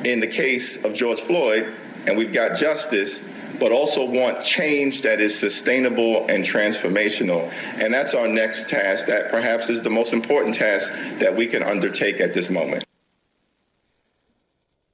in 0.05 0.19
the 0.19 0.27
case 0.27 0.83
of 0.85 0.93
George 0.93 1.19
Floyd, 1.19 1.73
and 2.07 2.17
we've 2.17 2.33
got 2.33 2.57
justice, 2.57 3.25
but 3.59 3.71
also 3.71 4.05
want 4.09 4.43
change 4.43 5.03
that 5.03 5.19
is 5.19 5.37
sustainable 5.37 6.25
and 6.27 6.43
transformational. 6.43 7.51
And 7.81 7.93
that's 7.93 8.15
our 8.15 8.27
next 8.27 8.69
task. 8.69 9.07
That 9.07 9.31
perhaps 9.31 9.69
is 9.69 9.81
the 9.81 9.89
most 9.89 10.13
important 10.13 10.55
task 10.55 10.93
that 11.19 11.35
we 11.35 11.47
can 11.47 11.63
undertake 11.63 12.19
at 12.19 12.33
this 12.33 12.49
moment. 12.49 12.83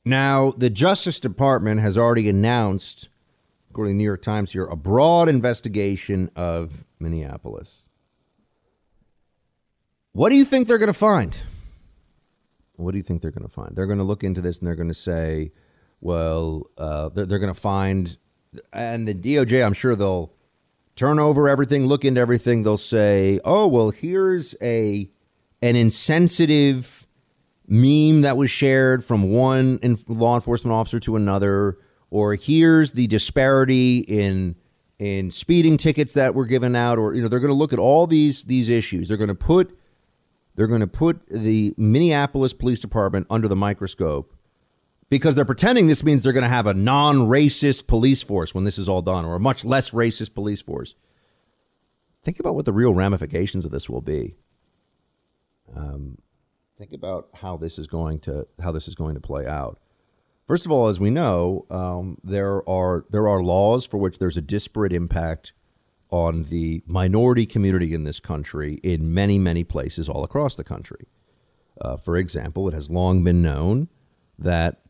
Now, 0.05 0.53
the 0.57 0.69
Justice 0.69 1.19
Department 1.19 1.81
has 1.81 1.97
already 1.97 2.29
announced, 2.29 3.09
according 3.69 3.93
to 3.93 3.93
the 3.95 3.97
New 3.99 4.05
York 4.05 4.21
Times 4.21 4.51
here, 4.51 4.65
a 4.65 4.75
broad 4.75 5.29
investigation 5.29 6.31
of 6.35 6.85
Minneapolis. 6.99 7.85
What 10.13 10.29
do 10.29 10.35
you 10.35 10.45
think 10.45 10.67
they're 10.67 10.79
going 10.79 10.87
to 10.87 10.93
find? 10.93 11.39
What 12.75 12.91
do 12.91 12.97
you 12.97 13.03
think 13.03 13.21
they're 13.21 13.31
going 13.31 13.47
to 13.47 13.53
find? 13.53 13.75
They're 13.75 13.85
going 13.85 13.99
to 13.99 14.03
look 14.03 14.23
into 14.23 14.41
this 14.41 14.59
and 14.59 14.67
they're 14.67 14.75
going 14.75 14.87
to 14.87 14.93
say, 14.93 15.51
well, 16.01 16.69
uh, 16.77 17.09
they're, 17.09 17.25
they're 17.25 17.39
going 17.39 17.53
to 17.53 17.59
find, 17.59 18.17
and 18.73 19.07
the 19.07 19.13
DOJ, 19.13 19.65
I'm 19.65 19.73
sure 19.73 19.95
they'll 19.95 20.33
turn 20.95 21.19
over 21.19 21.47
everything, 21.47 21.87
look 21.87 22.03
into 22.03 22.19
everything. 22.19 22.63
They'll 22.63 22.77
say, 22.77 23.39
oh, 23.45 23.67
well, 23.67 23.91
here's 23.91 24.55
a 24.61 25.09
an 25.61 25.75
insensitive 25.75 27.07
meme 27.67 28.21
that 28.21 28.37
was 28.37 28.49
shared 28.49 29.03
from 29.05 29.29
one 29.29 29.79
law 30.07 30.35
enforcement 30.35 30.73
officer 30.73 30.99
to 31.01 31.15
another, 31.15 31.77
or 32.09 32.35
here's 32.35 32.93
the 32.93 33.07
disparity 33.07 33.99
in 33.99 34.55
in 34.97 35.31
speeding 35.31 35.77
tickets 35.77 36.13
that 36.13 36.35
were 36.35 36.45
given 36.45 36.75
out, 36.75 36.97
or 36.97 37.13
you 37.13 37.21
know, 37.21 37.27
they're 37.27 37.39
going 37.39 37.49
to 37.49 37.53
look 37.53 37.73
at 37.73 37.79
all 37.79 38.07
these 38.07 38.43
these 38.45 38.69
issues. 38.69 39.07
They're 39.07 39.17
going 39.17 39.29
to 39.29 39.35
put 39.35 39.77
they're 40.55 40.67
going 40.67 40.81
to 40.81 40.87
put 40.87 41.25
the 41.29 41.73
Minneapolis 41.77 42.53
Police 42.53 42.79
Department 42.81 43.27
under 43.29 43.47
the 43.47 43.55
microscope 43.55 44.35
because 45.09 45.35
they're 45.35 45.45
pretending 45.45 45.87
this 45.87 46.03
means 46.03 46.23
they're 46.23 46.33
going 46.33 46.43
to 46.43 46.49
have 46.49 46.67
a 46.67 46.73
non 46.73 47.17
racist 47.17 47.87
police 47.87 48.21
force 48.21 48.53
when 48.53 48.63
this 48.63 48.77
is 48.77 48.87
all 48.87 49.01
done, 49.01 49.25
or 49.25 49.35
a 49.35 49.39
much 49.39 49.65
less 49.65 49.91
racist 49.91 50.33
police 50.33 50.61
force. 50.61 50.95
Think 52.23 52.39
about 52.39 52.55
what 52.55 52.65
the 52.65 52.73
real 52.73 52.93
ramifications 52.93 53.65
of 53.65 53.71
this 53.71 53.89
will 53.89 54.01
be. 54.01 54.35
Um, 55.75 56.17
think 56.77 56.93
about 56.93 57.29
how 57.33 57.57
this 57.57 57.79
is 57.79 57.87
going 57.87 58.19
to 58.21 58.47
how 58.61 58.71
this 58.71 58.87
is 58.87 58.95
going 58.95 59.15
to 59.15 59.21
play 59.21 59.45
out. 59.45 59.79
First 60.47 60.65
of 60.65 60.71
all, 60.71 60.87
as 60.87 60.99
we 60.99 61.09
know, 61.09 61.65
um, 61.69 62.17
there 62.23 62.67
are 62.67 63.05
there 63.09 63.27
are 63.27 63.43
laws 63.43 63.85
for 63.85 63.97
which 63.97 64.19
there's 64.19 64.37
a 64.37 64.41
disparate 64.41 64.93
impact 64.93 65.53
on 66.11 66.43
the 66.45 66.81
minority 66.87 67.45
community 67.45 67.93
in 67.93 68.03
this 68.03 68.19
country 68.19 68.79
in 68.81 69.13
many, 69.13 69.37
many 69.37 69.63
places 69.63 70.09
all 70.09 70.23
across 70.23 70.55
the 70.55 70.63
country. 70.63 71.07
Uh, 71.79 71.95
for 71.97 72.17
example, 72.17 72.67
it 72.67 72.73
has 72.73 72.89
long 72.89 73.23
been 73.23 73.43
known 73.43 73.89
that 74.39 74.81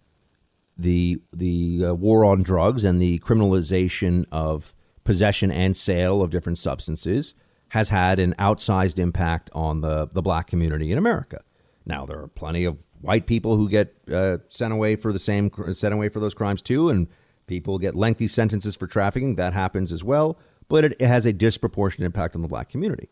the 0.80 1.22
the 1.34 1.86
uh, 1.86 1.94
war 1.94 2.26
on 2.26 2.42
drugs 2.42 2.84
and 2.84 3.02
the 3.02 3.20
criminalization 3.20 4.26
of 4.32 4.74
possession 5.04 5.52
and 5.52 5.76
sale 5.76 6.22
of 6.22 6.30
different 6.30 6.58
substances 6.58 7.34
has 7.70 7.90
had 7.90 8.20
an 8.20 8.34
outsized 8.40 9.00
impact 9.00 9.50
on 9.54 9.82
the 9.82 10.08
the 10.12 10.22
black 10.22 10.48
community 10.48 10.92
in 10.92 10.98
America. 10.98 11.42
Now 11.86 12.06
there 12.06 12.20
are 12.20 12.28
plenty 12.28 12.66
of 12.66 12.88
white 13.02 13.28
people 13.28 13.56
who 13.56 13.70
get 13.70 13.94
uh, 14.12 14.38
sent 14.50 14.74
away 14.74 14.96
for 14.96 15.12
the 15.12 15.20
same 15.20 15.52
sent 15.74 15.94
away 15.94 16.10
for 16.10 16.20
those 16.20 16.34
crimes 16.34 16.62
too, 16.62 16.90
and 16.90 17.08
people 17.48 17.78
get 17.78 17.96
lengthy 17.96 18.28
sentences 18.28 18.76
for 18.76 18.88
trafficking. 18.88 19.36
That 19.36 19.54
happens 19.54 19.92
as 19.92 20.04
well 20.04 20.40
but 20.70 20.86
it, 20.86 21.02
has 21.02 21.26
a 21.26 21.34
disproportionate 21.34 22.06
impact 22.06 22.36
on 22.36 22.42
the 22.42 22.48
black 22.48 22.70
community. 22.70 23.10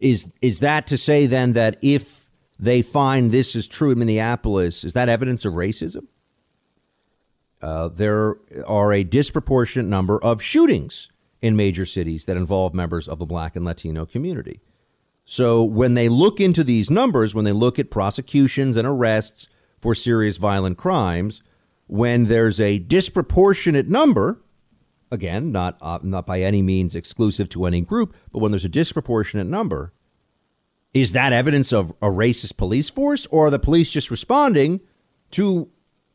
Is 0.00 0.30
is 0.42 0.58
that 0.58 0.86
to 0.88 0.98
say 0.98 1.26
then 1.26 1.54
that 1.54 1.78
if 1.80 2.23
they 2.58 2.82
find 2.82 3.30
this 3.30 3.56
is 3.56 3.68
true 3.68 3.90
in 3.90 3.98
Minneapolis, 3.98 4.84
is 4.84 4.92
that 4.92 5.08
evidence 5.08 5.44
of 5.44 5.54
racism? 5.54 6.06
Uh, 7.60 7.88
there 7.88 8.36
are 8.66 8.92
a 8.92 9.04
disproportionate 9.04 9.88
number 9.88 10.22
of 10.22 10.42
shootings 10.42 11.10
in 11.40 11.56
major 11.56 11.86
cities 11.86 12.26
that 12.26 12.36
involve 12.36 12.74
members 12.74 13.08
of 13.08 13.18
the 13.18 13.24
black 13.24 13.56
and 13.56 13.64
Latino 13.64 14.04
community. 14.04 14.60
So 15.24 15.64
when 15.64 15.94
they 15.94 16.08
look 16.08 16.40
into 16.40 16.62
these 16.62 16.90
numbers, 16.90 17.34
when 17.34 17.44
they 17.44 17.52
look 17.52 17.78
at 17.78 17.90
prosecutions 17.90 18.76
and 18.76 18.86
arrests 18.86 19.48
for 19.80 19.94
serious 19.94 20.36
violent 20.36 20.76
crimes, 20.76 21.42
when 21.86 22.26
there's 22.26 22.60
a 22.60 22.78
disproportionate 22.78 23.88
number 23.88 24.40
again, 25.10 25.52
not 25.52 25.78
uh, 25.80 25.98
not 26.02 26.26
by 26.26 26.42
any 26.42 26.60
means 26.60 26.94
exclusive 26.94 27.48
to 27.50 27.64
any 27.64 27.80
group, 27.80 28.14
but 28.32 28.40
when 28.40 28.52
there's 28.52 28.64
a 28.64 28.68
disproportionate 28.68 29.46
number, 29.46 29.92
is 30.94 31.12
that 31.12 31.32
evidence 31.32 31.72
of 31.72 31.90
a 32.00 32.06
racist 32.06 32.56
police 32.56 32.88
force, 32.88 33.26
or 33.30 33.48
are 33.48 33.50
the 33.50 33.58
police 33.58 33.90
just 33.90 34.10
responding 34.10 34.80
to 35.32 35.68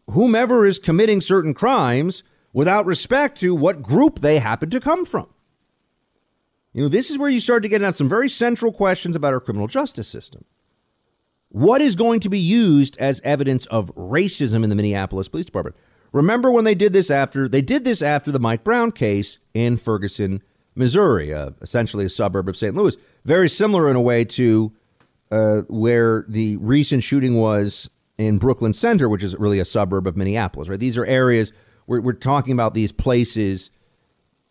whomever 0.07 0.65
is 0.65 0.80
committing 0.80 1.21
certain 1.21 1.53
crimes 1.53 2.23
without 2.53 2.86
respect 2.86 3.39
to 3.41 3.53
what 3.53 3.84
group 3.84 4.19
they 4.19 4.39
happen 4.39 4.69
to 4.69 4.80
come 4.80 5.05
from? 5.05 5.27
You 6.73 6.84
know, 6.84 6.88
this 6.88 7.09
is 7.09 7.17
where 7.17 7.30
you 7.30 7.39
start 7.39 7.63
to 7.63 7.69
get 7.69 7.82
at 7.82 7.95
some 7.95 8.07
very 8.07 8.30
central 8.30 8.71
questions 8.71 9.15
about 9.15 9.34
our 9.34 9.39
criminal 9.39 9.67
justice 9.67 10.07
system. 10.07 10.45
What 11.49 11.82
is 11.82 11.95
going 11.95 12.19
to 12.21 12.30
be 12.30 12.39
used 12.39 12.95
as 12.97 13.19
evidence 13.23 13.65
of 13.67 13.93
racism 13.95 14.63
in 14.63 14.69
the 14.69 14.75
Minneapolis 14.75 15.27
Police 15.27 15.47
Department? 15.47 15.75
Remember 16.11 16.51
when 16.51 16.63
they 16.63 16.75
did 16.75 16.93
this 16.93 17.11
after 17.11 17.49
they 17.49 17.61
did 17.61 17.84
this 17.84 18.01
after 18.01 18.32
the 18.32 18.39
Mike 18.39 18.63
Brown 18.63 18.91
case 18.91 19.39
in 19.53 19.77
Ferguson, 19.77 20.41
Missouri, 20.80 21.34
uh, 21.34 21.51
essentially 21.61 22.05
a 22.05 22.09
suburb 22.09 22.47
of 22.47 22.55
St. 22.55 22.73
Louis. 22.73 22.95
Very 23.25 23.49
similar 23.49 23.89
in 23.89 23.97
a 23.97 24.01
way 24.01 24.23
to 24.23 24.71
uh, 25.30 25.61
where 25.67 26.23
the 26.27 26.55
recent 26.57 27.03
shooting 27.03 27.36
was 27.36 27.89
in 28.17 28.38
Brooklyn 28.38 28.73
Center, 28.73 29.09
which 29.09 29.21
is 29.21 29.36
really 29.36 29.59
a 29.59 29.65
suburb 29.65 30.07
of 30.07 30.15
Minneapolis. 30.15 30.69
Right, 30.69 30.80
these 30.80 30.97
are 30.97 31.05
areas 31.05 31.51
we're, 31.86 31.99
we're 31.99 32.13
talking 32.13 32.53
about 32.53 32.73
these 32.73 32.93
places 32.93 33.71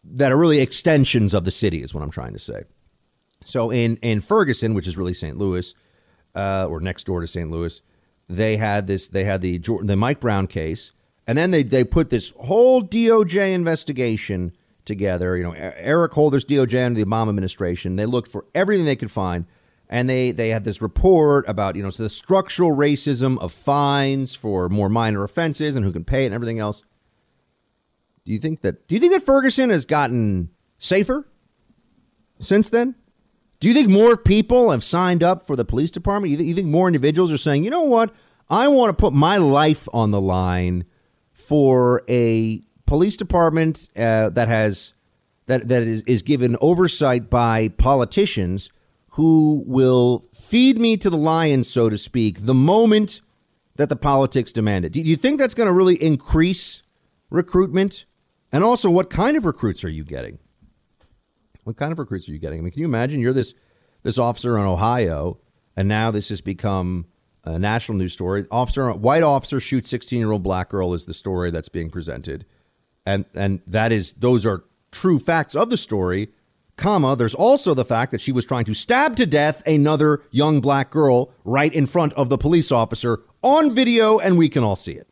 that 0.05 0.31
are 0.31 0.37
really 0.37 0.61
extensions 0.61 1.33
of 1.33 1.45
the 1.45 1.51
city, 1.51 1.83
is 1.83 1.95
what 1.95 2.03
I'm 2.03 2.11
trying 2.11 2.35
to 2.35 2.39
say. 2.39 2.65
So 3.47 3.71
in 3.71 3.97
in 4.03 4.21
Ferguson, 4.21 4.75
which 4.75 4.87
is 4.87 4.99
really 4.99 5.15
St. 5.15 5.39
Louis, 5.39 5.75
uh, 6.35 6.67
or 6.69 6.81
next 6.81 7.05
door 7.05 7.23
to 7.23 7.27
St. 7.27 7.51
Louis, 7.51 7.81
they 8.29 8.59
had 8.59 8.87
this. 8.87 9.09
They 9.09 9.25
had 9.25 9.41
the 9.41 9.59
the 9.83 9.97
Mike 9.97 10.21
Brown 10.21 10.47
case, 10.47 10.93
and 11.27 11.39
then 11.39 11.53
they 11.53 11.63
they 11.63 11.85
put 11.85 12.11
this 12.11 12.35
whole 12.37 12.83
DOJ 12.83 13.55
investigation 13.55 14.53
together. 14.89 15.37
You 15.37 15.45
know, 15.45 15.53
Eric 15.53 16.13
Holder's 16.13 16.45
DOJ 16.45 16.85
under 16.85 16.99
the 16.99 17.07
Obama 17.09 17.29
administration. 17.29 17.95
They 17.95 18.07
looked 18.07 18.31
for 18.31 18.45
everything 18.55 18.85
they 18.85 18.97
could 18.97 19.13
find, 19.13 19.47
and 19.89 20.11
they 20.11 20.33
they 20.33 20.49
had 20.49 20.65
this 20.65 20.83
report 20.83 21.49
about 21.49 21.77
you 21.77 21.83
know 21.85 21.91
so 21.91 22.03
the 22.03 22.09
structural 22.09 22.75
racism 22.75 23.39
of 23.39 23.53
fines 23.53 24.35
for 24.35 24.69
more 24.69 24.89
minor 24.89 25.23
offenses 25.23 25.77
and 25.77 25.85
who 25.85 25.93
can 25.93 26.05
pay 26.05 26.25
it 26.25 26.27
and 26.27 26.35
everything 26.35 26.59
else. 26.59 26.83
Do 28.25 28.33
you 28.33 28.39
think 28.41 28.63
that? 28.63 28.89
Do 28.89 28.97
you 28.97 29.01
think 29.01 29.13
that 29.13 29.23
Ferguson 29.23 29.71
has 29.71 29.87
gotten 29.87 30.51
safer 30.79 31.29
since 32.41 32.69
then? 32.69 32.97
Do 33.61 33.69
you 33.69 33.75
think 33.75 33.89
more 33.89 34.17
people 34.17 34.71
have 34.71 34.85
signed 34.85 35.23
up 35.23 35.47
for 35.47 35.57
the 35.57 35.65
police 35.65 35.91
department? 35.91 36.31
You, 36.31 36.37
th- 36.37 36.49
you 36.49 36.55
think 36.55 36.69
more 36.69 36.87
individuals 36.87 37.33
are 37.33 37.39
saying, 37.39 37.65
you 37.65 37.71
know 37.71 37.83
what? 37.83 38.15
I 38.51 38.69
want 38.69 38.91
to 38.91 39.01
put 39.01 39.13
my 39.13 39.37
life 39.37 39.89
on 39.93 40.11
the 40.11 40.21
line 40.21 40.85
for 41.33 42.03
a 42.09 42.63
police 42.89 43.19
department 43.19 43.91
uh, 43.97 44.31
that 44.31 44.49
has 44.49 44.95
that 45.47 45.69
that 45.69 45.83
is, 45.83 46.03
is 46.07 46.23
given 46.23 46.57
oversight 46.61 47.29
by 47.29 47.69
politicians 47.69 48.73
who 49.11 49.63
will 49.67 50.27
feed 50.33 50.79
me 50.79 50.97
to 50.97 51.11
the 51.11 51.17
lions, 51.17 51.69
so 51.69 51.91
to 51.91 51.99
speak, 51.99 52.47
the 52.47 52.55
moment 52.55 53.21
that 53.77 53.89
the 53.89 53.97
politics 53.97 54.53
demand 54.53 54.85
it. 54.85 54.93
Do 54.93 55.01
you 55.01 55.17
think 55.17 55.39
that's 55.39 55.55
going 55.55 55.67
to 55.67 55.73
really 55.73 56.03
increase 56.03 56.83
recruitment? 57.31 58.07
And 58.51 58.65
also, 58.65 58.89
what 58.89 59.11
kind 59.11 59.37
of 59.37 59.45
recruits 59.45 59.85
are 59.85 59.91
you 59.91 60.05
getting? 60.05 60.39
What 61.65 61.77
kind 61.77 61.93
of 61.93 61.99
recruits 61.99 62.27
are 62.29 62.33
you 62.33 62.39
getting? 62.39 62.61
I 62.61 62.63
mean, 62.63 62.73
can 62.73 62.81
you 62.81 62.87
imagine 62.87 63.21
you're 63.21 63.35
this 63.35 63.53
this 64.03 64.19
officer 64.19 64.57
in 64.57 64.65
Ohio, 64.65 65.39
and 65.77 65.89
now 65.89 66.11
this 66.11 66.31
has 66.31 66.41
become 66.41 67.07
a 67.45 67.59
national 67.59 67.99
news 67.99 68.13
story. 68.15 68.47
Officer, 68.51 68.91
white 68.93 69.23
officer 69.23 69.61
shoots 69.61 69.91
16 69.91 70.19
year 70.19 70.33
old 70.33 70.43
black 70.43 70.71
girl 70.71 70.95
is 70.95 71.05
the 71.05 71.15
story 71.15 71.51
that's 71.51 71.69
being 71.69 71.91
presented, 71.91 72.47
and 73.09 73.25
and 73.35 73.61
that 73.67 73.91
is 73.91 74.13
those 74.13 74.45
are 74.45 74.65
true 74.93 75.19
facts 75.19 75.57
of 75.57 75.71
the 75.71 75.77
story. 75.77 76.29
Comma, 76.77 77.17
there's 77.17 77.35
also 77.35 77.75
the 77.75 77.85
fact 77.85 78.13
that 78.13 78.21
she 78.21 78.31
was 78.31 78.45
trying 78.45 78.65
to 78.67 78.75
stab 78.75 79.17
to 79.17 79.27
death 79.27 79.63
another 79.67 80.23
young 80.31 80.61
black 80.61 80.91
girl 80.91 81.33
right 81.45 81.75
in 81.75 81.87
front 81.87 82.13
of 82.13 82.29
the 82.29 82.39
police 82.39 82.71
officer 82.71 83.21
on 83.43 83.75
video, 83.75 84.19
and 84.19 84.39
we 84.39 84.49
can 84.49 84.63
all 84.63 84.77
see 84.77 84.93
it. 84.93 85.09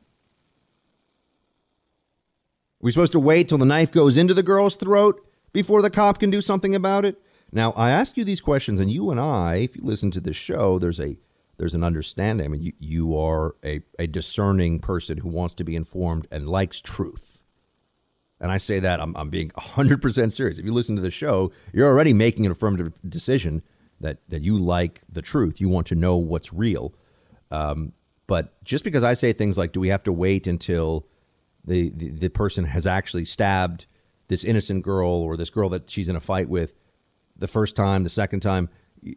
We're 2.81 2.93
supposed 2.93 3.13
to 3.13 3.21
wait 3.21 3.49
till 3.49 3.59
the 3.59 3.65
knife 3.65 3.91
goes 3.91 4.17
into 4.17 4.35
the 4.35 4.45
girl's 4.45 4.77
throat 4.77 5.27
before 5.53 5.83
the 5.83 5.91
cop 5.91 6.21
can 6.21 6.31
do 6.31 6.41
something 6.41 6.75
about 6.75 7.05
it. 7.05 7.21
Now, 7.51 7.73
I 7.73 7.91
ask 7.91 8.17
you 8.17 8.25
these 8.25 8.41
questions, 8.41 8.79
and 8.79 8.91
you 8.91 9.11
and 9.11 9.19
I, 9.19 9.57
if 9.57 9.77
you 9.77 9.83
listen 9.83 10.11
to 10.13 10.21
this 10.21 10.37
show, 10.37 10.79
there's 10.79 11.01
a 11.01 11.17
there's 11.57 11.75
an 11.75 11.83
understanding. 11.83 12.45
I 12.45 12.49
mean, 12.49 12.63
you, 12.63 12.73
you 12.79 13.19
are 13.19 13.57
a, 13.65 13.81
a 13.99 14.07
discerning 14.07 14.79
person 14.79 15.19
who 15.19 15.31
wants 15.31 15.55
to 15.55 15.65
be 15.65 15.75
informed 15.75 16.29
and 16.31 16.49
likes 16.49 16.83
truth. 16.83 17.26
And 18.41 18.53
I 18.53 18.59
say 18.59 18.81
that 18.81 19.01
I'm, 19.01 19.17
I'm 19.17 19.31
being 19.31 19.51
100% 19.51 20.33
serious. 20.33 20.59
If 20.59 20.65
you 20.65 20.73
listen 20.73 20.97
to 20.97 21.03
the 21.03 21.11
show, 21.11 21.53
you're 21.73 21.89
already 21.89 22.13
making 22.13 22.47
an 22.47 22.53
affirmative 22.53 22.93
decision 23.09 23.63
that, 24.01 24.19
that 24.29 24.43
you 24.43 24.59
like 24.59 25.01
the 25.11 25.23
truth. 25.23 25.61
You 25.61 25.69
want 25.69 25.87
to 25.89 25.95
know 25.95 26.17
what's 26.17 26.53
real. 26.53 26.95
Um, 27.51 27.93
but 28.27 28.63
just 28.65 28.85
because 28.85 29.05
I 29.05 29.15
say 29.15 29.33
things 29.33 29.57
like, 29.57 29.73
do 29.73 29.81
we 29.81 29.89
have 29.89 30.03
to 30.05 30.13
wait 30.13 30.47
until 30.47 31.07
the, 31.65 31.91
the, 31.95 32.11
the 32.11 32.29
person 32.29 32.65
has 32.65 32.87
actually 32.87 33.25
stabbed 33.25 33.87
this 34.29 34.45
innocent 34.45 34.83
girl 34.83 35.11
or 35.11 35.37
this 35.37 35.51
girl 35.51 35.69
that 35.71 35.89
she's 35.89 36.09
in 36.09 36.17
a 36.17 36.21
fight 36.21 36.49
with 36.49 36.75
the 37.37 37.47
first 37.47 37.77
time, 37.77 38.03
the 38.03 38.11
second 38.11 38.41
time, 38.41 38.69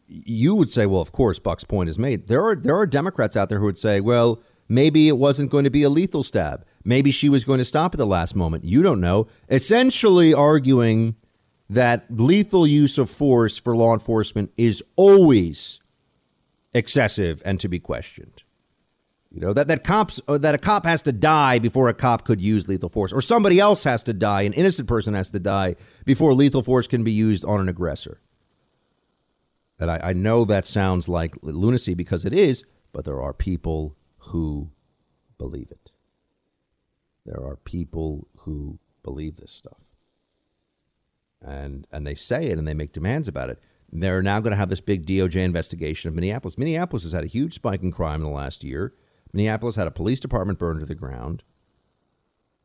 you 0.07 0.55
would 0.55 0.69
say, 0.69 0.85
well, 0.85 1.01
of 1.01 1.11
course, 1.11 1.39
Buck's 1.39 1.63
point 1.63 1.89
is 1.89 1.97
made. 1.97 2.27
There 2.27 2.43
are 2.45 2.55
there 2.55 2.77
are 2.77 2.85
Democrats 2.85 3.35
out 3.35 3.49
there 3.49 3.59
who 3.59 3.65
would 3.65 3.77
say, 3.77 4.01
well, 4.01 4.41
maybe 4.67 5.07
it 5.07 5.17
wasn't 5.17 5.49
going 5.49 5.63
to 5.63 5.69
be 5.69 5.83
a 5.83 5.89
lethal 5.89 6.23
stab. 6.23 6.65
Maybe 6.83 7.11
she 7.11 7.29
was 7.29 7.43
going 7.43 7.59
to 7.59 7.65
stop 7.65 7.93
at 7.93 7.97
the 7.97 8.05
last 8.05 8.35
moment. 8.35 8.63
You 8.63 8.81
don't 8.81 9.01
know. 9.01 9.27
Essentially 9.49 10.33
arguing 10.33 11.15
that 11.69 12.05
lethal 12.09 12.65
use 12.65 12.97
of 12.97 13.09
force 13.09 13.57
for 13.57 13.75
law 13.75 13.93
enforcement 13.93 14.51
is 14.57 14.83
always 14.95 15.79
excessive 16.73 17.41
and 17.45 17.59
to 17.59 17.67
be 17.67 17.79
questioned. 17.79 18.43
You 19.31 19.41
know 19.41 19.53
that 19.53 19.67
that 19.67 19.83
cops 19.83 20.19
uh, 20.27 20.39
that 20.39 20.55
a 20.55 20.57
cop 20.57 20.85
has 20.85 21.03
to 21.03 21.11
die 21.11 21.59
before 21.59 21.87
a 21.87 21.93
cop 21.93 22.25
could 22.25 22.41
use 22.41 22.67
lethal 22.67 22.89
force, 22.89 23.13
or 23.13 23.21
somebody 23.21 23.59
else 23.59 23.83
has 23.83 24.01
to 24.03 24.13
die, 24.13 24.41
an 24.41 24.53
innocent 24.53 24.87
person 24.87 25.13
has 25.13 25.29
to 25.31 25.39
die 25.39 25.75
before 26.03 26.33
lethal 26.33 26.63
force 26.63 26.87
can 26.87 27.03
be 27.03 27.11
used 27.11 27.45
on 27.45 27.59
an 27.61 27.69
aggressor. 27.69 28.21
And 29.79 29.91
I, 29.91 29.99
I 30.09 30.13
know 30.13 30.45
that 30.45 30.65
sounds 30.65 31.07
like 31.07 31.35
lunacy 31.43 31.93
because 31.93 32.25
it 32.25 32.33
is, 32.33 32.63
but 32.91 33.05
there 33.05 33.21
are 33.21 33.33
people 33.33 33.95
who 34.17 34.71
believe 35.37 35.69
it. 35.69 35.93
There 37.29 37.45
are 37.45 37.57
people 37.57 38.27
who 38.37 38.79
believe 39.03 39.37
this 39.37 39.51
stuff, 39.51 39.83
and 41.41 41.85
and 41.91 42.05
they 42.05 42.15
say 42.15 42.47
it 42.47 42.57
and 42.57 42.67
they 42.67 42.73
make 42.73 42.91
demands 42.91 43.27
about 43.27 43.51
it. 43.51 43.59
They're 43.91 44.23
now 44.23 44.39
going 44.39 44.51
to 44.51 44.57
have 44.57 44.69
this 44.69 44.81
big 44.81 45.05
DOJ 45.05 45.35
investigation 45.35 46.07
of 46.07 46.15
Minneapolis. 46.15 46.57
Minneapolis 46.57 47.03
has 47.03 47.11
had 47.11 47.23
a 47.23 47.27
huge 47.27 47.53
spike 47.53 47.83
in 47.83 47.91
crime 47.91 48.21
in 48.21 48.27
the 48.27 48.35
last 48.35 48.63
year. 48.63 48.93
Minneapolis 49.31 49.75
had 49.75 49.87
a 49.87 49.91
police 49.91 50.19
department 50.19 50.57
burned 50.57 50.79
to 50.79 50.85
the 50.87 50.95
ground. 50.95 51.43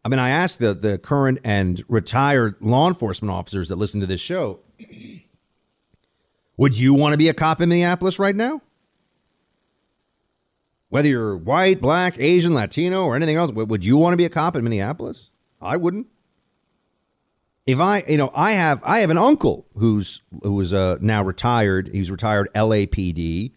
I 0.02 0.08
mean, 0.08 0.18
I 0.18 0.30
asked 0.30 0.58
the, 0.58 0.74
the 0.74 0.98
current 0.98 1.40
and 1.44 1.82
retired 1.88 2.56
law 2.60 2.88
enforcement 2.88 3.32
officers 3.32 3.68
that 3.68 3.76
listen 3.76 4.00
to 4.00 4.06
this 4.06 4.20
show 4.20 4.60
would 6.56 6.76
you 6.76 6.94
want 6.94 7.12
to 7.12 7.18
be 7.18 7.28
a 7.28 7.34
cop 7.34 7.60
in 7.60 7.68
Minneapolis 7.68 8.18
right 8.18 8.36
now? 8.36 8.60
Whether 10.94 11.08
you're 11.08 11.36
white, 11.36 11.80
black, 11.80 12.20
Asian, 12.20 12.54
Latino, 12.54 13.02
or 13.02 13.16
anything 13.16 13.34
else, 13.34 13.50
would 13.50 13.84
you 13.84 13.96
want 13.96 14.12
to 14.12 14.16
be 14.16 14.26
a 14.26 14.28
cop 14.28 14.54
in 14.54 14.62
Minneapolis? 14.62 15.28
I 15.60 15.76
wouldn't. 15.76 16.06
If 17.66 17.80
I, 17.80 18.04
you 18.06 18.16
know, 18.16 18.30
I 18.32 18.52
have 18.52 18.80
I 18.84 19.00
have 19.00 19.10
an 19.10 19.18
uncle 19.18 19.66
who's 19.74 20.22
who 20.44 20.52
was 20.52 20.72
uh, 20.72 20.98
now 21.00 21.24
retired. 21.24 21.88
He's 21.88 22.12
retired 22.12 22.48
LAPD 22.54 23.50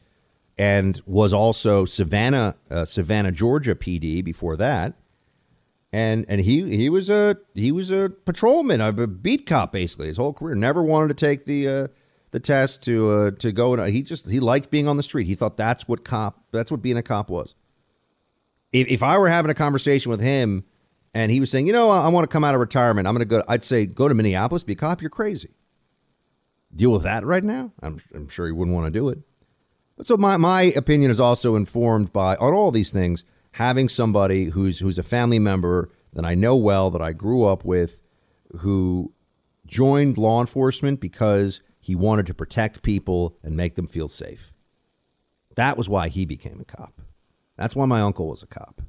and 0.58 1.00
was 1.06 1.32
also 1.32 1.86
Savannah, 1.86 2.56
uh, 2.72 2.86
Savannah, 2.86 3.32
Georgia 3.32 3.76
PD 3.76 4.24
before 4.24 4.58
that. 4.58 4.96
And 5.94 6.26
and 6.28 6.42
he 6.42 6.76
he 6.76 6.90
was 6.90 7.08
a 7.08 7.38
he 7.54 7.72
was 7.72 7.92
a 7.92 8.10
patrolman, 8.26 8.82
a 8.82 8.92
beat 8.92 9.46
cop 9.46 9.74
basically 9.74 10.08
his 10.08 10.18
whole 10.18 10.34
career. 10.34 10.56
Never 10.56 10.82
wanted 10.82 11.10
to 11.10 11.14
take 11.14 11.46
the 11.46 11.68
uh, 11.68 11.88
the 12.32 12.40
test 12.40 12.84
to 12.84 13.12
uh, 13.12 13.32
to 13.32 13.52
go. 13.52 13.74
And 13.74 13.94
he 13.94 14.02
just 14.02 14.30
he 14.30 14.40
liked 14.40 14.70
being 14.70 14.88
on 14.88 14.98
the 14.98 15.04
street. 15.04 15.28
He 15.28 15.36
thought 15.36 15.58
that's 15.58 15.88
what 15.88 16.04
cop 16.04 16.44
that's 16.52 16.72
what 16.72 16.82
being 16.82 16.98
a 16.98 17.04
cop 17.04 17.30
was. 17.30 17.56
If 18.72 18.88
if 18.88 19.04
I 19.04 19.18
were 19.18 19.30
having 19.30 19.52
a 19.52 19.56
conversation 19.56 20.10
with 20.10 20.22
him 20.22 20.64
and 21.14 21.32
he 21.32 21.40
was 21.40 21.50
saying, 21.50 21.68
you 21.68 21.74
know, 21.74 21.90
I, 21.90 22.02
I 22.04 22.08
want 22.10 22.24
to 22.30 22.32
come 22.32 22.44
out 22.44 22.54
of 22.54 22.60
retirement, 22.60 23.08
I'm 23.08 23.14
going 23.14 23.28
to 23.28 23.36
go. 23.38 23.44
I'd 23.48 23.64
say 23.64 23.86
go 23.86 24.08
to 24.08 24.16
Minneapolis, 24.16 24.64
be 24.64 24.74
a 24.74 24.76
cop. 24.76 25.02
You're 25.02 25.10
crazy. 25.10 25.54
Deal 26.76 26.92
with 26.92 27.04
that 27.04 27.26
right 27.26 27.44
now. 27.44 27.72
I'm 27.82 28.00
I'm 28.14 28.28
sure 28.28 28.46
he 28.46 28.52
wouldn't 28.52 28.76
want 28.76 28.88
to 28.88 29.00
do 29.00 29.10
it. 29.10 29.20
But 29.96 30.06
so 30.06 30.16
my, 30.16 30.38
my 30.38 30.62
opinion 30.62 31.10
is 31.10 31.20
also 31.20 31.56
informed 31.56 32.14
by 32.14 32.36
on 32.36 32.54
all 32.54 32.72
these 32.72 32.92
things 32.92 33.24
having 33.54 33.90
somebody 33.90 34.46
who's 34.46 34.80
who's 34.80 35.00
a 35.00 35.04
family 35.04 35.40
member 35.40 35.90
that 36.14 36.26
I 36.26 36.36
know 36.36 36.56
well 36.56 36.92
that 36.92 37.02
I 37.02 37.14
grew 37.14 37.46
up 37.46 37.66
with 37.66 38.02
who 38.60 39.12
joined 39.66 40.18
law 40.18 40.40
enforcement 40.40 41.00
because 41.00 41.62
he 41.88 41.96
wanted 41.96 42.26
to 42.26 42.34
protect 42.34 42.82
people 42.82 43.38
and 43.42 43.56
make 43.56 43.76
them 43.76 43.88
feel 43.88 44.10
safe. 44.10 44.52
That 45.56 45.78
was 45.78 45.88
why 45.88 46.10
he 46.10 46.26
became 46.26 46.60
a 46.60 46.66
cop. 46.66 47.00
That's 47.56 47.78
why 47.78 47.86
my 47.86 48.02
uncle 48.02 48.28
was 48.28 48.44
a 48.44 48.46
cop. 48.46 48.82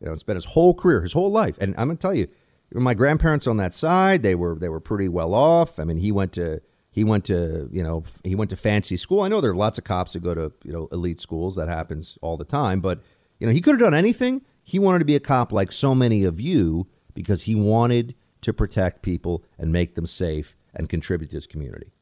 You 0.00 0.08
know, 0.08 0.16
spent 0.16 0.36
his 0.36 0.44
whole 0.44 0.74
career, 0.74 1.00
his 1.00 1.14
whole 1.14 1.30
life. 1.30 1.56
And 1.62 1.74
I'm 1.78 1.88
to 1.88 1.96
tell 1.96 2.12
you, 2.12 2.28
my 2.74 2.92
grandparents 2.92 3.46
on 3.46 3.56
that 3.56 3.72
side, 3.72 4.22
they 4.22 4.34
were 4.34 4.54
they 4.54 4.68
were 4.68 4.80
pretty 4.80 5.08
well 5.08 5.32
off. 5.32 5.78
I 5.78 5.84
mean, 5.84 5.96
he 5.96 6.12
went 6.12 6.34
to 6.34 6.60
he 6.90 7.04
went 7.04 7.24
to 7.24 7.70
you 7.72 7.82
know 7.82 8.04
he 8.22 8.34
went 8.34 8.50
to 8.50 8.56
fancy 8.56 8.98
school. 8.98 9.22
I 9.22 9.28
know 9.28 9.40
there 9.40 9.52
are 9.52 9.56
lots 9.56 9.78
of 9.78 9.84
cops 9.84 10.12
that 10.12 10.22
go 10.22 10.34
to 10.34 10.52
you 10.62 10.72
know 10.74 10.88
elite 10.92 11.20
schools. 11.20 11.56
That 11.56 11.68
happens 11.68 12.18
all 12.20 12.36
the 12.36 12.44
time. 12.44 12.82
But 12.82 13.00
you 13.40 13.46
know 13.46 13.52
he 13.54 13.62
could 13.62 13.76
have 13.76 13.80
done 13.80 13.94
anything. 13.94 14.42
He 14.62 14.78
wanted 14.78 14.98
to 14.98 15.06
be 15.06 15.16
a 15.16 15.20
cop 15.20 15.52
like 15.52 15.72
so 15.72 15.94
many 15.94 16.24
of 16.24 16.38
you 16.38 16.86
because 17.14 17.44
he 17.44 17.54
wanted 17.54 18.14
to 18.42 18.52
protect 18.52 19.00
people 19.00 19.42
and 19.58 19.72
make 19.72 19.94
them 19.94 20.04
safe 20.04 20.54
and 20.74 20.86
contribute 20.90 21.30
to 21.30 21.38
his 21.38 21.46
community. 21.46 21.93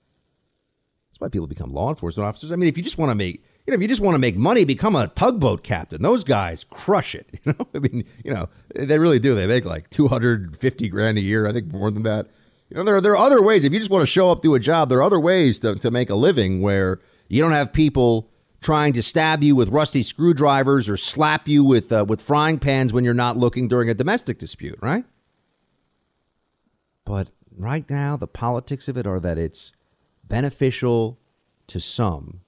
Why 1.23 1.29
people 1.29 1.47
become 1.47 1.71
law 1.71 1.89
enforcement 1.89 2.27
officers. 2.27 2.51
I 2.51 2.57
mean, 2.57 2.69
if 2.69 2.77
you 2.77 2.83
just 2.83 2.99
want 2.99 3.11
to 3.11 3.15
make 3.15 3.45
you 3.65 3.71
know, 3.71 3.77
if 3.77 3.83
you 3.83 3.87
just 3.87 4.01
want 4.01 4.17
to 4.17 4.19
make 4.19 4.37
money, 4.37 4.65
become 4.65 4.97
a 4.97 5.07
tugboat 5.07 5.63
captain. 5.63 6.03
Those 6.03 6.25
guys 6.25 6.65
crush 6.69 7.15
it. 7.15 7.29
You 7.45 7.55
know, 7.59 7.67
I 7.75 7.79
mean, 7.79 8.05
you 8.25 8.35
know, 8.35 8.49
they 8.75 8.99
really 8.99 9.19
do. 9.19 9.35
They 9.35 9.47
make 9.47 9.65
like 9.65 9.89
two 9.89 10.09
hundred 10.09 10.57
fifty 10.57 10.89
grand 10.89 11.19
a 11.19 11.21
year. 11.21 11.47
I 11.47 11.53
think 11.53 11.73
more 11.73 11.91
than 11.91 12.03
that. 12.03 12.27
You 12.71 12.79
know, 12.79 12.85
there, 12.85 12.97
are, 12.97 13.01
there 13.01 13.13
are 13.13 13.19
other 13.19 13.43
ways. 13.43 13.65
If 13.65 13.73
you 13.73 13.79
just 13.79 13.91
want 13.91 14.03
to 14.03 14.07
show 14.07 14.31
up, 14.31 14.43
do 14.43 14.55
a 14.55 14.61
job, 14.61 14.89
there 14.89 14.99
are 14.99 15.03
other 15.03 15.21
ways 15.21 15.59
to, 15.61 15.77
to 15.77 15.91
make 15.91 16.11
a 16.11 16.15
living 16.15 16.61
where 16.61 17.01
you 17.29 17.41
don't 17.41 17.53
have 17.53 17.73
people 17.73 18.31
trying 18.61 18.93
to 18.95 19.03
stab 19.03 19.43
you 19.43 19.55
with 19.55 19.69
rusty 19.69 20.03
screwdrivers 20.03 20.89
or 20.89 20.97
slap 20.97 21.47
you 21.47 21.63
with 21.63 21.93
uh, 21.93 22.05
with 22.09 22.21
frying 22.21 22.59
pans 22.59 22.93
when 22.93 23.05
you're 23.05 23.15
not 23.15 23.37
looking 23.37 23.69
during 23.69 23.89
a 23.89 23.95
domestic 23.95 24.39
dispute, 24.39 24.79
right? 24.83 25.05
But 27.05 27.29
right 27.57 27.89
now, 27.89 28.17
the 28.17 28.29
politics 28.29 28.89
of 28.89 28.97
it 28.97 29.07
are 29.07 29.21
that 29.21 29.39
it's 29.39 29.73
beneficial 30.33 31.19
to 31.67 31.79
some 31.79 32.41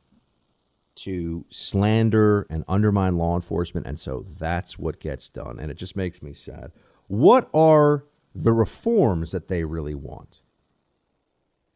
to 0.95 1.45
slander 1.51 2.47
and 2.49 2.65
undermine 2.67 3.19
law 3.19 3.35
enforcement, 3.35 3.87
and 3.87 3.99
so 3.99 4.25
that's 4.41 4.79
what 4.79 4.99
gets 4.99 5.29
done, 5.29 5.59
and 5.61 5.71
it 5.71 5.77
just 5.77 5.95
makes 5.95 6.23
me 6.23 6.33
sad. 6.33 6.73
What 7.09 7.51
are 7.53 8.07
the 8.35 8.55
reforms 8.55 9.33
that 9.33 9.49
they 9.49 9.65
really 9.65 9.95
want? 9.95 10.41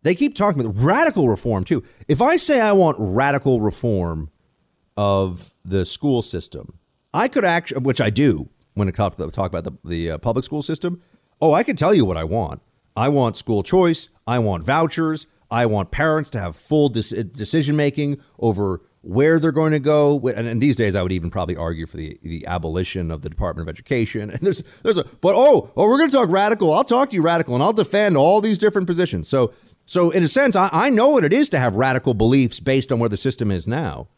They 0.02 0.14
keep 0.14 0.34
talking 0.34 0.62
about 0.62 0.82
radical 0.82 1.28
reform 1.28 1.64
too. 1.64 1.82
If 2.06 2.22
I 2.22 2.36
say 2.36 2.58
I 2.58 2.72
want 2.72 2.96
radical 2.98 3.60
reform 3.60 4.30
of 4.96 5.52
the 5.62 5.84
school 5.84 6.22
system, 6.22 6.78
I 7.12 7.28
could 7.28 7.44
actually, 7.44 7.82
which 7.82 8.00
I 8.00 8.08
do 8.08 8.48
when 8.72 8.88
it 8.88 8.92
comes 8.92 9.16
to 9.16 9.30
talk 9.30 9.52
about 9.52 9.64
the, 9.64 9.72
the 9.84 10.12
uh, 10.12 10.18
public 10.18 10.46
school 10.46 10.62
system. 10.62 11.02
Oh, 11.38 11.52
I 11.52 11.64
can 11.64 11.76
tell 11.76 11.92
you 11.92 12.06
what 12.06 12.16
I 12.16 12.24
want. 12.24 12.62
I 12.96 13.10
want 13.10 13.36
school 13.36 13.62
choice. 13.62 14.08
I 14.26 14.38
want 14.38 14.64
vouchers. 14.64 15.26
I 15.50 15.66
want 15.66 15.90
parents 15.90 16.30
to 16.30 16.40
have 16.40 16.56
full 16.56 16.88
decision 16.88 17.76
making 17.76 18.20
over 18.38 18.82
where 19.00 19.40
they're 19.40 19.52
going 19.52 19.72
to 19.72 19.78
go. 19.78 20.18
And, 20.28 20.46
and, 20.46 20.60
these 20.60 20.76
days, 20.76 20.94
I 20.94 21.02
would 21.02 21.12
even 21.12 21.30
probably 21.30 21.56
argue 21.56 21.86
for 21.86 21.96
the, 21.96 22.18
the 22.22 22.46
abolition 22.46 23.10
of 23.10 23.22
the 23.22 23.30
Department 23.30 23.66
of 23.66 23.72
Education. 23.72 24.30
And 24.30 24.40
there's 24.40 24.62
there's 24.82 24.98
a 24.98 25.04
but 25.04 25.34
oh 25.36 25.72
oh 25.76 25.88
we're 25.88 25.98
going 25.98 26.10
to 26.10 26.16
talk 26.16 26.28
radical. 26.28 26.72
I'll 26.72 26.84
talk 26.84 27.10
to 27.10 27.16
you 27.16 27.22
radical, 27.22 27.54
and 27.54 27.62
I'll 27.62 27.72
defend 27.72 28.16
all 28.16 28.40
these 28.40 28.58
different 28.58 28.86
positions. 28.86 29.28
So 29.28 29.54
so, 29.88 30.10
in 30.10 30.22
a 30.22 30.28
sense, 30.28 30.54
I, 30.54 30.68
I 30.70 30.90
know 30.90 31.08
what 31.08 31.24
it 31.24 31.32
is 31.32 31.48
to 31.48 31.58
have 31.58 31.74
radical 31.74 32.12
beliefs 32.12 32.60
based 32.60 32.92
on 32.92 32.98
where 32.98 33.08
the 33.08 33.16
system 33.16 33.50
is 33.50 33.66
now. 33.66 34.08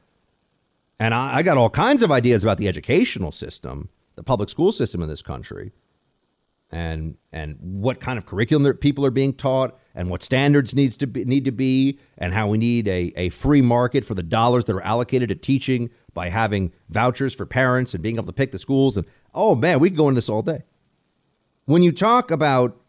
And 0.98 1.14
I, 1.14 1.36
I 1.36 1.42
got 1.44 1.58
all 1.58 1.70
kinds 1.70 2.02
of 2.02 2.10
ideas 2.10 2.42
about 2.42 2.58
the 2.58 2.66
educational 2.66 3.30
system, 3.30 3.88
the 4.16 4.24
public 4.24 4.48
school 4.48 4.72
system 4.72 5.00
in 5.00 5.08
this 5.08 5.22
country, 5.22 5.70
and 6.72 7.16
and 7.32 7.56
what 7.60 8.00
kind 8.00 8.18
of 8.18 8.26
curriculum 8.26 8.62
that 8.62 8.80
people 8.80 9.04
are 9.04 9.10
being 9.10 9.32
taught, 9.32 9.78
and 9.94 10.08
what 10.10 10.22
standards 10.22 10.74
needs 10.74 10.96
to 10.98 11.06
be, 11.06 11.24
need 11.24 11.44
to 11.44 11.52
be, 11.52 11.98
and 12.18 12.32
how 12.32 12.48
we 12.48 12.58
need 12.58 12.88
a, 12.88 13.12
a 13.16 13.28
free 13.30 13.62
market 13.62 14.04
for 14.04 14.14
the 14.14 14.22
dollars 14.22 14.64
that 14.66 14.74
are 14.74 14.82
allocated 14.82 15.28
to 15.28 15.34
teaching 15.34 15.90
by 16.14 16.28
having 16.28 16.72
vouchers 16.88 17.34
for 17.34 17.46
parents 17.46 17.94
and 17.94 18.02
being 18.02 18.16
able 18.16 18.26
to 18.26 18.32
pick 18.32 18.52
the 18.52 18.58
schools. 18.58 18.96
And 18.96 19.06
oh 19.34 19.54
man, 19.54 19.80
we 19.80 19.90
could 19.90 19.96
go 19.96 20.08
into 20.08 20.18
this 20.18 20.28
all 20.28 20.42
day. 20.42 20.62
When 21.66 21.82
you 21.82 21.92
talk 21.92 22.30
about 22.30 22.80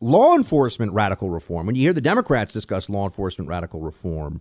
law 0.00 0.34
enforcement 0.34 0.92
radical 0.92 1.30
reform, 1.30 1.66
when 1.66 1.76
you 1.76 1.82
hear 1.82 1.92
the 1.92 2.00
Democrats 2.00 2.52
discuss 2.52 2.90
law 2.90 3.04
enforcement 3.04 3.48
radical 3.48 3.80
reform, 3.80 4.40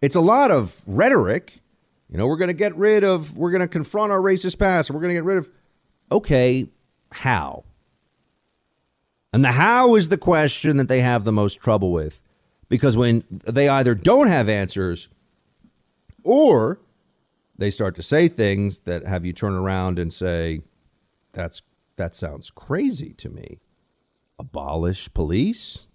it's 0.00 0.16
a 0.16 0.20
lot 0.20 0.50
of 0.50 0.82
rhetoric. 0.86 1.60
You 2.10 2.18
know, 2.18 2.26
we're 2.26 2.36
going 2.36 2.48
to 2.48 2.54
get 2.54 2.76
rid 2.76 3.04
of, 3.04 3.38
we're 3.38 3.50
going 3.50 3.62
to 3.62 3.68
confront 3.68 4.12
our 4.12 4.20
racist 4.20 4.58
past, 4.58 4.90
we're 4.90 5.00
going 5.00 5.10
to 5.10 5.14
get 5.14 5.24
rid 5.24 5.38
of. 5.38 5.50
Okay, 6.10 6.66
how? 7.12 7.64
And 9.32 9.44
the 9.44 9.52
how 9.52 9.96
is 9.96 10.08
the 10.08 10.18
question 10.18 10.76
that 10.76 10.88
they 10.88 11.00
have 11.00 11.24
the 11.24 11.32
most 11.32 11.60
trouble 11.60 11.90
with. 11.90 12.22
Because 12.68 12.96
when 12.96 13.24
they 13.28 13.68
either 13.68 13.94
don't 13.94 14.28
have 14.28 14.48
answers 14.48 15.08
or 16.22 16.80
they 17.58 17.70
start 17.70 17.94
to 17.96 18.02
say 18.02 18.28
things 18.28 18.80
that 18.80 19.06
have 19.06 19.24
you 19.24 19.32
turn 19.32 19.52
around 19.52 19.98
and 19.98 20.12
say, 20.12 20.62
that's 21.32 21.62
that 21.96 22.14
sounds 22.14 22.50
crazy 22.50 23.12
to 23.14 23.28
me 23.28 23.58
abolish 24.38 25.12
police? 25.12 25.86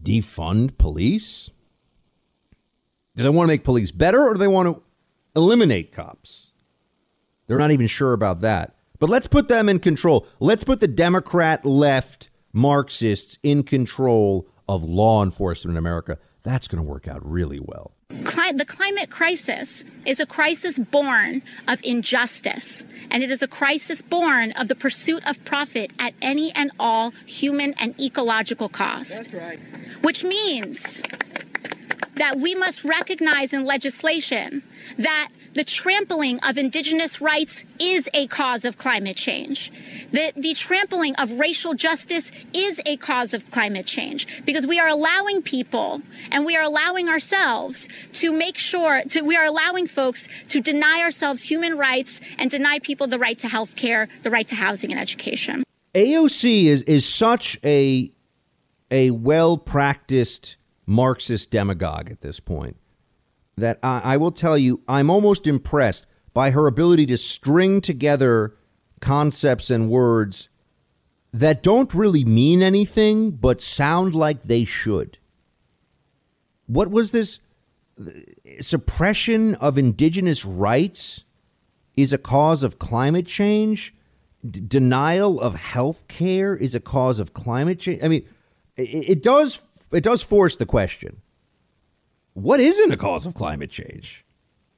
Defund 0.00 0.78
police? 0.78 1.50
Do 3.14 3.22
they 3.22 3.28
want 3.28 3.48
to 3.48 3.52
make 3.52 3.64
police 3.64 3.90
better 3.90 4.22
or 4.22 4.34
do 4.34 4.38
they 4.38 4.48
want 4.48 4.74
to 4.74 4.82
eliminate 5.36 5.92
cops? 5.92 6.52
They're 7.46 7.58
not 7.58 7.72
even 7.72 7.86
sure 7.88 8.12
about 8.12 8.40
that. 8.42 8.77
But 8.98 9.08
let's 9.08 9.26
put 9.26 9.48
them 9.48 9.68
in 9.68 9.78
control. 9.78 10.26
Let's 10.40 10.64
put 10.64 10.80
the 10.80 10.88
Democrat 10.88 11.64
left 11.64 12.28
Marxists 12.52 13.38
in 13.42 13.62
control 13.62 14.48
of 14.68 14.84
law 14.84 15.22
enforcement 15.22 15.74
in 15.74 15.78
America. 15.78 16.18
That's 16.42 16.68
going 16.68 16.82
to 16.82 16.88
work 16.88 17.08
out 17.08 17.24
really 17.24 17.60
well 17.60 17.92
the 18.56 18.64
climate 18.64 19.10
crisis 19.10 19.84
is 20.06 20.20
a 20.20 20.26
crisis 20.26 20.78
born 20.78 21.42
of 21.66 21.80
injustice, 21.84 22.84
and 23.10 23.22
it 23.22 23.30
is 23.30 23.42
a 23.42 23.48
crisis 23.48 24.00
born 24.00 24.52
of 24.52 24.68
the 24.68 24.74
pursuit 24.74 25.26
of 25.28 25.42
profit 25.44 25.92
at 25.98 26.14
any 26.22 26.52
and 26.54 26.70
all 26.78 27.10
human 27.26 27.74
and 27.80 27.98
ecological 28.00 28.68
cost. 28.68 29.30
That's 29.30 29.34
right. 29.34 29.60
Which 30.02 30.24
means 30.24 31.02
that 32.14 32.36
we 32.36 32.54
must 32.54 32.84
recognize 32.84 33.52
in 33.52 33.64
legislation 33.64 34.62
that 34.98 35.28
the 35.54 35.64
trampling 35.64 36.38
of 36.48 36.58
indigenous 36.58 37.20
rights 37.20 37.64
is 37.80 38.08
a 38.14 38.26
cause 38.26 38.64
of 38.64 38.76
climate 38.76 39.16
change. 39.16 39.72
The, 40.10 40.32
the 40.36 40.54
trampling 40.54 41.14
of 41.16 41.32
racial 41.32 41.74
justice 41.74 42.30
is 42.54 42.80
a 42.86 42.96
cause 42.96 43.34
of 43.34 43.50
climate 43.50 43.86
change 43.86 44.44
because 44.44 44.66
we 44.66 44.78
are 44.78 44.88
allowing 44.88 45.42
people 45.42 46.00
and 46.30 46.44
we 46.44 46.56
are 46.56 46.62
allowing 46.62 47.08
ourselves 47.08 47.88
to 48.14 48.32
make 48.32 48.56
sure 48.56 49.02
to, 49.10 49.22
we 49.22 49.36
are 49.36 49.44
allowing 49.44 49.86
folks 49.86 50.28
to 50.48 50.60
deny 50.60 51.00
ourselves 51.02 51.42
human 51.42 51.76
rights 51.76 52.20
and 52.38 52.50
deny 52.50 52.78
people 52.78 53.06
the 53.06 53.18
right 53.18 53.38
to 53.38 53.48
health 53.48 53.76
care, 53.76 54.08
the 54.22 54.30
right 54.30 54.48
to 54.48 54.54
housing 54.54 54.90
and 54.90 55.00
education. 55.00 55.62
AOC 55.94 56.64
is, 56.64 56.82
is 56.82 57.06
such 57.06 57.58
a, 57.64 58.10
a 58.90 59.10
well 59.10 59.56
practiced 59.56 60.56
Marxist 60.86 61.50
demagogue 61.50 62.10
at 62.10 62.22
this 62.22 62.40
point 62.40 62.76
that 63.60 63.78
I, 63.82 64.00
I 64.04 64.16
will 64.16 64.32
tell 64.32 64.56
you, 64.56 64.82
I'm 64.88 65.10
almost 65.10 65.46
impressed 65.46 66.06
by 66.34 66.50
her 66.50 66.66
ability 66.66 67.06
to 67.06 67.16
string 67.16 67.80
together 67.80 68.54
concepts 69.00 69.70
and 69.70 69.88
words 69.88 70.48
that 71.32 71.62
don't 71.62 71.92
really 71.94 72.24
mean 72.24 72.62
anything 72.62 73.30
but 73.32 73.60
sound 73.60 74.14
like 74.14 74.42
they 74.42 74.64
should. 74.64 75.18
What 76.66 76.90
was 76.90 77.12
this? 77.12 77.38
Suppression 78.60 79.54
of 79.56 79.76
indigenous 79.76 80.44
rights 80.44 81.24
is 81.96 82.12
a 82.12 82.18
cause 82.18 82.62
of 82.62 82.78
climate 82.78 83.26
change. 83.26 83.94
D- 84.48 84.60
denial 84.60 85.40
of 85.40 85.56
health 85.56 86.06
care 86.06 86.54
is 86.54 86.74
a 86.74 86.80
cause 86.80 87.18
of 87.18 87.34
climate 87.34 87.80
change. 87.80 88.02
I 88.02 88.08
mean, 88.08 88.24
it, 88.76 89.10
it 89.10 89.22
does 89.22 89.60
it 89.90 90.04
does 90.04 90.22
force 90.22 90.54
the 90.56 90.66
question: 90.66 91.22
What 92.38 92.60
isn't 92.60 92.92
a 92.92 92.96
cause 92.96 93.26
of 93.26 93.34
climate 93.34 93.68
change? 93.68 94.24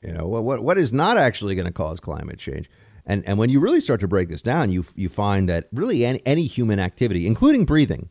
You 0.00 0.14
know, 0.14 0.26
what 0.26 0.62
what 0.62 0.78
is 0.78 0.94
not 0.94 1.18
actually 1.18 1.54
going 1.54 1.66
to 1.66 1.72
cause 1.72 2.00
climate 2.00 2.38
change? 2.38 2.70
And 3.04 3.22
and 3.26 3.36
when 3.36 3.50
you 3.50 3.60
really 3.60 3.82
start 3.82 4.00
to 4.00 4.08
break 4.08 4.30
this 4.30 4.40
down, 4.40 4.70
you 4.72 4.82
you 4.94 5.10
find 5.10 5.46
that 5.50 5.68
really 5.70 6.06
any, 6.06 6.22
any 6.24 6.46
human 6.46 6.78
activity, 6.78 7.26
including 7.26 7.66
breathing, 7.66 8.08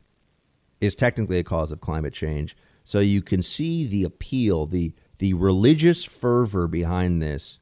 is 0.79 0.93
technically 0.93 1.39
a 1.39 1.43
cause 1.43 1.71
of 1.71 1.81
climate 1.81 2.13
change. 2.13 2.55
So 2.83 2.99
you 2.99 3.23
can 3.23 3.41
see 3.41 3.87
the 3.87 4.03
appeal, 4.03 4.67
the 4.67 4.93
the 5.17 5.33
religious 5.33 6.03
fervor 6.03 6.67
behind 6.67 7.19
this 7.19 7.59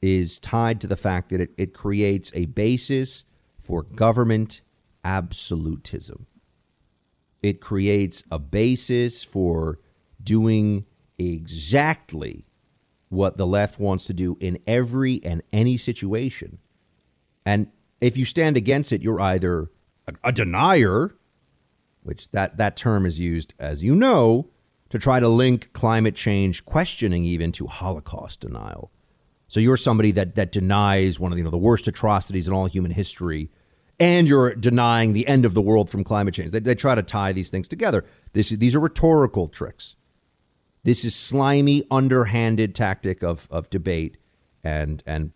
is 0.00 0.38
tied 0.38 0.80
to 0.80 0.86
the 0.86 0.96
fact 0.96 1.28
that 1.28 1.42
it, 1.42 1.50
it 1.58 1.74
creates 1.74 2.32
a 2.34 2.46
basis 2.46 3.24
for 3.58 3.82
government 3.82 4.62
absolutism. 5.04 6.26
It 7.42 7.60
creates 7.60 8.24
a 8.30 8.38
basis 8.38 9.22
for 9.22 9.80
doing 10.22 10.86
exactly 11.20 12.46
what 13.08 13.36
the 13.36 13.46
left 13.46 13.78
wants 13.78 14.04
to 14.06 14.14
do 14.14 14.36
in 14.40 14.58
every 14.66 15.20
and 15.24 15.42
any 15.52 15.76
situation. 15.76 16.58
And 17.44 17.68
if 18.00 18.16
you 18.16 18.24
stand 18.24 18.56
against 18.56 18.92
it, 18.92 19.02
you're 19.02 19.20
either 19.20 19.70
a, 20.06 20.14
a 20.24 20.32
denier, 20.32 21.14
which 22.02 22.30
that, 22.30 22.56
that 22.56 22.76
term 22.76 23.04
is 23.04 23.18
used, 23.18 23.52
as 23.58 23.84
you 23.84 23.94
know, 23.94 24.48
to 24.88 24.98
try 24.98 25.20
to 25.20 25.28
link 25.28 25.72
climate 25.72 26.14
change 26.14 26.64
questioning 26.64 27.24
even 27.24 27.52
to 27.52 27.66
Holocaust 27.66 28.40
denial. 28.40 28.90
So 29.48 29.58
you're 29.58 29.76
somebody 29.76 30.12
that 30.12 30.36
that 30.36 30.52
denies 30.52 31.18
one 31.18 31.32
of 31.32 31.36
the, 31.36 31.40
you 31.40 31.44
know 31.44 31.50
the 31.50 31.58
worst 31.58 31.88
atrocities 31.88 32.46
in 32.46 32.54
all 32.54 32.66
human 32.66 32.92
history, 32.92 33.50
and 33.98 34.28
you're 34.28 34.54
denying 34.54 35.12
the 35.12 35.26
end 35.26 35.44
of 35.44 35.54
the 35.54 35.60
world 35.60 35.90
from 35.90 36.04
climate 36.04 36.34
change. 36.34 36.52
They, 36.52 36.60
they 36.60 36.76
try 36.76 36.94
to 36.94 37.02
tie 37.02 37.32
these 37.32 37.50
things 37.50 37.66
together. 37.66 38.04
This, 38.32 38.50
these 38.50 38.76
are 38.76 38.80
rhetorical 38.80 39.48
tricks. 39.48 39.96
This 40.82 41.04
is 41.04 41.14
slimy, 41.14 41.84
underhanded 41.90 42.74
tactic 42.74 43.22
of, 43.22 43.46
of 43.50 43.68
debate 43.70 44.16
and 44.62 45.02
and 45.06 45.32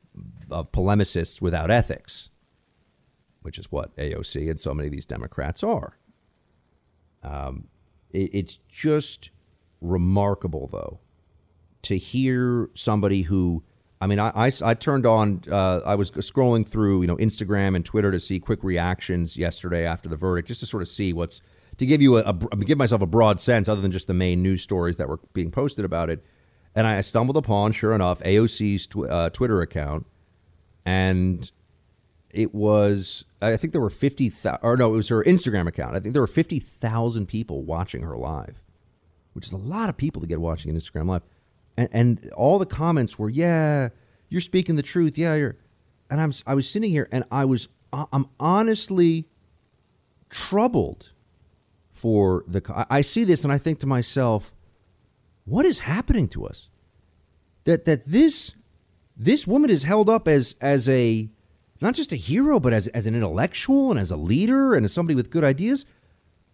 of 0.51 0.71
polemicists 0.73 1.43
without 1.43 1.71
ethics, 1.71 2.31
which 3.43 3.59
is 3.59 3.71
what 3.71 3.95
AOC 3.97 4.49
and 4.51 4.61
so 4.61 4.73
many 4.75 4.87
of 4.89 4.93
these 4.93 5.07
Democrats 5.07 5.63
are. 5.63 5.99
Um, 7.23 7.69
it, 8.11 8.31
it's 8.33 8.59
just 8.69 9.31
remarkable, 9.81 10.69
though, 10.73 11.01
to 11.83 11.97
hear 11.97 12.71
somebody 12.75 13.23
who. 13.23 13.65
I 14.01 14.07
mean, 14.07 14.19
I, 14.19 14.33
I, 14.35 14.53
I 14.63 14.75
turned 14.75 15.07
on. 15.07 15.43
Uh, 15.51 15.81
I 15.85 15.95
was 15.95 16.11
scrolling 16.11 16.67
through, 16.69 17.03
you 17.03 17.07
know, 17.07 17.17
Instagram 17.17 17.75
and 17.75 17.85
Twitter 17.85 18.11
to 18.11 18.21
see 18.21 18.39
quick 18.39 18.63
reactions 18.63 19.37
yesterday 19.37 19.87
after 19.87 20.09
the 20.09 20.17
verdict, 20.17 20.49
just 20.49 20.61
to 20.61 20.67
sort 20.67 20.83
of 20.83 20.89
see 20.89 21.13
what's 21.13 21.41
to 21.79 21.87
give 21.87 22.01
you 22.01 22.19
a, 22.19 22.23
a 22.23 22.57
give 22.57 22.79
myself 22.79 23.03
a 23.03 23.07
broad 23.07 23.41
sense, 23.41 23.69
other 23.69 23.81
than 23.81 23.93
just 23.93 24.07
the 24.07 24.15
main 24.15 24.43
news 24.43 24.63
stories 24.63 24.97
that 24.97 25.09
were 25.09 25.21
being 25.33 25.51
posted 25.51 25.85
about 25.85 26.11
it. 26.11 26.25
and 26.75 26.87
I 26.87 27.01
stumbled 27.01 27.37
upon, 27.37 27.73
sure 27.73 27.93
enough, 27.93 28.21
AOC's 28.21 28.87
tw- 28.87 29.11
uh, 29.11 29.31
Twitter 29.31 29.61
account, 29.61 30.07
and 30.85 31.51
it 32.31 32.55
was 32.55 33.25
I 33.41 33.57
think 33.57 33.73
there 33.73 33.81
were 33.81 33.91
fifty 33.91 34.33
or 34.63 34.77
no, 34.77 34.93
it 34.93 34.97
was 34.97 35.09
her 35.09 35.23
Instagram 35.25 35.67
account. 35.67 35.97
I 35.97 36.01
think 36.01 36.13
there 36.15 36.23
were 36.23 36.27
fifty 36.27 36.59
thousand 36.59 37.27
people 37.27 37.63
watching 37.63 38.03
her 38.03 38.17
live, 38.17 38.63
which 39.33 39.47
is 39.47 39.53
a 39.53 39.57
lot 39.57 39.89
of 39.89 39.97
people 39.97 40.21
to 40.21 40.29
get 40.29 40.41
watching 40.41 40.71
an 40.71 40.77
Instagram 40.77 41.09
live, 41.09 41.23
and, 41.77 41.89
and 41.93 42.33
all 42.37 42.59
the 42.59 42.67
comments 42.67 43.19
were, 43.19 43.31
"Yeah, 43.31 43.91
you're 44.29 44.41
speaking 44.41 44.77
the 44.77 44.83
truth. 44.83 45.17
Yeah, 45.17 45.35
you're," 45.35 45.57
and 46.11 46.21
I'm 46.21 46.33
I 46.47 46.55
was 46.55 46.69
sitting 46.69 46.91
here 46.91 47.09
and 47.13 47.25
I 47.31 47.45
was 47.45 47.69
I'm 47.93 48.27
honestly 48.41 49.29
troubled 50.31 51.13
for 52.05 52.45
the. 52.47 52.61
I 52.91 53.01
see 53.01 53.25
this 53.25 53.45
and 53.45 53.51
I 53.51 53.57
think 53.57 53.81
to 53.81 53.87
myself 53.87 54.53
what 55.47 55.65
is 55.65 55.81
happening 55.81 56.29
to 56.29 56.45
us? 56.45 56.69
That 57.65 57.87
that 57.87 58.05
this 58.05 58.55
this 59.17 59.47
woman 59.47 59.71
is 59.71 59.85
held 59.85 60.11
up 60.11 60.29
as 60.29 60.55
as 60.61 60.87
a 60.87 61.31
not 61.81 61.95
just 61.95 62.13
a 62.13 62.17
hero, 62.17 62.61
but 62.61 62.75
as 62.75 62.89
as 62.89 63.07
an 63.07 63.15
intellectual 63.15 63.91
and 63.91 63.99
as 63.99 64.11
a 64.11 64.19
leader 64.19 64.75
and 64.75 64.85
as 64.85 64.93
somebody 64.93 65.15
with 65.15 65.31
good 65.31 65.45
ideas. 65.45 65.87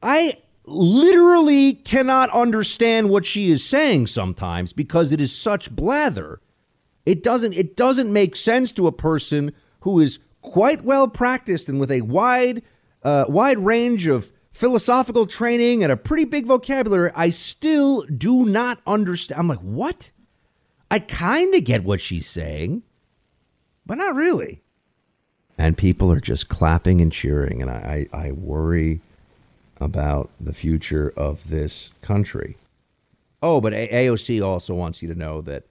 I 0.00 0.38
literally 0.66 1.72
cannot 1.72 2.30
understand 2.30 3.10
what 3.10 3.26
she 3.26 3.50
is 3.50 3.64
saying 3.64 4.06
sometimes 4.06 4.72
because 4.72 5.10
it 5.10 5.20
is 5.20 5.36
such 5.36 5.74
blather. 5.74 6.40
It 7.04 7.24
doesn't 7.24 7.54
it 7.54 7.76
doesn't 7.76 8.12
make 8.12 8.36
sense 8.36 8.70
to 8.74 8.86
a 8.86 8.92
person 8.92 9.50
who 9.80 9.98
is 9.98 10.20
quite 10.42 10.84
well 10.84 11.08
practiced 11.08 11.68
and 11.68 11.80
with 11.80 11.90
a 11.90 12.02
wide 12.02 12.62
uh, 13.02 13.24
wide 13.26 13.58
range 13.58 14.06
of 14.06 14.30
philosophical 14.60 15.26
training 15.26 15.82
and 15.82 15.90
a 15.90 15.96
pretty 15.96 16.26
big 16.26 16.44
vocabulary, 16.44 17.10
I 17.14 17.30
still 17.30 18.02
do 18.02 18.44
not 18.44 18.78
understand. 18.86 19.40
I'm 19.40 19.48
like, 19.48 19.60
what? 19.60 20.12
I 20.90 20.98
kind 20.98 21.54
of 21.54 21.64
get 21.64 21.82
what 21.82 21.98
she's 21.98 22.28
saying, 22.28 22.82
but 23.86 23.94
not 23.94 24.14
really. 24.14 24.60
And 25.56 25.78
people 25.78 26.12
are 26.12 26.20
just 26.20 26.50
clapping 26.50 27.00
and 27.00 27.10
cheering, 27.10 27.62
and 27.62 27.70
I, 27.70 28.06
I, 28.12 28.26
I 28.26 28.32
worry 28.32 29.00
about 29.80 30.30
the 30.38 30.52
future 30.52 31.10
of 31.16 31.48
this 31.48 31.90
country. 32.02 32.58
Oh, 33.42 33.62
but 33.62 33.72
AOC 33.72 34.44
also 34.44 34.74
wants 34.74 35.00
you 35.00 35.08
to 35.08 35.18
know 35.18 35.40
that 35.40 35.64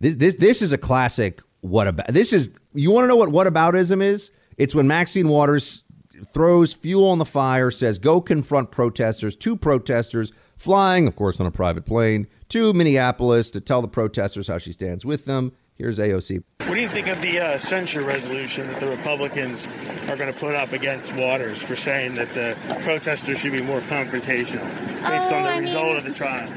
this 0.00 0.14
this 0.14 0.34
this 0.36 0.62
is 0.62 0.72
a 0.72 0.78
classic. 0.78 1.40
What 1.60 1.86
about 1.86 2.08
this 2.08 2.32
is 2.32 2.50
you 2.72 2.90
want 2.90 3.04
to 3.04 3.08
know 3.08 3.16
what 3.16 3.28
what 3.28 3.46
whataboutism 3.46 4.02
is? 4.02 4.30
It's 4.56 4.74
when 4.74 4.86
Maxine 4.86 5.28
Waters 5.28 5.83
throws 6.32 6.74
fuel 6.74 7.08
on 7.08 7.18
the 7.18 7.24
fire, 7.24 7.70
says, 7.70 7.98
go 7.98 8.20
confront 8.20 8.70
protesters. 8.70 9.36
Two 9.36 9.56
protesters 9.56 10.32
flying, 10.56 11.06
of 11.06 11.16
course, 11.16 11.40
on 11.40 11.46
a 11.46 11.50
private 11.50 11.84
plane 11.84 12.26
to 12.50 12.72
Minneapolis 12.72 13.50
to 13.50 13.60
tell 13.60 13.82
the 13.82 13.88
protesters 13.88 14.48
how 14.48 14.58
she 14.58 14.72
stands 14.72 15.04
with 15.04 15.24
them. 15.24 15.52
Here's 15.76 15.98
AOC. 15.98 16.42
What 16.60 16.74
do 16.74 16.80
you 16.80 16.88
think 16.88 17.08
of 17.08 17.20
the 17.20 17.40
uh, 17.40 17.58
censure 17.58 18.02
resolution 18.02 18.64
that 18.68 18.78
the 18.78 18.86
Republicans 18.86 19.66
are 20.08 20.16
going 20.16 20.32
to 20.32 20.38
put 20.38 20.54
up 20.54 20.72
against 20.72 21.16
Waters 21.16 21.60
for 21.60 21.74
saying 21.74 22.14
that 22.14 22.28
the 22.28 22.56
protesters 22.84 23.40
should 23.40 23.52
be 23.52 23.60
more 23.60 23.80
confrontational 23.80 24.64
based 25.08 25.32
oh, 25.32 25.36
on 25.36 25.42
the 25.42 25.48
I 25.48 25.58
result 25.58 25.88
mean, 25.88 25.96
of 25.96 26.04
the 26.04 26.12
trial? 26.12 26.48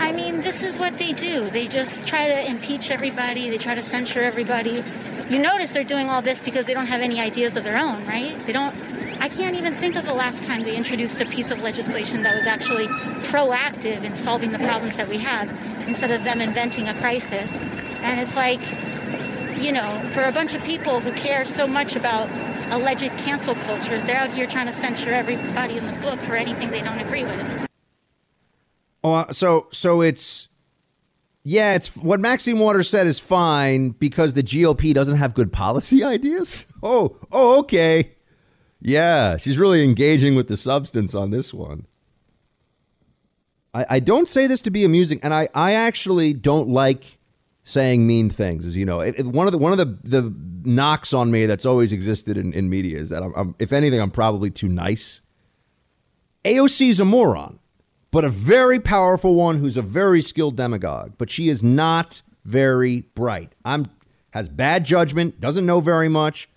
I 0.00 0.12
mean, 0.12 0.40
this 0.40 0.62
is 0.62 0.78
what 0.78 0.98
they 0.98 1.12
do. 1.12 1.44
They 1.46 1.66
just 1.66 2.06
try 2.06 2.26
to 2.28 2.50
impeach 2.50 2.90
everybody, 2.90 3.50
they 3.50 3.58
try 3.58 3.74
to 3.74 3.84
censure 3.84 4.20
everybody. 4.20 4.82
You 5.30 5.42
notice 5.42 5.72
they're 5.72 5.84
doing 5.84 6.08
all 6.08 6.22
this 6.22 6.40
because 6.40 6.64
they 6.64 6.72
don't 6.72 6.86
have 6.86 7.02
any 7.02 7.20
ideas 7.20 7.56
of 7.56 7.64
their 7.64 7.76
own, 7.76 8.04
right? 8.06 8.34
They 8.46 8.52
don't. 8.52 8.74
I 9.20 9.28
can't 9.28 9.56
even 9.56 9.74
think 9.74 9.96
of 9.96 10.06
the 10.06 10.14
last 10.14 10.44
time 10.44 10.62
they 10.62 10.74
introduced 10.74 11.20
a 11.20 11.26
piece 11.26 11.50
of 11.50 11.60
legislation 11.60 12.22
that 12.22 12.34
was 12.34 12.46
actually 12.46 12.86
proactive 13.28 14.04
in 14.04 14.14
solving 14.14 14.52
the 14.52 14.58
problems 14.58 14.96
that 14.96 15.08
we 15.08 15.18
have 15.18 15.48
instead 15.86 16.12
of 16.12 16.24
them 16.24 16.40
inventing 16.40 16.88
a 16.88 16.94
crisis. 16.94 17.52
And 18.00 18.20
it's 18.20 18.36
like, 18.36 18.60
you 19.60 19.72
know, 19.72 19.90
for 20.14 20.22
a 20.22 20.32
bunch 20.32 20.54
of 20.54 20.64
people 20.64 21.00
who 21.00 21.12
care 21.12 21.44
so 21.44 21.66
much 21.66 21.94
about 21.94 22.30
alleged 22.70 23.10
cancel 23.18 23.54
culture, 23.54 23.98
they're 23.98 24.16
out 24.16 24.30
here 24.30 24.46
trying 24.46 24.68
to 24.68 24.72
censure 24.72 25.10
everybody 25.10 25.76
in 25.76 25.84
the 25.84 25.98
book 26.00 26.18
for 26.20 26.36
anything 26.36 26.70
they 26.70 26.80
don't 26.80 27.00
agree 27.00 27.24
with. 27.24 27.68
Oh, 29.04 29.14
uh, 29.14 29.32
so 29.32 29.66
so 29.72 30.00
it's 30.00 30.47
yeah, 31.44 31.74
it's 31.74 31.96
what 31.96 32.20
Maxine 32.20 32.58
Waters 32.58 32.88
said 32.90 33.06
is 33.06 33.18
fine 33.18 33.90
because 33.90 34.34
the 34.34 34.42
GOP 34.42 34.92
doesn't 34.92 35.16
have 35.16 35.34
good 35.34 35.52
policy 35.52 36.04
ideas. 36.04 36.66
Oh, 36.82 37.18
oh, 37.32 37.60
okay. 37.60 38.12
Yeah, 38.80 39.36
she's 39.36 39.58
really 39.58 39.84
engaging 39.84 40.36
with 40.36 40.48
the 40.48 40.56
substance 40.56 41.14
on 41.14 41.30
this 41.30 41.52
one. 41.52 41.86
I, 43.74 43.86
I 43.88 44.00
don't 44.00 44.28
say 44.28 44.46
this 44.46 44.60
to 44.62 44.70
be 44.70 44.84
amusing, 44.84 45.20
and 45.22 45.34
I, 45.34 45.48
I 45.54 45.72
actually 45.72 46.32
don't 46.32 46.68
like 46.68 47.18
saying 47.64 48.06
mean 48.06 48.30
things. 48.30 48.64
As 48.64 48.76
you 48.76 48.86
know, 48.86 49.00
it, 49.00 49.16
it, 49.18 49.26
one 49.26 49.46
of 49.46 49.52
the 49.52 49.58
one 49.58 49.72
of 49.72 49.78
the 49.78 49.98
the 50.04 50.34
knocks 50.64 51.12
on 51.12 51.30
me 51.30 51.46
that's 51.46 51.66
always 51.66 51.92
existed 51.92 52.36
in, 52.36 52.52
in 52.52 52.68
media 52.68 52.98
is 52.98 53.10
that 53.10 53.22
I'm, 53.22 53.32
I'm, 53.34 53.54
if 53.58 53.72
anything, 53.72 54.00
I'm 54.00 54.10
probably 54.10 54.50
too 54.50 54.68
nice. 54.68 55.20
AOC's 56.44 57.00
a 57.00 57.04
moron 57.04 57.58
but 58.10 58.24
a 58.24 58.30
very 58.30 58.80
powerful 58.80 59.34
one 59.34 59.58
who's 59.58 59.76
a 59.76 59.82
very 59.82 60.22
skilled 60.22 60.56
demagogue. 60.56 61.14
But 61.18 61.30
she 61.30 61.48
is 61.48 61.62
not 61.62 62.22
very 62.44 63.02
bright. 63.14 63.54
I'm 63.64 63.90
has 64.30 64.48
bad 64.48 64.84
judgment, 64.84 65.40
doesn't 65.40 65.66
know 65.66 65.80
very 65.80 66.08
much, 66.08 66.48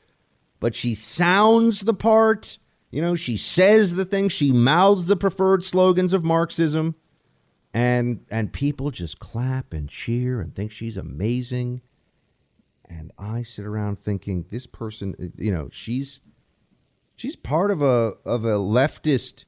but 0.59 0.75
she 0.75 0.93
sounds 0.93 1.81
the 1.81 1.93
part. 1.93 2.57
You 2.91 3.01
know, 3.01 3.15
she 3.15 3.37
says 3.37 3.95
the 3.95 4.03
things, 4.05 4.33
she 4.33 4.51
mouths 4.51 5.07
the 5.07 5.15
preferred 5.15 5.63
slogans 5.63 6.13
of 6.13 6.23
Marxism, 6.23 6.95
and 7.73 8.25
and 8.29 8.51
people 8.51 8.91
just 8.91 9.19
clap 9.19 9.73
and 9.73 9.89
cheer 9.89 10.41
and 10.41 10.53
think 10.53 10.71
she's 10.71 10.97
amazing. 10.97 11.81
And 12.85 13.11
I 13.17 13.43
sit 13.43 13.65
around 13.65 13.97
thinking 13.99 14.45
this 14.49 14.67
person, 14.67 15.33
you 15.37 15.51
know, 15.51 15.69
she's 15.71 16.19
she's 17.15 17.35
part 17.35 17.71
of 17.71 17.81
a 17.81 18.13
of 18.25 18.43
a 18.43 18.57
leftist 18.57 19.45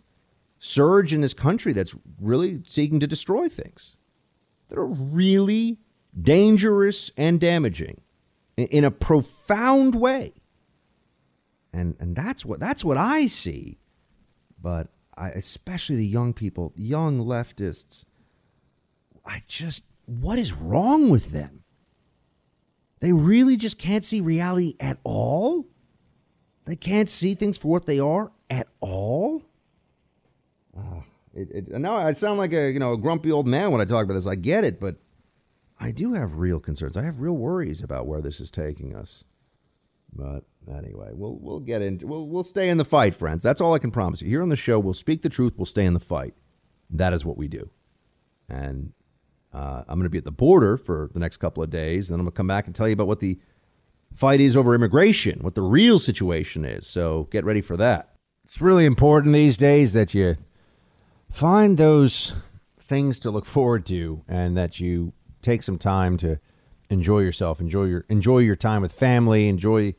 surge 0.66 1.12
in 1.12 1.20
this 1.20 1.34
country 1.34 1.74
that's 1.74 1.94
really 2.22 2.62
seeking 2.66 2.98
to 2.98 3.06
destroy 3.06 3.50
things 3.50 3.98
that 4.70 4.80
are 4.80 4.88
really 4.88 5.78
dangerous 6.20 7.12
and 7.18 7.42
damaging 7.42 8.00
in 8.56 8.86
a 8.86 8.92
profound 8.92 9.94
way. 9.94 10.32
And 11.74 11.98
and 12.00 12.16
that's 12.16 12.46
what 12.46 12.62
that's 12.62 12.86
what 12.86 12.98
I 12.98 13.28
see. 13.28 13.78
But 14.62 14.88
I, 15.18 15.32
especially 15.32 15.98
the 15.98 16.08
young 16.08 16.34
people, 16.34 16.72
young 16.78 17.20
leftists, 17.20 18.06
I 19.26 19.44
just 19.50 19.84
what 20.06 20.40
is 20.40 20.54
wrong 20.54 21.10
with 21.10 21.34
them? 21.34 21.64
They 23.02 23.12
really 23.12 23.58
just 23.58 23.78
can't 23.78 24.06
see 24.06 24.22
reality 24.22 24.76
at 24.80 24.98
all? 25.04 25.66
They 26.64 26.78
can't 26.78 27.10
see 27.10 27.36
things 27.36 27.58
for 27.58 27.68
what 27.68 27.86
they 27.86 28.00
are 28.00 28.32
at 28.50 28.70
all? 28.80 29.44
Uh, 30.78 31.02
it, 31.34 31.50
it, 31.52 31.68
now 31.70 31.96
I 31.96 32.14
sound 32.14 32.38
like 32.38 32.54
a 32.54 32.72
you 32.72 32.80
know 32.80 32.94
a 32.94 32.98
grumpy 32.98 33.32
old 33.32 33.48
man 33.48 33.72
when 33.72 33.82
I 33.82 33.86
talk 33.86 34.06
about 34.06 34.14
this. 34.14 34.28
I 34.28 34.36
get 34.36 34.64
it, 34.64 34.80
but 34.80 34.98
I 35.80 35.92
do 35.92 36.14
have 36.14 36.36
real 36.36 36.60
concerns. 36.60 36.96
I 36.96 37.04
have 37.04 37.20
real 37.20 37.34
worries 37.34 37.82
about 37.82 38.08
where 38.08 38.22
this 38.22 38.40
is 38.40 38.52
taking 38.52 38.96
us. 38.96 39.26
But 40.16 40.44
anyway, 40.70 41.10
we'll 41.12 41.38
we'll 41.40 41.60
get 41.60 41.82
into 41.82 42.08
we'll 42.08 42.28
we'll 42.28 42.44
stay 42.44 42.70
in 42.70 42.78
the 42.78 42.86
fight, 42.86 43.16
friends. 43.16 43.44
That's 43.44 43.62
all 43.62 43.74
I 43.74 43.80
can 43.80 43.92
promise 43.92 44.22
you. 44.22 44.30
Here 44.30 44.44
on 44.44 44.50
the 44.50 44.56
show, 44.56 44.80
we'll 44.80 44.94
speak 44.94 45.22
the 45.22 45.30
truth. 45.30 45.54
We'll 45.58 45.66
stay 45.66 45.86
in 45.86 45.94
the 45.94 46.00
fight. 46.00 46.36
That 46.90 47.14
is 47.14 47.26
what 47.26 47.38
we 47.38 47.48
do. 47.48 47.70
And 48.48 48.94
uh, 49.52 49.84
I'm 49.88 49.98
going 49.98 50.04
to 50.04 50.10
be 50.10 50.20
at 50.20 50.24
the 50.26 50.32
border 50.32 50.78
for 50.78 51.10
the 51.14 51.20
next 51.20 51.38
couple 51.38 51.64
of 51.64 51.70
days, 51.70 52.10
and 52.10 52.14
then 52.14 52.20
I'm 52.20 52.26
going 52.26 52.34
to 52.34 52.38
come 52.38 52.48
back 52.48 52.68
and 52.68 52.76
tell 52.76 52.88
you 52.88 52.94
about 52.94 53.08
what 53.08 53.20
the 53.20 53.40
fight 54.14 54.40
is 54.40 54.56
over 54.56 54.76
immigration, 54.76 55.40
what 55.42 55.56
the 55.56 55.62
real 55.62 55.98
situation 55.98 56.66
is. 56.66 56.86
So 56.86 57.28
get 57.32 57.44
ready 57.46 57.62
for 57.62 57.78
that. 57.78 58.14
It's 58.44 58.62
really 58.62 58.86
important 58.86 59.34
these 59.34 59.58
days 59.58 59.94
that 59.94 60.14
you 60.14 60.38
find 61.34 61.78
those 61.78 62.34
things 62.80 63.20
to 63.20 63.32
look 63.32 63.46
forward 63.46 63.86
to 63.88 64.24
and 64.28 64.56
that 64.56 64.80
you 64.80 65.12
take 65.42 65.64
some 65.64 65.78
time 65.78 66.16
to 66.16 66.40
enjoy 66.90 67.20
yourself 67.20 67.60
enjoy 67.60 67.86
your 67.86 68.06
enjoy 68.08 68.38
your 68.38 68.56
time 68.56 68.82
with 68.82 68.92
family 68.92 69.48
enjoy 69.48 69.94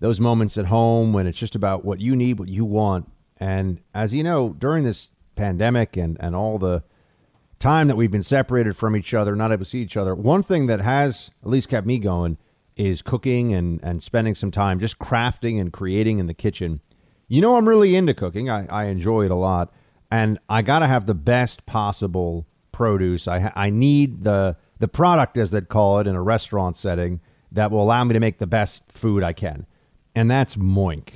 those 0.00 0.20
moments 0.20 0.58
at 0.58 0.66
home 0.66 1.14
when 1.14 1.26
it's 1.26 1.38
just 1.38 1.54
about 1.54 1.82
what 1.82 1.98
you 1.98 2.14
need 2.14 2.38
what 2.38 2.48
you 2.50 2.62
want. 2.62 3.10
And 3.38 3.80
as 3.94 4.12
you 4.12 4.22
know 4.22 4.50
during 4.50 4.84
this 4.84 5.10
pandemic 5.34 5.96
and 5.96 6.18
and 6.20 6.36
all 6.36 6.58
the 6.58 6.84
time 7.58 7.88
that 7.88 7.96
we've 7.96 8.10
been 8.10 8.22
separated 8.22 8.76
from 8.76 8.94
each 8.94 9.14
other 9.14 9.34
not 9.34 9.50
able 9.50 9.64
to 9.64 9.70
see 9.70 9.80
each 9.80 9.96
other 9.96 10.14
one 10.14 10.42
thing 10.42 10.66
that 10.66 10.80
has 10.80 11.30
at 11.42 11.48
least 11.48 11.70
kept 11.70 11.86
me 11.86 11.98
going 11.98 12.36
is 12.76 13.00
cooking 13.00 13.54
and 13.54 13.80
and 13.82 14.02
spending 14.02 14.34
some 14.34 14.50
time 14.50 14.78
just 14.78 14.98
crafting 14.98 15.58
and 15.58 15.72
creating 15.72 16.18
in 16.18 16.26
the 16.26 16.34
kitchen. 16.34 16.80
You 17.26 17.40
know 17.40 17.56
i'm 17.56 17.66
really 17.66 17.96
into 17.96 18.12
cooking. 18.12 18.50
I, 18.50 18.66
I 18.66 18.84
enjoy 18.88 19.24
it 19.24 19.30
a 19.30 19.36
lot 19.36 19.72
and 20.14 20.38
I 20.48 20.62
got 20.62 20.78
to 20.78 20.86
have 20.86 21.06
the 21.06 21.14
best 21.14 21.66
possible 21.66 22.46
produce. 22.70 23.26
I 23.26 23.52
I 23.56 23.70
need 23.70 24.24
the 24.24 24.56
the 24.78 24.88
product, 24.88 25.36
as 25.36 25.50
they'd 25.50 25.68
call 25.68 25.98
it 26.00 26.06
in 26.06 26.14
a 26.14 26.22
restaurant 26.22 26.76
setting, 26.76 27.20
that 27.50 27.70
will 27.70 27.82
allow 27.82 28.04
me 28.04 28.12
to 28.12 28.20
make 28.20 28.38
the 28.38 28.46
best 28.46 28.84
food 28.88 29.22
I 29.22 29.32
can, 29.32 29.66
and 30.14 30.30
that's 30.30 30.56
Moink. 30.56 31.08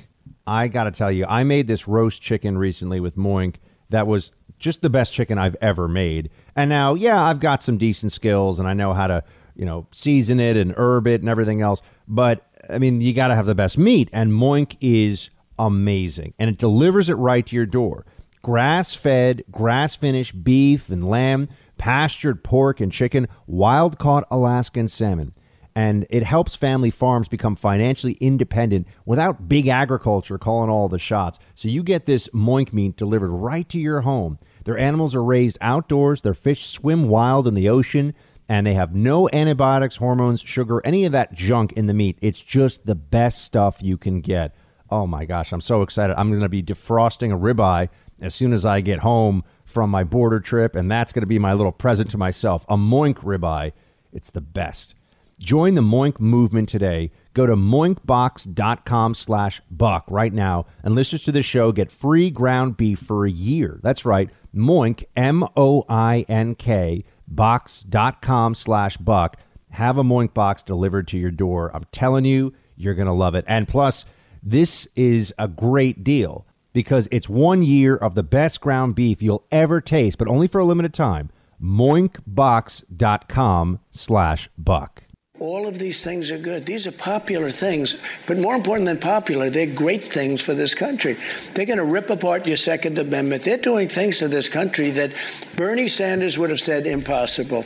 I 0.45 0.67
got 0.67 0.85
to 0.85 0.91
tell 0.91 1.11
you, 1.11 1.25
I 1.27 1.43
made 1.43 1.67
this 1.67 1.87
roast 1.87 2.21
chicken 2.21 2.57
recently 2.57 2.99
with 2.99 3.15
Moink, 3.15 3.55
that 3.89 4.07
was 4.07 4.31
just 4.57 4.81
the 4.81 4.89
best 4.89 5.13
chicken 5.13 5.37
I've 5.37 5.55
ever 5.61 5.87
made. 5.87 6.29
And 6.55 6.69
now, 6.69 6.93
yeah, 6.93 7.23
I've 7.23 7.39
got 7.39 7.63
some 7.63 7.77
decent 7.77 8.11
skills 8.11 8.59
and 8.59 8.67
I 8.67 8.73
know 8.73 8.93
how 8.93 9.07
to, 9.07 9.23
you 9.55 9.65
know, 9.65 9.87
season 9.91 10.39
it 10.39 10.57
and 10.57 10.73
herb 10.75 11.07
it 11.07 11.21
and 11.21 11.29
everything 11.29 11.61
else. 11.61 11.81
But 12.07 12.45
I 12.69 12.77
mean, 12.77 13.01
you 13.01 13.13
got 13.13 13.29
to 13.29 13.35
have 13.35 13.45
the 13.45 13.55
best 13.55 13.77
meat. 13.77 14.09
And 14.11 14.31
Moink 14.31 14.77
is 14.81 15.29
amazing 15.57 16.33
and 16.39 16.49
it 16.49 16.57
delivers 16.57 17.09
it 17.09 17.15
right 17.15 17.45
to 17.45 17.55
your 17.55 17.65
door. 17.65 18.05
Grass 18.41 18.95
fed, 18.95 19.43
grass 19.51 19.95
finished 19.95 20.43
beef 20.43 20.89
and 20.89 21.03
lamb, 21.03 21.49
pastured 21.77 22.43
pork 22.43 22.79
and 22.79 22.91
chicken, 22.91 23.27
wild 23.47 23.99
caught 23.99 24.27
Alaskan 24.31 24.87
salmon 24.87 25.33
and 25.79 26.05
it 26.09 26.23
helps 26.23 26.55
family 26.55 26.89
farms 26.89 27.29
become 27.29 27.55
financially 27.55 28.17
independent 28.19 28.85
without 29.05 29.47
big 29.47 29.67
agriculture 29.67 30.37
calling 30.37 30.69
all 30.69 30.89
the 30.89 30.99
shots. 30.99 31.39
So 31.55 31.69
you 31.69 31.83
get 31.83 32.05
this 32.05 32.27
moink 32.29 32.73
meat 32.73 32.97
delivered 32.97 33.29
right 33.29 33.67
to 33.69 33.79
your 33.79 34.01
home. 34.01 34.39
Their 34.65 34.77
animals 34.77 35.15
are 35.15 35.23
raised 35.23 35.57
outdoors, 35.61 36.21
their 36.21 36.33
fish 36.33 36.65
swim 36.65 37.07
wild 37.07 37.47
in 37.47 37.53
the 37.53 37.69
ocean, 37.69 38.13
and 38.49 38.67
they 38.67 38.73
have 38.73 38.93
no 38.93 39.29
antibiotics, 39.31 39.95
hormones, 39.95 40.41
sugar, 40.41 40.81
any 40.83 41.05
of 41.05 41.13
that 41.13 41.33
junk 41.33 41.71
in 41.73 41.85
the 41.85 41.93
meat. 41.93 42.17
It's 42.21 42.41
just 42.41 42.85
the 42.85 42.95
best 42.95 43.43
stuff 43.43 43.81
you 43.81 43.97
can 43.97 44.19
get. 44.19 44.53
Oh 44.89 45.07
my 45.07 45.23
gosh, 45.23 45.53
I'm 45.53 45.61
so 45.61 45.81
excited. 45.81 46.19
I'm 46.19 46.29
going 46.29 46.41
to 46.41 46.49
be 46.49 46.63
defrosting 46.63 47.31
a 47.31 47.37
ribeye 47.37 47.87
as 48.21 48.35
soon 48.35 48.53
as 48.53 48.65
I 48.65 48.81
get 48.81 48.99
home 48.99 49.43
from 49.65 49.89
my 49.89 50.03
border 50.03 50.39
trip, 50.39 50.75
and 50.75 50.89
that's 50.89 51.13
going 51.13 51.21
to 51.21 51.27
be 51.27 51.39
my 51.39 51.53
little 51.53 51.71
present 51.71 52.09
to 52.11 52.17
myself 52.17 52.65
a 52.67 52.77
moink 52.77 53.17
ribeye. 53.17 53.71
It's 54.11 54.29
the 54.29 54.41
best. 54.41 54.95
Join 55.39 55.75
the 55.75 55.81
Moink 55.81 56.19
movement 56.19 56.67
today. 56.67 57.11
Go 57.33 57.45
to 57.45 57.55
moinkbox.com 57.55 59.13
slash 59.13 59.61
buck 59.71 60.03
right 60.09 60.33
now 60.33 60.65
and 60.83 60.95
listeners 60.95 61.23
to 61.23 61.31
the 61.31 61.41
show 61.41 61.71
get 61.71 61.89
free 61.89 62.29
ground 62.29 62.75
beef 62.75 62.99
for 62.99 63.25
a 63.25 63.31
year. 63.31 63.79
That's 63.81 64.03
right. 64.03 64.29
Moink, 64.53 65.05
M-O-I-N-K, 65.15 67.05
box.com 67.27 68.55
slash 68.55 68.97
buck. 68.97 69.37
Have 69.69 69.97
a 69.97 70.03
Moink 70.03 70.33
box 70.33 70.61
delivered 70.61 71.07
to 71.09 71.17
your 71.17 71.31
door. 71.31 71.71
I'm 71.73 71.85
telling 71.93 72.25
you, 72.25 72.53
you're 72.75 72.95
going 72.95 73.07
to 73.07 73.13
love 73.13 73.35
it. 73.35 73.45
And 73.47 73.65
plus, 73.65 74.03
this 74.43 74.89
is 74.95 75.33
a 75.37 75.47
great 75.47 76.03
deal 76.03 76.45
because 76.73 77.07
it's 77.11 77.29
one 77.29 77.63
year 77.63 77.95
of 77.95 78.15
the 78.15 78.23
best 78.23 78.59
ground 78.61 78.95
beef 78.95 79.21
you'll 79.21 79.45
ever 79.51 79.81
taste, 79.81 80.17
but 80.17 80.27
only 80.27 80.47
for 80.47 80.59
a 80.59 80.65
limited 80.65 80.93
time. 80.93 81.29
Moinkbox.com 81.61 83.79
slash 83.91 84.49
buck. 84.57 85.03
All 85.39 85.67
of 85.67 85.79
these 85.79 86.03
things 86.03 86.31
are 86.31 86.37
good. 86.37 86.65
These 86.65 86.85
are 86.85 86.91
popular 86.91 87.49
things, 87.49 88.01
but 88.27 88.37
more 88.37 88.55
important 88.55 88.87
than 88.87 88.97
popular, 88.97 89.49
they're 89.49 89.73
great 89.73 90.03
things 90.03 90.41
for 90.41 90.53
this 90.53 90.75
country. 90.75 91.15
They're 91.53 91.65
going 91.65 91.77
to 91.77 91.85
rip 91.85 92.09
apart 92.09 92.45
your 92.45 92.57
Second 92.57 92.97
Amendment. 92.97 93.43
They're 93.43 93.57
doing 93.57 93.87
things 93.87 94.19
to 94.19 94.27
this 94.27 94.49
country 94.49 94.89
that 94.91 95.13
Bernie 95.55 95.87
Sanders 95.87 96.37
would 96.37 96.49
have 96.49 96.59
said 96.59 96.85
impossible. 96.85 97.65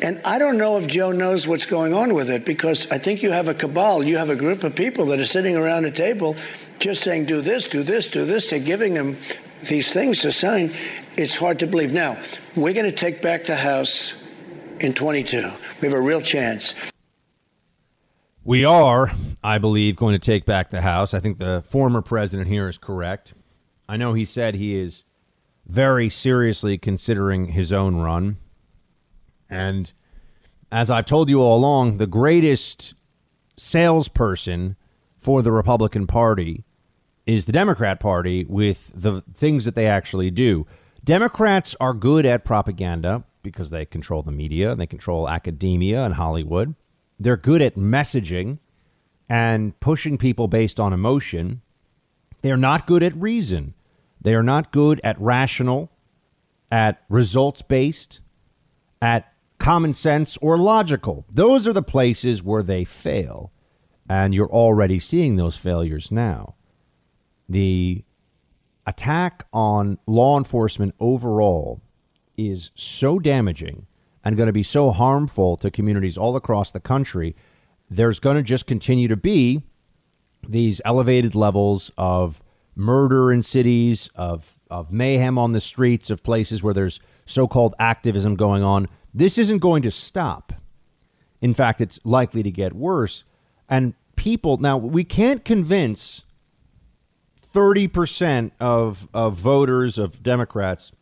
And 0.00 0.20
I 0.24 0.38
don't 0.38 0.58
know 0.58 0.78
if 0.78 0.86
Joe 0.86 1.10
knows 1.10 1.48
what's 1.48 1.66
going 1.66 1.92
on 1.92 2.14
with 2.14 2.30
it 2.30 2.44
because 2.44 2.90
I 2.92 2.98
think 2.98 3.22
you 3.22 3.32
have 3.32 3.48
a 3.48 3.54
cabal. 3.54 4.04
You 4.04 4.16
have 4.16 4.30
a 4.30 4.36
group 4.36 4.62
of 4.62 4.74
people 4.74 5.06
that 5.06 5.20
are 5.20 5.24
sitting 5.24 5.56
around 5.56 5.84
a 5.84 5.90
table 5.90 6.36
just 6.82 7.02
saying, 7.02 7.26
do 7.26 7.40
this, 7.40 7.68
do 7.68 7.82
this, 7.82 8.08
do 8.08 8.24
this. 8.24 8.50
They're 8.50 8.58
giving 8.58 8.94
them 8.94 9.16
these 9.68 9.92
things 9.92 10.20
to 10.22 10.32
sign. 10.32 10.70
It's 11.16 11.36
hard 11.36 11.60
to 11.60 11.66
believe. 11.66 11.92
Now, 11.92 12.20
we're 12.56 12.74
going 12.74 12.90
to 12.90 12.92
take 12.92 13.22
back 13.22 13.44
the 13.44 13.54
House 13.54 14.14
in 14.80 14.92
22. 14.92 15.48
We 15.80 15.88
have 15.88 15.96
a 15.96 16.00
real 16.00 16.20
chance. 16.20 16.74
We 18.44 18.64
are, 18.64 19.12
I 19.44 19.58
believe, 19.58 19.94
going 19.94 20.14
to 20.14 20.18
take 20.18 20.44
back 20.44 20.70
the 20.70 20.82
House. 20.82 21.14
I 21.14 21.20
think 21.20 21.38
the 21.38 21.62
former 21.68 22.02
president 22.02 22.48
here 22.48 22.68
is 22.68 22.78
correct. 22.78 23.32
I 23.88 23.96
know 23.96 24.14
he 24.14 24.24
said 24.24 24.56
he 24.56 24.74
is 24.74 25.04
very 25.64 26.10
seriously 26.10 26.78
considering 26.78 27.48
his 27.48 27.72
own 27.72 27.96
run. 27.96 28.38
And 29.48 29.92
as 30.72 30.90
I've 30.90 31.06
told 31.06 31.28
you 31.28 31.40
all 31.40 31.58
along, 31.58 31.98
the 31.98 32.08
greatest 32.08 32.94
salesperson 33.56 34.74
for 35.16 35.42
the 35.42 35.52
Republican 35.52 36.08
Party 36.08 36.64
is 37.26 37.46
the 37.46 37.52
Democrat 37.52 38.00
Party 38.00 38.44
with 38.44 38.90
the 38.94 39.22
things 39.34 39.64
that 39.64 39.74
they 39.74 39.86
actually 39.86 40.30
do. 40.30 40.66
Democrats 41.04 41.74
are 41.80 41.94
good 41.94 42.26
at 42.26 42.44
propaganda 42.44 43.24
because 43.42 43.70
they 43.70 43.84
control 43.84 44.22
the 44.22 44.32
media 44.32 44.70
and 44.70 44.80
they 44.80 44.86
control 44.86 45.28
academia 45.28 46.04
and 46.04 46.14
Hollywood. 46.14 46.74
They're 47.18 47.36
good 47.36 47.62
at 47.62 47.76
messaging 47.76 48.58
and 49.28 49.78
pushing 49.80 50.18
people 50.18 50.48
based 50.48 50.78
on 50.78 50.92
emotion. 50.92 51.62
They're 52.42 52.56
not 52.56 52.86
good 52.86 53.02
at 53.02 53.16
reason. 53.16 53.74
They 54.20 54.34
are 54.34 54.42
not 54.42 54.72
good 54.72 55.00
at 55.02 55.20
rational, 55.20 55.90
at 56.70 57.02
results 57.08 57.62
based, 57.62 58.20
at 59.00 59.32
common 59.58 59.92
sense 59.92 60.36
or 60.38 60.56
logical. 60.56 61.24
Those 61.30 61.66
are 61.66 61.72
the 61.72 61.82
places 61.82 62.42
where 62.42 62.62
they 62.62 62.84
fail. 62.84 63.52
And 64.08 64.34
you're 64.34 64.50
already 64.50 64.98
seeing 64.98 65.36
those 65.36 65.56
failures 65.56 66.10
now. 66.10 66.54
The 67.52 68.02
attack 68.86 69.44
on 69.52 69.98
law 70.06 70.38
enforcement 70.38 70.94
overall 70.98 71.82
is 72.34 72.70
so 72.74 73.18
damaging 73.18 73.86
and 74.24 74.38
going 74.38 74.46
to 74.46 74.54
be 74.54 74.62
so 74.62 74.90
harmful 74.90 75.58
to 75.58 75.70
communities 75.70 76.16
all 76.16 76.34
across 76.34 76.72
the 76.72 76.80
country, 76.80 77.36
there's 77.90 78.20
going 78.20 78.38
to 78.38 78.42
just 78.42 78.64
continue 78.64 79.06
to 79.06 79.18
be 79.18 79.64
these 80.48 80.80
elevated 80.86 81.34
levels 81.34 81.92
of 81.98 82.42
murder 82.74 83.30
in 83.30 83.42
cities, 83.42 84.08
of, 84.14 84.58
of 84.70 84.90
mayhem 84.90 85.36
on 85.36 85.52
the 85.52 85.60
streets, 85.60 86.08
of 86.08 86.22
places 86.22 86.62
where 86.62 86.72
there's 86.72 87.00
so 87.26 87.46
called 87.46 87.74
activism 87.78 88.34
going 88.34 88.62
on. 88.62 88.88
This 89.12 89.36
isn't 89.36 89.58
going 89.58 89.82
to 89.82 89.90
stop. 89.90 90.54
In 91.42 91.52
fact, 91.52 91.82
it's 91.82 92.00
likely 92.02 92.42
to 92.44 92.50
get 92.50 92.72
worse. 92.72 93.24
And 93.68 93.92
people, 94.16 94.56
now, 94.56 94.78
we 94.78 95.04
can't 95.04 95.44
convince 95.44 96.22
30% 97.52 98.52
of, 98.60 99.08
of 99.12 99.36
voters, 99.36 99.98
of 99.98 100.22
Democrats. 100.22 100.92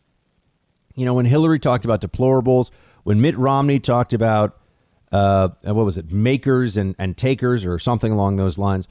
You 0.95 1.05
know, 1.05 1.13
when 1.13 1.25
Hillary 1.25 1.59
talked 1.59 1.85
about 1.85 2.01
deplorables, 2.01 2.71
when 3.03 3.21
Mitt 3.21 3.37
Romney 3.37 3.79
talked 3.79 4.13
about 4.13 4.57
uh, 5.11 5.49
what 5.63 5.85
was 5.85 5.97
it, 5.97 6.11
makers 6.11 6.77
and, 6.77 6.95
and 6.97 7.17
takers 7.17 7.65
or 7.65 7.79
something 7.79 8.11
along 8.11 8.35
those 8.35 8.57
lines, 8.57 8.87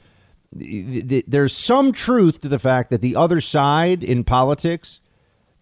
there's 0.53 1.55
some 1.55 1.91
truth 1.91 2.41
to 2.41 2.49
the 2.49 2.59
fact 2.59 2.89
that 2.89 3.01
the 3.01 3.15
other 3.15 3.39
side 3.39 4.03
in 4.03 4.23
politics, 4.23 4.99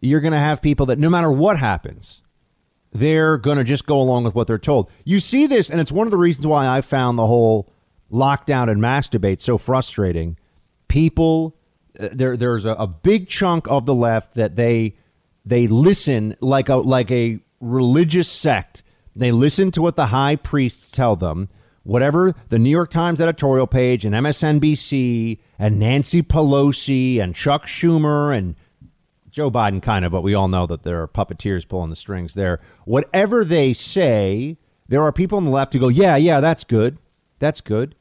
you're 0.01 0.19
going 0.19 0.33
to 0.33 0.39
have 0.39 0.61
people 0.61 0.87
that 0.87 0.97
no 0.97 1.09
matter 1.09 1.31
what 1.31 1.59
happens, 1.59 2.21
they're 2.91 3.37
going 3.37 3.57
to 3.57 3.63
just 3.63 3.85
go 3.85 3.99
along 3.99 4.23
with 4.23 4.33
what 4.33 4.47
they're 4.47 4.57
told. 4.57 4.89
You 5.03 5.19
see 5.19 5.45
this, 5.45 5.69
and 5.69 5.79
it's 5.79 5.91
one 5.91 6.07
of 6.07 6.11
the 6.11 6.17
reasons 6.17 6.47
why 6.47 6.67
I 6.67 6.81
found 6.81 7.17
the 7.17 7.27
whole 7.27 7.71
lockdown 8.11 8.69
and 8.69 8.81
mask 8.81 9.11
debate 9.11 9.41
so 9.41 9.57
frustrating. 9.57 10.37
People, 10.87 11.55
there, 11.99 12.37
there's 12.37 12.65
a, 12.65 12.71
a 12.71 12.87
big 12.87 13.27
chunk 13.27 13.67
of 13.67 13.85
the 13.85 13.93
left 13.93 14.33
that 14.35 14.55
they 14.55 14.95
they 15.45 15.67
listen 15.67 16.35
like 16.39 16.69
a 16.69 16.75
like 16.75 17.11
a 17.11 17.39
religious 17.59 18.29
sect. 18.29 18.83
They 19.15 19.31
listen 19.31 19.71
to 19.71 19.81
what 19.81 19.95
the 19.95 20.07
high 20.07 20.35
priests 20.35 20.91
tell 20.91 21.15
them. 21.15 21.49
Whatever 21.83 22.35
the 22.49 22.59
New 22.59 22.69
York 22.69 22.91
Times 22.91 23.19
editorial 23.19 23.65
page 23.65 24.05
and 24.05 24.13
MSNBC 24.13 25.39
and 25.57 25.79
Nancy 25.79 26.21
Pelosi 26.21 27.19
and 27.19 27.33
Chuck 27.33 27.65
Schumer 27.65 28.37
and 28.37 28.55
Joe 29.29 29.49
Biden, 29.49 29.81
kind 29.81 30.05
of, 30.05 30.11
but 30.11 30.21
we 30.21 30.33
all 30.33 30.47
know 30.47 30.67
that 30.67 30.83
there 30.83 31.01
are 31.01 31.07
puppeteers 31.07 31.67
pulling 31.67 31.89
the 31.89 31.95
strings 31.95 32.33
there. 32.33 32.59
Whatever 32.85 33.43
they 33.43 33.73
say, 33.73 34.57
there 34.87 35.01
are 35.01 35.11
people 35.11 35.37
on 35.37 35.45
the 35.45 35.51
left 35.51 35.73
who 35.73 35.79
go, 35.79 35.87
"Yeah, 35.87 36.15
yeah, 36.15 36.39
that's 36.39 36.63
good, 36.63 36.97
that's 37.39 37.61
good," 37.61 37.95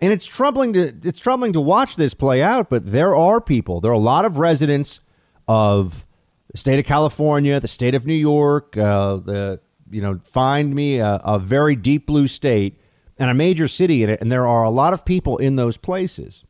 and 0.00 0.12
it's 0.12 0.26
troubling 0.26 0.72
to 0.74 0.94
it's 1.02 1.18
troubling 1.18 1.52
to 1.54 1.60
watch 1.60 1.96
this 1.96 2.14
play 2.14 2.42
out. 2.42 2.70
But 2.70 2.86
there 2.86 3.14
are 3.16 3.40
people, 3.40 3.80
there 3.80 3.90
are 3.90 3.94
a 3.94 3.98
lot 3.98 4.24
of 4.24 4.38
residents 4.38 5.00
of 5.46 6.06
the 6.50 6.58
state 6.58 6.78
of 6.78 6.84
California, 6.84 7.58
the 7.60 7.68
state 7.68 7.94
of 7.94 8.06
New 8.06 8.14
York, 8.14 8.76
uh, 8.76 9.16
the 9.16 9.60
you 9.90 10.02
know, 10.02 10.20
find 10.24 10.74
me 10.74 10.98
a, 10.98 11.14
a, 11.24 11.38
very 11.38 11.74
deep 11.74 12.06
blue 12.06 12.28
state 12.28 12.78
and 13.18 13.30
a 13.30 13.34
major 13.34 13.66
city 13.66 14.02
in 14.02 14.10
it, 14.10 14.20
and 14.20 14.30
there 14.30 14.46
are 14.46 14.62
a 14.62 14.70
lot 14.70 14.92
of 14.92 15.04
people 15.04 15.38
in 15.38 15.56
those 15.56 15.78
places 15.78 16.44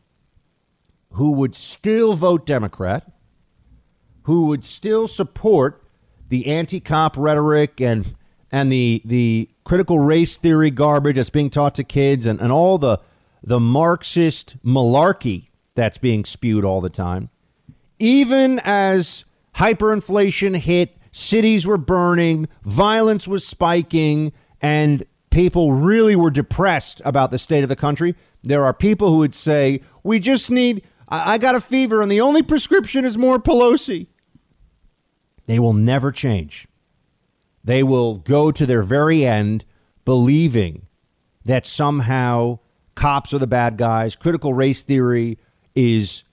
who 1.13 1.33
would 1.33 1.55
still 1.55 2.15
vote 2.15 2.45
Democrat, 2.45 3.11
who 4.23 4.47
would 4.47 4.65
still 4.65 5.07
support 5.07 5.85
the 6.29 6.47
anti-cop 6.47 7.17
rhetoric 7.17 7.81
and 7.81 8.15
and 8.51 8.73
the 8.73 9.03
the 9.05 9.49
critical 9.65 9.99
race 9.99 10.37
theory 10.37 10.71
garbage 10.71 11.17
that's 11.17 11.31
being 11.31 11.51
taught 11.51 11.75
to 11.75 11.85
kids 11.85 12.27
and, 12.27 12.41
and 12.41 12.53
all 12.53 12.79
the 12.79 12.99
the 13.43 13.61
Marxist 13.61 14.57
malarkey 14.65 15.49
that's 15.75 15.99
being 15.99 16.25
spewed 16.25 16.65
all 16.65 16.81
the 16.81 16.91
time, 16.91 17.31
even 17.99 18.61
as 18.65 19.25
hyperinflation 19.57 20.57
hit, 20.57 20.97
cities 21.13 21.67
were 21.67 21.79
burning, 21.79 22.49
violence 22.63 23.27
was 23.27 23.47
spiking, 23.47 24.33
and 24.61 25.05
people 25.31 25.73
really 25.73 26.17
were 26.17 26.31
depressed 26.31 27.03
about 27.05 27.31
the 27.31 27.39
state 27.39 27.63
of 27.63 27.69
the 27.69 27.77
country. 27.77 28.15
There 28.43 28.65
are 28.65 28.75
people 28.75 29.11
who 29.11 29.19
would 29.19 29.35
say, 29.35 29.81
We 30.03 30.19
just 30.19 30.51
need, 30.51 30.83
I, 31.09 31.35
I 31.35 31.39
got 31.39 31.55
a 31.55 31.61
fever, 31.61 32.03
and 32.03 32.11
the 32.11 32.21
only 32.21 32.43
prescription 32.43 33.05
is 33.05 33.19
more 33.19 33.39
Pelosi. 33.39 34.09
They 35.47 35.59
will 35.59 35.73
never 35.73 36.13
change. 36.13 36.69
They 37.65 37.83
will 37.83 38.19
go 38.19 38.53
to 38.53 38.67
their 38.67 38.83
very 38.83 39.25
end 39.27 39.65
believing 40.05 40.87
that 41.45 41.67
somehow 41.67 42.59
cops 42.99 43.33
are 43.33 43.39
the 43.39 43.47
bad 43.47 43.79
guys, 43.79 44.17
critical 44.17 44.53
race 44.53 44.83
theory 44.83 45.39
is 45.75 46.25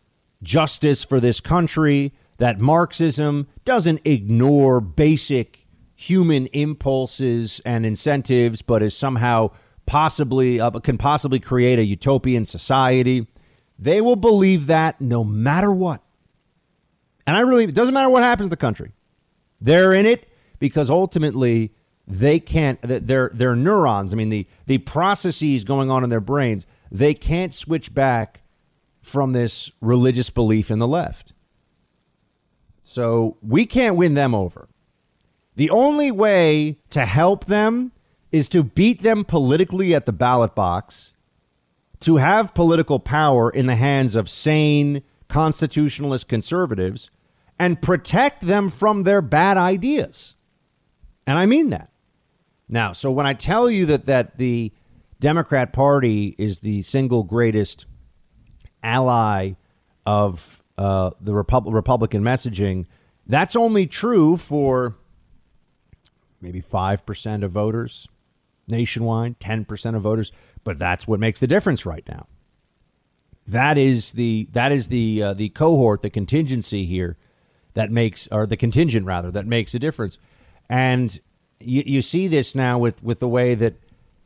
justice 0.41 1.03
for 1.03 1.19
this 1.19 1.39
country, 1.39 2.11
that 2.39 2.59
Marxism 2.59 3.47
doesn't 3.63 4.01
ignore 4.03 4.81
basic 4.81 5.65
human 5.95 6.47
impulses 6.47 7.61
and 7.65 7.85
incentives, 7.85 8.63
but 8.63 8.81
is 8.81 8.97
somehow 8.97 9.51
possibly 9.85 10.59
uh, 10.59 10.71
can 10.71 10.97
possibly 10.97 11.39
create 11.39 11.77
a 11.77 11.85
utopian 11.85 12.45
society. 12.45 13.27
They 13.77 14.01
will 14.01 14.15
believe 14.15 14.65
that 14.65 14.99
no 14.99 15.23
matter 15.23 15.71
what. 15.71 16.01
And 17.27 17.37
I 17.37 17.41
really, 17.41 17.65
it 17.65 17.75
doesn't 17.75 17.93
matter 17.93 18.09
what 18.09 18.23
happens 18.23 18.47
to 18.47 18.49
the 18.49 18.57
country. 18.57 18.91
They're 19.61 19.93
in 19.93 20.07
it 20.07 20.27
because 20.57 20.89
ultimately 20.89 21.74
they 22.07 22.39
can't, 22.39 22.79
their, 22.81 23.31
their 23.33 23.55
neurons, 23.55 24.13
I 24.13 24.15
mean, 24.15 24.29
the, 24.29 24.47
the 24.67 24.77
processes 24.79 25.63
going 25.63 25.89
on 25.89 26.03
in 26.03 26.09
their 26.09 26.19
brains, 26.19 26.65
they 26.91 27.13
can't 27.13 27.53
switch 27.53 27.93
back 27.93 28.41
from 29.01 29.33
this 29.33 29.71
religious 29.81 30.29
belief 30.29 30.69
in 30.69 30.79
the 30.79 30.87
left. 30.87 31.33
So 32.81 33.37
we 33.41 33.65
can't 33.65 33.95
win 33.95 34.13
them 34.13 34.35
over. 34.35 34.67
The 35.55 35.69
only 35.69 36.11
way 36.11 36.79
to 36.91 37.05
help 37.05 37.45
them 37.45 37.91
is 38.31 38.49
to 38.49 38.63
beat 38.63 39.01
them 39.01 39.23
politically 39.23 39.95
at 39.95 40.05
the 40.05 40.11
ballot 40.11 40.53
box, 40.53 41.13
to 42.01 42.17
have 42.17 42.53
political 42.53 42.99
power 42.99 43.49
in 43.49 43.65
the 43.65 43.75
hands 43.75 44.15
of 44.15 44.29
sane 44.29 45.01
constitutionalist 45.27 46.27
conservatives, 46.27 47.09
and 47.57 47.81
protect 47.81 48.45
them 48.45 48.69
from 48.69 49.03
their 49.03 49.21
bad 49.21 49.57
ideas. 49.57 50.35
And 51.25 51.37
I 51.37 51.45
mean 51.45 51.69
that. 51.69 51.89
Now, 52.67 52.93
so 52.93 53.11
when 53.11 53.25
I 53.25 53.33
tell 53.33 53.69
you 53.69 53.85
that 53.87 54.07
that 54.07 54.37
the 54.37 54.71
Democrat 55.19 55.73
Party 55.73 56.35
is 56.37 56.59
the 56.59 56.81
single 56.81 57.23
greatest 57.23 57.85
ally 58.83 59.53
of 60.05 60.63
uh, 60.77 61.11
the 61.21 61.33
Repub- 61.33 61.67
Republican 61.67 62.23
messaging, 62.23 62.85
that's 63.27 63.55
only 63.55 63.87
true 63.87 64.37
for 64.37 64.95
maybe 66.41 66.61
5% 66.61 67.43
of 67.43 67.51
voters 67.51 68.07
nationwide, 68.67 69.39
10% 69.39 69.95
of 69.95 70.01
voters, 70.01 70.31
but 70.63 70.77
that's 70.77 71.07
what 71.07 71.19
makes 71.19 71.39
the 71.39 71.47
difference 71.47 71.85
right 71.85 72.03
now. 72.07 72.27
That 73.47 73.77
is 73.77 74.13
the 74.13 74.49
that 74.53 74.71
is 74.71 74.87
the 74.87 75.21
uh, 75.21 75.33
the 75.35 75.49
cohort, 75.49 76.01
the 76.01 76.09
contingency 76.09 76.85
here 76.85 77.15
that 77.75 77.91
makes 77.91 78.27
or 78.31 78.47
the 78.47 78.57
contingent 78.57 79.05
rather 79.05 79.29
that 79.29 79.45
makes 79.45 79.75
a 79.75 79.79
difference. 79.79 80.17
And 80.67 81.19
you, 81.59 81.83
you 81.85 82.01
see 82.01 82.27
this 82.27 82.55
now 82.55 82.77
with 82.77 83.03
with 83.03 83.19
the 83.19 83.27
way 83.27 83.55
that 83.55 83.75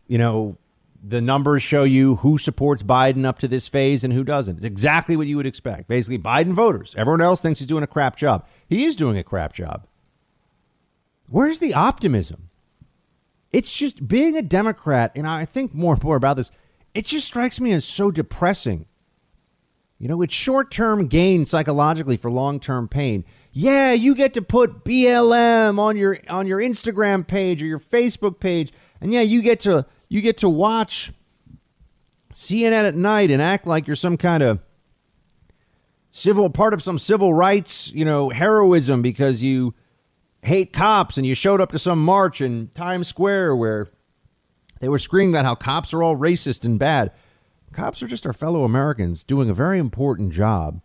you 0.07 0.17
know 0.17 0.57
the 1.01 1.21
numbers 1.21 1.63
show 1.63 1.83
you 1.83 2.15
who 2.17 2.37
supports 2.37 2.83
Biden 2.83 3.25
up 3.25 3.39
to 3.39 3.47
this 3.47 3.67
phase 3.67 4.03
and 4.03 4.13
who 4.13 4.23
doesn't. 4.23 4.57
It's 4.57 4.65
exactly 4.65 5.15
what 5.15 5.27
you 5.27 5.37
would 5.37 5.45
expect. 5.45 5.87
Basically, 5.87 6.19
Biden 6.19 6.53
voters. 6.53 6.93
Everyone 6.97 7.21
else 7.21 7.39
thinks 7.39 7.59
he's 7.59 7.67
doing 7.67 7.83
a 7.83 7.87
crap 7.87 8.17
job. 8.17 8.45
He 8.67 8.83
is 8.83 8.95
doing 8.95 9.17
a 9.17 9.23
crap 9.23 9.53
job. 9.53 9.87
Where's 11.29 11.59
the 11.59 11.73
optimism? 11.73 12.49
It's 13.51 13.75
just 13.75 14.07
being 14.07 14.35
a 14.35 14.41
Democrat, 14.41 15.11
and 15.15 15.27
I 15.27 15.45
think 15.45 15.73
more 15.73 15.93
and 15.93 16.03
more 16.03 16.15
about 16.15 16.37
this, 16.37 16.51
it 16.93 17.05
just 17.05 17.27
strikes 17.27 17.59
me 17.59 17.71
as 17.71 17.85
so 17.85 18.11
depressing. 18.11 18.85
You 19.97 20.07
know, 20.07 20.21
it's 20.21 20.33
short 20.33 20.71
term 20.71 21.07
gain 21.07 21.45
psychologically 21.45 22.17
for 22.17 22.31
long 22.31 22.59
term 22.59 22.87
pain. 22.87 23.25
Yeah, 23.51 23.93
you 23.93 24.13
get 24.13 24.33
to 24.35 24.41
put 24.41 24.83
BLM 24.83 25.79
on 25.79 25.97
your 25.97 26.19
on 26.29 26.47
your 26.47 26.59
Instagram 26.59 27.25
page 27.25 27.61
or 27.61 27.65
your 27.65 27.79
Facebook 27.79 28.39
page, 28.39 28.71
and 29.01 29.11
yeah, 29.11 29.21
you 29.21 29.41
get 29.41 29.59
to 29.61 29.85
you 30.07 30.21
get 30.21 30.37
to 30.37 30.49
watch 30.49 31.11
CNN 32.31 32.87
at 32.87 32.95
night 32.95 33.31
and 33.31 33.41
act 33.41 33.65
like 33.65 33.87
you're 33.87 33.95
some 33.95 34.17
kind 34.17 34.43
of 34.43 34.59
civil 36.11 36.49
part 36.49 36.73
of 36.73 36.83
some 36.83 36.99
civil 36.99 37.33
rights, 37.33 37.91
you 37.91 38.05
know, 38.05 38.29
heroism 38.29 39.01
because 39.01 39.41
you 39.41 39.73
hate 40.43 40.71
cops 40.71 41.17
and 41.17 41.25
you 41.25 41.35
showed 41.35 41.61
up 41.61 41.71
to 41.71 41.79
some 41.79 42.03
march 42.03 42.41
in 42.41 42.67
Times 42.69 43.07
Square 43.07 43.55
where 43.55 43.87
they 44.79 44.89
were 44.89 44.99
screaming 44.99 45.33
about 45.33 45.45
how 45.45 45.55
cops 45.55 45.93
are 45.93 46.03
all 46.03 46.15
racist 46.15 46.65
and 46.65 46.79
bad. 46.79 47.11
Cops 47.73 48.01
are 48.01 48.07
just 48.07 48.25
our 48.25 48.33
fellow 48.33 48.63
Americans 48.63 49.23
doing 49.23 49.49
a 49.49 49.53
very 49.53 49.79
important 49.79 50.31
job 50.31 50.81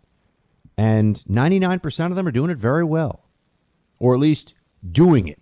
and 0.77 1.15
99% 1.29 2.09
of 2.09 2.15
them 2.15 2.27
are 2.27 2.31
doing 2.31 2.51
it 2.51 2.57
very 2.57 2.83
well, 2.83 3.25
or 3.99 4.13
at 4.13 4.19
least 4.19 4.53
doing 4.89 5.27
it, 5.27 5.41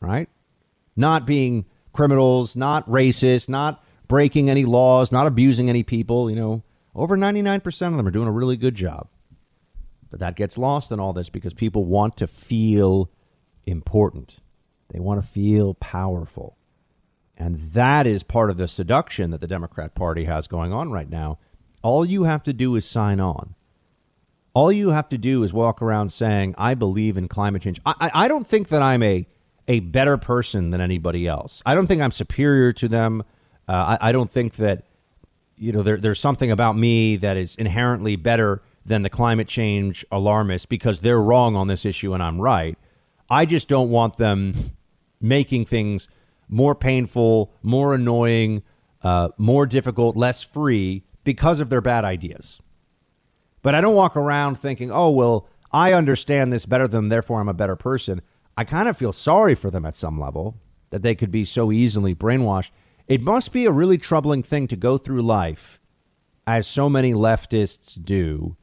right? 0.00 0.28
Not 0.96 1.26
being 1.26 1.64
criminals, 1.92 2.54
not 2.54 2.86
racist, 2.86 3.48
not 3.48 3.82
breaking 4.08 4.50
any 4.50 4.64
laws, 4.64 5.10
not 5.10 5.26
abusing 5.26 5.70
any 5.70 5.82
people. 5.82 6.28
You 6.28 6.36
know, 6.36 6.62
over 6.94 7.16
99% 7.16 7.66
of 7.66 7.96
them 7.96 8.06
are 8.06 8.10
doing 8.10 8.28
a 8.28 8.32
really 8.32 8.56
good 8.56 8.74
job. 8.74 9.08
But 10.10 10.20
that 10.20 10.36
gets 10.36 10.58
lost 10.58 10.92
in 10.92 11.00
all 11.00 11.12
this 11.12 11.28
because 11.28 11.54
people 11.54 11.84
want 11.84 12.16
to 12.18 12.26
feel 12.26 13.10
important, 13.64 14.36
they 14.90 15.00
want 15.00 15.22
to 15.22 15.28
feel 15.28 15.74
powerful. 15.74 16.56
And 17.36 17.56
that 17.56 18.06
is 18.06 18.22
part 18.22 18.50
of 18.50 18.58
the 18.58 18.68
seduction 18.68 19.32
that 19.32 19.40
the 19.40 19.48
Democrat 19.48 19.96
Party 19.96 20.24
has 20.24 20.46
going 20.46 20.72
on 20.72 20.92
right 20.92 21.08
now. 21.08 21.38
All 21.82 22.04
you 22.04 22.24
have 22.24 22.44
to 22.44 22.52
do 22.52 22.76
is 22.76 22.86
sign 22.86 23.18
on. 23.18 23.56
All 24.54 24.70
you 24.70 24.90
have 24.90 25.08
to 25.08 25.18
do 25.18 25.42
is 25.42 25.52
walk 25.52 25.82
around 25.82 26.10
saying, 26.10 26.54
I 26.56 26.74
believe 26.74 27.16
in 27.16 27.26
climate 27.28 27.62
change. 27.62 27.80
I, 27.84 27.94
I, 28.00 28.10
I 28.24 28.28
don't 28.28 28.46
think 28.46 28.68
that 28.68 28.82
I'm 28.82 29.02
a, 29.02 29.26
a 29.66 29.80
better 29.80 30.16
person 30.16 30.70
than 30.70 30.80
anybody 30.80 31.26
else. 31.26 31.60
I 31.66 31.74
don't 31.74 31.88
think 31.88 32.00
I'm 32.00 32.12
superior 32.12 32.72
to 32.74 32.88
them. 32.88 33.24
Uh, 33.68 33.98
I, 34.00 34.08
I 34.08 34.12
don't 34.12 34.30
think 34.30 34.56
that 34.56 34.84
you 35.56 35.72
know 35.72 35.82
there, 35.82 35.96
there's 35.96 36.20
something 36.20 36.50
about 36.50 36.76
me 36.76 37.16
that 37.16 37.36
is 37.36 37.56
inherently 37.56 38.16
better 38.16 38.62
than 38.86 39.02
the 39.02 39.10
climate 39.10 39.48
change 39.48 40.04
alarmists 40.12 40.66
because 40.66 41.00
they're 41.00 41.20
wrong 41.20 41.56
on 41.56 41.68
this 41.68 41.84
issue 41.84 42.12
and 42.14 42.22
I'm 42.22 42.40
right. 42.40 42.78
I 43.30 43.46
just 43.46 43.68
don't 43.68 43.90
want 43.90 44.16
them 44.16 44.54
making 45.20 45.64
things 45.64 46.08
more 46.48 46.74
painful, 46.74 47.52
more 47.62 47.94
annoying, 47.94 48.62
uh, 49.02 49.30
more 49.38 49.66
difficult, 49.66 50.16
less 50.16 50.42
free 50.42 51.02
because 51.24 51.60
of 51.60 51.70
their 51.70 51.80
bad 51.80 52.04
ideas. 52.04 52.60
But 53.64 53.74
I 53.74 53.80
don't 53.80 53.94
walk 53.94 54.14
around 54.14 54.56
thinking, 54.56 54.92
oh, 54.92 55.10
well, 55.10 55.48
I 55.72 55.94
understand 55.94 56.52
this 56.52 56.66
better 56.66 56.86
than, 56.86 57.08
therefore 57.08 57.40
I'm 57.40 57.48
a 57.48 57.54
better 57.54 57.76
person. 57.76 58.20
I 58.58 58.64
kind 58.64 58.90
of 58.90 58.96
feel 58.96 59.12
sorry 59.14 59.54
for 59.54 59.70
them 59.70 59.86
at 59.86 59.96
some 59.96 60.20
level 60.20 60.60
that 60.90 61.00
they 61.00 61.14
could 61.14 61.30
be 61.30 61.46
so 61.46 61.72
easily 61.72 62.14
brainwashed. 62.14 62.70
It 63.08 63.22
must 63.22 63.52
be 63.52 63.64
a 63.64 63.72
really 63.72 63.96
troubling 63.96 64.42
thing 64.42 64.68
to 64.68 64.76
go 64.76 64.98
through 64.98 65.22
life, 65.22 65.80
as 66.46 66.66
so 66.66 66.90
many 66.90 67.14
leftists 67.14 67.98
do, 68.04 68.54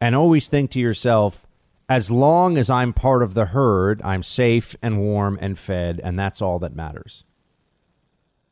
and 0.00 0.14
always 0.14 0.48
think 0.48 0.70
to 0.70 0.80
yourself, 0.80 1.44
as 1.88 2.08
long 2.08 2.56
as 2.56 2.70
I'm 2.70 2.92
part 2.92 3.24
of 3.24 3.34
the 3.34 3.46
herd, 3.46 4.00
I'm 4.04 4.22
safe 4.22 4.76
and 4.80 5.00
warm 5.00 5.36
and 5.40 5.58
fed, 5.58 6.00
and 6.04 6.16
that's 6.16 6.40
all 6.40 6.60
that 6.60 6.76
matters. 6.76 7.24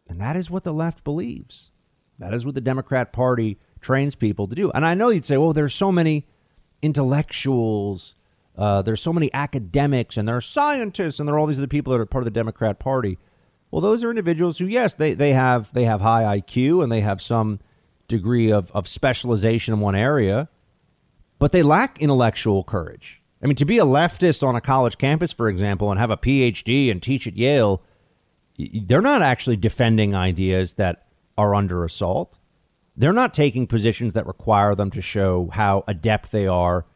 And 0.08 0.20
that 0.20 0.34
is 0.34 0.50
what 0.50 0.64
the 0.64 0.74
left 0.74 1.04
believes. 1.04 1.70
That 2.18 2.34
is 2.34 2.44
what 2.44 2.56
the 2.56 2.60
Democrat 2.60 3.12
Party 3.12 3.58
trains 3.86 4.16
people 4.16 4.48
to 4.48 4.54
do. 4.56 4.70
And 4.72 4.84
I 4.84 4.94
know 4.94 5.10
you'd 5.10 5.24
say, 5.24 5.36
well, 5.36 5.52
there's 5.52 5.72
so 5.72 5.92
many 5.92 6.26
intellectuals, 6.82 8.16
uh, 8.58 8.82
there's 8.82 9.00
so 9.00 9.12
many 9.12 9.32
academics, 9.32 10.16
and 10.16 10.26
there 10.26 10.34
are 10.34 10.40
scientists, 10.40 11.20
and 11.20 11.28
there 11.28 11.36
are 11.36 11.38
all 11.38 11.46
these 11.46 11.58
other 11.58 11.68
people 11.68 11.92
that 11.92 12.00
are 12.00 12.06
part 12.06 12.22
of 12.22 12.26
the 12.26 12.32
Democrat 12.32 12.80
Party. 12.80 13.16
Well, 13.70 13.80
those 13.80 14.02
are 14.02 14.10
individuals 14.10 14.58
who, 14.58 14.66
yes, 14.66 14.94
they, 14.94 15.14
they 15.14 15.32
have 15.32 15.72
they 15.72 15.84
have 15.84 16.00
high 16.00 16.40
IQ 16.40 16.82
and 16.82 16.90
they 16.90 17.00
have 17.00 17.22
some 17.22 17.60
degree 18.08 18.50
of, 18.50 18.72
of 18.72 18.88
specialization 18.88 19.74
in 19.74 19.80
one 19.80 19.94
area, 19.94 20.48
but 21.38 21.52
they 21.52 21.62
lack 21.62 22.00
intellectual 22.00 22.64
courage. 22.64 23.22
I 23.40 23.46
mean, 23.46 23.56
to 23.56 23.64
be 23.64 23.78
a 23.78 23.84
leftist 23.84 24.46
on 24.46 24.56
a 24.56 24.60
college 24.60 24.98
campus, 24.98 25.30
for 25.32 25.48
example, 25.48 25.90
and 25.92 26.00
have 26.00 26.10
a 26.10 26.16
PhD 26.16 26.90
and 26.90 27.00
teach 27.00 27.26
at 27.28 27.36
Yale, 27.36 27.82
they're 28.58 29.00
not 29.00 29.22
actually 29.22 29.56
defending 29.56 30.14
ideas 30.14 30.74
that 30.74 31.06
are 31.38 31.54
under 31.54 31.84
assault. 31.84 32.36
They're 32.97 33.12
not 33.12 33.35
taking 33.35 33.66
positions 33.66 34.14
that 34.14 34.27
require 34.27 34.74
them 34.74 34.90
to 34.93 35.02
show 35.02 35.51
how 35.52 35.85
adept 35.86 36.32
they 36.32 36.47
are 36.47 36.86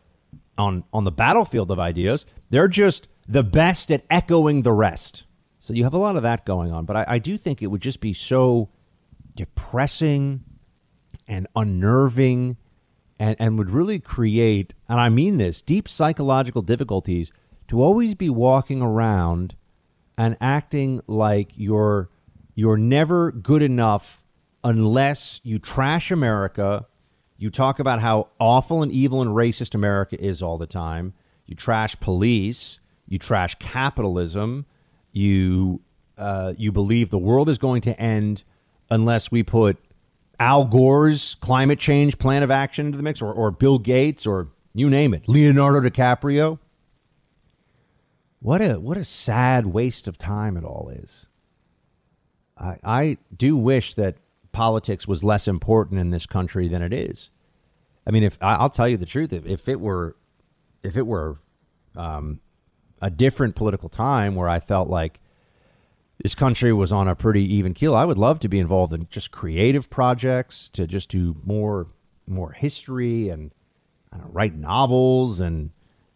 on, 0.56 0.84
on 0.92 1.04
the 1.04 1.10
battlefield 1.10 1.70
of 1.70 1.78
ideas. 1.78 2.24
They're 2.48 2.68
just 2.68 3.08
the 3.28 3.42
best 3.44 3.92
at 3.92 4.04
echoing 4.10 4.62
the 4.62 4.72
rest. 4.72 5.24
So 5.58 5.74
you 5.74 5.84
have 5.84 5.92
a 5.92 5.98
lot 5.98 6.16
of 6.16 6.22
that 6.22 6.46
going 6.46 6.72
on. 6.72 6.86
But 6.86 6.96
I, 6.96 7.04
I 7.06 7.18
do 7.18 7.36
think 7.36 7.62
it 7.62 7.66
would 7.66 7.82
just 7.82 8.00
be 8.00 8.12
so 8.12 8.70
depressing 9.34 10.42
and 11.28 11.46
unnerving 11.54 12.56
and, 13.18 13.36
and 13.38 13.58
would 13.58 13.70
really 13.70 13.98
create, 13.98 14.72
and 14.88 14.98
I 14.98 15.10
mean 15.10 15.36
this, 15.36 15.60
deep 15.60 15.86
psychological 15.86 16.62
difficulties 16.62 17.30
to 17.68 17.80
always 17.80 18.14
be 18.14 18.30
walking 18.30 18.80
around 18.80 19.54
and 20.16 20.36
acting 20.40 21.00
like 21.06 21.52
you're 21.54 22.10
you're 22.54 22.76
never 22.76 23.30
good 23.30 23.62
enough 23.62 24.19
unless 24.62 25.40
you 25.42 25.58
trash 25.58 26.10
America, 26.10 26.86
you 27.38 27.50
talk 27.50 27.78
about 27.78 28.00
how 28.00 28.28
awful 28.38 28.82
and 28.82 28.92
evil 28.92 29.22
and 29.22 29.30
racist 29.30 29.74
America 29.74 30.22
is 30.22 30.42
all 30.42 30.58
the 30.58 30.66
time, 30.66 31.14
you 31.46 31.54
trash 31.54 31.98
police, 32.00 32.78
you 33.08 33.18
trash 33.18 33.54
capitalism, 33.56 34.66
you 35.12 35.80
uh, 36.16 36.52
you 36.58 36.70
believe 36.70 37.10
the 37.10 37.18
world 37.18 37.48
is 37.48 37.58
going 37.58 37.80
to 37.80 37.98
end 38.00 38.44
unless 38.90 39.30
we 39.30 39.42
put 39.42 39.78
Al 40.38 40.64
Gore's 40.64 41.36
climate 41.40 41.78
change 41.78 42.18
plan 42.18 42.42
of 42.42 42.50
action 42.50 42.86
into 42.86 42.96
the 42.96 43.02
mix, 43.02 43.20
or, 43.22 43.32
or 43.32 43.50
Bill 43.50 43.78
Gates, 43.78 44.26
or 44.26 44.48
you 44.74 44.88
name 44.88 45.14
it, 45.14 45.28
Leonardo 45.28 45.80
DiCaprio. 45.80 46.58
What 48.40 48.62
a 48.62 48.80
what 48.80 48.96
a 48.96 49.04
sad 49.04 49.66
waste 49.66 50.08
of 50.08 50.16
time 50.16 50.56
it 50.56 50.64
all 50.64 50.90
is. 50.94 51.26
I 52.56 52.76
I 52.84 53.18
do 53.36 53.56
wish 53.56 53.94
that 53.94 54.16
politics 54.52 55.06
was 55.06 55.24
less 55.24 55.48
important 55.48 56.00
in 56.00 56.10
this 56.10 56.26
country 56.26 56.68
than 56.68 56.82
it 56.82 56.92
is. 56.92 57.30
I 58.06 58.10
mean, 58.10 58.22
if 58.22 58.38
I'll 58.40 58.70
tell 58.70 58.88
you 58.88 58.96
the 58.96 59.06
truth, 59.06 59.32
if, 59.32 59.46
if 59.46 59.68
it 59.68 59.80
were, 59.80 60.16
if 60.82 60.96
it 60.96 61.06
were, 61.06 61.38
um, 61.96 62.40
a 63.02 63.10
different 63.10 63.54
political 63.54 63.88
time 63.88 64.34
where 64.34 64.48
I 64.48 64.60
felt 64.60 64.88
like 64.88 65.20
this 66.22 66.34
country 66.34 66.72
was 66.72 66.92
on 66.92 67.08
a 67.08 67.14
pretty 67.14 67.42
even 67.54 67.72
keel, 67.72 67.94
I 67.94 68.04
would 68.04 68.18
love 68.18 68.40
to 68.40 68.48
be 68.48 68.58
involved 68.58 68.92
in 68.92 69.06
just 69.10 69.30
creative 69.30 69.88
projects 69.88 70.68
to 70.70 70.86
just 70.86 71.08
do 71.08 71.36
more, 71.44 71.88
more 72.26 72.52
history 72.52 73.28
and 73.28 73.52
know, 74.12 74.28
write 74.30 74.54
novels 74.54 75.40
and 75.40 75.70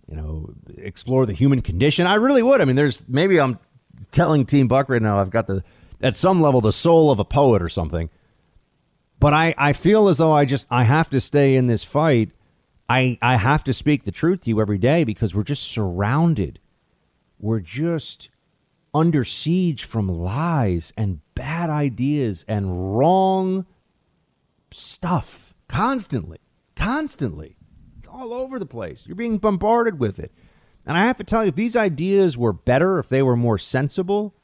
you 0.09 0.16
know 0.16 0.55
explore 0.77 1.27
the 1.27 1.32
human 1.32 1.62
condition. 1.62 2.06
I 2.06 2.15
really 2.15 2.43
would. 2.43 2.61
I 2.61 2.65
mean, 2.65 2.77
there's 2.77 3.06
maybe 3.09 3.40
I'm 3.40 3.59
telling 4.11 4.47
Team 4.47 4.69
Buck 4.69 4.89
right 4.89 5.02
now. 5.02 5.19
I've 5.19 5.31
got 5.31 5.47
the 5.47 5.62
at 6.02 6.16
some 6.16 6.40
level 6.40 6.61
the 6.61 6.73
soul 6.73 7.11
of 7.11 7.19
a 7.19 7.24
poet 7.24 7.62
or 7.62 7.69
something 7.69 8.11
but 9.20 9.32
I, 9.32 9.55
I 9.57 9.73
feel 9.73 10.09
as 10.09 10.19
though 10.19 10.32
I 10.32 10.45
just 10.45 10.66
I 10.70 10.85
have 10.85 11.11
to 11.11 11.20
stay 11.20 11.57
in 11.57 11.66
this 11.66 11.85
fight. 11.85 12.31
I 12.89 13.19
I 13.23 13.36
have 13.36 13.65
to 13.65 13.73
speak 13.73 14.05
the 14.05 14.12
truth 14.12 14.41
to 14.43 14.51
you 14.51 14.61
every 14.61 14.78
day 14.78 15.05
because 15.05 15.35
we're 15.35 15.43
just 15.45 15.65
surrounded. 15.65 16.61
We're 17.39 17.61
just 17.61 18.28
under 18.93 19.24
siege 19.24 19.85
from 19.85 20.09
lies 20.09 20.93
and 20.97 21.20
bad 21.35 21.69
ideas 21.69 22.45
and 22.47 22.97
wrong 22.97 23.66
stuff 24.70 25.55
constantly. 25.69 26.39
Constantly. 26.77 27.57
It's 27.99 28.09
all 28.09 28.32
over 28.32 28.59
the 28.59 28.66
place. 28.66 29.05
You're 29.07 29.16
being 29.16 29.39
bombarded 29.39 29.99
with 29.99 30.19
it. 30.19 30.32
And 30.86 30.97
I 30.97 31.07
have 31.07 31.16
to 31.16 31.24
tell 31.24 31.45
you, 31.45 31.49
if 31.49 31.55
these 31.55 31.77
ideas 31.77 32.36
were 32.36 32.53
better, 32.53 32.99
if 32.99 33.09
they 33.09 33.23
were 33.23 33.36
more 33.36 33.59
sensible, 33.59 34.35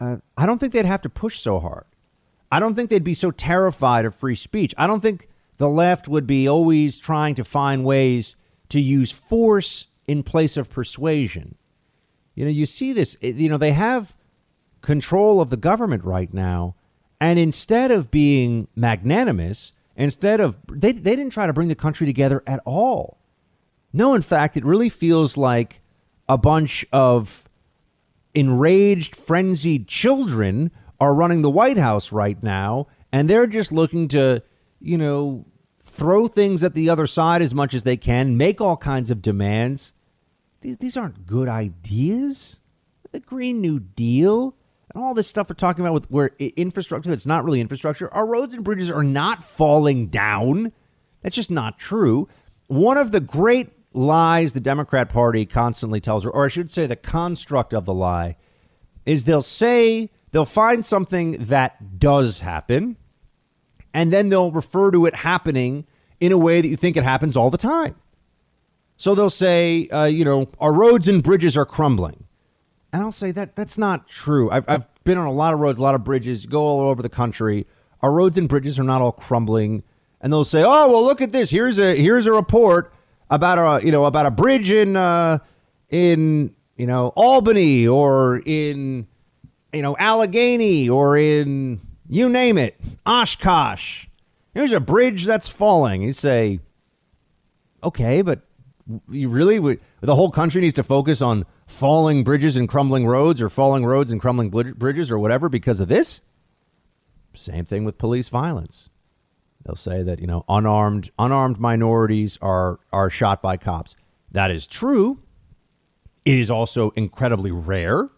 uh, 0.00 0.16
I 0.36 0.46
don't 0.46 0.58
think 0.58 0.72
they'd 0.72 0.86
have 0.86 1.02
to 1.02 1.08
push 1.08 1.38
so 1.40 1.60
hard. 1.60 1.84
I 2.50 2.60
don't 2.60 2.74
think 2.74 2.90
they'd 2.90 3.02
be 3.04 3.14
so 3.14 3.30
terrified 3.30 4.04
of 4.04 4.14
free 4.14 4.34
speech. 4.34 4.74
I 4.78 4.86
don't 4.86 5.00
think 5.00 5.28
the 5.56 5.68
left 5.68 6.08
would 6.08 6.26
be 6.26 6.48
always 6.48 6.98
trying 6.98 7.34
to 7.36 7.44
find 7.44 7.84
ways 7.84 8.36
to 8.68 8.80
use 8.80 9.12
force 9.12 9.88
in 10.06 10.22
place 10.22 10.56
of 10.56 10.70
persuasion. 10.70 11.56
You 12.34 12.44
know, 12.44 12.50
you 12.50 12.66
see 12.66 12.92
this, 12.92 13.16
eh, 13.22 13.32
you 13.34 13.48
know, 13.48 13.56
they 13.56 13.72
have 13.72 14.16
control 14.82 15.40
of 15.40 15.50
the 15.50 15.56
government 15.56 16.04
right 16.04 16.32
now. 16.32 16.76
And 17.20 17.38
instead 17.38 17.90
of 17.90 18.10
being 18.10 18.68
magnanimous, 18.76 19.72
instead 19.96 20.40
of, 20.40 20.58
they, 20.68 20.92
they 20.92 21.16
didn't 21.16 21.32
try 21.32 21.46
to 21.46 21.52
bring 21.52 21.68
the 21.68 21.74
country 21.74 22.06
together 22.06 22.42
at 22.46 22.60
all. 22.64 23.18
No, 23.92 24.14
in 24.14 24.22
fact, 24.22 24.56
it 24.56 24.64
really 24.64 24.90
feels 24.90 25.36
like 25.36 25.80
a 26.28 26.36
bunch 26.36 26.84
of 26.92 27.48
enraged, 28.34 29.16
frenzied 29.16 29.88
children 29.88 30.70
are 31.00 31.14
running 31.14 31.42
the 31.42 31.50
White 31.50 31.78
House 31.78 32.12
right 32.12 32.40
now, 32.42 32.86
and 33.12 33.28
they're 33.28 33.46
just 33.46 33.72
looking 33.72 34.08
to, 34.08 34.42
you 34.80 34.98
know, 34.98 35.44
throw 35.82 36.28
things 36.28 36.62
at 36.62 36.74
the 36.74 36.90
other 36.90 37.06
side 37.06 37.42
as 37.42 37.54
much 37.54 37.74
as 37.74 37.82
they 37.82 37.96
can, 37.96 38.36
make 38.36 38.60
all 38.60 38.76
kinds 38.76 39.10
of 39.10 39.22
demands. 39.22 39.92
These, 40.60 40.96
aren't 40.96 41.26
good 41.26 41.48
ideas. 41.48 42.60
The 43.12 43.20
Green 43.20 43.60
New 43.60 43.78
Deal 43.78 44.56
and 44.92 45.02
all 45.02 45.14
this 45.14 45.28
stuff 45.28 45.48
we're 45.48 45.54
talking 45.54 45.84
about 45.84 45.94
with 45.94 46.10
where 46.10 46.32
infrastructure 46.38 47.08
that's 47.08 47.26
not 47.26 47.44
really 47.44 47.60
infrastructure, 47.60 48.12
our 48.12 48.26
roads 48.26 48.52
and 48.52 48.64
bridges 48.64 48.90
are 48.90 49.04
not 49.04 49.42
falling 49.42 50.08
down. 50.08 50.72
That's 51.22 51.36
just 51.36 51.50
not 51.50 51.78
true. 51.78 52.28
One 52.66 52.98
of 52.98 53.12
the 53.12 53.20
great 53.20 53.70
lies 53.92 54.52
the 54.52 54.60
Democrat 54.60 55.08
Party 55.08 55.46
constantly 55.46 56.00
tells, 56.00 56.26
or 56.26 56.44
I 56.44 56.48
should 56.48 56.70
say, 56.70 56.86
the 56.86 56.96
construct 56.96 57.72
of 57.72 57.84
the 57.84 57.94
lie, 57.94 58.36
is 59.04 59.24
they'll 59.24 59.42
say 59.42 60.10
They'll 60.36 60.44
find 60.44 60.84
something 60.84 61.32
that 61.44 61.98
does 61.98 62.40
happen, 62.40 62.98
and 63.94 64.12
then 64.12 64.28
they'll 64.28 64.52
refer 64.52 64.90
to 64.90 65.06
it 65.06 65.14
happening 65.14 65.86
in 66.20 66.30
a 66.30 66.36
way 66.36 66.60
that 66.60 66.68
you 66.68 66.76
think 66.76 66.98
it 66.98 67.04
happens 67.04 67.38
all 67.38 67.48
the 67.48 67.56
time. 67.56 67.94
So 68.98 69.14
they'll 69.14 69.30
say, 69.30 69.88
uh, 69.88 70.04
you 70.04 70.26
know, 70.26 70.50
our 70.60 70.74
roads 70.74 71.08
and 71.08 71.22
bridges 71.22 71.56
are 71.56 71.64
crumbling. 71.64 72.24
And 72.92 73.00
I'll 73.00 73.12
say 73.12 73.30
that 73.30 73.56
that's 73.56 73.78
not 73.78 74.08
true. 74.08 74.50
I've, 74.50 74.68
I've 74.68 74.86
been 75.04 75.16
on 75.16 75.26
a 75.26 75.32
lot 75.32 75.54
of 75.54 75.60
roads, 75.60 75.78
a 75.78 75.82
lot 75.82 75.94
of 75.94 76.04
bridges, 76.04 76.44
go 76.44 76.60
all 76.60 76.80
over 76.80 77.00
the 77.00 77.08
country. 77.08 77.66
Our 78.02 78.12
roads 78.12 78.36
and 78.36 78.46
bridges 78.46 78.78
are 78.78 78.84
not 78.84 79.00
all 79.00 79.12
crumbling. 79.12 79.84
And 80.20 80.30
they'll 80.30 80.44
say, 80.44 80.62
oh, 80.62 80.90
well, 80.92 81.02
look 81.02 81.22
at 81.22 81.32
this. 81.32 81.48
Here's 81.48 81.78
a 81.78 81.96
here's 81.96 82.26
a 82.26 82.32
report 82.32 82.92
about 83.30 83.56
a 83.56 83.82
you 83.82 83.90
know 83.90 84.04
about 84.04 84.26
a 84.26 84.30
bridge 84.30 84.70
in 84.70 84.96
uh, 84.96 85.38
in 85.88 86.54
you 86.76 86.86
know 86.86 87.14
Albany 87.16 87.88
or 87.88 88.42
in 88.44 89.06
you 89.76 89.82
know, 89.82 89.96
Allegheny 89.98 90.88
or 90.88 91.16
in 91.18 91.80
you 92.08 92.28
name 92.28 92.56
it, 92.56 92.80
Oshkosh. 93.04 94.06
Here's 94.54 94.72
a 94.72 94.80
bridge 94.80 95.26
that's 95.26 95.50
falling. 95.50 96.00
You 96.00 96.12
say, 96.12 96.60
okay, 97.84 98.22
but 98.22 98.40
you 99.10 99.28
really 99.28 99.78
the 100.00 100.14
whole 100.14 100.30
country 100.30 100.62
needs 100.62 100.76
to 100.76 100.82
focus 100.82 101.20
on 101.20 101.44
falling 101.66 102.24
bridges 102.24 102.56
and 102.56 102.68
crumbling 102.68 103.06
roads 103.06 103.42
or 103.42 103.50
falling 103.50 103.84
roads 103.84 104.10
and 104.10 104.20
crumbling 104.20 104.48
bridges 104.50 105.10
or 105.10 105.18
whatever 105.18 105.48
because 105.48 105.78
of 105.78 105.88
this? 105.88 106.22
Same 107.34 107.66
thing 107.66 107.84
with 107.84 107.98
police 107.98 108.30
violence. 108.30 108.88
They'll 109.64 109.74
say 109.74 110.02
that, 110.04 110.20
you 110.20 110.26
know, 110.26 110.44
unarmed 110.48 111.10
unarmed 111.18 111.60
minorities 111.60 112.38
are 112.40 112.80
are 112.92 113.10
shot 113.10 113.42
by 113.42 113.58
cops. 113.58 113.94
That 114.30 114.50
is 114.50 114.66
true. 114.66 115.18
It 116.24 116.38
is 116.38 116.50
also 116.50 116.90
incredibly 116.90 117.50
rare 117.50 118.08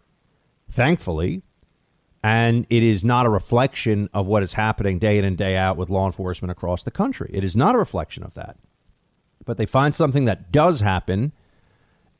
thankfully. 0.70 1.43
And 2.28 2.66
it 2.68 2.82
is 2.82 3.06
not 3.06 3.24
a 3.24 3.30
reflection 3.30 4.10
of 4.12 4.26
what 4.26 4.42
is 4.42 4.52
happening 4.52 4.98
day 4.98 5.16
in 5.16 5.24
and 5.24 5.34
day 5.34 5.56
out 5.56 5.78
with 5.78 5.88
law 5.88 6.05
enforcement 6.05 6.52
across 6.52 6.82
the 6.82 6.90
country. 6.90 7.30
It 7.32 7.42
is 7.42 7.56
not 7.56 7.74
a 7.74 7.78
reflection 7.78 8.22
of 8.22 8.34
that. 8.34 8.59
But 9.46 9.56
they 9.56 9.64
find 9.64 9.94
something 9.94 10.26
that 10.26 10.52
does 10.52 10.80
happen 10.80 11.32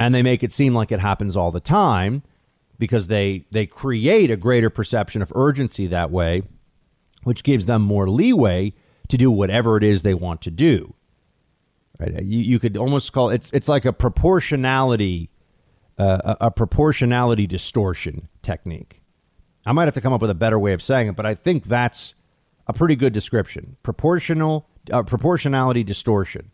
and 0.01 0.14
they 0.14 0.22
make 0.22 0.43
it 0.43 0.51
seem 0.51 0.72
like 0.72 0.90
it 0.90 1.01
happens 1.01 1.36
all 1.36 1.51
the 1.51 1.60
time 1.60 2.22
because 2.78 3.09
they 3.09 3.44
they 3.51 3.66
create 3.66 4.30
a 4.30 4.36
greater 4.36 4.70
perception 4.70 5.20
of 5.20 5.30
urgency 5.35 5.86
that 5.89 6.10
way, 6.10 6.43
which 7.24 7.43
gives 7.43 7.66
them 7.66 7.82
more 7.82 8.09
leeway 8.09 8.72
to 9.09 9.18
do 9.18 9.30
whatever 9.30 9.76
it 9.76 9.85
is 9.85 10.02
they 10.02 10.14
want 10.14 10.40
to 10.40 10.51
do. 10.51 10.94
Right? 11.98 12.22
You, 12.22 12.39
you 12.39 12.59
could 12.59 12.78
almost 12.78 13.12
call 13.12 13.28
it, 13.28 13.35
it's 13.35 13.51
it's 13.52 13.68
like 13.68 13.85
a 13.85 13.93
proportionality 13.93 15.28
uh, 15.98 16.36
a, 16.40 16.47
a 16.47 16.51
proportionality 16.51 17.47
distortion 17.47 18.28
technique. 18.40 18.97
I 19.69 19.73
might 19.73 19.85
have 19.85 19.95
to 19.95 20.01
come 20.01 20.15
up 20.15 20.23
with 20.23 20.31
a 20.31 20.35
better 20.35 20.59
way 20.59 20.73
of 20.73 20.81
saying 20.81 21.09
it, 21.09 21.16
but 21.16 21.27
I 21.27 21.35
think 21.35 21.65
that's 21.65 22.15
a 22.66 22.73
pretty 22.73 22.97
good 22.97 23.12
description. 23.12 23.77
Proportional 23.82 24.66
uh, 24.90 25.03
proportionality 25.03 25.85
distortion, 25.85 26.51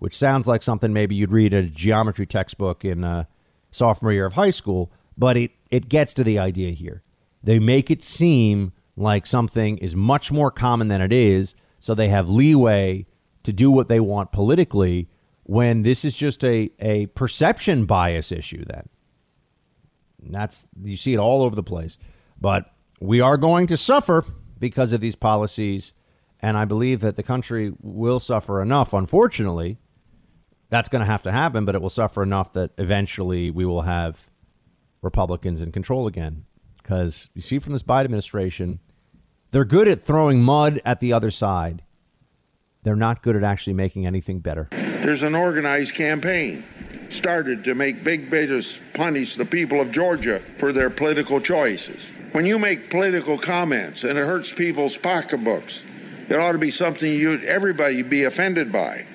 which 0.00 0.14
sounds 0.14 0.46
like 0.46 0.62
something 0.62 0.92
maybe 0.92 1.14
you'd 1.14 1.32
read 1.32 1.54
in 1.54 1.64
a 1.64 1.68
geometry 1.68 2.26
textbook 2.26 2.84
in 2.84 3.04
uh, 3.04 3.24
sophomore 3.70 4.12
year 4.12 4.26
of 4.26 4.34
high 4.34 4.50
school, 4.50 4.92
but 5.16 5.38
it 5.38 5.52
it 5.70 5.88
gets 5.88 6.12
to 6.12 6.22
the 6.22 6.38
idea 6.38 6.72
here. 6.72 7.02
They 7.42 7.58
make 7.58 7.90
it 7.90 8.02
seem 8.02 8.72
like 8.96 9.24
something 9.24 9.78
is 9.78 9.96
much 9.96 10.30
more 10.30 10.50
common 10.50 10.88
than 10.88 11.00
it 11.00 11.12
is, 11.12 11.54
so 11.78 11.94
they 11.94 12.08
have 12.08 12.28
leeway 12.28 13.06
to 13.44 13.52
do 13.54 13.70
what 13.70 13.88
they 13.88 13.98
want 14.00 14.30
politically 14.30 15.08
when 15.44 15.84
this 15.84 16.04
is 16.04 16.14
just 16.14 16.44
a, 16.44 16.70
a 16.80 17.06
perception 17.06 17.86
bias 17.86 18.30
issue 18.30 18.66
then. 18.66 18.90
And 20.22 20.34
that's 20.34 20.66
you 20.82 20.98
see 20.98 21.14
it 21.14 21.18
all 21.18 21.40
over 21.40 21.56
the 21.56 21.62
place. 21.62 21.96
But 22.40 22.72
we 23.00 23.20
are 23.20 23.36
going 23.36 23.66
to 23.68 23.76
suffer 23.76 24.24
because 24.58 24.92
of 24.92 25.00
these 25.00 25.16
policies 25.16 25.92
and 26.40 26.56
I 26.56 26.64
believe 26.64 27.00
that 27.00 27.16
the 27.16 27.22
country 27.22 27.72
will 27.80 28.20
suffer 28.20 28.62
enough 28.62 28.92
unfortunately. 28.92 29.78
That's 30.70 30.88
going 30.88 31.00
to 31.00 31.06
have 31.06 31.22
to 31.22 31.32
happen, 31.32 31.64
but 31.64 31.74
it 31.74 31.80
will 31.80 31.90
suffer 31.90 32.22
enough 32.22 32.52
that 32.52 32.72
eventually 32.76 33.50
we 33.50 33.64
will 33.64 33.82
have 33.82 34.28
Republicans 35.00 35.60
in 35.60 35.72
control 35.72 36.06
again. 36.06 36.44
Because 36.76 37.30
you 37.34 37.40
see 37.40 37.58
from 37.58 37.72
this 37.72 37.82
Biden 37.82 38.04
administration, 38.04 38.80
they're 39.50 39.64
good 39.64 39.88
at 39.88 40.00
throwing 40.00 40.42
mud 40.42 40.80
at 40.84 41.00
the 41.00 41.12
other 41.12 41.30
side 41.30 41.82
they're 42.82 42.96
not 42.96 43.22
good 43.22 43.36
at 43.36 43.44
actually 43.44 43.74
making 43.74 44.06
anything 44.06 44.40
better. 44.40 44.68
There's 44.70 45.22
an 45.22 45.34
organized 45.34 45.94
campaign 45.94 46.64
started 47.08 47.64
to 47.64 47.74
make 47.74 48.04
big 48.04 48.30
business 48.30 48.80
punish 48.94 49.34
the 49.34 49.44
people 49.44 49.80
of 49.80 49.90
Georgia 49.90 50.40
for 50.56 50.72
their 50.72 50.90
political 50.90 51.40
choices. 51.40 52.10
When 52.32 52.44
you 52.44 52.58
make 52.58 52.90
political 52.90 53.38
comments 53.38 54.04
and 54.04 54.18
it 54.18 54.26
hurts 54.26 54.52
people's 54.52 54.96
pocketbooks, 54.96 55.84
it 56.28 56.38
ought 56.38 56.52
to 56.52 56.58
be 56.58 56.70
something 56.70 57.10
you 57.10 57.40
everybody 57.46 58.02
be 58.02 58.24
offended 58.24 58.70
by. 58.70 59.06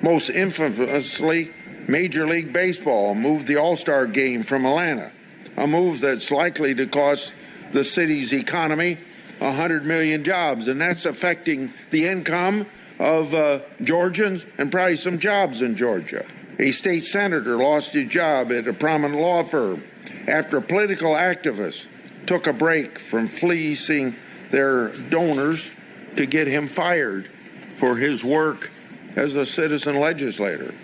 Most 0.00 0.30
infamously, 0.30 1.50
Major 1.88 2.26
League 2.26 2.52
Baseball 2.52 3.14
moved 3.14 3.48
the 3.48 3.56
All 3.56 3.74
Star 3.74 4.06
game 4.06 4.42
from 4.44 4.64
Atlanta, 4.64 5.10
a 5.56 5.66
move 5.66 6.00
that's 6.00 6.30
likely 6.30 6.74
to 6.76 6.86
cost 6.86 7.34
the 7.72 7.82
city's 7.82 8.32
economy 8.32 8.96
100 9.38 9.84
million 9.84 10.22
jobs, 10.22 10.68
and 10.68 10.80
that's 10.80 11.04
affecting 11.04 11.72
the 11.90 12.06
income 12.06 12.64
of 13.00 13.34
uh, 13.34 13.58
Georgians 13.82 14.46
and 14.58 14.70
probably 14.70 14.96
some 14.96 15.18
jobs 15.18 15.62
in 15.62 15.74
Georgia. 15.74 16.24
A 16.60 16.70
state 16.70 17.02
senator 17.02 17.56
lost 17.56 17.94
his 17.94 18.06
job 18.06 18.52
at 18.52 18.68
a 18.68 18.72
prominent 18.72 19.20
law 19.20 19.42
firm 19.42 19.82
after 20.28 20.58
a 20.58 20.62
political 20.62 21.12
activists 21.12 21.88
took 22.26 22.46
a 22.46 22.52
break 22.52 22.98
from 22.98 23.26
fleecing 23.26 24.14
their 24.50 24.88
donors 25.10 25.72
to 26.16 26.26
get 26.26 26.46
him 26.46 26.66
fired 26.66 27.26
for 27.74 27.96
his 27.96 28.24
work 28.24 28.70
as 29.16 29.34
a 29.34 29.46
citizen 29.46 29.98
legislator. 29.98 30.74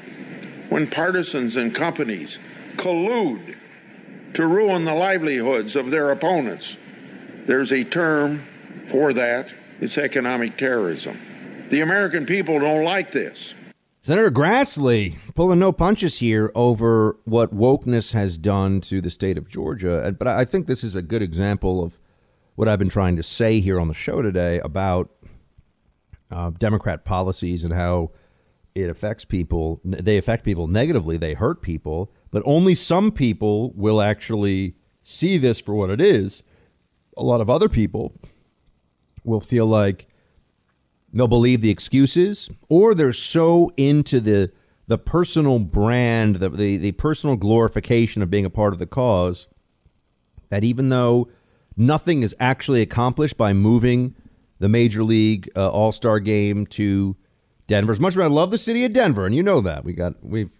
When 0.68 0.86
partisans 0.86 1.56
and 1.56 1.74
companies 1.74 2.38
collude 2.76 3.56
to 4.34 4.46
ruin 4.46 4.84
the 4.84 4.94
livelihoods 4.94 5.76
of 5.76 5.90
their 5.90 6.10
opponents, 6.10 6.76
there's 7.46 7.72
a 7.72 7.84
term 7.84 8.40
for 8.84 9.12
that. 9.14 9.54
It's 9.80 9.96
economic 9.96 10.56
terrorism. 10.56 11.18
The 11.70 11.80
American 11.80 12.26
people 12.26 12.58
don't 12.58 12.84
like 12.84 13.10
this. 13.12 13.54
Senator 14.08 14.30
Grassley 14.30 15.18
pulling 15.34 15.58
no 15.58 15.70
punches 15.70 16.20
here 16.20 16.50
over 16.54 17.18
what 17.26 17.54
wokeness 17.54 18.14
has 18.14 18.38
done 18.38 18.80
to 18.80 19.02
the 19.02 19.10
state 19.10 19.36
of 19.36 19.50
Georgia. 19.50 20.16
But 20.18 20.26
I 20.26 20.46
think 20.46 20.66
this 20.66 20.82
is 20.82 20.96
a 20.96 21.02
good 21.02 21.20
example 21.20 21.84
of 21.84 21.98
what 22.54 22.68
I've 22.68 22.78
been 22.78 22.88
trying 22.88 23.16
to 23.16 23.22
say 23.22 23.60
here 23.60 23.78
on 23.78 23.86
the 23.86 23.92
show 23.92 24.22
today 24.22 24.60
about 24.60 25.10
uh, 26.30 26.52
Democrat 26.58 27.04
policies 27.04 27.64
and 27.64 27.74
how 27.74 28.12
it 28.74 28.88
affects 28.88 29.26
people. 29.26 29.78
They 29.84 30.16
affect 30.16 30.42
people 30.42 30.68
negatively, 30.68 31.18
they 31.18 31.34
hurt 31.34 31.60
people, 31.60 32.10
but 32.30 32.42
only 32.46 32.74
some 32.74 33.12
people 33.12 33.72
will 33.74 34.00
actually 34.00 34.74
see 35.02 35.36
this 35.36 35.60
for 35.60 35.74
what 35.74 35.90
it 35.90 36.00
is. 36.00 36.42
A 37.18 37.22
lot 37.22 37.42
of 37.42 37.50
other 37.50 37.68
people 37.68 38.14
will 39.22 39.42
feel 39.42 39.66
like 39.66 40.08
they'll 41.12 41.28
believe 41.28 41.60
the 41.60 41.70
excuses 41.70 42.50
or 42.68 42.94
they're 42.94 43.12
so 43.12 43.70
into 43.76 44.20
the 44.20 44.50
the 44.86 44.98
personal 44.98 45.58
brand 45.58 46.36
the, 46.36 46.48
the, 46.48 46.76
the 46.76 46.92
personal 46.92 47.36
glorification 47.36 48.22
of 48.22 48.30
being 48.30 48.44
a 48.44 48.50
part 48.50 48.72
of 48.72 48.78
the 48.78 48.86
cause 48.86 49.46
that 50.50 50.64
even 50.64 50.88
though 50.88 51.28
nothing 51.76 52.22
is 52.22 52.34
actually 52.40 52.82
accomplished 52.82 53.36
by 53.36 53.52
moving 53.52 54.14
the 54.58 54.68
major 54.68 55.02
league 55.04 55.48
uh, 55.56 55.68
all-star 55.68 56.20
game 56.20 56.66
to 56.66 57.16
denver 57.66 57.92
as 57.92 58.00
much 58.00 58.16
as 58.16 58.22
i 58.22 58.26
love 58.26 58.50
the 58.50 58.58
city 58.58 58.84
of 58.84 58.92
denver 58.92 59.26
and 59.26 59.34
you 59.34 59.42
know 59.42 59.60
that 59.60 59.84
we 59.84 59.92
got 59.92 60.14
we've 60.24 60.50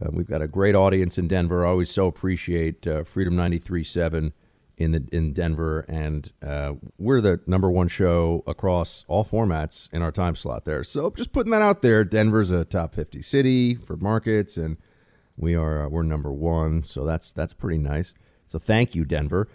uh, 0.00 0.10
we've 0.12 0.26
got 0.26 0.42
a 0.42 0.48
great 0.48 0.74
audience 0.74 1.18
in 1.18 1.28
denver. 1.28 1.64
I 1.64 1.70
always 1.70 1.90
so 1.90 2.06
appreciate 2.06 2.86
uh, 2.86 3.04
freedom 3.04 3.34
93.7 3.34 4.32
in 4.76 4.92
the 4.92 5.08
in 5.10 5.32
Denver, 5.32 5.84
and 5.88 6.30
uh, 6.42 6.74
we're 6.98 7.20
the 7.20 7.40
number 7.46 7.70
one 7.70 7.88
show 7.88 8.42
across 8.46 9.04
all 9.08 9.24
formats 9.24 9.92
in 9.92 10.02
our 10.02 10.12
time 10.12 10.36
slot 10.36 10.64
there. 10.64 10.84
So 10.84 11.10
just 11.10 11.32
putting 11.32 11.52
that 11.52 11.62
out 11.62 11.82
there. 11.82 12.04
Denver's 12.04 12.50
a 12.50 12.64
top 12.64 12.94
fifty 12.94 13.22
city 13.22 13.74
for 13.74 13.96
markets, 13.96 14.56
and 14.56 14.76
we 15.36 15.54
are 15.54 15.86
uh, 15.86 15.88
we're 15.88 16.02
number 16.02 16.32
one. 16.32 16.82
So 16.82 17.04
that's 17.04 17.32
that's 17.32 17.54
pretty 17.54 17.78
nice. 17.78 18.14
So 18.46 18.58
thank 18.58 18.94
you, 18.94 19.04
Denver. 19.04 19.48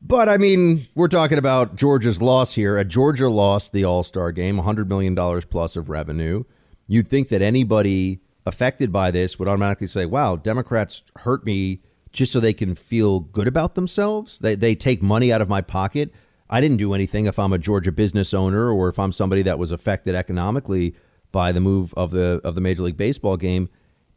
But 0.00 0.28
I 0.28 0.36
mean, 0.36 0.86
we're 0.94 1.08
talking 1.08 1.38
about 1.38 1.76
Georgia's 1.76 2.22
loss 2.22 2.54
here. 2.54 2.78
A 2.78 2.84
Georgia 2.84 3.28
lost 3.28 3.72
the 3.72 3.84
All 3.84 4.02
Star 4.02 4.30
game, 4.30 4.58
$100 4.58 4.86
million 4.86 5.16
plus 5.42 5.76
of 5.76 5.88
revenue. 5.88 6.44
You'd 6.86 7.08
think 7.08 7.28
that 7.28 7.42
anybody 7.42 8.20
affected 8.46 8.92
by 8.92 9.10
this 9.10 9.38
would 9.38 9.48
automatically 9.48 9.88
say, 9.88 10.06
wow, 10.06 10.36
Democrats 10.36 11.02
hurt 11.16 11.44
me 11.44 11.80
just 12.18 12.32
so 12.32 12.40
they 12.40 12.52
can 12.52 12.74
feel 12.74 13.20
good 13.20 13.46
about 13.46 13.76
themselves. 13.76 14.40
They, 14.40 14.56
they 14.56 14.74
take 14.74 15.00
money 15.00 15.32
out 15.32 15.40
of 15.40 15.48
my 15.48 15.60
pocket. 15.60 16.12
I 16.50 16.60
didn't 16.60 16.78
do 16.78 16.92
anything 16.92 17.26
if 17.26 17.38
I'm 17.38 17.52
a 17.52 17.58
Georgia 17.58 17.92
business 17.92 18.34
owner 18.34 18.70
or 18.72 18.88
if 18.88 18.98
I'm 18.98 19.12
somebody 19.12 19.42
that 19.42 19.56
was 19.58 19.70
affected 19.70 20.16
economically 20.16 20.96
by 21.30 21.52
the 21.52 21.60
move 21.60 21.94
of 21.96 22.10
the 22.10 22.40
of 22.42 22.56
the 22.56 22.60
Major 22.60 22.82
League 22.82 22.96
Baseball 22.96 23.36
game, 23.36 23.68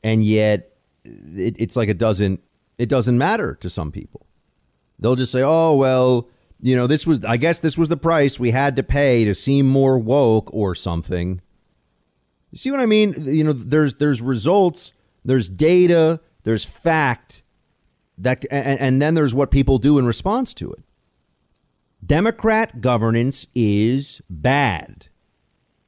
and 0.03 0.25
yet 0.25 0.71
it, 1.03 1.55
it's 1.59 1.75
like 1.75 1.89
it 1.89 1.99
doesn't 1.99 2.41
it 2.79 2.89
doesn't 2.89 3.17
matter 3.17 3.53
to 3.61 3.69
some 3.69 3.91
people. 3.91 4.25
They'll 4.97 5.15
just 5.15 5.31
say, 5.31 5.43
"Oh 5.43 5.75
well, 5.75 6.27
you 6.59 6.75
know, 6.75 6.87
this 6.87 7.05
was 7.05 7.23
I 7.23 7.37
guess 7.37 7.59
this 7.59 7.77
was 7.77 7.89
the 7.89 7.97
price 7.97 8.39
we 8.39 8.49
had 8.49 8.75
to 8.77 8.83
pay 8.83 9.25
to 9.25 9.35
seem 9.35 9.67
more 9.67 9.99
woke 9.99 10.51
or 10.53 10.73
something." 10.73 11.41
You 12.49 12.57
see 12.57 12.71
what 12.71 12.79
I 12.79 12.85
mean? 12.87 13.13
You 13.17 13.43
know, 13.43 13.53
there's 13.53 13.95
there's 13.95 14.21
results, 14.21 14.93
there's 15.23 15.49
data, 15.49 16.19
there's 16.43 16.65
fact, 16.65 17.43
that 18.21 18.45
and, 18.51 18.79
and 18.79 19.01
then 19.01 19.13
there's 19.13 19.35
what 19.35 19.51
people 19.51 19.77
do 19.77 19.97
in 19.99 20.05
response 20.05 20.53
to 20.55 20.71
it. 20.71 20.83
Democrat 22.05 22.81
governance 22.81 23.47
is 23.53 24.21
bad. 24.29 25.07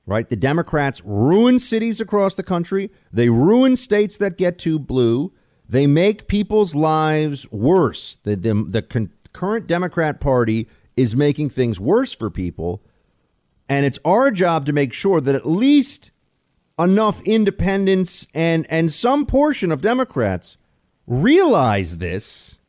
Right? 0.05 0.27
The 0.27 0.35
Democrats 0.35 1.01
ruin 1.05 1.59
cities 1.59 2.01
across 2.01 2.35
the 2.35 2.43
country. 2.43 2.91
They 3.11 3.29
ruin 3.29 3.75
states 3.75 4.17
that 4.17 4.37
get 4.37 4.59
too 4.59 4.77
blue. 4.77 5.31
They 5.67 5.87
make 5.87 6.27
people's 6.27 6.75
lives 6.75 7.49
worse. 7.51 8.17
The, 8.23 8.35
the, 8.35 8.53
the 8.53 8.81
con- 8.81 9.13
current 9.31 9.65
Democrat 9.65 10.19
Party 10.19 10.67
is 10.97 11.15
making 11.15 11.51
things 11.51 11.79
worse 11.79 12.13
for 12.13 12.29
people. 12.29 12.83
And 13.69 13.85
it's 13.85 13.99
our 14.03 14.29
job 14.29 14.65
to 14.65 14.73
make 14.73 14.91
sure 14.91 15.21
that 15.21 15.35
at 15.35 15.47
least 15.47 16.11
enough 16.77 17.21
independents 17.21 18.27
and, 18.33 18.65
and 18.69 18.91
some 18.91 19.25
portion 19.25 19.71
of 19.71 19.81
Democrats 19.81 20.57
realize 21.07 21.97
this 21.97 22.59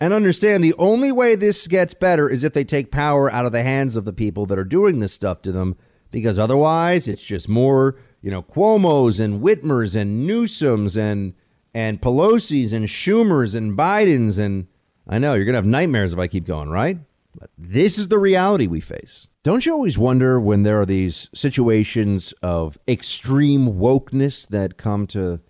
and 0.00 0.12
understand 0.12 0.62
the 0.62 0.74
only 0.78 1.10
way 1.10 1.34
this 1.34 1.66
gets 1.66 1.94
better 1.94 2.28
is 2.28 2.44
if 2.44 2.52
they 2.52 2.64
take 2.64 2.90
power 2.90 3.30
out 3.30 3.46
of 3.46 3.52
the 3.52 3.62
hands 3.62 3.96
of 3.96 4.04
the 4.04 4.12
people 4.12 4.46
that 4.46 4.58
are 4.58 4.64
doing 4.64 5.00
this 5.00 5.12
stuff 5.12 5.40
to 5.42 5.52
them, 5.52 5.76
because 6.10 6.38
otherwise 6.38 7.08
it's 7.08 7.22
just 7.22 7.48
more, 7.48 7.96
you 8.20 8.30
know, 8.30 8.42
Cuomo's 8.42 9.18
and 9.18 9.40
Whitmer's 9.40 9.94
and 9.94 10.26
Newsom's 10.26 10.96
and 10.96 11.34
and 11.74 12.00
Pelosi's 12.00 12.72
and 12.72 12.86
Schumer's 12.86 13.54
and 13.54 13.76
Biden's 13.76 14.38
and 14.38 14.66
I 15.08 15.18
know 15.18 15.34
you're 15.34 15.44
gonna 15.44 15.58
have 15.58 15.66
nightmares 15.66 16.12
if 16.12 16.18
I 16.18 16.26
keep 16.26 16.46
going, 16.46 16.68
right? 16.68 16.98
But 17.38 17.50
this 17.58 17.98
is 17.98 18.08
the 18.08 18.18
reality 18.18 18.66
we 18.66 18.80
face. 18.80 19.28
Don't 19.42 19.64
you 19.64 19.72
always 19.72 19.98
wonder 19.98 20.40
when 20.40 20.62
there 20.62 20.80
are 20.80 20.86
these 20.86 21.30
situations 21.34 22.32
of 22.42 22.78
extreme 22.88 23.74
wokeness 23.74 24.48
that 24.48 24.76
come 24.76 25.06
to 25.08 25.40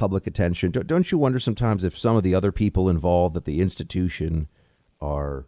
public 0.00 0.26
attention. 0.26 0.70
Don't 0.70 1.12
you 1.12 1.18
wonder 1.18 1.38
sometimes 1.38 1.84
if 1.84 1.98
some 1.98 2.16
of 2.16 2.22
the 2.22 2.34
other 2.34 2.50
people 2.50 2.88
involved 2.88 3.36
at 3.36 3.44
the 3.44 3.60
institution 3.60 4.48
are 4.98 5.44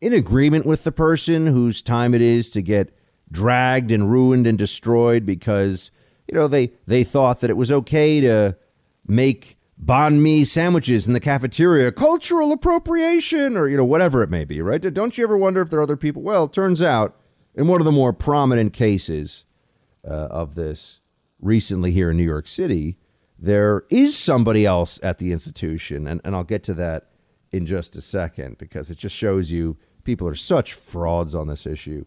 in 0.00 0.12
agreement 0.12 0.64
with 0.64 0.84
the 0.84 0.92
person 0.92 1.48
whose 1.48 1.82
time 1.82 2.14
it 2.14 2.22
is 2.22 2.50
to 2.50 2.62
get 2.62 2.96
dragged 3.32 3.90
and 3.90 4.08
ruined 4.08 4.46
and 4.46 4.56
destroyed 4.56 5.26
because 5.26 5.90
you 6.28 6.38
know 6.38 6.46
they 6.46 6.70
they 6.86 7.02
thought 7.02 7.40
that 7.40 7.50
it 7.50 7.56
was 7.56 7.72
okay 7.72 8.20
to 8.20 8.56
make 9.08 9.58
banh 9.84 10.20
mi 10.20 10.44
sandwiches 10.44 11.08
in 11.08 11.12
the 11.12 11.18
cafeteria? 11.18 11.90
Cultural 11.90 12.52
appropriation 12.52 13.56
or 13.56 13.66
you 13.66 13.76
know 13.76 13.84
whatever 13.84 14.22
it 14.22 14.30
may 14.30 14.44
be 14.44 14.60
right? 14.62 14.80
Don't 14.80 15.18
you 15.18 15.24
ever 15.24 15.36
wonder 15.36 15.60
if 15.60 15.68
there 15.68 15.80
are 15.80 15.82
other 15.82 15.96
people? 15.96 16.22
Well 16.22 16.46
turns 16.46 16.80
out 16.80 17.16
in 17.56 17.66
one 17.66 17.80
of 17.80 17.84
the 17.84 17.90
more 17.90 18.12
prominent 18.12 18.72
cases 18.72 19.46
uh, 20.06 20.28
of 20.30 20.54
this 20.54 21.00
recently 21.40 21.90
here 21.90 22.12
in 22.12 22.16
New 22.16 22.22
York 22.22 22.46
City 22.46 22.98
there 23.38 23.84
is 23.90 24.16
somebody 24.16 24.64
else 24.64 25.00
at 25.02 25.18
the 25.18 25.32
institution, 25.32 26.06
and, 26.06 26.20
and 26.24 26.34
I'll 26.34 26.44
get 26.44 26.62
to 26.64 26.74
that 26.74 27.08
in 27.52 27.66
just 27.66 27.96
a 27.96 28.00
second 28.00 28.58
because 28.58 28.90
it 28.90 28.98
just 28.98 29.14
shows 29.14 29.50
you 29.50 29.76
people 30.04 30.26
are 30.28 30.34
such 30.34 30.74
frauds 30.74 31.34
on 31.34 31.48
this 31.48 31.66
issue. 31.66 32.04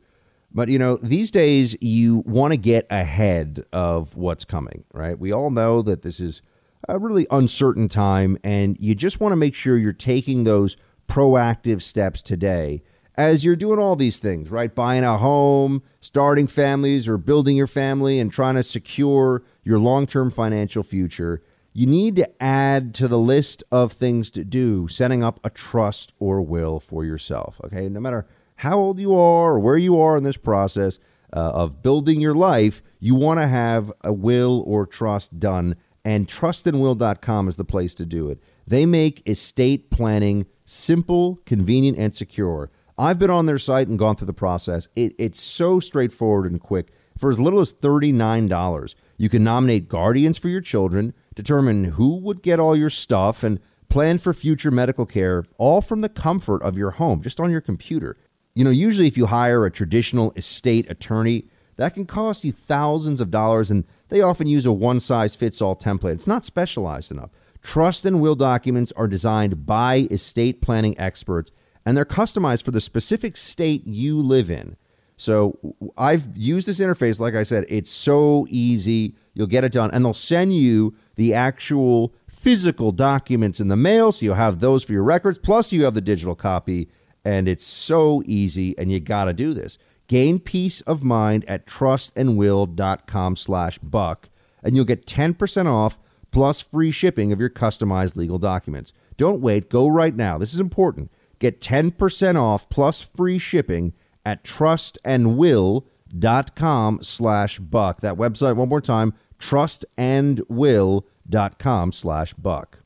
But 0.52 0.70
you 0.70 0.80
know, 0.80 0.98
these 0.98 1.32
days 1.32 1.76
you 1.82 2.24
want 2.26 2.54
to 2.54 2.58
get 2.58 2.88
ahead 2.90 3.66
of 3.74 4.16
what's 4.16 4.45
coming, 4.45 4.86
right? 4.94 5.20
We 5.20 5.32
all 5.32 5.52
know 5.52 5.82
that 5.82 6.02
this 6.02 6.20
is 6.20 6.41
a 6.88 6.98
really 6.98 7.28
uncertain 7.32 7.90
time, 7.90 8.38
and 8.44 8.78
you 8.80 8.95
just 8.95 9.20
want 9.20 9.34
to 9.34 9.38
make 9.38 9.56
sure 9.56 9.78
you're 9.78 9.94
taking 9.94 10.44
those 10.44 10.78
proactive 11.08 11.82
steps 11.82 12.22
today 12.22 12.82
as 13.18 13.44
you're 13.44 13.56
doing 13.56 13.80
all 13.80 13.95
these 13.95 14.19
things, 14.19 14.52
right? 14.52 14.73
Buying 14.73 15.03
a 15.03 15.18
home, 15.18 15.81
starting 15.99 16.48
families, 16.48 17.07
or 17.07 17.18
building 17.18 17.57
your 17.57 17.68
family 17.68 18.19
and 18.19 18.31
trying 18.31 18.56
to 18.56 18.64
secure 18.64 19.44
your 19.64 19.80
long 19.80 20.06
term 20.06 20.30
financial 20.30 20.84
future, 20.84 21.41
you 21.73 21.88
need 21.88 22.15
to 22.15 22.30
add 22.41 22.94
to 22.95 23.07
the 23.07 23.19
list 23.19 23.64
of 23.72 23.91
things 23.91 24.30
to 24.31 24.44
do 24.44 24.88
setting 24.88 25.23
up 25.23 25.39
a 25.44 25.49
trust 25.49 26.14
or 26.19 26.41
will 26.41 26.80
for 26.80 27.03
yourself. 27.03 27.60
Okay. 27.65 27.89
No 27.89 27.99
matter 27.99 28.27
how 28.57 28.77
old 28.77 28.99
you 28.99 29.15
are 29.15 29.53
or 29.53 29.60
where 29.60 29.77
you 29.77 29.99
are 29.99 30.18
in 30.18 30.23
this 30.23 30.38
process 30.38 30.99
uh, 31.34 31.52
of 31.53 31.81
building 31.84 32.22
your 32.22 32.35
life, 32.35 32.81
you 32.99 33.15
want 33.15 33.39
to 33.39 33.48
have 33.48 33.91
a 34.03 34.14
will 34.14 34.64
or 34.65 34.85
trust 34.85 35.39
done. 35.39 35.76
And 36.06 36.27
trustandwill.com 36.27 37.49
is 37.49 37.57
the 37.57 37.65
place 37.65 37.94
to 37.95 38.06
do 38.06 38.30
it. 38.30 38.41
They 38.65 38.85
make 38.85 39.27
estate 39.27 39.89
planning 39.89 40.45
simple, 40.65 41.39
convenient, 41.45 41.98
and 41.98 42.15
secure. 42.15 42.72
I've 42.98 43.19
been 43.19 43.30
on 43.30 43.45
their 43.45 43.60
site 43.60 43.88
and 43.88 43.99
gone 43.99 44.15
through 44.15 44.28
the 44.28 44.34
process. 44.34 44.88
It, 44.95 45.14
it's 45.19 45.40
so 45.40 45.80
straightforward 45.80 46.49
and 46.49 46.60
quick. 46.60 46.91
For 47.18 47.30
as 47.30 47.40
little 47.40 47.60
as 47.60 47.74
$39, 47.74 48.95
you 49.18 49.30
can 49.30 49.44
nominate 49.44 49.88
guardians 49.88 50.38
for 50.38 50.49
your 50.49 50.61
children, 50.61 51.14
determine 51.36 51.84
who 51.86 52.15
would 52.18 52.41
get 52.41 52.60
all 52.60 52.76
your 52.76 52.90
stuff, 52.90 53.44
and 53.44 53.60
plan 53.90 54.18
for 54.18 54.34
future 54.34 54.72
medical 54.72 55.06
care, 55.06 55.45
all 55.57 55.82
from 55.82 56.02
the 56.02 56.10
comfort 56.10 56.61
of 56.61 56.78
your 56.78 56.91
home, 56.91 57.22
just 57.22 57.40
on 57.40 57.52
your 57.52 57.61
computer. 57.61 58.18
You 58.53 58.64
know, 58.64 58.69
usually 58.69 59.07
if 59.07 59.18
you 59.18 59.28
hire 59.28 59.65
a 59.65 59.72
traditional 59.72 60.32
estate 60.36 60.90
attorney, 60.90 61.45
that 61.76 61.94
can 61.94 62.06
cost 62.06 62.44
you 62.44 62.52
thousands 62.52 63.22
of 63.22 63.32
dollars, 63.32 63.69
and 63.69 63.86
they 64.10 64.22
often 64.22 64.48
use 64.48 64.65
a 64.65 64.72
one 64.72 64.99
size 64.99 65.36
fits 65.36 65.61
all 65.61 65.76
template. 65.76 66.14
It's 66.14 66.28
not 66.28 66.45
specialized 66.45 67.11
enough. 67.11 67.30
Trust 67.61 68.06
and 68.06 68.19
will 68.19 68.36
documents 68.36 68.91
are 68.94 69.07
designed 69.07 69.65
by 69.65 70.07
estate 70.10 70.61
planning 70.61 70.98
experts, 70.99 71.52
and 71.88 71.95
they're 71.95 72.03
customized 72.03 72.64
for 72.64 72.72
the 72.72 72.81
specific 72.81 73.38
state 73.38 73.88
you 73.88 74.22
live 74.22 74.51
in. 74.51 74.76
So 75.15 75.57
I've 75.97 76.35
used 76.35 76.68
this 76.68 76.81
interface. 76.81 77.22
Like 77.22 77.34
I 77.34 77.43
said, 77.43 77.64
it's 77.69 77.89
so 77.89 78.45
easy. 78.49 79.15
You'll 79.34 79.47
get 79.47 79.64
it 79.64 79.72
done, 79.72 79.89
and 79.91 80.03
they'll 80.03 80.14
send 80.14 80.53
you 80.53 80.95
the 81.15 81.34
actual 81.34 82.14
physical 82.27 82.91
documents 82.91 83.61
in 83.61 83.69
the 83.69 83.77
mail, 83.77 84.11
so 84.11 84.26
you'll 84.26 84.35
have 84.35 84.59
those 84.59 84.84
for 84.84 84.91
your 84.91 85.03
records. 85.03 85.38
Plus, 85.38 85.72
you 85.72 85.85
have 85.85 85.93
the 85.93 86.01
digital 86.01 86.35
copy, 86.35 86.89
and 87.23 87.47
it's 87.47 87.65
so 87.65 88.22
easy. 88.26 88.77
And 88.77 88.91
you 88.91 88.99
got 88.99 89.26
to 89.26 89.34
do 89.34 89.53
this. 89.53 89.77
Gain 90.07 90.39
peace 90.39 90.81
of 90.81 91.05
mind 91.05 91.45
at 91.47 91.65
trustandwill.com 91.65 93.38
slash 93.38 93.77
buck, 93.77 94.27
and 94.61 94.76
you'll 94.76 94.84
get 94.84 95.05
10% 95.05 95.68
off 95.68 95.97
plus 96.31 96.59
free 96.59 96.91
shipping 96.91 97.31
of 97.31 97.39
your 97.39 97.49
customized 97.49 98.18
legal 98.18 98.39
documents. 98.39 98.91
Don't 99.15 99.39
wait. 99.39 99.69
Go 99.69 99.88
right 99.88 100.14
now. 100.14 100.38
This 100.38 100.53
is 100.53 100.59
important. 100.59 101.09
Get 101.39 101.61
10% 101.61 102.41
off 102.41 102.68
plus 102.69 103.01
free 103.01 103.38
shipping 103.38 103.93
at 104.26 104.43
trustandwill.com 104.43 107.03
slash 107.03 107.59
buck. 107.59 108.01
That 108.01 108.15
website, 108.15 108.55
one 108.55 108.69
more 108.69 108.81
time, 108.81 109.14
trustandwill.com 109.39 111.91
slash 111.91 112.34
buck. 112.34 112.80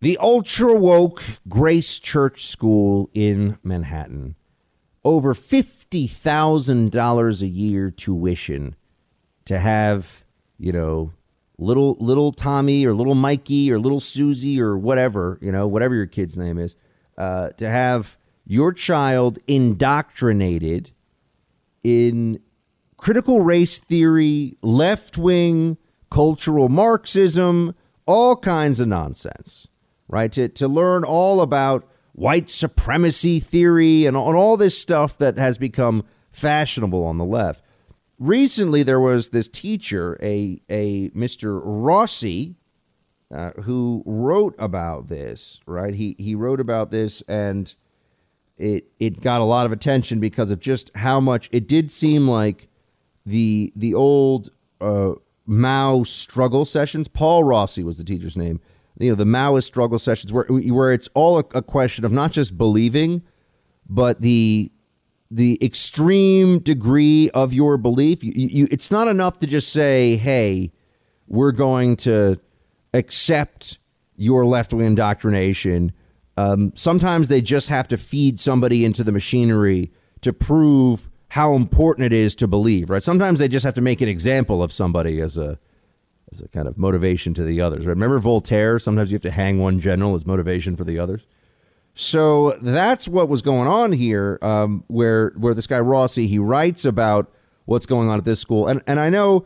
The 0.00 0.16
ultra 0.18 0.74
woke 0.74 1.24
Grace 1.48 1.98
Church 1.98 2.46
School 2.46 3.10
in 3.14 3.58
Manhattan. 3.64 4.36
Over 5.02 5.34
$50,000 5.34 7.42
a 7.42 7.46
year 7.46 7.90
tuition 7.90 8.76
to 9.44 9.58
have, 9.58 10.24
you 10.58 10.70
know, 10.70 11.14
little 11.58 11.96
little 12.00 12.32
Tommy 12.32 12.86
or 12.86 12.94
little 12.94 13.14
Mikey 13.14 13.70
or 13.72 13.78
little 13.78 14.00
Susie 14.00 14.60
or 14.60 14.76
whatever, 14.78 15.38
you 15.40 15.52
know, 15.52 15.66
whatever 15.66 15.94
your 15.94 16.06
kid's 16.06 16.36
name 16.36 16.58
is, 16.58 16.76
uh, 17.16 17.50
to 17.50 17.68
have 17.68 18.16
your 18.46 18.72
child 18.72 19.38
indoctrinated 19.46 20.92
in 21.84 22.40
critical 22.96 23.42
race 23.42 23.78
theory, 23.78 24.54
left 24.62 25.18
wing 25.18 25.76
cultural 26.10 26.68
Marxism, 26.68 27.74
all 28.06 28.36
kinds 28.36 28.80
of 28.80 28.88
nonsense 28.88 29.68
right? 30.08 30.32
To, 30.32 30.48
to 30.48 30.66
learn 30.66 31.04
all 31.04 31.40
about 31.40 31.88
white 32.12 32.50
supremacy 32.50 33.38
theory 33.38 34.06
and, 34.06 34.16
and 34.16 34.36
all 34.36 34.56
this 34.56 34.76
stuff 34.76 35.18
that 35.18 35.38
has 35.38 35.58
become 35.58 36.04
fashionable 36.32 37.04
on 37.04 37.18
the 37.18 37.24
left. 37.24 37.62
Recently, 38.18 38.82
there 38.82 39.00
was 39.00 39.30
this 39.30 39.48
teacher, 39.48 40.18
a, 40.20 40.60
a 40.68 41.10
Mr. 41.10 41.60
Rossi, 41.62 42.56
uh, 43.32 43.50
who 43.62 44.02
wrote 44.06 44.54
about 44.58 45.08
this, 45.08 45.60
right? 45.66 45.94
He, 45.94 46.16
he 46.18 46.34
wrote 46.34 46.60
about 46.60 46.90
this 46.90 47.22
and 47.28 47.74
it, 48.56 48.86
it 48.98 49.20
got 49.20 49.40
a 49.40 49.44
lot 49.44 49.66
of 49.66 49.72
attention 49.72 50.18
because 50.18 50.50
of 50.50 50.58
just 50.58 50.90
how 50.96 51.20
much 51.20 51.48
it 51.52 51.68
did 51.68 51.92
seem 51.92 52.26
like 52.26 52.68
the, 53.24 53.72
the 53.76 53.94
old 53.94 54.50
uh, 54.80 55.12
Mao 55.46 56.02
struggle 56.02 56.64
sessions. 56.64 57.06
Paul 57.06 57.44
Rossi 57.44 57.84
was 57.84 57.98
the 57.98 58.04
teacher's 58.04 58.36
name 58.36 58.60
you 58.98 59.10
know 59.10 59.14
the 59.14 59.24
Maoist 59.24 59.64
struggle 59.64 59.98
sessions 59.98 60.32
where 60.32 60.44
where 60.44 60.92
it's 60.92 61.08
all 61.14 61.38
a, 61.38 61.44
a 61.54 61.62
question 61.62 62.04
of 62.04 62.12
not 62.12 62.32
just 62.32 62.58
believing, 62.58 63.22
but 63.88 64.20
the 64.20 64.70
the 65.30 65.58
extreme 65.64 66.58
degree 66.58 67.30
of 67.30 67.52
your 67.52 67.76
belief. 67.76 68.24
You, 68.24 68.32
you, 68.34 68.68
it's 68.70 68.90
not 68.90 69.08
enough 69.08 69.38
to 69.40 69.46
just 69.46 69.72
say, 69.72 70.16
"Hey, 70.16 70.72
we're 71.26 71.52
going 71.52 71.96
to 71.96 72.36
accept 72.94 73.78
your 74.16 74.44
left 74.46 74.72
wing 74.72 74.86
indoctrination." 74.86 75.92
Um, 76.36 76.72
sometimes 76.76 77.28
they 77.28 77.40
just 77.40 77.68
have 77.68 77.88
to 77.88 77.96
feed 77.96 78.40
somebody 78.40 78.84
into 78.84 79.02
the 79.02 79.12
machinery 79.12 79.92
to 80.20 80.32
prove 80.32 81.08
how 81.30 81.54
important 81.54 82.06
it 82.06 82.12
is 82.12 82.34
to 82.36 82.46
believe. 82.46 82.88
Right? 82.90 83.02
Sometimes 83.02 83.38
they 83.38 83.48
just 83.48 83.64
have 83.64 83.74
to 83.74 83.82
make 83.82 84.00
an 84.00 84.08
example 84.08 84.62
of 84.62 84.72
somebody 84.72 85.20
as 85.20 85.36
a 85.36 85.58
as 86.30 86.40
a 86.40 86.48
kind 86.48 86.68
of 86.68 86.78
motivation 86.78 87.34
to 87.34 87.42
the 87.42 87.60
others. 87.60 87.86
Right? 87.86 87.92
Remember 87.92 88.18
Voltaire? 88.18 88.78
Sometimes 88.78 89.10
you 89.10 89.16
have 89.16 89.22
to 89.22 89.30
hang 89.30 89.58
one 89.58 89.80
general 89.80 90.14
as 90.14 90.26
motivation 90.26 90.76
for 90.76 90.84
the 90.84 90.98
others. 90.98 91.26
So 92.00 92.56
that's 92.62 93.08
what 93.08 93.28
was 93.28 93.42
going 93.42 93.66
on 93.66 93.90
here, 93.90 94.38
um, 94.40 94.84
where 94.86 95.30
where 95.30 95.52
this 95.52 95.66
guy 95.66 95.80
Rossi 95.80 96.28
he 96.28 96.38
writes 96.38 96.84
about 96.84 97.28
what's 97.64 97.86
going 97.86 98.08
on 98.08 98.18
at 98.18 98.24
this 98.24 98.38
school, 98.38 98.68
and 98.68 98.80
and 98.86 99.00
I 99.00 99.10
know 99.10 99.44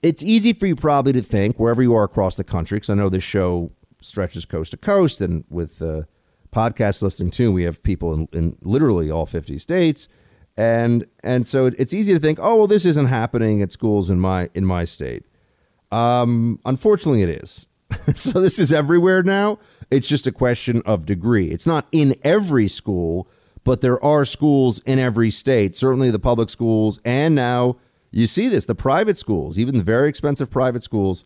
it's 0.00 0.22
easy 0.22 0.52
for 0.52 0.68
you 0.68 0.76
probably 0.76 1.12
to 1.14 1.22
think 1.22 1.58
wherever 1.58 1.82
you 1.82 1.96
are 1.96 2.04
across 2.04 2.36
the 2.36 2.44
country, 2.44 2.76
because 2.76 2.90
I 2.90 2.94
know 2.94 3.08
this 3.08 3.24
show 3.24 3.72
stretches 4.00 4.44
coast 4.44 4.70
to 4.70 4.76
coast, 4.76 5.20
and 5.20 5.42
with 5.50 5.82
uh, 5.82 6.02
podcast 6.52 7.02
listening 7.02 7.32
too, 7.32 7.50
we 7.50 7.64
have 7.64 7.82
people 7.82 8.14
in, 8.14 8.28
in 8.32 8.56
literally 8.62 9.10
all 9.10 9.26
fifty 9.26 9.58
states, 9.58 10.06
and 10.56 11.04
and 11.24 11.48
so 11.48 11.66
it's 11.66 11.92
easy 11.92 12.12
to 12.12 12.20
think, 12.20 12.38
oh 12.40 12.58
well, 12.58 12.66
this 12.68 12.86
isn't 12.86 13.06
happening 13.06 13.60
at 13.60 13.72
schools 13.72 14.08
in 14.08 14.20
my 14.20 14.48
in 14.54 14.64
my 14.64 14.84
state. 14.84 15.24
Um, 15.90 16.60
unfortunately, 16.64 17.22
it 17.22 17.42
is. 17.42 17.66
so 18.14 18.40
this 18.40 18.60
is 18.60 18.72
everywhere 18.72 19.24
now. 19.24 19.58
It's 19.90 20.08
just 20.08 20.26
a 20.26 20.32
question 20.32 20.82
of 20.84 21.06
degree. 21.06 21.50
It's 21.50 21.66
not 21.66 21.86
in 21.92 22.14
every 22.22 22.68
school, 22.68 23.28
but 23.64 23.80
there 23.80 24.02
are 24.04 24.24
schools 24.24 24.80
in 24.80 24.98
every 24.98 25.30
state. 25.30 25.74
Certainly, 25.74 26.10
the 26.10 26.18
public 26.18 26.50
schools, 26.50 27.00
and 27.04 27.34
now 27.34 27.76
you 28.10 28.26
see 28.26 28.48
this 28.48 28.66
the 28.66 28.74
private 28.74 29.16
schools, 29.16 29.58
even 29.58 29.78
the 29.78 29.84
very 29.84 30.08
expensive 30.08 30.50
private 30.50 30.82
schools, 30.82 31.24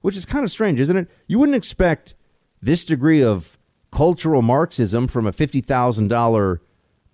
which 0.00 0.16
is 0.16 0.24
kind 0.26 0.44
of 0.44 0.50
strange, 0.50 0.80
isn't 0.80 0.96
it? 0.96 1.10
You 1.26 1.38
wouldn't 1.38 1.56
expect 1.56 2.14
this 2.60 2.84
degree 2.84 3.22
of 3.22 3.58
cultural 3.90 4.42
Marxism 4.42 5.06
from 5.06 5.26
a 5.26 5.32
fifty 5.32 5.60
thousand 5.60 6.08
dollar 6.08 6.60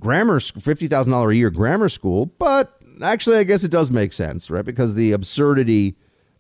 grammar 0.01 0.41
fifty 0.41 0.87
thousand 0.87 1.13
dollar 1.13 1.31
a 1.31 1.37
year 1.37 1.51
grammar 1.51 1.89
school, 1.89 2.27
but 2.27 2.79
actually, 3.03 3.39
I 3.39 3.45
guess 3.45 3.65
it 3.65 3.71
does 3.71 3.91
make 3.91 4.13
sense, 4.13 4.51
right? 4.51 4.65
Because 4.65 4.95
the 4.95 5.13
absurdity 5.13 5.97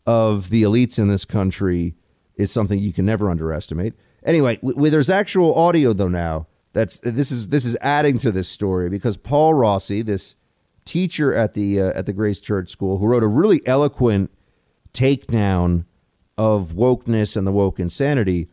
of 0.06 0.50
the 0.50 0.62
elites 0.62 0.98
in 0.98 1.08
this 1.08 1.24
country 1.24 1.94
is 2.36 2.50
something 2.50 2.78
you 2.78 2.92
can 2.92 3.04
never 3.04 3.30
underestimate. 3.30 3.94
Anyway, 4.24 4.58
there's 4.62 5.10
actual 5.10 5.54
audio 5.54 5.92
though 5.92 6.08
now. 6.08 6.46
That's 6.72 6.98
this 7.00 7.30
is 7.32 7.48
this 7.48 7.64
is 7.64 7.76
adding 7.80 8.18
to 8.18 8.30
this 8.30 8.48
story 8.48 8.88
because 8.88 9.16
Paul 9.16 9.54
Rossi, 9.54 10.02
this 10.02 10.36
teacher 10.84 11.34
at 11.34 11.54
the 11.54 11.80
uh, 11.80 11.92
at 11.94 12.06
the 12.06 12.12
Grace 12.12 12.40
Church 12.40 12.70
School, 12.70 12.98
who 12.98 13.06
wrote 13.06 13.22
a 13.22 13.28
really 13.28 13.66
eloquent 13.66 14.30
takedown 14.92 15.84
of 16.36 16.72
wokeness 16.72 17.36
and 17.36 17.46
the 17.46 17.52
woke 17.52 17.80
insanity, 17.80 18.48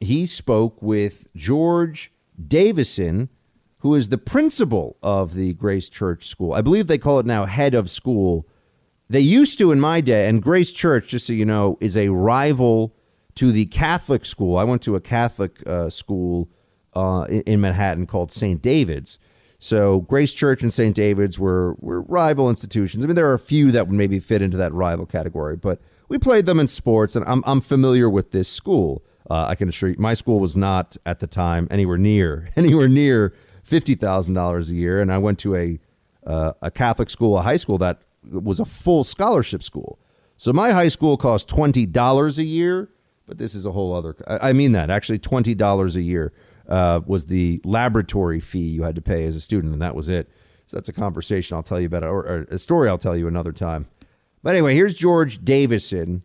he 0.00 0.26
spoke 0.26 0.80
with 0.82 1.28
George 1.34 2.12
Davison, 2.46 3.30
who 3.78 3.94
is 3.94 4.10
the 4.10 4.18
principal 4.18 4.96
of 5.02 5.34
the 5.34 5.54
Grace 5.54 5.88
Church 5.88 6.26
School. 6.26 6.52
I 6.52 6.60
believe 6.60 6.86
they 6.86 6.98
call 6.98 7.18
it 7.18 7.26
now 7.26 7.46
head 7.46 7.74
of 7.74 7.88
school 7.88 8.46
they 9.08 9.20
used 9.20 9.58
to 9.58 9.70
in 9.70 9.80
my 9.80 10.00
day, 10.00 10.28
and 10.28 10.42
Grace 10.42 10.72
Church, 10.72 11.08
just 11.08 11.26
so 11.26 11.32
you 11.32 11.44
know, 11.44 11.76
is 11.80 11.96
a 11.96 12.08
rival 12.08 12.96
to 13.36 13.52
the 13.52 13.66
Catholic 13.66 14.24
school. 14.24 14.56
I 14.56 14.64
went 14.64 14.82
to 14.82 14.96
a 14.96 15.00
Catholic 15.00 15.66
uh, 15.66 15.90
school 15.90 16.48
uh, 16.94 17.26
in, 17.28 17.60
Manhattan 17.60 18.06
called 18.06 18.30
St. 18.30 18.62
David's. 18.62 19.18
So 19.58 20.02
Grace 20.02 20.32
Church 20.32 20.62
and 20.62 20.72
St. 20.72 20.94
David's 20.94 21.38
were, 21.38 21.74
were 21.78 22.02
rival 22.02 22.48
institutions. 22.48 23.04
I 23.04 23.08
mean, 23.08 23.16
there 23.16 23.28
are 23.28 23.34
a 23.34 23.38
few 23.38 23.72
that 23.72 23.88
would 23.88 23.96
maybe 23.96 24.20
fit 24.20 24.42
into 24.42 24.56
that 24.58 24.72
rival 24.72 25.06
category, 25.06 25.56
but 25.56 25.80
we 26.08 26.18
played 26.18 26.46
them 26.46 26.60
in 26.60 26.68
sports, 26.68 27.16
and 27.16 27.24
I'm, 27.26 27.42
I'm 27.46 27.60
familiar 27.60 28.08
with 28.10 28.30
this 28.30 28.48
school. 28.48 29.04
Uh, 29.30 29.46
I 29.46 29.54
can 29.54 29.68
assure 29.68 29.88
you, 29.88 29.96
my 29.98 30.14
school 30.14 30.38
was 30.38 30.54
not 30.54 30.96
at 31.06 31.20
the 31.20 31.26
time 31.26 31.66
anywhere 31.70 31.96
near 31.96 32.50
anywhere 32.56 32.88
near 32.88 33.34
fifty 33.62 33.94
thousand 33.94 34.34
dollars 34.34 34.70
a 34.70 34.74
year, 34.74 35.00
and 35.00 35.10
I 35.10 35.18
went 35.18 35.38
to 35.40 35.56
a 35.56 35.80
uh, 36.26 36.52
a 36.60 36.70
Catholic 36.70 37.10
school, 37.10 37.38
a 37.38 37.42
high 37.42 37.56
school 37.56 37.78
that 37.78 38.02
was 38.30 38.60
a 38.60 38.64
full 38.64 39.02
scholarship 39.02 39.62
school. 39.62 39.98
So 40.36 40.52
my 40.52 40.72
high 40.72 40.88
school 40.88 41.16
cost 41.16 41.48
twenty 41.48 41.86
dollars 41.86 42.38
a 42.38 42.44
year, 42.44 42.90
but 43.26 43.38
this 43.38 43.54
is 43.54 43.66
a 43.66 43.72
whole 43.72 43.94
other. 43.94 44.14
I 44.26 44.52
mean 44.52 44.72
that 44.72 44.90
actually 44.90 45.18
twenty 45.18 45.54
dollars 45.54 45.96
a 45.96 46.02
year 46.02 46.32
uh, 46.68 47.00
was 47.06 47.26
the 47.26 47.60
laboratory 47.64 48.40
fee 48.40 48.68
you 48.68 48.82
had 48.82 48.94
to 48.96 49.02
pay 49.02 49.24
as 49.24 49.36
a 49.36 49.40
student, 49.40 49.72
and 49.72 49.82
that 49.82 49.94
was 49.94 50.08
it. 50.08 50.28
So 50.66 50.76
that's 50.76 50.88
a 50.88 50.92
conversation 50.92 51.56
I'll 51.56 51.62
tell 51.62 51.78
you 51.80 51.86
about, 51.86 52.04
or, 52.04 52.26
or 52.26 52.46
a 52.50 52.58
story 52.58 52.88
I'll 52.88 52.98
tell 52.98 53.16
you 53.16 53.28
another 53.28 53.52
time. 53.52 53.86
But 54.42 54.54
anyway, 54.54 54.74
here's 54.74 54.94
George 54.94 55.44
Davison 55.44 56.22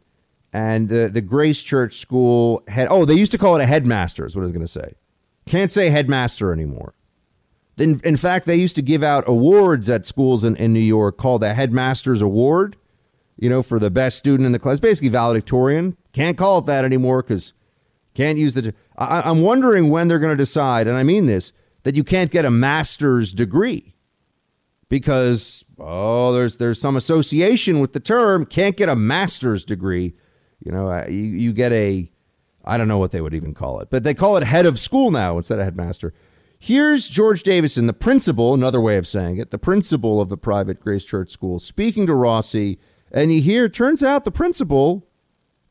and 0.54 0.90
the 0.90 1.10
the 1.12 1.22
Grace 1.22 1.62
Church 1.62 1.96
School 1.96 2.64
head. 2.68 2.88
Oh, 2.90 3.06
they 3.06 3.16
used 3.16 3.32
to 3.34 3.38
call 3.38 3.56
it 3.56 3.62
a 3.62 3.66
headmaster. 3.66 4.26
Is 4.26 4.36
what 4.36 4.42
I 4.42 4.46
was 4.46 4.52
going 4.52 4.66
to 4.66 4.68
say. 4.68 4.96
Can't 5.46 5.72
say 5.72 5.90
headmaster 5.90 6.54
anymore. 6.54 6.94
In, 7.78 8.00
in 8.04 8.18
fact, 8.18 8.46
they 8.46 8.58
used 8.58 8.76
to 8.76 8.82
give 8.82 9.04
out 9.04 9.24
awards 9.26 9.90
at 9.90 10.06
schools 10.06 10.44
in, 10.44 10.56
in 10.58 10.74
New 10.74 10.80
York 10.80 11.18
called 11.18 11.42
the 11.42 11.54
Headmaster's 11.54 12.22
Award. 12.22 12.76
You 13.40 13.50
know, 13.50 13.64
for 13.64 13.80
the 13.80 13.90
best 13.90 14.18
student 14.18 14.46
in 14.46 14.52
the 14.52 14.60
class. 14.60 14.80
Basically, 14.80 15.10
valedictorian. 15.10 15.96
Can't 16.12 16.38
call 16.38 16.60
it 16.60 16.66
that 16.66 16.86
anymore 16.86 17.24
because 17.24 17.54
can't 18.14 18.38
use 18.38 18.54
the. 18.54 18.74
I, 18.98 19.22
I'm 19.22 19.42
wondering 19.42 19.90
when 19.90 20.08
they're 20.08 20.20
going 20.20 20.36
to 20.36 20.42
decide, 20.42 20.88
and 20.88 20.98
I 20.98 21.04
mean 21.04 21.26
this, 21.26 21.54
that 21.84 21.96
you 21.96 22.04
can't 22.04 22.32
get 22.32 22.46
a 22.46 22.52
master's 22.52 23.32
degree 23.32 23.96
because 24.90 25.64
oh, 25.80 26.34
there's 26.34 26.58
there's 26.58 26.82
some 26.82 26.98
association 26.98 27.80
with 27.80 27.94
the 27.94 28.00
term. 28.00 28.46
Can't 28.46 28.76
get 28.76 28.90
a 28.90 28.96
master's 28.96 29.64
degree. 29.64 30.16
You 30.60 30.72
know, 30.74 31.06
you, 31.08 31.24
you 31.24 31.54
get 31.54 31.72
a. 31.72 32.12
I 32.66 32.78
don't 32.78 32.90
know 32.90 32.98
what 32.98 33.12
they 33.12 33.22
would 33.22 33.34
even 33.34 33.54
call 33.54 33.80
it, 33.80 33.90
but 33.90 34.04
they 34.04 34.14
call 34.14 34.36
it 34.36 34.44
head 34.44 34.66
of 34.66 34.78
school 34.78 35.12
now 35.12 35.38
instead 35.38 35.60
of 35.60 35.66
headmaster. 35.66 36.14
Here's 36.62 37.08
George 37.08 37.44
Davison, 37.44 37.88
the 37.88 37.94
principal, 37.94 38.54
another 38.54 38.82
way 38.82 38.98
of 38.98 39.08
saying 39.08 39.38
it, 39.38 39.50
the 39.50 39.58
principal 39.58 40.20
of 40.20 40.28
the 40.28 40.36
private 40.36 40.82
Grace 40.82 41.06
Church 41.06 41.30
School, 41.30 41.58
speaking 41.58 42.06
to 42.06 42.14
Rossi. 42.14 42.80
And 43.12 43.34
you 43.34 43.42
hear, 43.42 43.70
turns 43.70 44.04
out 44.04 44.24
the 44.24 44.32
principal 44.32 45.08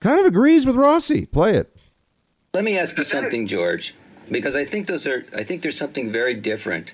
kind 0.01 0.20
of 0.20 0.27
agrees 0.27 0.66
with 0.66 0.77
Rossi. 0.77 1.27
Play 1.27 1.55
it. 1.55 1.74
Let 2.55 2.65
me 2.65 2.78
ask 2.78 2.97
you 2.97 3.05
something, 3.05 3.47
George, 3.47 3.94
because 4.31 4.56
I 4.56 4.65
think 4.65 4.86
those 4.86 5.06
are, 5.06 5.24
I 5.36 5.44
think 5.44 5.62
there's 5.62 5.78
something 5.78 6.10
very 6.10 6.35
different 6.35 6.93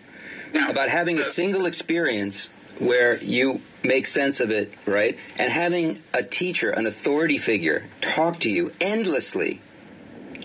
about 0.68 0.88
having 0.88 1.18
a 1.18 1.22
single 1.22 1.66
experience 1.66 2.48
where 2.78 3.16
you 3.18 3.60
make 3.82 4.06
sense 4.06 4.40
of 4.40 4.50
it, 4.50 4.72
right? 4.84 5.16
And 5.38 5.50
having 5.50 6.00
a 6.12 6.22
teacher, 6.22 6.70
an 6.70 6.86
authority 6.86 7.38
figure, 7.38 7.84
talk 8.00 8.40
to 8.40 8.50
you 8.50 8.72
endlessly 8.80 9.60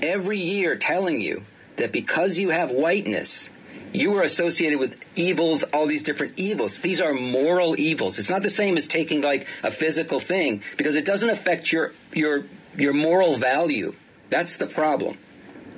every 0.02 0.40
year 0.40 0.76
telling 0.76 1.22
you 1.22 1.44
that 1.78 1.92
because 1.92 2.38
you 2.38 2.50
have 2.50 2.72
whiteness, 2.72 3.50
you 3.94 4.16
are 4.18 4.24
associated 4.24 4.80
with 4.80 4.98
evils, 5.18 5.64
all 5.64 5.88
these 5.88 6.03
different 6.03 6.40
evils. 6.40 6.80
These 6.80 7.02
are 7.02 7.14
moral 7.14 7.80
evils. 7.80 8.20
It's 8.20 8.30
not 8.30 8.44
the 8.44 8.49
same 8.49 8.78
as 8.78 8.88
taking 8.88 9.22
like 9.22 9.48
a 9.64 9.72
physical 9.72 10.20
thing 10.20 10.61
because 10.78 10.95
it 10.95 11.06
doesn't 11.06 11.30
affect 11.30 11.72
your 11.72 11.94
your 12.14 12.45
your 12.76 12.94
moral 12.94 13.36
value. 13.36 13.94
That's 14.30 14.57
the 14.57 14.68
problem. 14.68 15.18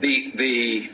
The 0.02 0.32
the 0.36 0.90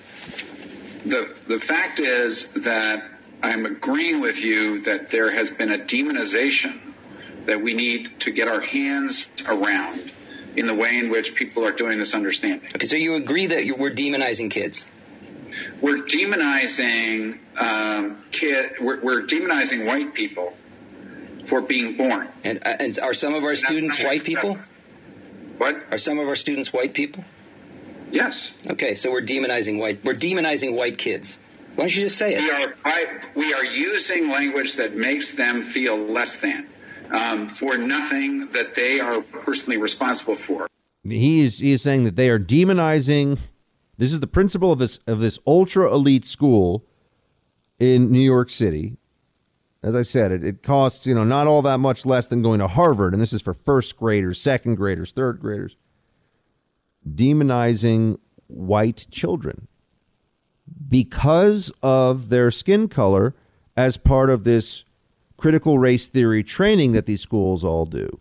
the 1.05 1.35
the 1.47 1.59
fact 1.59 1.99
is 1.99 2.47
that 2.55 3.03
I'm 3.41 3.65
agreeing 3.65 4.19
with 4.19 4.43
you 4.43 4.79
that 4.81 5.09
there 5.09 5.31
has 5.31 5.51
been 5.51 5.71
a 5.71 5.77
demonization 5.77 6.79
that 7.45 7.61
we 7.61 7.73
need 7.73 8.19
to 8.21 8.31
get 8.31 8.47
our 8.47 8.61
hands 8.61 9.27
around 9.47 10.11
in 10.55 10.65
the 10.65 10.73
way 10.73 10.97
in 10.97 11.09
which 11.09 11.35
people 11.35 11.65
are 11.65 11.71
doing 11.71 11.99
this 11.99 12.13
understanding. 12.13 12.67
Okay, 12.75 12.87
so 12.87 12.95
you 12.95 13.15
agree 13.15 13.47
that 13.47 13.65
you, 13.65 13.75
we're 13.75 13.91
demonizing 13.91 14.49
kids? 14.49 14.85
We're 15.81 16.03
demonizing 16.03 17.39
um, 17.57 18.23
kid. 18.31 18.75
We're, 18.79 19.01
we're, 19.01 19.21
demonizing 19.23 19.85
white 19.85 20.13
people 20.13 20.55
for 21.47 21.61
being 21.61 21.97
born. 21.97 22.27
And, 22.43 22.59
uh, 22.65 22.75
and 22.79 22.99
are 22.99 23.13
some 23.13 23.33
of 23.33 23.43
our 23.43 23.55
students 23.55 23.99
white 23.99 24.23
people? 24.23 24.59
What 25.57 25.77
are 25.91 25.97
some 25.97 26.19
of 26.19 26.27
our 26.27 26.35
students 26.35 26.71
white 26.71 26.93
people? 26.93 27.25
Yes. 28.11 28.51
Okay, 28.69 28.95
so 28.95 29.11
we're 29.11 29.21
demonizing 29.21 29.79
white. 29.79 30.03
We're 30.03 30.13
demonizing 30.13 30.75
white 30.75 30.97
kids. 30.97 31.39
Why 31.75 31.83
don't 31.83 31.95
you 31.95 32.03
just 32.03 32.17
say 32.17 32.35
it? 32.35 32.41
We 32.41 32.51
are, 32.51 32.73
I, 32.85 33.05
we 33.35 33.53
are 33.53 33.65
using 33.65 34.29
language 34.29 34.75
that 34.75 34.95
makes 34.95 35.33
them 35.33 35.63
feel 35.63 35.97
less 35.97 36.37
than 36.37 36.67
um, 37.11 37.49
for 37.49 37.77
nothing 37.77 38.49
that 38.49 38.75
they 38.75 38.99
are 38.99 39.21
personally 39.21 39.77
responsible 39.77 40.35
for. 40.35 40.67
He 41.03 41.45
is, 41.45 41.59
he 41.59 41.71
is 41.73 41.81
saying 41.81 42.03
that 42.05 42.15
they 42.15 42.29
are 42.29 42.39
demonizing 42.39 43.39
this 43.97 44.13
is 44.13 44.19
the 44.19 44.27
principal 44.27 44.71
of 44.71 44.79
this 44.79 44.99
of 45.07 45.19
this 45.19 45.39
ultra 45.45 45.91
elite 45.93 46.25
school 46.25 46.85
in 47.79 48.11
New 48.11 48.21
York 48.21 48.49
City. 48.49 48.97
As 49.83 49.95
I 49.95 50.01
said, 50.01 50.31
it, 50.31 50.43
it 50.43 50.63
costs, 50.63 51.05
you 51.05 51.13
know, 51.13 51.23
not 51.23 51.47
all 51.47 51.61
that 51.61 51.79
much 51.79 52.05
less 52.05 52.27
than 52.27 52.41
going 52.41 52.59
to 52.59 52.67
Harvard, 52.67 53.13
and 53.13 53.21
this 53.21 53.31
is 53.31 53.41
for 53.41 53.53
first 53.53 53.95
graders, 53.95 54.41
second 54.41 54.75
graders, 54.75 55.11
third 55.11 55.39
graders. 55.39 55.75
Demonizing 57.07 58.17
white 58.47 59.07
children 59.11 59.67
because 60.87 61.71
of 61.81 62.29
their 62.29 62.51
skin 62.51 62.87
color 62.87 63.35
as 63.75 63.97
part 63.97 64.29
of 64.29 64.43
this 64.43 64.83
critical 65.37 65.77
race 65.77 66.09
theory 66.09 66.43
training 66.43 66.91
that 66.93 67.05
these 67.05 67.21
schools 67.21 67.63
all 67.63 67.85
do. 67.85 68.19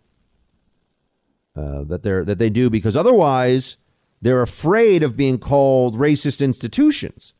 Uh, 1.55 1.83
that 1.83 2.03
they 2.03 2.21
that 2.21 2.37
they 2.37 2.51
do 2.51 2.69
because 2.69 2.95
otherwise 2.95 3.77
they're 4.21 4.41
afraid 4.41 5.03
of 5.03 5.15
being 5.15 5.37
called 5.37 5.97
racist 5.97 6.43
institutions. 6.43 7.33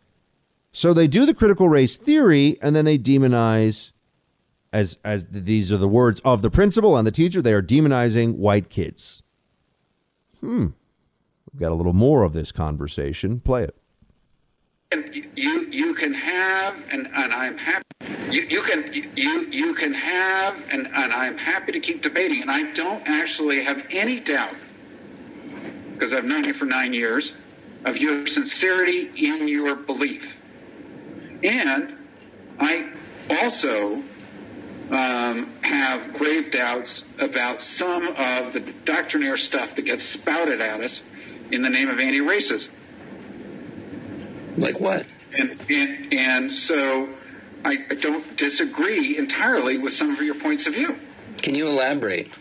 So 0.71 0.93
they 0.93 1.07
do 1.07 1.25
the 1.25 1.33
critical 1.33 1.69
race 1.69 1.97
theory 1.97 2.57
and 2.61 2.75
then 2.75 2.85
they 2.85 2.97
demonize 2.97 3.91
as 4.73 4.97
as 5.03 5.25
these 5.31 5.71
are 5.71 5.77
the 5.77 5.87
words 5.87 6.19
of 6.23 6.41
the 6.41 6.51
principal 6.51 6.97
and 6.97 7.07
the 7.07 7.11
teacher, 7.11 7.41
they 7.41 7.53
are 7.53 7.63
demonizing 7.63 8.35
white 8.35 8.69
kids. 8.69 9.23
Hmm. 10.41 10.67
We've 11.51 11.61
got 11.61 11.71
a 11.71 11.75
little 11.75 11.93
more 11.93 12.23
of 12.23 12.33
this 12.33 12.51
conversation. 12.51 13.39
Play 13.39 13.63
it. 13.63 13.75
You 15.35 15.67
you 15.71 15.93
can 15.95 16.13
have 16.13 16.75
and, 16.91 17.07
and 17.07 17.33
I'm 17.33 17.57
happy 17.57 17.83
you, 18.29 18.41
you 18.43 18.61
can 18.61 18.93
you 18.93 19.47
you 19.49 19.73
can 19.73 19.93
have 19.93 20.55
and, 20.69 20.87
and 20.87 21.13
I'm 21.13 21.37
happy 21.37 21.71
to 21.71 21.79
keep 21.79 22.01
debating 22.01 22.41
and 22.41 22.51
I 22.51 22.71
don't 22.73 23.01
actually 23.07 23.63
have 23.63 23.85
any 23.89 24.19
doubt 24.19 24.53
because 25.97 26.13
I've 26.13 26.25
known 26.25 26.43
you 26.43 26.53
for 26.53 26.65
nine 26.65 26.93
years, 26.93 27.33
of 27.83 27.97
your 27.97 28.27
sincerity 28.27 29.09
in 29.15 29.47
your 29.47 29.75
belief. 29.75 30.35
And 31.41 31.97
I 32.59 32.91
also 33.29 34.03
um, 34.91 35.53
have 35.61 36.13
grave 36.13 36.51
doubts 36.51 37.03
about 37.17 37.63
some 37.63 38.07
of 38.07 38.53
the 38.53 38.59
doctrinaire 38.59 39.37
stuff 39.37 39.75
that 39.75 39.83
gets 39.83 40.03
spouted 40.03 40.61
at 40.61 40.81
us 40.81 41.01
in 41.51 41.63
the 41.63 41.69
name 41.69 41.89
of 41.89 41.99
anti-racism. 41.99 42.69
Like 44.57 44.79
what? 44.79 45.05
And, 45.35 45.59
and, 45.69 46.13
and 46.13 46.51
so 46.51 47.09
I, 47.65 47.85
I 47.89 47.95
don't 47.95 48.37
disagree 48.37 49.17
entirely 49.17 49.77
with 49.77 49.93
some 49.93 50.11
of 50.11 50.21
your 50.21 50.35
points 50.35 50.67
of 50.67 50.75
view. 50.75 50.95
Can 51.41 51.55
you 51.55 51.67
elaborate? 51.67 52.31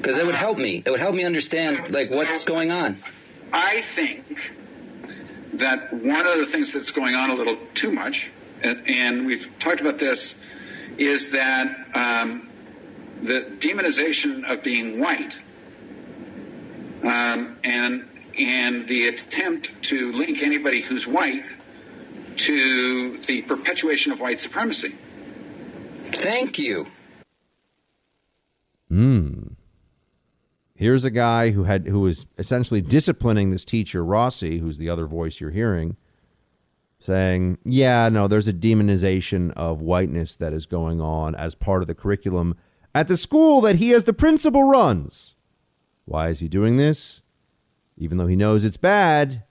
Because 0.00 0.16
it 0.16 0.24
would 0.24 0.34
help 0.34 0.56
me. 0.56 0.82
It 0.84 0.90
would 0.90 1.00
help 1.00 1.14
me 1.14 1.24
understand 1.24 1.90
like 1.90 2.10
what's 2.10 2.44
going 2.44 2.70
on. 2.70 2.96
I 3.52 3.82
think 3.82 4.24
that 5.54 5.92
one 5.92 6.26
of 6.26 6.38
the 6.38 6.46
things 6.46 6.72
that's 6.72 6.90
going 6.90 7.14
on 7.14 7.30
a 7.30 7.34
little 7.34 7.58
too 7.74 7.92
much, 7.92 8.30
and, 8.62 8.88
and 8.88 9.26
we've 9.26 9.46
talked 9.58 9.80
about 9.80 9.98
this, 9.98 10.34
is 10.96 11.30
that 11.30 11.86
um, 11.94 12.48
the 13.22 13.40
demonization 13.58 14.50
of 14.50 14.62
being 14.62 15.00
white 15.00 15.38
um, 17.02 17.58
and 17.62 18.08
and 18.38 18.86
the 18.86 19.08
attempt 19.08 19.70
to 19.82 20.12
link 20.12 20.42
anybody 20.42 20.80
who's 20.80 21.06
white 21.06 21.44
to 22.36 23.18
the 23.18 23.42
perpetuation 23.42 24.12
of 24.12 24.20
white 24.20 24.40
supremacy. 24.40 24.94
Thank 26.06 26.58
you. 26.58 26.86
Hmm. 28.88 29.48
Here's 30.80 31.04
a 31.04 31.10
guy 31.10 31.50
who 31.50 31.64
had 31.64 31.88
who 31.88 32.00
was 32.00 32.24
essentially 32.38 32.80
disciplining 32.80 33.50
this 33.50 33.66
teacher 33.66 34.02
Rossi, 34.02 34.60
who's 34.60 34.78
the 34.78 34.88
other 34.88 35.04
voice 35.04 35.38
you're 35.38 35.50
hearing, 35.50 35.98
saying, 36.98 37.58
"Yeah, 37.66 38.08
no, 38.08 38.26
there's 38.26 38.48
a 38.48 38.52
demonization 38.54 39.52
of 39.58 39.82
whiteness 39.82 40.36
that 40.36 40.54
is 40.54 40.64
going 40.64 40.98
on 40.98 41.34
as 41.34 41.54
part 41.54 41.82
of 41.82 41.86
the 41.86 41.94
curriculum 41.94 42.54
at 42.94 43.08
the 43.08 43.18
school 43.18 43.60
that 43.60 43.76
he 43.76 43.92
as 43.92 44.04
the 44.04 44.14
principal 44.14 44.64
runs." 44.64 45.34
Why 46.06 46.30
is 46.30 46.40
he 46.40 46.48
doing 46.48 46.78
this? 46.78 47.20
Even 47.98 48.16
though 48.16 48.26
he 48.26 48.34
knows 48.34 48.64
it's 48.64 48.78
bad, 48.78 49.42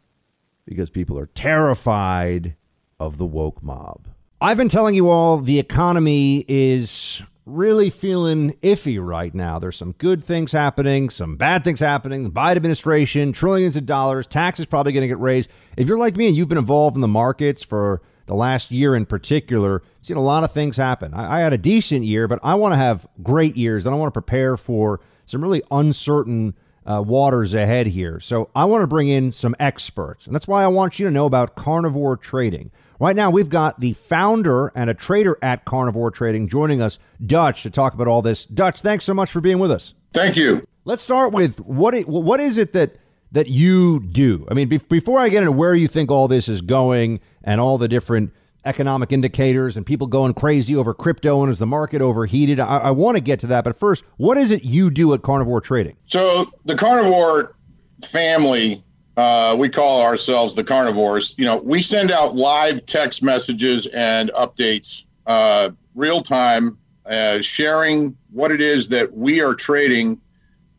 because 0.65 0.89
people 0.89 1.19
are 1.19 1.27
terrified 1.27 2.55
of 2.99 3.19
the 3.19 3.27
woke 3.27 3.61
mob. 3.61 4.07
I've 4.41 4.57
been 4.57 4.67
telling 4.67 4.95
you 4.95 5.09
all 5.09 5.37
the 5.37 5.59
economy 5.59 6.43
is 6.47 7.21
really 7.49 7.89
feeling 7.89 8.53
iffy 8.61 9.03
right 9.03 9.33
now. 9.33 9.59
There's 9.59 9.77
some 9.77 9.93
good 9.93 10.23
things 10.23 10.51
happening, 10.51 11.09
some 11.09 11.35
bad 11.35 11.63
things 11.63 11.79
happening. 11.79 12.23
The 12.23 12.29
Biden 12.29 12.57
administration, 12.57 13.33
trillions 13.33 13.75
of 13.75 13.85
dollars, 13.85 14.27
taxes 14.27 14.65
probably 14.65 14.91
going 14.91 15.01
to 15.01 15.07
get 15.07 15.19
raised. 15.19 15.49
If 15.77 15.87
you're 15.87 15.97
like 15.97 16.15
me 16.15 16.27
and 16.27 16.35
you've 16.35 16.49
been 16.49 16.57
involved 16.57 16.95
in 16.95 17.01
the 17.01 17.07
markets 17.07 17.63
for 17.63 18.01
the 18.27 18.35
last 18.35 18.71
year 18.71 18.95
in 18.95 19.05
particular, 19.05 19.81
seen 20.01 20.17
a 20.17 20.21
lot 20.21 20.43
of 20.43 20.51
things 20.51 20.77
happen. 20.77 21.13
I, 21.13 21.37
I 21.37 21.39
had 21.41 21.53
a 21.53 21.57
decent 21.57 22.05
year, 22.05 22.27
but 22.27 22.39
I 22.43 22.55
want 22.55 22.73
to 22.73 22.77
have 22.77 23.07
great 23.23 23.57
years 23.57 23.85
and 23.85 23.93
I 23.93 23.97
want 23.97 24.13
to 24.13 24.21
prepare 24.21 24.55
for 24.55 24.99
some 25.25 25.41
really 25.41 25.63
uncertain 25.71 26.53
uh, 26.85 27.01
waters 27.01 27.53
ahead 27.53 27.87
here. 27.87 28.19
So 28.19 28.49
I 28.55 28.65
want 28.65 28.81
to 28.81 28.87
bring 28.87 29.07
in 29.09 29.31
some 29.31 29.55
experts, 29.59 30.25
and 30.25 30.35
that's 30.35 30.47
why 30.47 30.63
I 30.63 30.67
want 30.67 30.99
you 30.99 31.05
to 31.05 31.11
know 31.11 31.25
about 31.25 31.55
carnivore 31.55 32.17
trading. 32.17 32.71
Right 32.99 33.15
now, 33.15 33.29
we've 33.29 33.49
got 33.49 33.79
the 33.79 33.93
founder 33.93 34.73
and 34.75 34.89
a 34.89 34.93
trader 34.93 35.37
at 35.41 35.63
Carnivore 35.63 36.11
Trading 36.11 36.49
joining 36.49 36.81
us, 36.81 36.99
Dutch, 37.25 37.63
to 37.63 37.69
talk 37.69 37.93
about 37.93 38.07
all 38.07 38.21
this. 38.21 38.45
Dutch, 38.45 38.81
thanks 38.81 39.05
so 39.05 39.13
much 39.13 39.31
for 39.31 39.39
being 39.39 39.57
with 39.59 39.71
us. 39.71 39.93
Thank 40.13 40.35
you. 40.35 40.63
Let's 40.83 41.01
start 41.01 41.31
with 41.31 41.61
what 41.61 41.93
it, 41.93 42.09
what 42.09 42.41
is 42.41 42.57
it 42.57 42.73
that 42.73 42.97
that 43.31 43.47
you 43.47 43.99
do? 43.99 44.45
I 44.49 44.53
mean, 44.53 44.67
be- 44.67 44.79
before 44.79 45.19
I 45.19 45.29
get 45.29 45.39
into 45.39 45.51
where 45.51 45.75
you 45.75 45.87
think 45.87 46.09
all 46.09 46.27
this 46.27 46.49
is 46.49 46.61
going 46.61 47.19
and 47.43 47.61
all 47.61 47.77
the 47.77 47.87
different 47.87 48.33
economic 48.65 49.11
indicators 49.11 49.77
and 49.77 49.85
people 49.85 50.07
going 50.07 50.33
crazy 50.33 50.75
over 50.75 50.93
crypto 50.93 51.41
and 51.43 51.51
is 51.51 51.59
the 51.59 51.67
market 51.67 52.01
overheated? 52.01 52.59
I, 52.59 52.77
I 52.79 52.91
want 52.91 53.15
to 53.15 53.21
get 53.21 53.39
to 53.41 53.47
that, 53.47 53.63
but 53.63 53.77
first, 53.77 54.03
what 54.17 54.37
is 54.37 54.51
it 54.51 54.63
you 54.63 54.89
do 54.89 55.13
at 55.13 55.21
Carnivore 55.21 55.61
Trading? 55.61 55.95
So 56.07 56.51
the 56.65 56.75
Carnivore 56.75 57.55
family, 58.03 58.83
uh, 59.19 59.55
we 59.55 59.69
call 59.69 60.01
ourselves 60.01 60.55
the 60.55 60.63
Carnivores. 60.63 61.35
You 61.37 61.45
know, 61.45 61.57
we 61.57 61.81
send 61.81 62.11
out 62.11 62.35
live 62.35 62.85
text 62.85 63.21
messages 63.21 63.85
and 63.87 64.31
updates, 64.31 65.05
uh, 65.25 65.71
real 65.95 66.21
time, 66.21 66.77
uh, 67.05 67.41
sharing 67.41 68.15
what 68.31 68.51
it 68.51 68.61
is 68.61 68.87
that 68.89 69.11
we 69.13 69.41
are 69.41 69.53
trading 69.53 70.21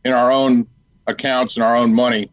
in 0.04 0.12
our 0.12 0.30
own 0.30 0.66
accounts 1.06 1.56
and 1.56 1.64
our 1.64 1.76
own 1.76 1.94
money. 1.94 2.32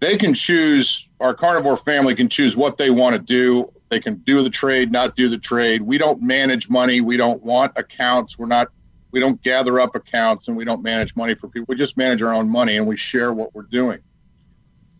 They 0.00 0.16
can 0.16 0.34
choose. 0.34 1.08
Our 1.20 1.34
Carnivore 1.34 1.76
family 1.76 2.14
can 2.14 2.28
choose 2.28 2.56
what 2.56 2.78
they 2.78 2.90
want 2.90 3.14
to 3.14 3.18
do 3.18 3.70
they 3.90 4.00
can 4.00 4.16
do 4.18 4.42
the 4.42 4.50
trade, 4.50 4.92
not 4.92 5.16
do 5.16 5.28
the 5.28 5.36
trade. 5.36 5.82
We 5.82 5.98
don't 5.98 6.22
manage 6.22 6.70
money. 6.70 7.00
We 7.00 7.16
don't 7.16 7.42
want 7.42 7.72
accounts. 7.76 8.38
We're 8.38 8.46
not. 8.46 8.68
We 9.10 9.18
don't 9.18 9.42
gather 9.42 9.80
up 9.80 9.96
accounts 9.96 10.46
and 10.46 10.56
we 10.56 10.64
don't 10.64 10.84
manage 10.84 11.16
money 11.16 11.34
for 11.34 11.48
people. 11.48 11.66
We 11.68 11.74
just 11.74 11.96
manage 11.96 12.22
our 12.22 12.32
own 12.32 12.48
money 12.48 12.76
and 12.76 12.86
we 12.86 12.96
share 12.96 13.32
what 13.32 13.52
we're 13.52 13.62
doing. 13.62 13.98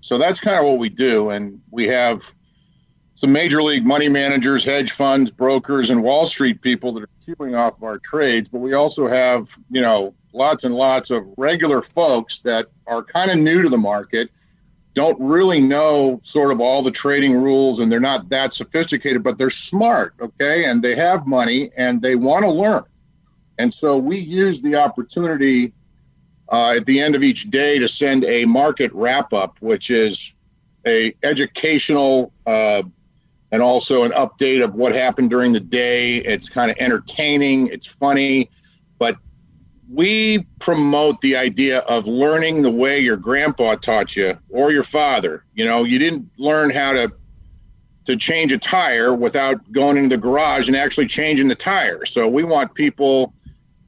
So 0.01 0.19
that's 0.19 0.41
kind 0.41 0.59
of 0.59 0.65
what 0.65 0.79
we 0.79 0.89
do. 0.89 1.31
And 1.31 1.61
we 1.71 1.87
have 1.89 2.35
some 3.15 3.33
major 3.33 3.63
league 3.63 3.87
money 3.87 4.09
managers, 4.09 4.65
hedge 4.65 4.93
funds, 4.93 5.31
brokers, 5.31 5.91
and 5.91 6.03
Wall 6.03 6.27
Street 6.27 6.63
people 6.63 6.93
that 6.95 7.03
are 7.03 7.11
keeping 7.25 7.55
off 7.55 7.77
of 7.77 7.85
our 7.85 7.99
trades. 7.99 8.49
But 8.49 8.61
we 8.61 8.73
also 8.73 9.07
have, 9.07 9.55
you 9.71 9.83
know, 9.83 10.15
lots 10.33 10.65
and 10.65 10.75
lots 10.75 11.11
of 11.11 11.27
regular 11.37 11.83
folks 11.83 12.39
that 12.41 12.69
are 12.87 13.03
kind 13.03 13.31
of 13.31 13.39
new 13.39 13.63
to 13.63 13.69
the 13.69 13.79
market 13.79 14.31
don't 14.95 15.21
really 15.21 15.61
know 15.61 16.19
sort 16.23 16.51
of 16.51 16.61
all 16.61 16.83
the 16.83 16.91
trading 16.91 17.35
rules 17.35 17.79
and 17.79 17.93
they're 17.93 18.01
not 18.01 18.29
that 18.29 18.55
sophisticated, 18.55 19.23
but 19.23 19.39
they're 19.39 19.51
smart, 19.51 20.15
okay? 20.21 20.65
And 20.65 20.83
they 20.83 20.95
have 20.97 21.27
money 21.27 21.71
and 21.77 22.03
they 22.03 22.17
want 22.17 22.45
to 22.45 22.51
learn. 22.51 22.85
And 23.59 23.73
so 23.73 23.97
we 23.97 24.19
use 24.19 24.61
the 24.61 24.75
opportunity 24.75 25.73
uh, 26.51 26.75
at 26.77 26.87
the 26.87 27.01
end 27.01 27.15
of 27.15 27.23
each 27.23 27.51
day 27.51 27.79
to 27.79 27.89
send 27.89 28.25
a 28.25 28.45
market 28.45 28.93
wrap 28.93 29.33
up, 29.33 29.57
which 29.61 29.91
is 29.91 30.33
a 30.87 31.15
educational 31.23 32.33
uh, 32.47 32.83
and 33.53 33.63
also 33.63 34.05
an 34.05 34.13
update 34.13 34.63
of 34.63 34.75
what 34.75 34.95
happened 34.95 35.31
during 35.31 35.53
the 35.53 35.61
day. 35.61 36.17
It's 36.17 36.49
kind 36.49 36.71
of 36.71 36.77
entertaining, 36.79 37.69
it's 37.69 37.87
funny, 37.87 38.51
but 38.99 39.17
we 39.93 40.47
promote 40.61 41.21
the 41.21 41.37
idea 41.37 41.81
of 41.81 42.07
learning 42.07 42.63
the 42.63 42.71
way 42.71 43.01
your 43.01 43.17
grandpa 43.17 43.75
taught 43.75 44.15
you 44.15 44.39
or 44.49 44.71
your 44.73 44.85
father. 44.85 45.45
You 45.55 45.65
know, 45.65 45.85
you 45.85 45.99
didn't 45.99 46.31
learn 46.39 46.71
how 46.71 46.93
to 46.93 47.13
to 48.07 48.17
change 48.17 48.51
a 48.51 48.59
tire 48.59 49.15
without 49.15 49.71
going 49.73 49.97
into 49.97 50.17
the 50.17 50.21
garage 50.21 50.69
and 50.69 50.77
actually 50.77 51.07
changing 51.07 51.49
the 51.49 51.55
tire. 51.55 52.07
So 52.07 52.27
we 52.27 52.43
want 52.43 52.75
people 52.75 53.35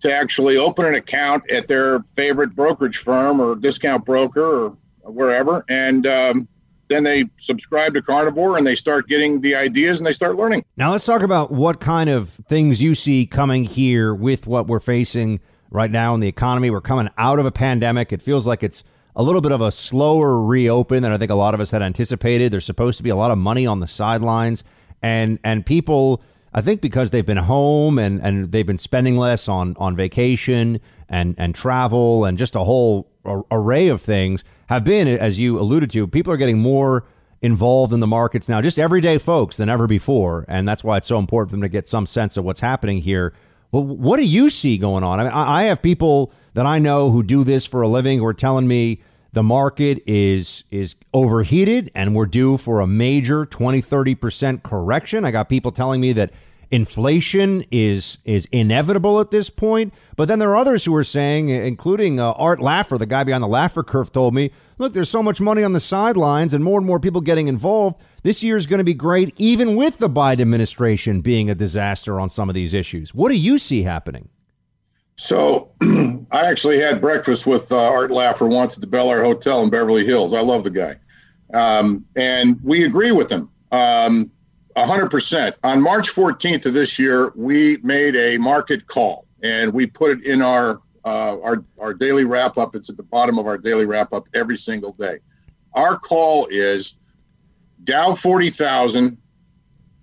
to 0.02 0.12
actually 0.12 0.56
open 0.56 0.84
an 0.84 0.94
account 0.94 1.50
at 1.50 1.68
their 1.68 2.04
favorite 2.14 2.54
brokerage 2.54 2.98
firm 2.98 3.40
or 3.40 3.56
discount 3.56 4.04
broker 4.04 4.76
or 5.02 5.10
wherever, 5.10 5.64
and 5.68 6.06
um, 6.06 6.48
then 6.88 7.04
they 7.04 7.24
subscribe 7.38 7.94
to 7.94 8.02
Carnivore 8.02 8.58
and 8.58 8.66
they 8.66 8.76
start 8.76 9.08
getting 9.08 9.40
the 9.40 9.54
ideas 9.54 9.98
and 9.98 10.06
they 10.06 10.12
start 10.12 10.36
learning. 10.36 10.64
Now 10.76 10.92
let's 10.92 11.04
talk 11.04 11.22
about 11.22 11.50
what 11.50 11.80
kind 11.80 12.10
of 12.10 12.30
things 12.48 12.82
you 12.82 12.94
see 12.94 13.26
coming 13.26 13.64
here 13.64 14.14
with 14.14 14.46
what 14.46 14.66
we're 14.66 14.80
facing 14.80 15.40
right 15.70 15.90
now 15.90 16.14
in 16.14 16.20
the 16.20 16.28
economy. 16.28 16.70
We're 16.70 16.80
coming 16.80 17.08
out 17.16 17.38
of 17.38 17.46
a 17.46 17.50
pandemic. 17.50 18.12
It 18.12 18.22
feels 18.22 18.46
like 18.46 18.62
it's 18.62 18.84
a 19.16 19.22
little 19.22 19.40
bit 19.40 19.52
of 19.52 19.60
a 19.60 19.72
slower 19.72 20.42
reopen 20.42 21.02
than 21.02 21.12
I 21.12 21.18
think 21.18 21.30
a 21.30 21.36
lot 21.36 21.54
of 21.54 21.60
us 21.60 21.70
had 21.70 21.82
anticipated. 21.82 22.52
There's 22.52 22.64
supposed 22.64 22.98
to 22.98 23.02
be 23.02 23.10
a 23.10 23.16
lot 23.16 23.30
of 23.30 23.38
money 23.38 23.66
on 23.66 23.80
the 23.80 23.88
sidelines, 23.88 24.64
and 25.02 25.38
and 25.44 25.66
people, 25.66 26.22
I 26.54 26.60
think, 26.60 26.80
because 26.80 27.10
they've 27.10 27.24
been 27.26 27.38
home 27.38 27.98
and 27.98 28.20
and 28.22 28.52
they've 28.52 28.66
been 28.66 28.78
spending 28.78 29.16
less 29.16 29.48
on 29.48 29.74
on 29.78 29.96
vacation 29.96 30.80
and 31.08 31.34
and 31.38 31.54
travel 31.54 32.24
and 32.24 32.38
just 32.38 32.54
a 32.54 32.64
whole 32.64 33.08
array 33.50 33.88
of 33.88 34.02
things 34.02 34.42
have 34.66 34.84
been, 34.84 35.06
as 35.06 35.38
you 35.38 35.58
alluded 35.58 35.90
to, 35.90 36.06
people 36.06 36.32
are 36.32 36.36
getting 36.36 36.58
more 36.58 37.04
involved 37.40 37.92
in 37.92 38.00
the 38.00 38.06
markets 38.06 38.48
now, 38.48 38.60
just 38.60 38.78
everyday 38.78 39.18
folks 39.18 39.56
than 39.56 39.68
ever 39.68 39.86
before, 39.86 40.44
and 40.48 40.66
that's 40.66 40.84
why 40.84 40.96
it's 40.96 41.08
so 41.08 41.18
important 41.18 41.50
for 41.50 41.56
them 41.56 41.62
to 41.62 41.68
get 41.68 41.88
some 41.88 42.06
sense 42.06 42.36
of 42.36 42.44
what's 42.44 42.60
happening 42.60 43.02
here 43.02 43.32
well, 43.72 43.84
what 43.84 44.18
do 44.18 44.24
you 44.24 44.50
see 44.50 44.76
going 44.76 45.02
on? 45.02 45.18
I 45.18 45.24
mean, 45.24 45.32
I 45.32 45.64
have 45.64 45.80
people 45.80 46.30
that 46.52 46.66
I 46.66 46.78
know 46.78 47.10
who 47.10 47.22
do 47.22 47.42
this 47.42 47.64
for 47.64 47.80
a 47.80 47.88
living 47.88 48.18
who 48.18 48.26
are 48.26 48.34
telling 48.34 48.68
me 48.68 49.00
the 49.32 49.42
market 49.42 50.02
is 50.06 50.64
is 50.70 50.94
overheated 51.14 51.90
and 51.94 52.14
we're 52.14 52.26
due 52.26 52.58
for 52.58 52.80
a 52.80 52.86
major 52.86 53.46
20 53.46 53.80
30% 53.82 54.62
correction. 54.62 55.24
I 55.24 55.30
got 55.30 55.48
people 55.48 55.72
telling 55.72 56.00
me 56.00 56.12
that 56.12 56.32
inflation 56.70 57.64
is 57.70 58.18
is 58.24 58.46
inevitable 58.50 59.20
at 59.20 59.30
this 59.30 59.50
point. 59.50 59.94
But 60.16 60.28
then 60.28 60.38
there 60.38 60.50
are 60.50 60.56
others 60.56 60.84
who 60.84 60.94
are 60.94 61.04
saying, 61.04 61.50
including 61.50 62.18
uh, 62.18 62.32
Art 62.32 62.58
Laffer, 62.58 62.98
the 62.98 63.06
guy 63.06 63.24
behind 63.24 63.42
the 63.42 63.48
Laffer 63.48 63.86
curve, 63.86 64.12
told 64.12 64.34
me, 64.34 64.50
look, 64.78 64.92
there's 64.92 65.10
so 65.10 65.22
much 65.22 65.40
money 65.40 65.62
on 65.62 65.72
the 65.72 65.80
sidelines 65.80 66.52
and 66.52 66.64
more 66.64 66.78
and 66.78 66.86
more 66.86 67.00
people 67.00 67.20
getting 67.20 67.46
involved. 67.46 67.96
This 68.22 68.42
year 68.42 68.56
is 68.56 68.66
going 68.66 68.78
to 68.78 68.84
be 68.84 68.94
great, 68.94 69.34
even 69.36 69.76
with 69.76 69.98
the 69.98 70.10
Biden 70.10 70.40
administration 70.40 71.20
being 71.20 71.50
a 71.50 71.54
disaster 71.54 72.20
on 72.20 72.30
some 72.30 72.48
of 72.48 72.54
these 72.54 72.74
issues. 72.74 73.14
What 73.14 73.30
do 73.30 73.36
you 73.36 73.58
see 73.58 73.82
happening? 73.82 74.28
So, 75.16 75.70
I 75.82 76.46
actually 76.46 76.80
had 76.80 77.00
breakfast 77.00 77.46
with 77.46 77.70
uh, 77.70 77.78
Art 77.78 78.10
Laffer 78.10 78.48
once 78.48 78.76
at 78.76 78.80
the 78.80 78.86
Bel 78.86 79.10
Air 79.10 79.22
Hotel 79.22 79.62
in 79.62 79.70
Beverly 79.70 80.04
Hills. 80.04 80.32
I 80.32 80.40
love 80.40 80.64
the 80.64 80.70
guy. 80.70 80.96
Um, 81.54 82.06
and 82.16 82.58
we 82.62 82.84
agree 82.84 83.12
with 83.12 83.30
him. 83.30 83.50
Um, 83.70 84.30
100%. 84.76 85.54
On 85.64 85.82
March 85.82 86.10
14th 86.10 86.66
of 86.66 86.74
this 86.74 86.98
year, 86.98 87.32
we 87.36 87.78
made 87.82 88.16
a 88.16 88.38
market 88.38 88.86
call 88.86 89.26
and 89.42 89.72
we 89.72 89.86
put 89.86 90.10
it 90.10 90.24
in 90.24 90.40
our 90.40 90.80
uh, 91.04 91.36
our 91.40 91.64
our 91.80 91.92
daily 91.92 92.24
wrap 92.24 92.58
up. 92.58 92.76
It's 92.76 92.88
at 92.88 92.96
the 92.96 93.02
bottom 93.02 93.38
of 93.38 93.46
our 93.46 93.58
daily 93.58 93.86
wrap 93.86 94.12
up 94.12 94.28
every 94.34 94.56
single 94.56 94.92
day. 94.92 95.18
Our 95.74 95.98
call 95.98 96.46
is 96.46 96.94
Dow 97.84 98.14
40,000 98.14 99.18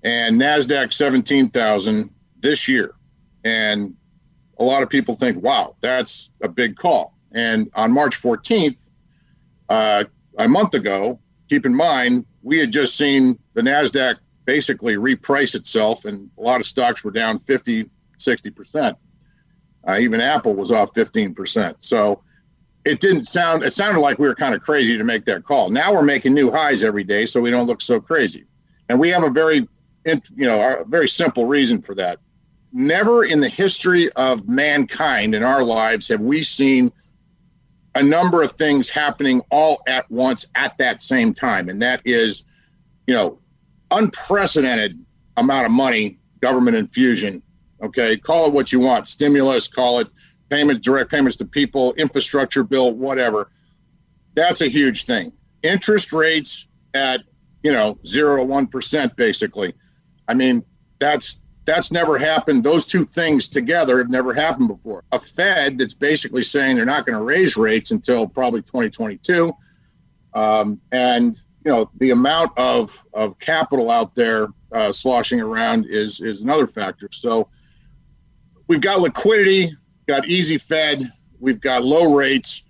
and 0.04 0.42
Nasdaq 0.42 0.92
17,000 0.92 2.10
this 2.40 2.68
year. 2.68 2.96
And 3.44 3.96
a 4.60 4.64
lot 4.64 4.84
of 4.84 4.90
people 4.90 5.16
think, 5.16 5.42
wow, 5.42 5.76
that's 5.82 6.30
a 6.44 6.50
big 6.50 6.76
call. 6.76 7.16
And 7.32 7.70
on 7.76 7.92
March 7.92 8.22
14th, 8.22 8.78
uh, 9.70 10.04
a 10.38 10.48
month 10.48 10.74
ago, 10.74 11.20
keep 11.50 11.66
in 11.66 11.74
mind, 11.74 12.26
we 12.44 12.60
had 12.60 12.72
just 12.72 12.98
seen 12.98 13.40
the 13.54 13.62
NASDAQ 13.62 14.16
basically 14.46 14.96
reprice 14.96 15.56
itself, 15.56 16.06
and 16.06 16.30
a 16.38 16.42
lot 16.42 16.60
of 16.60 16.66
stocks 16.66 17.04
were 17.04 17.12
down 17.12 17.40
50, 17.40 17.90
60%. 18.18 18.96
Uh, 19.88 19.98
even 20.00 20.20
Apple 20.20 20.56
was 20.56 20.72
off 20.72 20.94
15%. 20.94 21.76
So 21.80 22.22
it 22.86 23.00
didn't 23.00 23.26
sound 23.26 23.64
it 23.64 23.74
sounded 23.74 24.00
like 24.00 24.20
we 24.20 24.28
were 24.28 24.36
kind 24.36 24.54
of 24.54 24.62
crazy 24.62 24.98
to 24.98 25.04
make 25.04 25.26
that 25.26 25.44
call. 25.44 25.70
Now 25.70 25.94
we're 25.94 26.02
making 26.02 26.34
new 26.34 26.50
highs 26.50 26.84
every 26.84 27.04
day, 27.04 27.26
so 27.26 27.40
we 27.42 27.52
don't 27.52 27.68
look 27.68 27.82
so 27.82 28.00
crazy. 28.00 28.46
And 28.88 29.00
we 29.00 29.10
have 29.10 29.24
a 29.24 29.30
very 29.30 29.68
you 30.06 30.22
know 30.38 30.80
a 30.82 30.86
very 30.86 31.08
simple 31.08 31.46
reason 31.46 31.82
for 31.82 31.94
that. 31.96 32.20
Never 32.72 33.24
in 33.24 33.40
the 33.40 33.50
history 33.50 34.12
of 34.14 34.48
mankind 34.48 35.34
in 35.34 35.44
our 35.44 35.64
lives 35.64 36.08
have 36.08 36.22
we 36.22 36.44
seen 36.44 36.92
a 37.96 38.04
number 38.04 38.44
of 38.44 38.52
things 38.52 38.90
happening 38.90 39.42
all 39.50 39.82
at 39.88 40.10
once 40.12 40.46
at 40.56 40.78
that 40.78 41.02
same 41.02 41.34
time, 41.34 41.70
and 41.70 41.82
that 41.82 42.02
is, 42.06 42.44
you 43.08 43.14
know, 43.14 43.40
unprecedented 43.92 45.04
amount 45.38 45.66
of 45.66 45.72
money 45.72 46.20
government 46.42 46.78
infusion. 46.78 47.42
Okay, 47.82 48.18
call 48.18 48.48
it 48.48 48.54
what 48.54 48.72
you 48.72 48.80
want, 48.80 49.08
stimulus, 49.08 49.68
call 49.68 50.00
it 50.00 50.08
payments, 50.50 50.86
direct 50.86 51.10
payments 51.10 51.38
to 51.38 51.46
people, 51.46 51.94
infrastructure 51.94 52.64
bill, 52.64 52.94
whatever. 52.94 53.50
That's 54.36 54.62
a 54.62 54.68
huge 54.68 55.06
thing. 55.06 55.32
Interest 55.64 56.14
rates 56.14 56.68
at 56.94 57.22
you 57.64 57.72
know 57.72 57.98
zero 58.06 58.38
to 58.38 58.44
one 58.44 58.68
percent, 58.68 59.16
basically. 59.16 59.74
I 60.28 60.34
mean, 60.36 60.64
that's 61.00 61.42
that's 61.70 61.92
never 61.92 62.18
happened. 62.18 62.64
Those 62.64 62.86
two 62.86 63.04
things 63.04 63.48
together 63.48 63.98
have 64.00 64.10
never 64.10 64.34
happened 64.34 64.68
before. 64.68 65.04
A 65.12 65.20
Fed 65.20 65.78
that's 65.78 65.94
basically 65.94 66.44
saying 66.44 66.76
they're 66.76 66.86
not 66.86 67.06
going 67.06 67.18
to 67.18 67.24
raise 67.24 67.56
rates 67.56 67.92
until 67.92 68.28
probably 68.28 68.62
2022, 68.62 69.52
um, 70.34 70.82
and 70.92 71.42
you 71.64 71.72
know 71.72 71.90
the 71.98 72.12
amount 72.12 72.58
of 72.58 73.06
of 73.14 73.38
capital 73.40 73.92
out 73.92 74.16
there 74.16 74.48
uh, 74.72 74.92
sloshing 74.92 75.40
around 75.40 75.86
is 75.88 76.20
is 76.22 76.42
another 76.42 76.68
factor. 76.68 77.10
So 77.12 77.48
we've 78.68 78.82
got 78.82 79.00
liquidity 79.00 79.76
got 80.10 80.28
easy 80.28 80.58
fed, 80.58 81.14
we've 81.40 81.62
got 81.62 81.84
low 81.86 82.14
rates. 82.14 82.64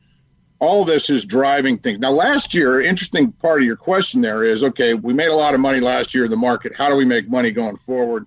All 0.60 0.84
this 0.84 1.10
is 1.10 1.24
driving 1.24 1.78
things. 1.78 2.00
Now, 2.00 2.12
last 2.12 2.54
year, 2.54 2.82
interesting 2.82 3.32
part 3.32 3.62
of 3.62 3.66
your 3.66 3.78
question 3.78 4.20
there 4.20 4.44
is 4.44 4.62
okay, 4.62 4.94
we 4.94 5.14
made 5.14 5.30
a 5.30 5.36
lot 5.36 5.54
of 5.54 5.62
money 5.62 5.80
last 5.80 6.14
year 6.14 6.26
in 6.26 6.32
the 6.32 6.38
market. 6.38 6.76
How 6.76 6.90
do 6.90 6.96
we 6.96 7.06
make 7.06 7.30
money 7.30 7.50
going 7.50 7.78
forward? 7.78 8.26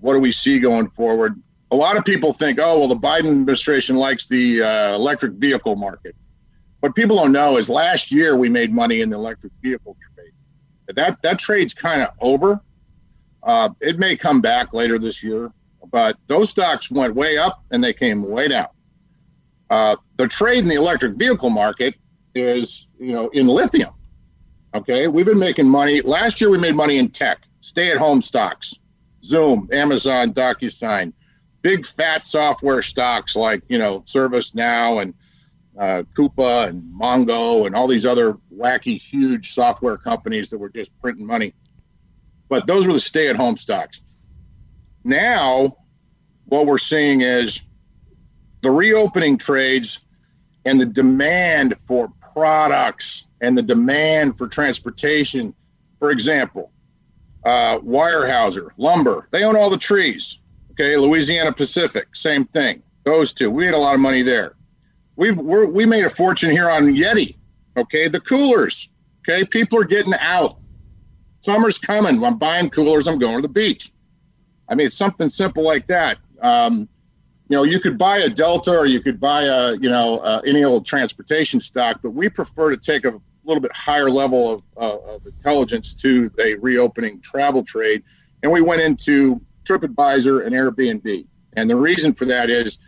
What 0.00 0.14
do 0.14 0.20
we 0.20 0.32
see 0.32 0.58
going 0.58 0.88
forward? 0.90 1.40
A 1.70 1.76
lot 1.76 1.96
of 1.96 2.04
people 2.04 2.32
think, 2.32 2.58
oh, 2.60 2.80
well, 2.80 2.88
the 2.88 2.96
Biden 2.96 3.30
administration 3.30 3.96
likes 3.96 4.26
the 4.26 4.62
uh, 4.62 4.94
electric 4.94 5.34
vehicle 5.34 5.76
market. 5.76 6.16
What 6.80 6.94
people 6.94 7.16
don't 7.16 7.32
know 7.32 7.58
is 7.58 7.68
last 7.68 8.10
year 8.10 8.36
we 8.36 8.48
made 8.48 8.72
money 8.72 9.02
in 9.02 9.10
the 9.10 9.16
electric 9.16 9.52
vehicle 9.62 9.96
trade. 10.14 10.32
That 10.96 11.22
that 11.22 11.38
trade's 11.38 11.74
kind 11.74 12.02
of 12.02 12.08
over. 12.20 12.60
Uh, 13.42 13.70
it 13.80 13.98
may 13.98 14.16
come 14.16 14.40
back 14.40 14.72
later 14.72 14.98
this 14.98 15.22
year, 15.22 15.52
but 15.92 16.16
those 16.26 16.50
stocks 16.50 16.90
went 16.90 17.14
way 17.14 17.38
up 17.38 17.62
and 17.70 17.84
they 17.84 17.92
came 17.92 18.22
way 18.22 18.48
down. 18.48 18.68
Uh, 19.68 19.96
the 20.16 20.26
trade 20.26 20.58
in 20.58 20.68
the 20.68 20.74
electric 20.74 21.14
vehicle 21.14 21.50
market 21.50 21.94
is, 22.34 22.88
you 22.98 23.12
know, 23.12 23.28
in 23.28 23.46
lithium. 23.46 23.94
Okay, 24.74 25.06
we've 25.06 25.26
been 25.26 25.38
making 25.38 25.68
money. 25.68 26.00
Last 26.00 26.40
year, 26.40 26.50
we 26.50 26.58
made 26.58 26.74
money 26.74 26.98
in 26.98 27.08
tech, 27.08 27.42
stay-at-home 27.60 28.22
stocks, 28.22 28.78
Zoom, 29.24 29.68
Amazon, 29.72 30.32
DocuSign, 30.32 31.12
big 31.62 31.86
fat 31.86 32.26
software 32.26 32.82
stocks 32.82 33.36
like 33.36 33.62
you 33.68 33.78
know 33.78 34.00
ServiceNow 34.00 35.02
and 35.02 35.14
uh, 35.78 36.02
Coupa 36.16 36.68
and 36.68 36.82
Mongo 36.82 37.66
and 37.66 37.74
all 37.74 37.86
these 37.86 38.06
other 38.06 38.36
wacky, 38.54 39.00
huge 39.00 39.52
software 39.52 39.96
companies 39.96 40.50
that 40.50 40.58
were 40.58 40.68
just 40.68 40.90
printing 41.00 41.26
money. 41.26 41.54
But 42.48 42.66
those 42.66 42.86
were 42.86 42.92
the 42.92 43.00
stay-at-home 43.00 43.56
stocks. 43.56 44.00
Now, 45.04 45.76
what 46.46 46.66
we're 46.66 46.78
seeing 46.78 47.20
is 47.20 47.60
the 48.62 48.70
reopening 48.70 49.38
trades 49.38 50.00
and 50.64 50.80
the 50.80 50.86
demand 50.86 51.78
for 51.78 52.12
products 52.34 53.24
and 53.40 53.56
the 53.56 53.62
demand 53.62 54.36
for 54.36 54.48
transportation. 54.48 55.54
For 55.98 56.10
example, 56.10 56.72
uh, 57.44 57.78
Weyerhaeuser, 57.78 58.70
lumber, 58.76 59.28
they 59.30 59.44
own 59.44 59.56
all 59.56 59.70
the 59.70 59.78
trees. 59.78 60.38
Okay, 60.72 60.96
Louisiana 60.96 61.52
Pacific, 61.52 62.14
same 62.14 62.44
thing. 62.46 62.82
Those 63.04 63.32
two, 63.32 63.50
we 63.50 63.64
had 63.64 63.74
a 63.74 63.78
lot 63.78 63.94
of 63.94 64.00
money 64.00 64.22
there. 64.22 64.54
We've 65.16 65.38
we're, 65.38 65.66
we 65.66 65.84
made 65.84 66.04
a 66.04 66.10
fortune 66.10 66.50
here 66.50 66.70
on 66.70 66.94
Yeti. 66.94 67.36
Okay, 67.76 68.08
the 68.08 68.20
coolers. 68.20 68.88
Okay, 69.20 69.44
people 69.44 69.78
are 69.78 69.84
getting 69.84 70.14
out. 70.14 70.56
Summer's 71.42 71.78
coming. 71.78 72.22
I'm 72.24 72.38
buying 72.38 72.70
coolers. 72.70 73.08
I'm 73.08 73.18
going 73.18 73.36
to 73.36 73.42
the 73.42 73.48
beach. 73.48 73.92
I 74.68 74.74
mean, 74.74 74.86
it's 74.86 74.96
something 74.96 75.30
simple 75.30 75.62
like 75.62 75.86
that. 75.88 76.18
Um, 76.40 76.88
you 77.48 77.56
know, 77.56 77.64
you 77.64 77.80
could 77.80 77.98
buy 77.98 78.18
a 78.18 78.28
Delta 78.28 78.78
or 78.78 78.86
you 78.86 79.00
could 79.00 79.18
buy 79.18 79.42
a, 79.42 79.74
you 79.76 79.90
know, 79.90 80.18
uh, 80.18 80.40
any 80.46 80.62
old 80.62 80.86
transportation 80.86 81.58
stock, 81.58 82.00
but 82.02 82.10
we 82.10 82.28
prefer 82.28 82.70
to 82.70 82.76
take 82.76 83.04
a 83.04 83.20
little 83.44 83.60
bit 83.60 83.72
higher 83.72 84.10
level 84.10 84.54
of, 84.54 84.62
uh, 84.76 85.14
of 85.14 85.26
intelligence 85.26 85.94
to 85.94 86.28
the 86.30 86.58
reopening 86.60 87.20
travel 87.20 87.62
trade. 87.62 88.02
And 88.42 88.50
we 88.50 88.60
went 88.60 88.82
into 88.82 89.40
TripAdvisor 89.64 90.46
and 90.46 90.54
Airbnb. 90.54 91.26
And 91.54 91.68
the 91.68 91.76
reason 91.76 92.14
for 92.14 92.26
that 92.26 92.50
is 92.50 92.78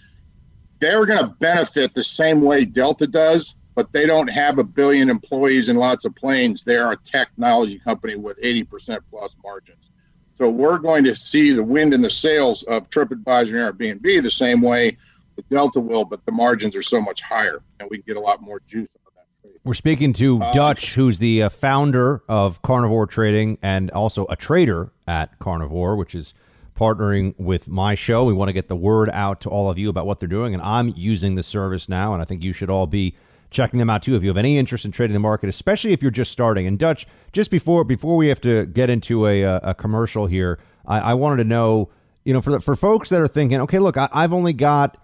they're 0.78 1.06
going 1.06 1.18
to 1.18 1.34
benefit 1.38 1.94
the 1.94 2.02
same 2.02 2.42
way 2.42 2.64
Delta 2.64 3.06
does, 3.06 3.56
but 3.74 3.92
they 3.92 4.06
don't 4.06 4.28
have 4.28 4.58
a 4.58 4.64
billion 4.64 5.08
employees 5.10 5.68
and 5.68 5.78
lots 5.78 6.04
of 6.04 6.14
planes. 6.14 6.62
They're 6.62 6.92
a 6.92 6.96
technology 6.96 7.78
company 7.78 8.16
with 8.16 8.40
80% 8.40 9.00
plus 9.10 9.36
margins. 9.42 9.90
So 10.34 10.48
we're 10.48 10.78
going 10.78 11.04
to 11.04 11.14
see 11.14 11.52
the 11.52 11.62
wind 11.62 11.94
in 11.94 12.02
the 12.02 12.10
sails 12.10 12.62
of 12.64 12.90
TripAdvisor 12.90 13.68
and 13.68 13.78
Airbnb 13.78 14.22
the 14.22 14.30
same 14.30 14.60
way 14.60 14.96
the 15.36 15.42
Delta 15.42 15.80
will, 15.80 16.04
but 16.04 16.24
the 16.26 16.32
margins 16.32 16.76
are 16.76 16.82
so 16.82 17.00
much 17.00 17.22
higher, 17.22 17.60
and 17.80 17.88
we 17.90 17.98
can 17.98 18.04
get 18.06 18.16
a 18.16 18.20
lot 18.20 18.42
more 18.42 18.60
juice 18.66 18.90
out 18.96 19.08
of 19.08 19.14
that 19.14 19.48
trade. 19.48 19.51
We're 19.64 19.74
speaking 19.74 20.12
to 20.14 20.43
Uh, 20.43 20.52
Dutch, 20.52 20.94
who's 20.94 21.20
the 21.20 21.44
uh, 21.44 21.48
founder 21.48 22.24
of 22.28 22.60
Carnivore 22.62 23.06
Trading 23.06 23.59
and 23.62 23.93
also 23.93 24.26
a 24.28 24.34
trader 24.34 24.90
at 25.06 25.39
Carnivore, 25.39 25.94
which 25.94 26.16
is 26.16 26.34
partnering 26.76 27.39
with 27.39 27.68
my 27.68 27.94
show. 27.94 28.24
We 28.24 28.32
want 28.32 28.48
to 28.48 28.52
get 28.52 28.66
the 28.66 28.74
word 28.74 29.09
out 29.10 29.40
to 29.43 29.51
all 29.51 29.70
of 29.70 29.78
you 29.78 29.89
about 29.89 30.05
what 30.05 30.18
they're 30.18 30.28
doing, 30.28 30.52
and 30.52 30.60
I'm 30.64 30.93
using 30.97 31.36
the 31.36 31.44
service 31.44 31.89
now, 31.89 32.12
and 32.12 32.20
I 32.20 32.24
think 32.24 32.43
you 32.43 32.52
should 32.52 32.70
all 32.70 32.89
be 32.89 33.14
checking 33.52 33.78
them 33.78 33.89
out 33.89 34.02
too 34.02 34.16
if 34.16 34.22
you 34.24 34.30
have 34.30 34.36
any 34.36 34.59
interest 34.59 34.84
in 34.84 34.90
trading 34.90 35.14
the 35.14 35.20
market, 35.20 35.48
especially 35.48 35.93
if 35.93 36.02
you're 36.02 36.10
just 36.10 36.32
starting. 36.32 36.66
And 36.66 36.76
Dutch, 36.76 37.06
just 37.32 37.52
before 37.52 37.84
before 37.84 38.16
we 38.16 38.26
have 38.26 38.40
to 38.40 38.66
get 38.66 38.90
into 38.90 39.28
a 39.28 39.43
a, 39.43 39.56
a 39.59 39.74
commercial 39.74 40.26
here, 40.26 40.59
I, 40.86 40.98
I 40.98 41.14
wanted 41.14 41.36
to 41.36 41.44
know, 41.48 41.89
you 42.24 42.32
know, 42.32 42.40
for 42.40 42.51
the, 42.51 42.60
for 42.60 42.74
folks 42.74 43.10
that 43.10 43.20
are 43.20 43.28
thinking, 43.28 43.60
okay, 43.60 43.78
look, 43.78 43.97
I, 43.97 44.09
I've 44.12 44.32
only 44.32 44.55
got 44.55 44.98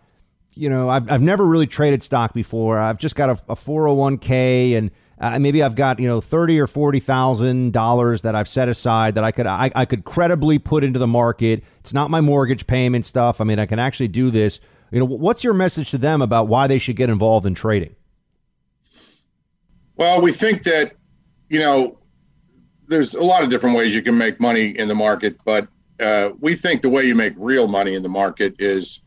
you 0.59 0.69
know, 0.69 0.89
I've, 0.89 1.09
I've 1.09 1.23
never 1.23 1.47
really 1.47 1.69
traded 1.69 2.03
stock 2.03 2.35
before. 2.35 2.81
I've 2.81 2.99
just 2.99 3.15
got 3.15 3.31
a, 3.31 3.53
a 3.53 3.55
401k 3.55 4.77
and 4.77 4.91
uh, 5.21 5.39
maybe 5.39 5.63
I've 5.63 5.77
got, 5.77 6.01
you 6.01 6.09
know, 6.09 6.21
30 6.21 6.59
or 6.59 6.67
$40,000 6.67 8.23
that 8.23 8.35
I've 8.35 8.49
set 8.49 8.69
aside 8.69 9.15
that 9.15 9.23
I 9.23 9.31
could, 9.31 9.47
I, 9.47 9.71
I 9.75 9.85
could 9.85 10.05
credibly 10.05 10.59
put 10.59 10.83
into 10.83 10.99
the 10.99 11.07
market. 11.07 11.63
It's 11.79 11.95
not 11.95 12.11
my 12.11 12.21
mortgage 12.21 12.67
payment 12.67 13.07
stuff. 13.07 13.41
I 13.41 13.45
mean, 13.45 13.61
I 13.61 13.67
can 13.67 13.79
actually 13.79 14.09
do 14.09 14.31
this. 14.31 14.59
You 14.91 14.99
know, 14.99 15.05
what's 15.05 15.45
your 15.45 15.55
message 15.55 15.93
to 15.93 15.99
them 15.99 16.23
about 16.23 16.49
why 16.49 16.67
they 16.67 16.79
should 16.79 16.97
get 16.97 17.09
involved 17.09 17.47
in 17.47 17.55
trading? 17.55 17.95
Well, 19.97 20.21
we 20.21 20.33
think 20.33 20.65
that, 20.65 20.95
you 21.49 21.61
know, 21.61 21.99
there's 22.89 23.15
a 23.15 23.23
lot 23.23 23.45
of 23.45 23.51
different 23.51 23.77
ways 23.77 23.95
you 23.95 24.03
can 24.03 24.19
make 24.19 24.41
money 24.41 24.77
in 24.77 24.89
the 24.89 24.95
market, 24.95 25.37
but 25.45 25.69
uh, 26.01 26.31
we 26.41 26.55
think 26.55 26.83
the 26.83 26.89
way 26.89 27.05
you 27.05 27.15
make 27.15 27.35
real 27.37 27.69
money 27.69 27.95
in 27.95 28.03
the 28.03 28.09
market 28.09 28.57
is 28.59 29.01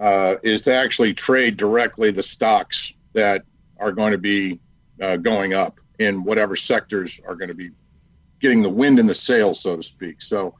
uh, 0.00 0.36
is 0.42 0.62
to 0.62 0.74
actually 0.74 1.14
trade 1.14 1.56
directly 1.56 2.10
the 2.10 2.22
stocks 2.22 2.92
that 3.12 3.44
are 3.78 3.92
going 3.92 4.12
to 4.12 4.18
be 4.18 4.58
uh, 5.00 5.16
going 5.16 5.52
up 5.54 5.78
in 5.98 6.24
whatever 6.24 6.56
sectors 6.56 7.20
are 7.26 7.34
going 7.34 7.48
to 7.48 7.54
be 7.54 7.70
getting 8.40 8.62
the 8.62 8.70
wind 8.70 8.98
in 8.98 9.06
the 9.06 9.14
sails, 9.14 9.60
so 9.60 9.76
to 9.76 9.82
speak. 9.82 10.22
So, 10.22 10.54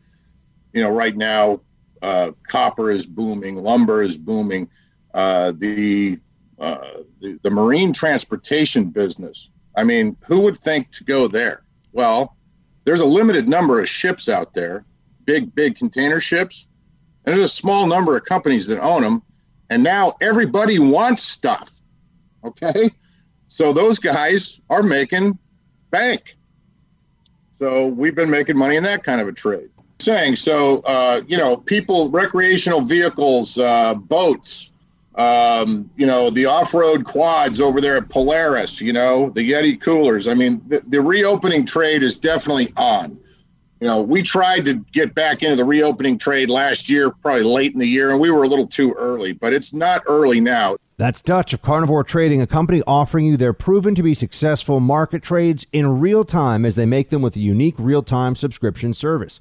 you 0.72 0.82
know, 0.82 0.90
right 0.90 1.16
now, 1.16 1.60
uh, 2.02 2.32
copper 2.46 2.90
is 2.90 3.06
booming, 3.06 3.56
lumber 3.56 4.02
is 4.02 4.16
booming. 4.16 4.68
Uh, 5.12 5.52
the, 5.56 6.18
uh, 6.60 6.98
the 7.20 7.38
the 7.42 7.50
marine 7.50 7.92
transportation 7.92 8.90
business. 8.90 9.50
I 9.76 9.82
mean, 9.82 10.16
who 10.26 10.40
would 10.40 10.58
think 10.58 10.90
to 10.92 11.04
go 11.04 11.26
there? 11.26 11.62
Well, 11.92 12.36
there's 12.84 13.00
a 13.00 13.04
limited 13.04 13.48
number 13.48 13.80
of 13.80 13.88
ships 13.88 14.28
out 14.28 14.54
there, 14.54 14.84
big 15.24 15.52
big 15.54 15.76
container 15.76 16.20
ships, 16.20 16.68
and 17.24 17.34
there's 17.34 17.44
a 17.44 17.48
small 17.48 17.86
number 17.86 18.16
of 18.16 18.24
companies 18.24 18.66
that 18.66 18.80
own 18.80 19.02
them. 19.02 19.22
And 19.70 19.82
now 19.82 20.16
everybody 20.20 20.78
wants 20.78 21.22
stuff. 21.22 21.80
Okay, 22.44 22.90
so 23.46 23.72
those 23.72 23.98
guys 23.98 24.60
are 24.68 24.82
making 24.82 25.38
bank. 25.90 26.36
So 27.52 27.86
we've 27.86 28.14
been 28.14 28.30
making 28.30 28.56
money 28.56 28.76
in 28.76 28.82
that 28.84 29.04
kind 29.04 29.20
of 29.20 29.28
a 29.28 29.32
trade. 29.32 29.70
Saying 29.98 30.36
so, 30.36 30.80
uh, 30.80 31.20
you 31.28 31.36
know, 31.36 31.58
people, 31.58 32.10
recreational 32.10 32.80
vehicles, 32.80 33.58
uh, 33.58 33.94
boats, 33.94 34.70
um, 35.16 35.90
you 35.96 36.06
know, 36.06 36.30
the 36.30 36.46
off-road 36.46 37.04
quads 37.04 37.60
over 37.60 37.82
there 37.82 37.98
at 37.98 38.08
Polaris, 38.08 38.80
you 38.80 38.94
know, 38.94 39.28
the 39.28 39.50
Yeti 39.50 39.78
coolers. 39.78 40.26
I 40.26 40.32
mean, 40.32 40.62
the, 40.68 40.80
the 40.88 41.02
reopening 41.02 41.66
trade 41.66 42.02
is 42.02 42.16
definitely 42.16 42.72
on. 42.78 43.20
You 43.80 43.86
know, 43.86 44.02
we 44.02 44.22
tried 44.22 44.66
to 44.66 44.74
get 44.92 45.14
back 45.14 45.42
into 45.42 45.56
the 45.56 45.64
reopening 45.64 46.18
trade 46.18 46.50
last 46.50 46.90
year, 46.90 47.10
probably 47.10 47.44
late 47.44 47.72
in 47.72 47.80
the 47.80 47.86
year, 47.86 48.10
and 48.10 48.20
we 48.20 48.30
were 48.30 48.42
a 48.42 48.48
little 48.48 48.66
too 48.66 48.92
early, 48.92 49.32
but 49.32 49.54
it's 49.54 49.72
not 49.72 50.02
early 50.06 50.38
now. 50.38 50.76
That's 50.98 51.22
Dutch 51.22 51.54
of 51.54 51.62
Carnivore 51.62 52.04
Trading, 52.04 52.42
a 52.42 52.46
company 52.46 52.82
offering 52.86 53.24
you 53.24 53.38
their 53.38 53.54
proven 53.54 53.94
to 53.94 54.02
be 54.02 54.12
successful 54.12 54.80
market 54.80 55.22
trades 55.22 55.66
in 55.72 55.98
real 55.98 56.24
time 56.24 56.66
as 56.66 56.76
they 56.76 56.84
make 56.84 57.08
them 57.08 57.22
with 57.22 57.36
a 57.36 57.40
unique 57.40 57.76
real 57.78 58.02
time 58.02 58.36
subscription 58.36 58.92
service. 58.92 59.40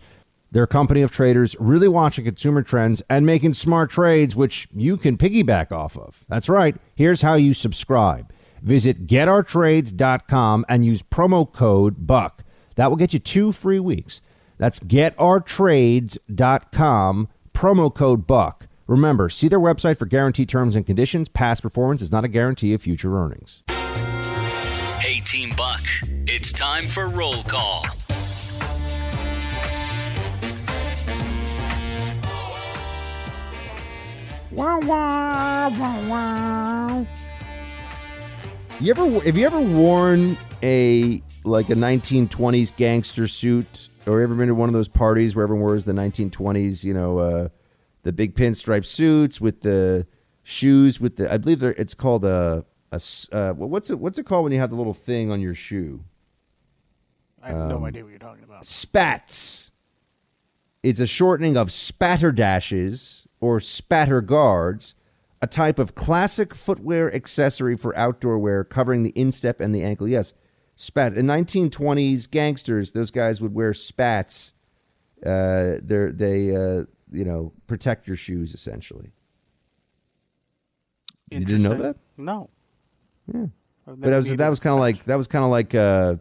They're 0.52 0.64
a 0.64 0.68
company 0.68 1.02
of 1.02 1.12
traders 1.12 1.58
really 1.60 1.90
watching 1.90 2.24
consumer 2.24 2.62
trends 2.62 3.02
and 3.10 3.26
making 3.26 3.56
smart 3.56 3.92
trades, 3.92 4.38
which 4.38 4.70
you 4.74 4.96
can 4.96 5.18
piggyback 5.18 5.74
off 5.74 5.98
of. 5.98 6.24
That's 6.30 6.48
right. 6.48 6.78
Here's 6.96 7.22
how 7.22 7.36
you 7.36 7.54
subscribe 7.54 8.32
visit 8.62 9.06
getourtrades.com 9.06 10.66
and 10.68 10.86
use 10.86 11.02
promo 11.02 11.52
code 11.52 12.08
BUCK. 12.08 12.44
That 12.76 12.90
will 12.90 12.98
get 12.98 13.14
you 13.14 13.20
two 13.20 13.52
free 13.52 13.80
weeks. 13.80 14.22
That's 14.60 14.80
getourtrades.com, 14.82 17.28
promo 17.54 17.96
code 17.96 18.28
BUCK. 18.28 18.68
Remember, 18.86 19.30
see 19.30 19.48
their 19.48 19.60
website 19.60 19.98
for 19.98 20.06
guaranteed 20.06 20.50
terms 20.50 20.76
and 20.76 20.86
conditions. 20.86 21.30
Past 21.30 21.64
performance 21.64 22.02
is 22.02 22.12
not 22.12 22.26
a 22.26 22.28
guarantee 22.28 22.74
of 22.74 22.82
future 22.82 23.18
earnings. 23.18 23.64
Hey, 25.00 25.22
Team 25.22 25.54
Buck, 25.56 25.80
it's 26.28 26.52
time 26.52 26.84
for 26.84 27.08
roll 27.08 27.42
call. 27.44 27.86
Wow, 34.52 34.80
wow, 34.82 35.70
wow, 35.70 36.10
wow. 36.10 37.06
You 38.82 38.92
ever 38.92 39.08
have 39.20 39.38
you 39.38 39.46
ever 39.46 39.62
worn 39.62 40.36
a 40.64 41.22
like 41.44 41.70
a 41.70 41.76
1920s 41.76 42.76
gangster 42.76 43.28
suit 43.28 43.90
or 44.10 44.22
ever 44.22 44.36
been 44.36 44.48
to 44.48 44.56
one 44.56 44.70
of 44.70 44.74
those 44.74 44.88
parties 44.88 45.36
where 45.36 45.44
everyone 45.44 45.66
wears 45.66 45.86
the 45.86 45.94
1920s, 45.94 46.84
you 46.84 46.94
know, 46.94 47.20
uh, 47.20 47.50
the 48.04 48.12
big 48.12 48.36
pinstripe 48.36 48.86
suits 48.86 49.40
with 49.40 49.62
the 49.62 50.08
shoes 50.44 51.00
with 51.00 51.18
the 51.18 51.32
I 51.32 51.38
believe 51.38 51.62
it's 51.62 51.94
called 51.94 52.26
a 52.26 52.66
a 52.92 53.00
uh, 53.32 53.54
what's 53.54 53.90
it 53.92 54.00
what's 54.00 54.18
it 54.18 54.26
called 54.26 54.46
when 54.46 54.54
you 54.54 54.60
have 54.60 54.72
the 54.72 54.76
little 54.76 54.94
thing 54.96 55.32
on 55.32 55.40
your 55.42 55.54
shoe? 55.54 56.04
I 57.42 57.50
have 57.50 57.70
no 57.70 57.78
Um, 57.78 57.84
idea 57.86 58.04
what 58.04 58.10
you're 58.10 58.20
talking 58.20 58.44
about. 58.44 58.66
Spats. 58.66 59.72
It's 60.82 61.00
a 61.00 61.08
shortening 61.08 61.56
of 61.58 61.68
spatterdashes 61.70 63.26
or 63.42 63.60
spatter 63.60 64.22
guards, 64.22 64.96
a 65.42 65.48
type 65.48 65.78
of 65.78 65.94
classic 65.94 66.56
footwear 66.56 67.14
accessory 67.14 67.76
for 67.78 67.96
outdoor 67.98 68.40
wear 68.40 68.64
covering 68.64 69.04
the 69.04 69.14
instep 69.16 69.60
and 69.62 69.74
the 69.76 69.84
ankle. 69.84 70.08
Yes, 70.08 70.34
spat. 70.80 71.14
In 71.14 71.28
1920s 71.28 72.30
gangsters, 72.30 72.94
those 72.94 73.12
guys 73.12 73.42
would 73.42 73.54
wear 73.54 73.74
spats. 73.74 74.54
Uh, 75.26 75.76
they're 75.84 76.12
they 76.12 76.56
uh, 76.56 76.86
you 77.12 77.26
know 77.26 77.52
protect 77.68 78.08
your 78.08 78.16
shoes 78.16 78.54
essentially. 78.54 79.12
You 81.30 81.46
didn't 81.46 81.64
know 81.64 81.76
that? 81.76 81.98
No. 82.18 82.50
Yeah. 83.32 83.48
But 83.86 84.02
that 84.02 84.18
was 84.18 84.36
that 84.36 84.50
was 84.50 84.60
kind 84.60 84.74
of 84.74 84.80
like 84.80 85.04
that 85.06 85.18
was 85.18 85.28
kind 85.28 85.44
of 85.44 85.52
like 85.52 85.76
uh, 85.76 86.16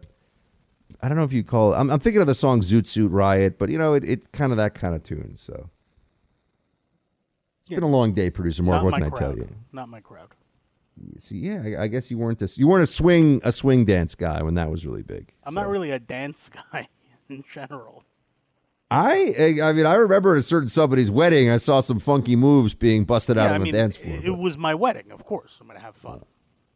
I 1.01 1.07
don't 1.07 1.17
know 1.17 1.23
if 1.23 1.33
you 1.33 1.43
call 1.43 1.73
it. 1.73 1.77
I'm, 1.77 1.89
I'm 1.89 1.99
thinking 1.99 2.21
of 2.21 2.27
the 2.27 2.35
song 2.35 2.61
"Zoot 2.61 2.85
Suit 2.85 3.11
Riot," 3.11 3.57
but 3.57 3.69
you 3.69 3.77
know 3.77 3.93
it 3.93 4.03
it 4.03 4.31
kind 4.31 4.51
of 4.51 4.57
that 4.57 4.75
kind 4.75 4.95
of 4.95 5.03
tune. 5.03 5.35
So 5.35 5.69
it's 7.59 7.69
been 7.69 7.83
a 7.83 7.87
long 7.87 8.13
day, 8.13 8.29
producer 8.29 8.63
Mark. 8.63 8.83
Not 8.83 8.85
What 8.85 8.93
can 8.95 9.03
I 9.03 9.17
tell 9.17 9.37
you? 9.37 9.47
Not 9.71 9.87
my 9.87 10.01
crowd. 10.01 10.29
See, 11.17 11.37
yeah, 11.37 11.63
I, 11.65 11.83
I 11.83 11.87
guess 11.87 12.09
you 12.11 12.17
weren't 12.17 12.39
this. 12.39 12.57
You 12.57 12.67
weren't 12.67 12.83
a 12.83 12.87
swing 12.87 13.41
a 13.43 13.51
swing 13.51 13.85
dance 13.85 14.15
guy 14.15 14.41
when 14.41 14.55
that 14.55 14.69
was 14.69 14.85
really 14.85 15.03
big. 15.03 15.33
I'm 15.43 15.53
not 15.53 15.67
really 15.67 15.91
a 15.91 15.99
dance 15.99 16.49
guy 16.71 16.87
in 17.29 17.43
general. 17.51 18.03
I 18.91 19.59
I 19.61 19.71
mean 19.73 19.85
I 19.85 19.95
remember 19.95 20.35
at 20.35 20.39
a 20.39 20.41
certain 20.41 20.67
somebody's 20.67 21.11
wedding, 21.11 21.49
I 21.51 21.57
saw 21.57 21.79
some 21.79 21.99
funky 21.99 22.35
moves 22.35 22.73
being 22.73 23.05
busted 23.05 23.37
out 23.37 23.49
yeah, 23.49 23.55
on 23.55 23.61
I 23.61 23.65
the 23.65 23.71
dance 23.71 23.95
floor. 23.95 24.15
it, 24.17 24.25
it 24.25 24.37
was 24.37 24.57
my 24.57 24.73
wedding. 24.73 25.11
Of 25.11 25.25
course, 25.25 25.57
I'm 25.61 25.67
gonna 25.67 25.79
have 25.79 25.95
fun. 25.95 26.23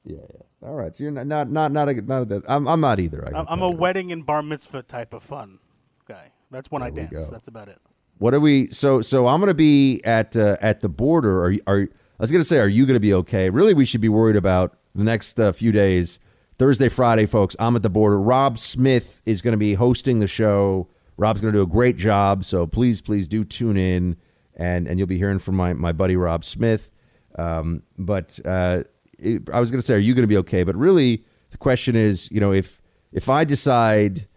Yeah, 0.06 0.18
yeah. 0.34 0.68
All 0.68 0.76
right, 0.76 0.94
so 0.94 1.04
you're 1.04 1.12
not 1.12 1.28
not 1.28 1.50
not 1.50 1.72
not 1.72 1.90
a, 1.90 2.02
not 2.02 2.32
a, 2.32 2.44
I'm 2.48 2.68
I'm 2.68 2.82
not 2.82 3.00
either. 3.00 3.24
I 3.24 3.28
I'm, 3.28 3.34
gotta 3.34 3.52
I'm 3.52 3.60
tell 3.60 3.70
a 3.70 3.76
wedding 3.76 4.12
and 4.12 4.26
bar 4.26 4.44
mitzvah 4.44 4.84
type 4.84 5.14
of 5.14 5.24
fun 5.24 5.60
guy. 6.08 6.32
That's 6.52 6.70
when 6.70 6.84
I 6.84 6.92
There 6.92 7.06
we 7.06 7.16
dance. 7.16 7.26
go. 7.26 7.32
That's 7.32 7.48
about 7.48 7.68
it. 7.70 7.80
What 8.20 8.34
are 8.34 8.40
we? 8.40 8.72
So 8.72 9.02
so 9.02 9.28
I'm 9.28 9.40
gonna 9.40 9.54
be 9.56 10.02
at 10.04 10.38
uh, 10.38 10.58
at 10.62 10.82
the 10.82 10.90
border. 10.90 11.44
Are 11.44 11.50
you, 11.50 11.62
are 11.66 11.88
I 12.20 12.24
was 12.24 12.32
gonna 12.32 12.44
say, 12.44 12.60
are 12.60 12.68
you 12.68 12.86
gonna 12.86 13.00
be 13.00 13.14
okay? 13.14 13.50
Really, 13.50 13.74
we 13.74 13.86
should 13.86 14.02
be 14.02 14.10
worried 14.10 14.36
about 14.36 14.78
the 14.94 15.04
next 15.04 15.40
uh, 15.40 15.52
few 15.52 15.72
days. 15.72 16.20
Thursday, 16.60 16.88
Friday, 16.88 17.26
folks. 17.26 17.56
I'm 17.60 17.76
at 17.76 17.82
the 17.82 17.90
border. 17.90 18.20
Rob 18.20 18.58
Smith 18.60 19.22
is 19.26 19.42
gonna 19.42 19.58
be 19.58 19.74
hosting 19.74 20.20
the 20.20 20.28
show. 20.28 20.88
Rob's 21.18 21.42
gonna 21.42 21.54
do 21.54 21.62
a 21.62 21.68
great 21.68 21.98
job. 21.98 22.44
So 22.44 22.68
please, 22.68 23.02
please 23.02 23.28
do 23.28 23.44
tune 23.44 23.78
in, 23.78 24.18
and 24.56 24.88
and 24.88 25.00
you'll 25.00 25.08
be 25.08 25.18
hearing 25.18 25.40
from 25.40 25.56
my 25.56 25.74
my 25.74 25.92
buddy 25.92 26.16
Rob 26.16 26.46
Smith. 26.46 26.92
Um, 27.36 27.82
but 27.98 28.40
uh, 28.46 28.84
it, 29.18 29.42
I 29.52 29.60
was 29.60 29.72
gonna 29.72 29.82
say, 29.82 29.96
are 29.96 30.00
you 30.00 30.14
gonna 30.14 30.28
be 30.28 30.38
okay? 30.38 30.64
But 30.64 30.76
really, 30.76 31.24
the 31.50 31.58
question 31.58 31.96
is, 31.96 32.30
you 32.32 32.40
know, 32.40 32.54
if 32.54 32.80
if 33.12 33.28
I 33.28 33.44
decide 33.44 34.28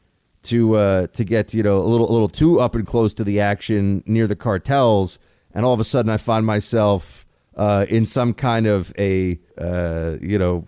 to 0.44 0.77
uh, 0.77 1.07
to 1.09 1.24
get 1.24 1.53
you 1.53 1.62
know 1.62 1.78
a 1.78 1.86
little 1.89 2.11
a 2.11 2.12
little 2.12 2.28
too 2.28 2.59
up 2.59 2.74
and 2.74 2.86
close 2.86 3.12
to 3.15 3.24
the 3.24 3.40
action 3.40 4.03
near 4.07 4.27
the 4.27 4.36
cartels, 4.36 5.19
and 5.53 5.66
all 5.66 5.74
of 5.74 5.81
a 5.81 5.85
sudden 5.85 6.11
I 6.11 6.16
find 6.16 6.47
myself 6.47 7.26
uh, 7.56 7.86
in 7.88 8.06
some 8.06 8.34
kind 8.34 8.66
of 8.66 8.92
a 8.98 9.38
uh, 9.58 10.16
you 10.20 10.38
know 10.38 10.64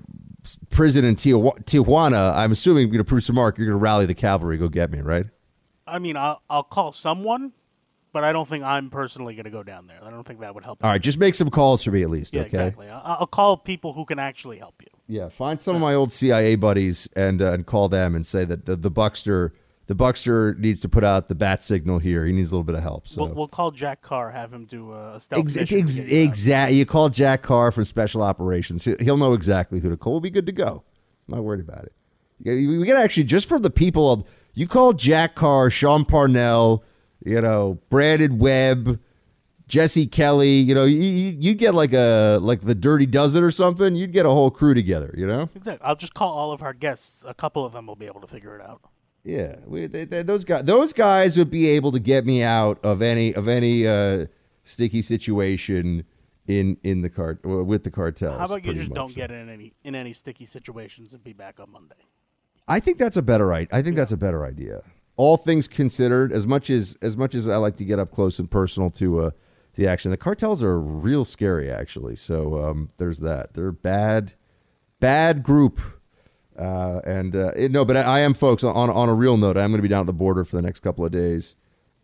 prison 0.70 1.04
in 1.04 1.14
Tijuana. 1.14 2.34
I'm 2.34 2.52
assuming 2.52 2.82
you're 2.82 2.88
gonna 2.92 2.98
know, 2.98 3.04
producer 3.04 3.32
Mark, 3.32 3.58
you're 3.58 3.66
going 3.66 3.78
to 3.78 3.82
rally 3.82 4.06
the 4.06 4.14
cavalry, 4.14 4.56
go 4.56 4.68
get 4.68 4.90
me, 4.90 5.00
right? 5.00 5.26
I 5.86 5.98
mean, 5.98 6.16
I'll, 6.16 6.42
I'll 6.48 6.62
call 6.62 6.92
someone, 6.92 7.52
but 8.12 8.24
I 8.24 8.32
don't 8.32 8.48
think 8.48 8.64
I'm 8.64 8.90
personally 8.90 9.34
gonna 9.34 9.50
go 9.50 9.62
down 9.62 9.86
there. 9.86 9.98
I 10.02 10.10
don't 10.10 10.26
think 10.26 10.40
that 10.40 10.54
would 10.54 10.64
help. 10.64 10.84
All 10.84 10.90
right, 10.90 11.00
just 11.00 11.18
make 11.18 11.34
some 11.34 11.50
calls 11.50 11.82
for 11.82 11.90
me 11.90 12.02
at 12.02 12.10
least, 12.10 12.34
Yeah, 12.34 12.42
okay? 12.42 12.48
exactly. 12.48 12.88
I'll, 12.88 13.18
I'll 13.20 13.26
call 13.26 13.56
people 13.56 13.92
who 13.92 14.04
can 14.04 14.18
actually 14.18 14.58
help 14.58 14.74
you. 14.80 14.88
Yeah, 15.06 15.28
find 15.30 15.60
some 15.60 15.74
of 15.74 15.80
my 15.80 15.94
old 15.94 16.12
CIA 16.12 16.56
buddies 16.56 17.08
and 17.16 17.40
uh, 17.40 17.52
and 17.52 17.64
call 17.66 17.88
them 17.88 18.14
and 18.14 18.26
say 18.26 18.44
that 18.44 18.66
the, 18.66 18.76
the 18.76 18.90
Buckster 18.90 19.54
the 19.88 19.94
Buckster 19.94 20.54
needs 20.58 20.80
to 20.82 20.88
put 20.88 21.02
out 21.02 21.26
the 21.28 21.34
bat 21.34 21.62
signal 21.62 21.98
here. 21.98 22.24
He 22.24 22.32
needs 22.32 22.50
a 22.50 22.54
little 22.54 22.62
bit 22.64 22.76
of 22.76 22.82
help. 22.82 23.08
So 23.08 23.24
We'll, 23.24 23.34
we'll 23.34 23.48
call 23.48 23.70
Jack 23.72 24.00
Carr, 24.02 24.30
have 24.30 24.52
him 24.52 24.64
do 24.66 24.92
a 24.92 25.18
stealth 25.18 25.40
Ex- 25.44 25.56
ex- 25.56 25.70
to 25.70 25.76
get 25.82 25.96
you 25.96 26.04
out. 26.04 26.24
exactly. 26.28 26.76
You 26.78 26.86
call 26.86 27.08
Jack 27.08 27.42
Carr 27.42 27.72
from 27.72 27.84
Special 27.84 28.22
Operations. 28.22 28.84
He- 28.84 28.96
He'll 29.00 29.16
know 29.16 29.32
exactly 29.32 29.80
who 29.80 29.88
to 29.90 29.96
call. 29.96 30.12
We'll 30.12 30.20
be 30.20 30.30
good 30.30 30.46
to 30.46 30.52
go. 30.52 30.84
I'm 31.28 31.34
not 31.36 31.44
worried 31.44 31.60
about 31.60 31.84
it. 31.84 31.92
We 32.44 32.86
got 32.86 32.96
actually 33.02 33.24
just 33.24 33.48
for 33.48 33.58
the 33.58 33.70
people 33.70 34.12
of 34.12 34.24
you 34.54 34.68
call 34.68 34.92
Jack 34.92 35.34
Carr, 35.34 35.70
Sean 35.70 36.04
Parnell, 36.04 36.84
you 37.24 37.40
know, 37.40 37.80
Brandon 37.90 38.38
Webb, 38.38 39.00
Jesse 39.66 40.06
Kelly. 40.06 40.50
You 40.60 40.74
know, 40.74 40.84
you, 40.84 40.98
you 41.00 41.36
you 41.40 41.54
get 41.54 41.74
like 41.74 41.92
a 41.92 42.38
like 42.40 42.60
the 42.62 42.74
Dirty 42.76 43.06
Dozen 43.06 43.42
or 43.42 43.50
something. 43.50 43.94
You'd 43.96 44.12
get 44.12 44.24
a 44.24 44.30
whole 44.30 44.50
crew 44.52 44.72
together. 44.74 45.12
You 45.16 45.26
know. 45.26 45.48
Exactly. 45.54 45.84
I'll 45.84 45.96
just 45.96 46.14
call 46.14 46.32
all 46.32 46.52
of 46.52 46.62
our 46.62 46.72
guests. 46.74 47.24
A 47.26 47.34
couple 47.34 47.64
of 47.64 47.72
them 47.72 47.86
will 47.86 47.96
be 47.96 48.06
able 48.06 48.20
to 48.20 48.26
figure 48.28 48.54
it 48.56 48.62
out. 48.62 48.82
Yeah, 49.28 49.56
we, 49.66 49.86
they, 49.86 50.06
they- 50.06 50.22
those 50.22 50.46
guys 50.46 50.64
those 50.64 50.94
guys 50.94 51.36
would 51.36 51.50
be 51.50 51.66
able 51.68 51.92
to 51.92 51.98
get 51.98 52.24
me 52.24 52.42
out 52.42 52.82
of 52.82 53.02
any 53.02 53.34
of 53.34 53.46
any 53.46 53.86
uh, 53.86 54.24
sticky 54.64 55.02
situation 55.02 56.04
in 56.46 56.78
in 56.82 57.02
the 57.02 57.10
cart 57.10 57.44
with 57.44 57.84
the 57.84 57.90
cartels. 57.90 58.38
How 58.38 58.46
about 58.46 58.64
you 58.64 58.72
just 58.72 58.94
don't 58.94 59.14
get 59.14 59.30
in 59.30 59.50
any 59.50 59.74
in 59.84 59.94
any 59.94 60.14
sticky 60.14 60.46
situations 60.46 61.12
and 61.12 61.22
be 61.22 61.34
back 61.34 61.60
on 61.60 61.70
Monday? 61.70 62.06
I 62.66 62.80
think 62.80 62.96
that's 62.96 63.18
a 63.18 63.22
better 63.22 63.52
I 63.52 63.66
I 63.70 63.82
think 63.82 63.96
that's 63.96 64.12
a 64.12 64.16
better 64.16 64.46
idea. 64.46 64.82
All 65.16 65.36
things 65.36 65.68
considered, 65.68 66.32
as 66.32 66.46
much 66.46 66.70
as 66.70 66.96
as 67.02 67.14
much 67.18 67.34
as 67.34 67.46
I 67.48 67.56
like 67.56 67.76
to 67.76 67.84
get 67.84 67.98
up 67.98 68.10
close 68.10 68.38
and 68.38 68.50
personal 68.50 68.88
to 68.92 69.20
uh, 69.24 69.30
the 69.74 69.86
action, 69.86 70.10
the 70.10 70.16
cartels 70.16 70.62
are 70.62 70.80
real 70.80 71.26
scary 71.26 71.70
actually. 71.70 72.16
So 72.16 72.64
um, 72.64 72.92
there's 72.96 73.18
that. 73.18 73.52
They're 73.52 73.72
bad, 73.72 74.32
bad 75.00 75.42
group. 75.42 75.82
Uh, 76.58 77.00
and 77.04 77.36
uh, 77.36 77.52
it- 77.56 77.70
no, 77.70 77.84
but 77.84 77.96
I, 77.96 78.02
I 78.02 78.20
am, 78.20 78.34
folks. 78.34 78.64
On 78.64 78.90
on 78.90 79.08
a 79.08 79.14
real 79.14 79.36
note, 79.36 79.56
I'm 79.56 79.70
going 79.70 79.78
to 79.78 79.82
be 79.82 79.88
down 79.88 80.00
at 80.00 80.06
the 80.06 80.12
border 80.12 80.44
for 80.44 80.56
the 80.56 80.62
next 80.62 80.80
couple 80.80 81.04
of 81.04 81.12
days, 81.12 81.54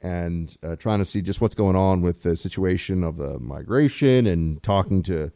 and 0.01 0.57
uh, 0.63 0.77
trying 0.77 1.01
to 1.01 1.05
see 1.05 1.21
just 1.23 1.41
what's 1.41 1.55
going 1.57 1.77
on 1.77 2.03
with 2.03 2.23
the 2.23 2.37
situation 2.37 3.03
of 3.03 3.17
the 3.17 3.39
migration, 3.41 4.27
and 4.27 4.63
talking 4.63 5.03
to 5.05 5.33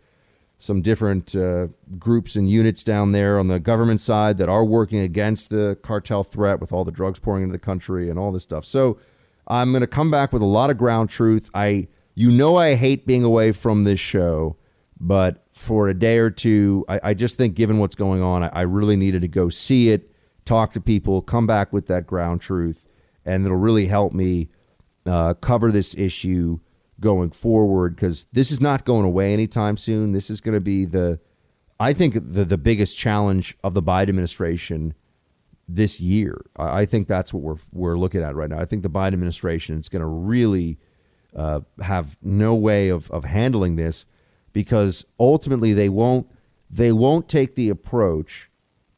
some 0.61 0.83
different 0.83 1.37
uh, 1.37 1.69
groups 1.99 2.35
and 2.35 2.51
units 2.51 2.83
down 2.83 3.13
there 3.13 3.39
on 3.39 3.47
the 3.49 3.61
government 3.61 4.01
side 4.01 4.39
that 4.39 4.49
are 4.49 4.65
working 4.65 4.99
against 4.99 5.51
the 5.51 5.79
cartel 5.83 6.25
threat 6.25 6.61
with 6.61 6.73
all 6.73 6.85
the 6.85 6.91
drugs 6.91 7.21
pouring 7.21 7.45
into 7.45 7.53
the 7.53 7.59
country 7.61 8.09
and 8.11 8.19
all 8.19 8.33
this 8.33 8.43
stuff. 8.43 8.65
So 8.65 8.99
I'm 9.47 9.71
going 9.71 9.83
to 9.83 9.87
come 9.87 10.11
back 10.11 10.33
with 10.33 10.43
a 10.43 10.47
lot 10.47 10.69
of 10.71 10.77
ground 10.77 11.11
truth. 11.11 11.49
I, 11.55 11.87
you 12.17 12.33
know, 12.33 12.57
I 12.57 12.75
hate 12.75 13.07
being 13.07 13.23
away 13.23 13.53
from 13.53 13.85
this 13.85 14.01
show, 14.01 14.57
but 14.99 15.47
for 15.59 15.89
a 15.89 15.95
day 15.95 16.19
or 16.19 16.31
two, 16.31 16.85
I, 16.89 17.01
I 17.03 17.15
just 17.15 17.37
think 17.37 17.57
given 17.57 17.79
what's 17.79 17.97
going 17.97 18.23
on, 18.23 18.45
I, 18.45 18.49
I 18.49 18.61
really 18.63 18.97
needed 18.97 19.23
to 19.23 19.29
go 19.29 19.49
see 19.49 19.91
it, 19.91 20.09
talk 20.45 20.73
to 20.73 20.81
people, 20.81 21.21
come 21.21 21.49
back 21.49 21.73
with 21.73 21.87
that 21.87 22.07
ground 22.07 22.41
truth, 22.41 22.87
and 23.25 23.45
it'll 23.45 23.57
really 23.57 23.87
help 23.87 24.13
me 24.13 24.51
uh, 25.05 25.35
cover 25.35 25.73
this 25.73 25.97
issue 25.97 26.61
going 27.01 27.31
forward 27.31 27.97
because 27.97 28.27
this 28.33 28.53
is 28.53 28.61
not 28.61 28.85
going 28.85 29.05
away 29.05 29.33
anytime 29.33 29.77
soon. 29.77 30.13
This 30.13 30.31
is 30.31 30.41
going 30.41 30.55
to 30.55 30.61
be 30.61 30.85
the, 30.85 31.19
I 31.81 31.93
think 31.93 32.15
the 32.15 32.45
the 32.45 32.59
biggest 32.59 32.97
challenge 32.97 33.57
of 33.65 33.75
the 33.75 33.83
Biden 33.83 34.11
administration 34.11 34.95
this 35.69 36.01
year. 36.01 36.39
I 36.57 36.83
I 36.83 36.87
think 36.87 37.09
that's 37.09 37.33
what 37.33 37.43
we're 37.43 37.63
we're 37.73 37.99
looking 37.99 38.23
at 38.23 38.37
right 38.37 38.49
now. 38.49 38.61
I 38.61 38.65
think 38.65 38.85
the 38.85 38.91
Biden 38.91 39.15
administration 39.15 39.79
is 39.79 39.89
going 39.89 40.03
to 40.03 40.07
really 40.07 40.79
uh, 41.35 41.61
have 41.83 42.17
no 42.23 42.55
way 42.55 42.91
of 42.91 43.11
of 43.11 43.25
handling 43.25 43.75
this 43.75 44.07
because 44.53 45.05
ultimately 45.19 45.73
they 45.73 45.89
won't 45.89 46.27
they 46.71 46.93
won't 46.93 47.29
take 47.29 47.55
the 47.55 47.69
approach 47.69 48.51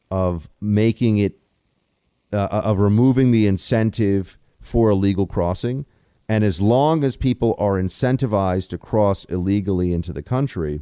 of 0.09 0.49
making 0.59 1.17
it 1.17 1.39
uh, 2.33 2.47
of 2.51 2.79
removing 2.79 3.31
the 3.31 3.47
incentive 3.47 4.37
for 4.59 4.89
illegal 4.89 5.25
crossing. 5.25 5.85
And 6.29 6.43
as 6.43 6.61
long 6.61 7.03
as 7.03 7.17
people 7.17 7.55
are 7.57 7.73
incentivized 7.73 8.69
to 8.69 8.77
cross 8.77 9.25
illegally 9.25 9.91
into 9.91 10.13
the 10.13 10.21
country, 10.21 10.81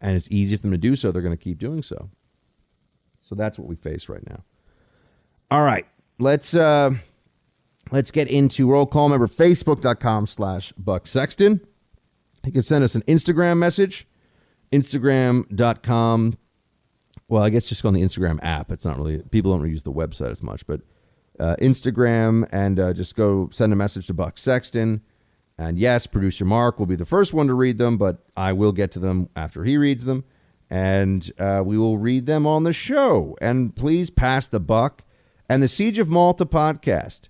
and 0.00 0.16
it's 0.16 0.28
easy 0.30 0.56
for 0.56 0.62
them 0.62 0.72
to 0.72 0.78
do 0.78 0.96
so, 0.96 1.12
they're 1.12 1.22
going 1.22 1.36
to 1.36 1.42
keep 1.42 1.58
doing 1.58 1.82
so. 1.82 2.10
So 3.22 3.34
that's 3.34 3.58
what 3.58 3.68
we 3.68 3.76
face 3.76 4.08
right 4.08 4.26
now. 4.28 4.42
All 5.50 5.62
right, 5.62 5.86
let's 6.18 6.54
uh, 6.54 6.90
let's 7.90 8.10
get 8.10 8.28
into 8.28 8.68
roll 8.68 8.86
call. 8.86 9.08
member 9.08 9.28
facebook.com 9.28 10.26
slash 10.26 10.72
Buck 10.72 11.06
Sexton. 11.06 11.60
You 12.48 12.52
can 12.52 12.62
send 12.62 12.82
us 12.82 12.94
an 12.94 13.02
Instagram 13.02 13.58
message, 13.58 14.06
instagram.com. 14.72 16.38
Well, 17.28 17.42
I 17.42 17.50
guess 17.50 17.68
just 17.68 17.82
go 17.82 17.88
on 17.88 17.94
the 17.94 18.00
Instagram 18.00 18.38
app. 18.42 18.72
It's 18.72 18.86
not 18.86 18.96
really, 18.96 19.18
people 19.18 19.50
don't 19.50 19.60
really 19.60 19.72
use 19.72 19.82
the 19.82 19.92
website 19.92 20.30
as 20.30 20.42
much, 20.42 20.66
but 20.66 20.80
uh, 21.38 21.56
Instagram 21.60 22.48
and 22.50 22.80
uh, 22.80 22.94
just 22.94 23.16
go 23.16 23.50
send 23.52 23.74
a 23.74 23.76
message 23.76 24.06
to 24.06 24.14
Buck 24.14 24.38
Sexton. 24.38 25.02
And 25.58 25.78
yes, 25.78 26.06
producer 26.06 26.46
Mark 26.46 26.78
will 26.78 26.86
be 26.86 26.96
the 26.96 27.04
first 27.04 27.34
one 27.34 27.48
to 27.48 27.54
read 27.54 27.76
them, 27.76 27.98
but 27.98 28.24
I 28.34 28.54
will 28.54 28.72
get 28.72 28.92
to 28.92 28.98
them 28.98 29.28
after 29.36 29.64
he 29.64 29.76
reads 29.76 30.06
them. 30.06 30.24
And 30.70 31.30
uh, 31.38 31.62
we 31.66 31.76
will 31.76 31.98
read 31.98 32.24
them 32.24 32.46
on 32.46 32.62
the 32.62 32.72
show. 32.72 33.36
And 33.42 33.76
please 33.76 34.08
pass 34.08 34.48
the 34.48 34.60
buck. 34.60 35.02
And 35.50 35.62
the 35.62 35.68
Siege 35.68 35.98
of 35.98 36.08
Malta 36.08 36.46
podcast. 36.46 37.28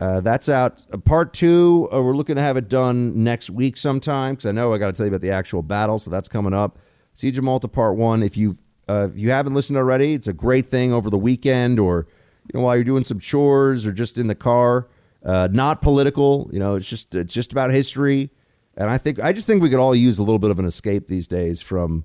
Uh, 0.00 0.20
that's 0.20 0.48
out. 0.48 0.84
Uh, 0.92 0.96
part 0.98 1.32
two, 1.32 1.88
uh, 1.92 2.00
we're 2.00 2.14
looking 2.14 2.36
to 2.36 2.42
have 2.42 2.56
it 2.56 2.68
done 2.68 3.24
next 3.24 3.50
week 3.50 3.76
sometime 3.76 4.34
because 4.34 4.46
I 4.46 4.52
know 4.52 4.72
I 4.72 4.78
got 4.78 4.86
to 4.86 4.92
tell 4.92 5.06
you 5.06 5.10
about 5.10 5.22
the 5.22 5.30
actual 5.30 5.62
battle, 5.62 5.98
so 5.98 6.10
that's 6.10 6.28
coming 6.28 6.54
up. 6.54 6.78
Siege 7.14 7.36
of 7.36 7.44
Malta 7.44 7.66
part 7.66 7.96
one. 7.96 8.22
If 8.22 8.36
you 8.36 8.56
uh, 8.88 9.08
if 9.10 9.18
you 9.18 9.30
haven't 9.30 9.54
listened 9.54 9.76
already, 9.76 10.14
it's 10.14 10.28
a 10.28 10.32
great 10.32 10.66
thing 10.66 10.92
over 10.92 11.10
the 11.10 11.18
weekend 11.18 11.80
or 11.80 12.06
you 12.44 12.58
know 12.58 12.64
while 12.64 12.76
you're 12.76 12.84
doing 12.84 13.02
some 13.02 13.18
chores 13.18 13.86
or 13.86 13.92
just 13.92 14.18
in 14.18 14.28
the 14.28 14.34
car. 14.36 14.88
Uh, 15.24 15.48
not 15.50 15.82
political, 15.82 16.48
you 16.52 16.60
know. 16.60 16.76
It's 16.76 16.88
just 16.88 17.16
it's 17.16 17.34
just 17.34 17.50
about 17.50 17.72
history, 17.72 18.30
and 18.76 18.88
I 18.88 18.98
think 18.98 19.18
I 19.18 19.32
just 19.32 19.48
think 19.48 19.62
we 19.62 19.68
could 19.68 19.80
all 19.80 19.96
use 19.96 20.18
a 20.18 20.22
little 20.22 20.38
bit 20.38 20.52
of 20.52 20.60
an 20.60 20.64
escape 20.64 21.08
these 21.08 21.26
days 21.26 21.60
from 21.60 22.04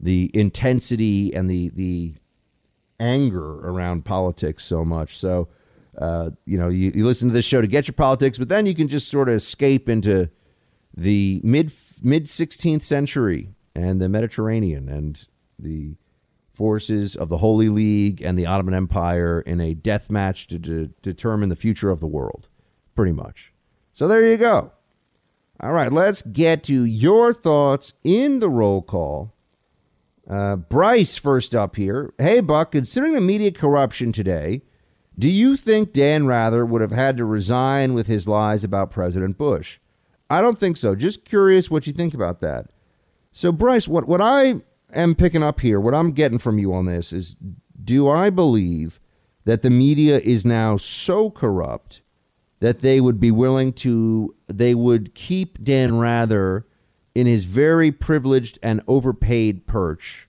the 0.00 0.30
intensity 0.32 1.34
and 1.34 1.48
the 1.50 1.68
the 1.68 2.14
anger 2.98 3.68
around 3.68 4.06
politics 4.06 4.64
so 4.64 4.82
much. 4.82 5.18
So 5.18 5.48
uh, 5.98 6.30
you 6.46 6.58
know, 6.58 6.68
you, 6.68 6.92
you 6.94 7.06
listen 7.06 7.28
to 7.28 7.34
this 7.34 7.44
show 7.44 7.60
to 7.60 7.66
get 7.66 7.86
your 7.86 7.94
politics, 7.94 8.38
but 8.38 8.48
then 8.48 8.66
you 8.66 8.74
can 8.74 8.88
just 8.88 9.08
sort 9.08 9.28
of 9.28 9.36
escape 9.36 9.88
into 9.88 10.28
the 10.96 11.40
mid 11.42 11.72
mid 12.02 12.26
16th 12.26 12.82
century 12.82 13.50
and 13.74 14.00
the 14.00 14.08
Mediterranean 14.08 14.88
and 14.88 15.26
the 15.58 15.96
forces 16.52 17.16
of 17.16 17.28
the 17.28 17.38
Holy 17.38 17.68
League 17.68 18.22
and 18.22 18.38
the 18.38 18.46
Ottoman 18.46 18.74
Empire 18.74 19.40
in 19.40 19.60
a 19.60 19.74
death 19.74 20.10
match 20.10 20.46
to, 20.48 20.58
determine 21.02 21.48
the 21.48 21.56
future 21.56 21.90
of 21.90 22.00
the 22.00 22.06
world, 22.06 22.48
pretty 22.94 23.12
much. 23.12 23.52
So 23.92 24.06
there 24.06 24.24
you 24.24 24.36
go. 24.36 24.72
All 25.60 25.72
right, 25.72 25.92
let's 25.92 26.22
get 26.22 26.62
to 26.64 26.84
your 26.84 27.32
thoughts 27.32 27.92
in 28.02 28.38
the 28.38 28.48
roll 28.48 28.82
call. 28.82 29.34
Uh, 30.28 30.56
Bryce, 30.56 31.16
first 31.16 31.54
up 31.54 31.76
here. 31.76 32.12
Hey, 32.18 32.40
Buck, 32.40 32.72
considering 32.72 33.12
the 33.12 33.20
media 33.20 33.52
corruption 33.52 34.10
today, 34.10 34.62
do 35.18 35.28
you 35.28 35.56
think 35.56 35.92
Dan 35.92 36.26
Rather 36.26 36.66
would 36.66 36.80
have 36.80 36.90
had 36.90 37.16
to 37.16 37.24
resign 37.24 37.94
with 37.94 38.06
his 38.06 38.26
lies 38.26 38.64
about 38.64 38.90
President 38.90 39.38
Bush? 39.38 39.78
I 40.28 40.40
don't 40.40 40.58
think 40.58 40.76
so. 40.76 40.94
Just 40.94 41.24
curious 41.24 41.70
what 41.70 41.86
you 41.86 41.92
think 41.92 42.14
about 42.14 42.40
that. 42.40 42.70
So, 43.32 43.52
Bryce, 43.52 43.86
what, 43.86 44.08
what 44.08 44.20
I 44.20 44.62
am 44.92 45.14
picking 45.14 45.42
up 45.42 45.60
here, 45.60 45.80
what 45.80 45.94
I'm 45.94 46.12
getting 46.12 46.38
from 46.38 46.58
you 46.58 46.72
on 46.72 46.86
this 46.86 47.12
is 47.12 47.36
do 47.82 48.08
I 48.08 48.30
believe 48.30 49.00
that 49.44 49.62
the 49.62 49.70
media 49.70 50.18
is 50.20 50.44
now 50.44 50.76
so 50.76 51.30
corrupt 51.30 52.00
that 52.60 52.80
they 52.80 53.00
would 53.00 53.20
be 53.20 53.30
willing 53.30 53.72
to, 53.72 54.34
they 54.46 54.74
would 54.74 55.14
keep 55.14 55.62
Dan 55.62 55.98
Rather 55.98 56.66
in 57.14 57.26
his 57.26 57.44
very 57.44 57.92
privileged 57.92 58.58
and 58.62 58.80
overpaid 58.88 59.66
perch 59.66 60.28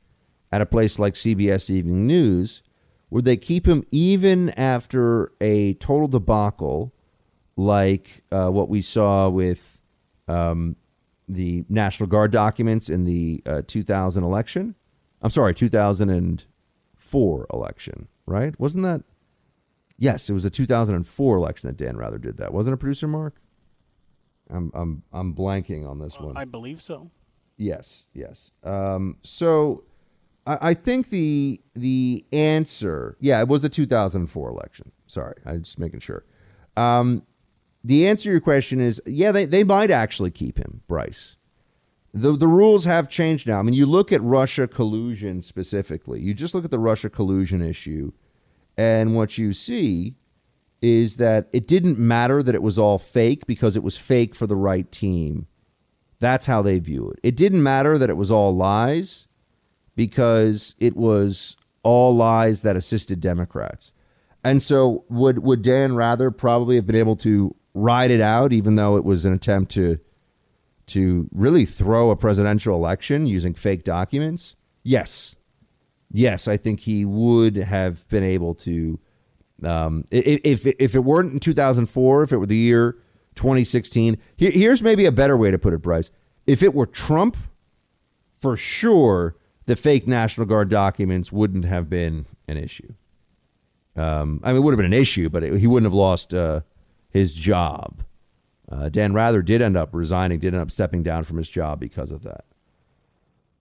at 0.52 0.62
a 0.62 0.66
place 0.66 1.00
like 1.00 1.14
CBS 1.14 1.70
Evening 1.70 2.06
News? 2.06 2.62
Would 3.10 3.26
they 3.26 3.38
keep 3.38 3.68
him 3.68 3.86
even 3.92 4.50
after 4.52 5.32
a 5.40 5.76
total 5.76 6.08
debacle 6.08 6.94
like 7.56 8.24
uh, 8.32 8.50
what 8.50 8.68
we 8.70 8.82
saw 8.82 9.30
with 9.30 9.80
um, 10.28 10.76
the 11.28 11.64
National 11.70 12.08
Guard 12.08 12.32
documents 12.32 12.90
in 12.90 13.06
the 13.06 13.42
uh, 13.46 13.62
2000 13.66 14.24
election. 14.24 14.76
I'm 15.22 15.30
sorry, 15.32 15.54
2004 15.54 17.48
election, 17.54 18.08
right? 18.26 18.60
Wasn't 18.60 18.84
that? 18.84 19.04
Yes, 19.98 20.30
it 20.30 20.34
was 20.34 20.44
a 20.46 20.50
2004 20.50 21.38
election 21.38 21.68
that 21.68 21.78
Dan 21.78 21.96
Rather 21.98 22.18
did 22.18 22.38
that. 22.38 22.54
Wasn't 22.54 22.74
it, 22.74 22.78
producer 22.78 23.08
Mark? 23.08 23.36
I'm 24.50 24.72
I'm 24.76 25.04
I'm 25.12 25.34
blanking 25.34 25.90
on 25.90 26.00
this 26.00 26.20
one. 26.20 26.38
I 26.38 26.46
believe 26.46 26.82
so. 26.82 27.10
Yes, 27.58 28.08
yes. 28.14 28.52
Um, 28.64 29.18
so 29.24 29.86
I, 30.48 30.74
think 30.76 31.10
the 31.10 31.60
the 31.74 32.26
answer, 32.32 33.18
yeah, 33.20 33.40
it 33.40 33.48
was 33.48 33.64
the 33.64 33.70
2004 33.70 34.50
election. 34.50 34.92
Sorry, 35.08 35.36
I'm 35.46 35.64
just 35.64 35.80
making 35.80 36.02
sure. 36.02 36.24
Um, 36.78 37.24
the 37.84 38.08
answer 38.08 38.26
to 38.26 38.32
your 38.32 38.42
question 38.42 38.80
is 38.80 39.02
yeah, 39.06 39.32
they, 39.32 39.46
they 39.46 39.64
might 39.64 39.92
actually 39.92 40.32
keep 40.32 40.58
him, 40.58 40.82
Bryce. 40.88 41.36
The, 42.14 42.32
the 42.34 42.48
rules 42.48 42.86
have 42.86 43.10
changed 43.10 43.48
now. 43.48 43.60
I 43.60 43.62
mean, 43.62 43.74
you 43.74 43.86
look 43.86 44.12
at 44.14 44.22
Russia 44.22 44.68
collusion 44.68 45.42
specifically, 45.42 46.22
you 46.22 46.34
just 46.34 46.54
look 46.54 46.64
at 46.64 46.72
the 46.72 46.80
Russia 46.80 47.10
collusion 47.10 47.62
issue, 47.62 48.12
and 48.78 49.16
what 49.16 49.38
you 49.38 49.52
see 49.52 50.16
is 50.82 51.18
that 51.18 51.48
it 51.52 51.68
didn't 51.68 51.98
matter 51.98 52.44
that 52.44 52.54
it 52.54 52.62
was 52.62 52.78
all 52.78 53.00
fake 53.00 53.48
because 53.48 53.76
it 53.76 53.84
was 53.84 53.98
fake 53.98 54.36
for 54.36 54.46
the 54.46 54.56
right 54.56 54.92
team. 54.92 55.48
That's 56.20 56.46
how 56.46 56.62
they 56.62 56.80
view 56.80 57.10
it. 57.10 57.20
It 57.24 57.36
didn't 57.36 57.64
matter 57.64 57.98
that 57.98 58.10
it 58.10 58.18
was 58.18 58.30
all 58.30 58.56
lies 58.56 59.28
because 59.96 60.76
it 60.80 60.96
was 60.96 61.56
all 61.84 62.16
lies 62.16 62.62
that 62.64 62.76
assisted 62.76 63.22
Democrats. 63.22 63.92
And 64.44 64.62
so 64.62 65.06
would 65.10 65.40
would 65.40 65.62
Dan 65.62 65.96
Rather 65.96 66.30
probably 66.30 66.76
have 66.76 66.86
been 66.86 66.96
able 66.96 67.16
to 67.18 67.56
ride 67.74 68.12
it 68.12 68.22
out, 68.22 68.54
even 68.54 68.76
though 68.76 68.96
it 68.98 69.04
was 69.04 69.26
an 69.26 69.34
attempt 69.34 69.72
to 69.72 70.00
to 70.88 71.28
really 71.32 71.66
throw 71.66 72.12
a 72.12 72.16
presidential 72.16 72.76
election 72.76 73.26
using 73.26 73.54
fake 73.54 73.84
documents? 73.84 74.56
Yes, 74.84 75.36
yes, 76.12 76.48
I 76.48 76.58
think 76.58 76.82
he 76.82 77.06
would 77.06 77.56
have 77.56 78.08
been 78.08 78.24
able 78.24 78.54
to. 78.56 79.00
Um, 79.64 80.06
if 80.12 80.68
if 80.68 80.96
it 80.96 81.04
weren't 81.04 81.34
in 81.34 81.40
2004, 81.40 82.24
if 82.24 82.32
it 82.32 82.38
were 82.38 82.46
the 82.46 82.58
year 82.58 82.98
2016, 83.36 84.18
here's 84.38 84.82
maybe 84.82 85.06
a 85.06 85.12
better 85.12 85.38
way 85.38 85.50
to 85.50 85.58
put 85.58 85.74
it, 85.74 85.80
Bryce. 85.80 86.12
If 86.46 86.62
it 86.62 86.74
were 86.74 86.86
Trump, 86.86 87.38
for 88.38 88.56
sure, 88.56 89.36
the 89.66 89.76
fake 89.76 90.08
National 90.08 90.46
Guard 90.46 90.70
documents 90.70 91.32
wouldn't 91.32 91.66
have 91.66 91.90
been 91.90 92.26
an 92.48 92.58
issue. 92.58 92.94
Um, 93.96 94.42
I 94.44 94.50
mean, 94.50 94.58
it 94.58 94.60
would 94.62 94.72
have 94.72 94.78
been 94.78 94.86
an 94.86 94.94
issue, 94.94 95.30
but 95.30 95.44
it, 95.44 95.60
he 95.60 95.68
wouldn't 95.68 95.86
have 95.86 95.94
lost. 95.94 96.34
Uh, 96.34 96.62
his 97.16 97.34
job. 97.34 98.04
Uh, 98.70 98.90
Dan 98.90 99.14
Rather 99.14 99.42
did 99.42 99.62
end 99.62 99.78
up 99.78 99.94
resigning, 99.94 100.38
did 100.38 100.54
end 100.54 100.62
up 100.62 100.70
stepping 100.70 101.02
down 101.02 101.24
from 101.24 101.38
his 101.38 101.50
job 101.50 101.80
because 101.80 102.12
of 102.12 102.24
that. 102.24 102.44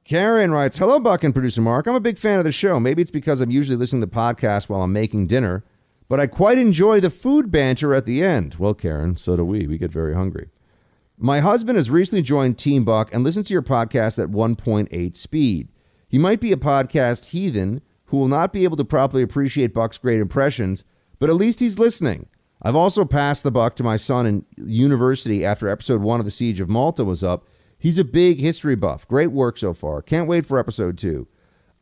Karen 0.03 0.51
writes, 0.51 0.77
Hello, 0.77 0.99
Buck 0.99 1.23
and 1.23 1.33
producer 1.33 1.61
Mark. 1.61 1.87
I'm 1.87 1.95
a 1.95 2.01
big 2.01 2.19
fan 2.19 2.39
of 2.39 2.45
the 2.45 2.51
show. 2.51 2.81
Maybe 2.81 3.01
it's 3.01 3.13
because 3.13 3.41
I'm 3.41 3.53
usually 3.53 3.77
listening 3.77 4.01
to 4.03 4.07
the 4.07 4.13
podcast 4.13 4.69
while 4.69 4.83
I'm 4.83 4.93
making 4.93 5.29
dinner, 5.29 5.63
but 6.09 6.19
I 6.19 6.27
quite 6.27 6.59
enjoy 6.59 6.99
the 6.99 7.11
food 7.11 7.53
banter 7.53 7.95
at 7.95 8.07
the 8.07 8.25
end. 8.25 8.57
Well, 8.57 8.75
Karen, 8.75 9.17
so 9.17 9.37
do 9.37 9.45
we. 9.45 9.69
We 9.69 9.79
get 9.79 9.93
very 9.93 10.15
hungry. 10.15 10.49
My 11.17 11.39
husband 11.39 11.77
has 11.77 11.91
recently 11.91 12.23
joined 12.23 12.59
Team 12.59 12.85
Buck 12.85 13.09
and 13.15 13.23
listened 13.23 13.47
to 13.47 13.53
your 13.53 13.63
podcast 13.63 14.21
at 14.21 14.31
1.8 14.31 15.17
speed. 15.17 15.69
He 16.15 16.19
might 16.19 16.39
be 16.39 16.53
a 16.53 16.57
podcast 16.57 17.31
heathen 17.31 17.83
who 18.05 18.19
will 18.19 18.29
not 18.29 18.53
be 18.53 18.63
able 18.63 18.77
to 18.77 18.85
properly 18.85 19.25
appreciate 19.25 19.75
Buck's 19.75 19.99
great 19.99 20.21
impressions, 20.21 20.85
but 21.19 21.29
at 21.29 21.35
least 21.35 21.59
he's 21.59 21.77
listening. 21.77 22.29
I've 22.63 22.77
also 22.77 23.05
passed 23.05 23.43
the 23.43 23.51
buck 23.51 23.75
to 23.75 23.83
my 23.83 23.97
son 23.97 24.25
in 24.25 24.47
university 24.57 25.45
after 25.45 25.69
episode 25.69 26.03
one 26.03 26.21
of 26.21 26.25
The 26.25 26.31
Siege 26.31 26.61
of 26.61 26.69
Malta 26.69 27.05
was 27.05 27.25
up. 27.25 27.49
He's 27.77 27.99
a 27.99 28.05
big 28.05 28.39
history 28.39 28.77
buff. 28.77 29.09
Great 29.09 29.33
work 29.33 29.59
so 29.59 29.75
far. 29.75 30.03
Can't 30.03 30.29
wait 30.29 30.47
for 30.47 30.57
episode 30.57 30.99
two. 30.99 31.27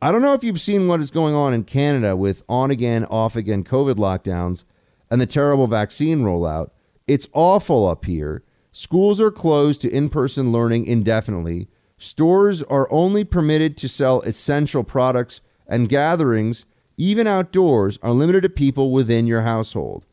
I 0.01 0.11
don't 0.11 0.23
know 0.23 0.33
if 0.33 0.43
you've 0.43 0.59
seen 0.59 0.87
what 0.87 0.99
is 0.99 1.11
going 1.11 1.35
on 1.35 1.53
in 1.53 1.63
Canada 1.63 2.15
with 2.15 2.43
on 2.49 2.71
again, 2.71 3.05
off 3.05 3.35
again 3.35 3.63
COVID 3.63 3.97
lockdowns 3.97 4.63
and 5.11 5.21
the 5.21 5.27
terrible 5.27 5.67
vaccine 5.67 6.21
rollout. 6.23 6.71
It's 7.05 7.27
awful 7.33 7.87
up 7.87 8.05
here. 8.05 8.41
Schools 8.71 9.21
are 9.21 9.29
closed 9.29 9.81
to 9.81 9.91
in 9.91 10.09
person 10.09 10.51
learning 10.51 10.87
indefinitely. 10.87 11.67
Stores 12.03 12.61
are 12.63 12.91
only 12.91 13.23
permitted 13.23 13.77
to 13.77 13.87
sell 13.87 14.19
essential 14.23 14.83
products, 14.83 15.39
and 15.65 15.87
gatherings, 15.87 16.65
even 16.97 17.27
outdoors, 17.27 17.97
are 18.03 18.11
limited 18.11 18.41
to 18.41 18.49
people 18.49 18.91
within 18.91 19.25
your 19.25 19.43
household. 19.43 20.05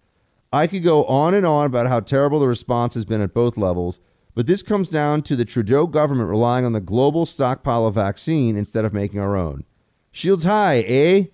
I 0.52 0.68
could 0.68 0.84
go 0.84 1.04
on 1.06 1.34
and 1.34 1.44
on 1.44 1.66
about 1.66 1.88
how 1.88 1.98
terrible 1.98 2.38
the 2.38 2.46
response 2.46 2.94
has 2.94 3.04
been 3.04 3.20
at 3.20 3.34
both 3.34 3.56
levels, 3.56 3.98
but 4.36 4.46
this 4.46 4.62
comes 4.62 4.88
down 4.88 5.22
to 5.22 5.34
the 5.34 5.44
Trudeau 5.44 5.88
government 5.88 6.28
relying 6.28 6.64
on 6.64 6.74
the 6.74 6.80
global 6.80 7.26
stockpile 7.26 7.84
of 7.84 7.96
vaccine 7.96 8.56
instead 8.56 8.84
of 8.84 8.94
making 8.94 9.18
our 9.18 9.36
own. 9.36 9.64
Shields 10.12 10.44
high, 10.44 10.82
eh? 10.82 11.24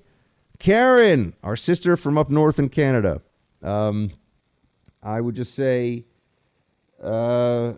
Karen, 0.59 1.35
our 1.43 1.57
sister 1.57 1.99
from 1.99 2.17
up 2.17 2.31
north 2.31 2.59
in 2.59 2.71
Canada. 2.71 3.21
Um, 3.63 4.13
I 5.03 5.21
would 5.21 5.35
just 5.35 5.55
say, 5.55 6.07
uh, 7.03 7.75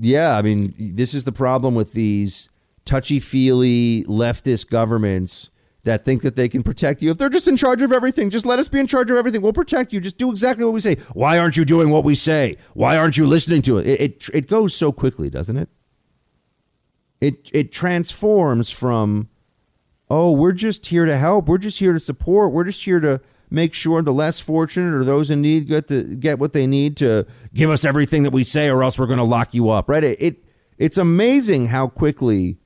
yeah, 0.00 0.36
I 0.36 0.42
mean, 0.42 0.74
this 0.78 1.14
is 1.14 1.24
the 1.24 1.32
problem 1.32 1.74
with 1.74 1.92
these 1.92 2.48
touchy 2.84 3.18
feely 3.18 4.04
leftist 4.04 4.68
governments 4.68 5.50
that 5.84 6.04
think 6.04 6.22
that 6.22 6.36
they 6.36 6.48
can 6.48 6.62
protect 6.62 7.02
you. 7.02 7.10
If 7.10 7.18
they're 7.18 7.28
just 7.28 7.46
in 7.48 7.56
charge 7.56 7.82
of 7.82 7.92
everything, 7.92 8.30
just 8.30 8.46
let 8.46 8.58
us 8.58 8.68
be 8.68 8.80
in 8.80 8.86
charge 8.86 9.10
of 9.10 9.16
everything. 9.16 9.42
We'll 9.42 9.52
protect 9.52 9.92
you. 9.92 10.00
Just 10.00 10.18
do 10.18 10.30
exactly 10.30 10.64
what 10.64 10.74
we 10.74 10.80
say. 10.80 10.96
Why 11.12 11.38
aren't 11.38 11.56
you 11.56 11.64
doing 11.64 11.90
what 11.90 12.04
we 12.04 12.14
say? 12.14 12.56
Why 12.72 12.96
aren't 12.96 13.16
you 13.16 13.26
listening 13.26 13.62
to 13.62 13.78
it? 13.78 13.86
It 13.86 14.00
it, 14.00 14.28
it 14.32 14.48
goes 14.48 14.74
so 14.74 14.92
quickly, 14.92 15.30
doesn't 15.30 15.56
it? 15.56 15.68
It 17.20 17.50
it 17.52 17.72
transforms 17.72 18.70
from 18.70 19.28
oh, 20.10 20.32
we're 20.32 20.52
just 20.52 20.86
here 20.86 21.06
to 21.06 21.16
help. 21.16 21.48
We're 21.48 21.58
just 21.58 21.78
here 21.78 21.92
to 21.92 22.00
support. 22.00 22.52
We're 22.52 22.64
just 22.64 22.84
here 22.84 23.00
to 23.00 23.20
make 23.50 23.74
sure 23.74 24.02
the 24.02 24.12
less 24.12 24.40
fortunate 24.40 24.94
or 24.94 25.04
those 25.04 25.30
in 25.30 25.42
need 25.42 25.66
get 25.68 25.88
the 25.88 26.02
get 26.02 26.38
what 26.38 26.52
they 26.52 26.66
need 26.66 26.96
to 26.96 27.26
give 27.52 27.70
us 27.70 27.84
everything 27.84 28.22
that 28.22 28.30
we 28.30 28.44
say 28.44 28.68
or 28.68 28.82
else 28.82 28.98
we're 28.98 29.06
going 29.06 29.18
to 29.18 29.24
lock 29.24 29.54
you 29.54 29.68
up, 29.68 29.88
right? 29.88 30.04
It, 30.04 30.18
it 30.20 30.44
it's 30.78 30.98
amazing 30.98 31.66
how 31.66 31.88
quickly 31.88 32.58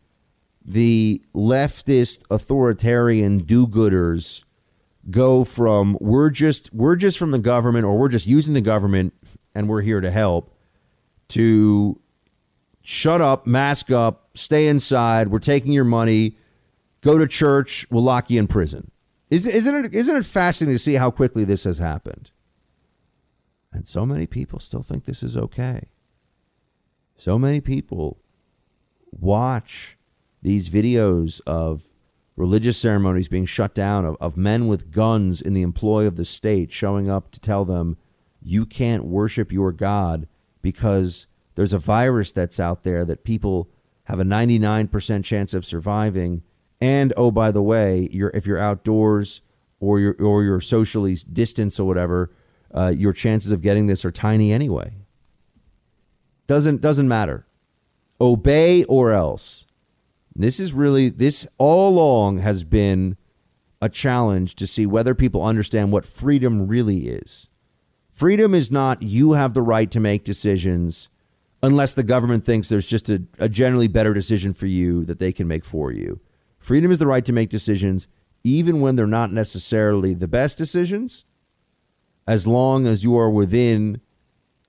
the 0.65 1.23
leftist 1.35 2.25
authoritarian 2.31 3.39
do-gooders 3.39 4.45
go 5.11 5.45
from 5.45 5.97
we're 6.01 6.31
just 6.31 6.73
we're 6.75 6.97
just 6.97 7.19
from 7.19 7.31
the 7.31 7.39
government 7.39 7.85
or 7.85 7.97
we're 7.97 8.09
just 8.09 8.27
using 8.27 8.53
the 8.53 8.61
government 8.61 9.15
and 9.55 9.69
we're 9.69 9.81
here 9.81 10.01
to 10.01 10.11
help 10.11 10.55
to 11.29 12.01
shut 12.83 13.21
up, 13.21 13.47
mask 13.47 13.91
up, 13.91 14.31
stay 14.35 14.67
inside, 14.67 15.29
we're 15.29 15.39
taking 15.39 15.73
your 15.73 15.85
money, 15.85 16.37
go 17.03 17.19
to 17.19 17.27
church, 17.27 17.87
we'll 17.91 18.03
lock 18.03 18.31
you 18.31 18.39
in 18.39 18.47
prison. 18.47 18.91
Isn't 19.31 19.85
it, 19.85 19.95
isn't 19.95 20.17
it 20.17 20.25
fascinating 20.25 20.75
to 20.75 20.79
see 20.79 20.95
how 20.95 21.11
quickly 21.11 21.45
this 21.45 21.65
has 21.65 21.79
happened? 21.79 22.31
And 23.73 23.87
so 23.87 24.07
many 24.07 24.27
people 24.27 24.59
still 24.59 24.83
think 24.83 25.05
this 25.05 25.23
is 25.23 25.37
okay. 25.37 25.89
So 27.17 27.39
many 27.39 27.61
people 27.61 28.19
watch 29.11 29.99
these 30.43 30.71
videos 30.71 31.41
of 31.47 31.85
religious 32.37 32.79
ceremonies 32.79 33.29
being 33.29 33.45
shut 33.45 33.75
down, 33.75 34.05
of, 34.05 34.17
of 34.21 34.37
men 34.37 34.69
with 34.69 34.91
guns 34.91 35.41
in 35.41 35.53
the 35.53 35.63
employ 35.63 36.07
of 36.07 36.17
the 36.17 36.25
state 36.25 36.73
showing 36.73 37.11
up 37.11 37.31
to 37.33 37.41
tell 37.41 37.65
them, 37.65 37.97
you 38.41 38.65
can't 38.65 39.05
worship 39.05 39.53
your 39.53 39.73
God 39.73 40.29
because 40.63 41.27
there's 41.57 41.73
a 41.73 41.79
virus 41.79 42.31
that's 42.31 42.61
out 42.61 42.85
there 42.85 43.05
that 43.05 43.25
people 43.25 43.69
have 44.05 44.21
a 44.21 44.25
99% 44.25 45.25
chance 45.25 45.53
of 45.53 45.67
surviving. 45.67 46.43
And 46.81 47.13
oh, 47.17 47.31
by 47.31 47.51
the 47.51 47.63
way, 47.63 48.09
you're, 48.13 48.31
if 48.35 48.47
you're 48.47 48.59
outdoors 48.59 49.41
or 49.81 49.99
you're, 49.99 50.17
or 50.21 50.45
you're 50.45 50.61
socially 50.61 51.17
distanced 51.33 51.81
or 51.81 51.85
whatever, 51.85 52.31
uh, 52.75 52.93
your 52.97 53.13
chances 53.13 53.51
of 53.51 53.63
getting 53.63 53.87
this 53.87 54.05
are 54.05 54.13
tiny 54.13 54.53
anyway. 54.53 54.93
Doesn't 56.47 56.81
doesn't 56.81 57.09
matter. 57.09 57.47
Obey 58.21 58.85
or 58.85 59.13
else. 59.13 59.67
This 60.35 60.59
is 60.59 60.73
really 60.73 61.09
this 61.09 61.47
all 61.59 61.91
along 61.91 62.39
has 62.39 62.65
been 62.65 63.17
a 63.81 63.89
challenge 63.89 64.55
to 64.57 64.67
see 64.67 64.87
whether 64.87 65.15
people 65.15 65.43
understand 65.43 65.93
what 65.93 66.05
freedom 66.05 66.67
really 66.67 67.09
is. 67.09 67.49
Freedom 68.11 68.55
is 68.55 68.71
not 68.71 69.03
you 69.03 69.33
have 69.33 69.55
the 69.55 69.63
right 69.63 69.91
to 69.91 70.01
make 70.01 70.25
decisions 70.25 71.09
unless 71.63 71.93
the 71.93 72.03
government 72.03 72.45
thinks 72.45 72.69
there's 72.69 72.87
just 72.87 73.11
a, 73.11 73.23
a 73.39 73.49
generally 73.49 73.89
better 73.89 74.15
decision 74.15 74.53
for 74.53 74.67
you 74.67 75.05
that 75.05 75.19
they 75.19 75.33
can 75.33 75.47
make 75.47 75.65
for 75.65 75.93
you. 75.93 76.21
Freedom 76.69 76.93
is 76.93 76.99
the 76.99 77.07
right 77.07 77.25
to 77.25 77.33
make 77.33 77.49
decisions 77.49 78.09
even 78.45 78.83
when 78.83 78.95
they're 78.95 79.07
not 79.07 79.33
necessarily 79.33 80.13
the 80.13 80.29
best 80.29 80.59
decisions, 80.59 81.25
as 82.27 82.47
long 82.47 82.87
as 82.87 83.03
you 83.03 83.17
are 83.17 83.31
within 83.31 84.03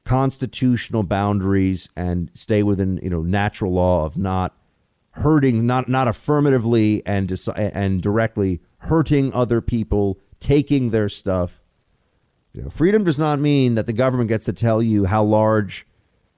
constitutional 0.05 1.03
boundaries 1.03 1.89
and 1.97 2.31
stay 2.33 2.63
within 2.63 3.01
you 3.03 3.09
know 3.09 3.21
natural 3.21 3.73
law 3.73 4.05
of 4.05 4.15
not 4.15 4.55
hurting 5.11 5.67
not 5.67 5.89
not 5.89 6.07
affirmatively 6.07 7.05
and 7.05 7.37
and 7.57 8.01
directly 8.01 8.61
hurting 8.77 9.33
other 9.33 9.59
people 9.59 10.17
taking 10.39 10.91
their 10.91 11.09
stuff. 11.09 11.61
You 12.53 12.61
know 12.61 12.69
freedom 12.69 13.03
does 13.03 13.19
not 13.19 13.41
mean 13.41 13.75
that 13.75 13.87
the 13.87 13.93
government 13.93 14.29
gets 14.29 14.45
to 14.45 14.53
tell 14.53 14.81
you 14.81 15.03
how 15.03 15.25
large 15.25 15.85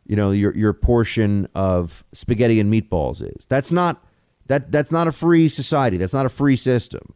you 0.07 0.15
know 0.15 0.31
your 0.31 0.57
your 0.57 0.73
portion 0.73 1.47
of 1.53 2.03
spaghetti 2.13 2.59
and 2.59 2.73
meatballs 2.73 3.21
is. 3.21 3.45
That's 3.45 3.71
not 3.71 4.03
that 4.51 4.71
that's 4.71 4.91
not 4.91 5.07
a 5.07 5.11
free 5.11 5.47
society 5.47 5.97
that's 5.97 6.13
not 6.13 6.25
a 6.25 6.29
free 6.29 6.55
system 6.55 7.13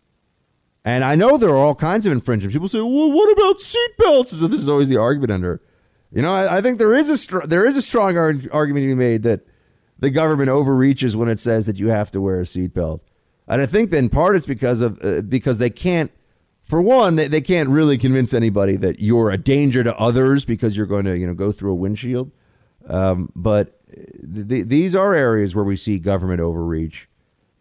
and 0.88 1.04
I 1.04 1.16
know 1.16 1.38
there 1.38 1.50
are 1.50 1.58
all 1.58 1.74
kinds 1.74 2.06
of 2.06 2.12
infringements. 2.12 2.54
People 2.54 2.68
say, 2.68 2.80
"Well, 2.80 3.12
what 3.12 3.32
about 3.32 3.58
seatbelts?" 3.58 4.28
So 4.28 4.46
this 4.46 4.62
is 4.62 4.70
always 4.70 4.88
the 4.88 4.98
argument 4.98 5.32
under 5.32 5.60
you 6.16 6.22
know, 6.22 6.32
I, 6.32 6.58
I 6.58 6.62
think 6.62 6.78
there 6.78 6.94
is 6.94 7.10
a 7.10 7.18
str- 7.18 7.46
there 7.46 7.66
is 7.66 7.76
a 7.76 7.82
strong 7.82 8.18
ar- 8.18 8.34
argument 8.52 8.84
to 8.84 8.88
be 8.88 8.96
made 8.96 9.24
that 9.24 9.42
the 10.00 10.10
government 10.10 10.50
overreaches 10.50 11.16
when 11.16 11.28
it 11.28 11.40
says 11.40 11.66
that 11.66 11.78
you 11.78 11.90
have 11.90 12.10
to 12.12 12.22
wear 12.22 12.40
a 12.40 12.44
seatbelt, 12.44 13.02
and 13.48 13.62
I 13.62 13.66
think 13.66 13.90
then 13.90 14.08
part 14.08 14.38
it's 14.38 14.46
because 14.46 14.80
of 14.80 14.98
uh, 15.04 15.22
because 15.22 15.58
they 15.58 15.70
can't. 15.70 16.12
For 16.64 16.82
one, 16.82 17.16
they, 17.16 17.28
they 17.28 17.42
can't 17.42 17.70
really 17.70 17.96
convince 17.96 18.34
anybody 18.34 18.76
that 18.78 19.00
you're 19.00 19.30
a 19.30 19.38
danger 19.38 19.84
to 19.84 19.96
others 19.98 20.46
because 20.46 20.76
you're 20.76 20.88
going 20.88 21.06
to 21.06 21.18
you 21.18 21.28
know 21.28 21.34
go 21.34 21.52
through 21.52 21.74
a 21.74 21.76
windshield. 21.76 22.32
Um, 22.88 23.30
but 23.36 23.86
th- 23.90 24.48
th- 24.48 24.68
these 24.68 24.96
are 24.96 25.14
areas 25.14 25.54
where 25.54 25.66
we 25.66 25.76
see 25.76 26.00
government 26.00 26.40
overreach, 26.40 27.08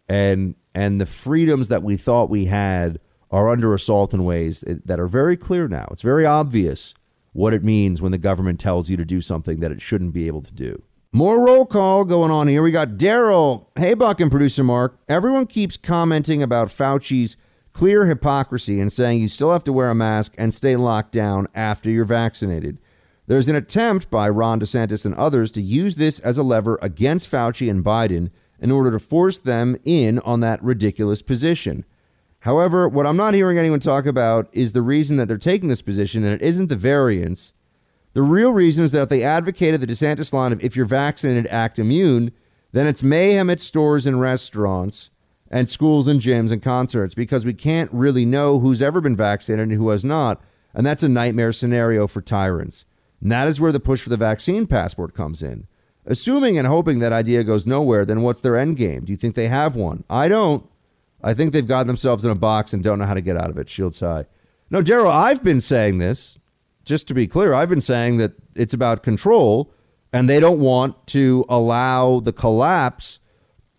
and 0.07 0.55
and 0.73 0.99
the 0.99 1.05
freedoms 1.05 1.67
that 1.69 1.83
we 1.83 1.97
thought 1.97 2.29
we 2.29 2.45
had 2.45 2.99
are 3.31 3.49
under 3.49 3.73
assault 3.73 4.13
in 4.13 4.23
ways 4.23 4.63
that 4.67 4.99
are 4.99 5.07
very 5.07 5.37
clear 5.37 5.67
now. 5.67 5.87
It's 5.91 6.01
very 6.01 6.25
obvious 6.25 6.93
what 7.33 7.53
it 7.53 7.63
means 7.63 8.01
when 8.01 8.11
the 8.11 8.17
government 8.17 8.59
tells 8.59 8.89
you 8.89 8.97
to 8.97 9.05
do 9.05 9.19
something 9.19 9.59
that 9.59 9.71
it 9.71 9.81
shouldn't 9.81 10.13
be 10.13 10.27
able 10.27 10.41
to 10.41 10.53
do. 10.53 10.83
More 11.11 11.45
roll 11.45 11.65
call 11.65 12.03
going 12.03 12.31
on 12.31 12.47
here. 12.47 12.61
We 12.61 12.71
got 12.71 12.91
Daryl. 12.91 13.67
Hey, 13.77 13.93
Buck 13.93 14.19
and 14.19 14.29
producer 14.29 14.63
Mark. 14.63 14.99
Everyone 15.07 15.47
keeps 15.47 15.77
commenting 15.77 16.43
about 16.43 16.67
Fauci's 16.67 17.37
clear 17.71 18.05
hypocrisy 18.05 18.79
and 18.79 18.91
saying 18.91 19.21
you 19.21 19.29
still 19.29 19.51
have 19.51 19.63
to 19.65 19.73
wear 19.73 19.89
a 19.89 19.95
mask 19.95 20.33
and 20.37 20.53
stay 20.53 20.75
locked 20.75 21.11
down 21.11 21.47
after 21.55 21.89
you're 21.89 22.05
vaccinated. 22.05 22.79
There's 23.27 23.47
an 23.47 23.55
attempt 23.55 24.09
by 24.09 24.29
Ron 24.29 24.59
DeSantis 24.59 25.05
and 25.05 25.15
others 25.15 25.51
to 25.53 25.61
use 25.61 25.95
this 25.95 26.19
as 26.19 26.37
a 26.37 26.43
lever 26.43 26.77
against 26.81 27.29
Fauci 27.29 27.69
and 27.69 27.83
Biden 27.83 28.29
in 28.65 28.71
order 28.71 28.89
to 28.89 28.97
force 28.97 29.37
them 29.37 29.77
in 29.85 30.17
on 30.21 30.39
that 30.39 30.61
ridiculous 30.63 31.21
position. 31.21 31.85
However, 32.39 32.89
what 32.89 33.05
I'm 33.05 33.15
not 33.15 33.35
hearing 33.35 33.59
anyone 33.59 33.79
talk 33.79 34.07
about 34.07 34.49
is 34.53 34.71
the 34.71 34.81
reason 34.81 35.17
that 35.17 35.27
they're 35.27 35.37
taking 35.37 35.69
this 35.69 35.83
position, 35.83 36.23
and 36.23 36.33
it 36.33 36.41
isn't 36.41 36.65
the 36.65 36.75
variants. 36.75 37.53
The 38.13 38.23
real 38.23 38.49
reason 38.49 38.83
is 38.83 38.91
that 38.93 39.03
if 39.03 39.09
they 39.09 39.21
advocated 39.21 39.81
the 39.81 39.87
DeSantis 39.87 40.33
line 40.33 40.51
of 40.51 40.63
if 40.63 40.75
you're 40.75 40.87
vaccinated, 40.87 41.45
act 41.51 41.77
immune, 41.77 42.31
then 42.71 42.87
it's 42.87 43.03
mayhem 43.03 43.51
at 43.51 43.61
stores 43.61 44.07
and 44.07 44.19
restaurants 44.19 45.11
and 45.51 45.69
schools 45.69 46.07
and 46.07 46.19
gyms 46.19 46.51
and 46.51 46.63
concerts 46.63 47.13
because 47.13 47.45
we 47.45 47.53
can't 47.53 47.93
really 47.93 48.25
know 48.25 48.57
who's 48.57 48.81
ever 48.81 48.99
been 48.99 49.15
vaccinated 49.15 49.69
and 49.69 49.77
who 49.77 49.89
has 49.89 50.03
not. 50.03 50.41
And 50.73 50.83
that's 50.83 51.03
a 51.03 51.07
nightmare 51.07 51.53
scenario 51.53 52.07
for 52.07 52.19
tyrants. 52.19 52.83
And 53.21 53.31
that 53.31 53.47
is 53.47 53.61
where 53.61 53.71
the 53.71 53.79
push 53.79 54.01
for 54.01 54.09
the 54.09 54.17
vaccine 54.17 54.65
passport 54.65 55.13
comes 55.13 55.43
in. 55.43 55.67
Assuming 56.07 56.57
and 56.57 56.67
hoping 56.67 56.99
that 56.99 57.11
idea 57.11 57.43
goes 57.43 57.65
nowhere, 57.65 58.05
then 58.05 58.21
what's 58.21 58.41
their 58.41 58.57
end 58.57 58.77
game? 58.77 59.05
Do 59.05 59.11
you 59.11 59.17
think 59.17 59.35
they 59.35 59.47
have 59.47 59.75
one? 59.75 60.03
I 60.09 60.27
don't. 60.27 60.69
I 61.23 61.33
think 61.33 61.53
they've 61.53 61.67
got 61.67 61.87
themselves 61.87 62.23
in 62.23 62.31
a 62.31 62.35
box 62.35 62.73
and 62.73 62.83
don't 62.83 62.99
know 62.99 63.05
how 63.05 63.15
to 63.15 63.21
get 63.21 63.37
out 63.37 63.49
of 63.49 63.57
it. 63.57 63.69
Shields 63.69 63.99
high. 63.99 64.25
No, 64.69 64.81
Daryl, 64.81 65.11
I've 65.11 65.43
been 65.43 65.59
saying 65.59 65.97
this. 65.97 66.37
Just 66.83 67.07
to 67.07 67.15
be 67.15 67.25
clear, 67.25 67.55
I've 67.55 67.69
been 67.69 67.81
saying 67.81 68.17
that 68.17 68.33
it's 68.55 68.73
about 68.73 69.01
control, 69.01 69.73
and 70.13 70.29
they 70.29 70.39
don't 70.39 70.59
want 70.59 71.07
to 71.07 71.43
allow 71.49 72.19
the 72.19 72.31
collapse 72.31 73.19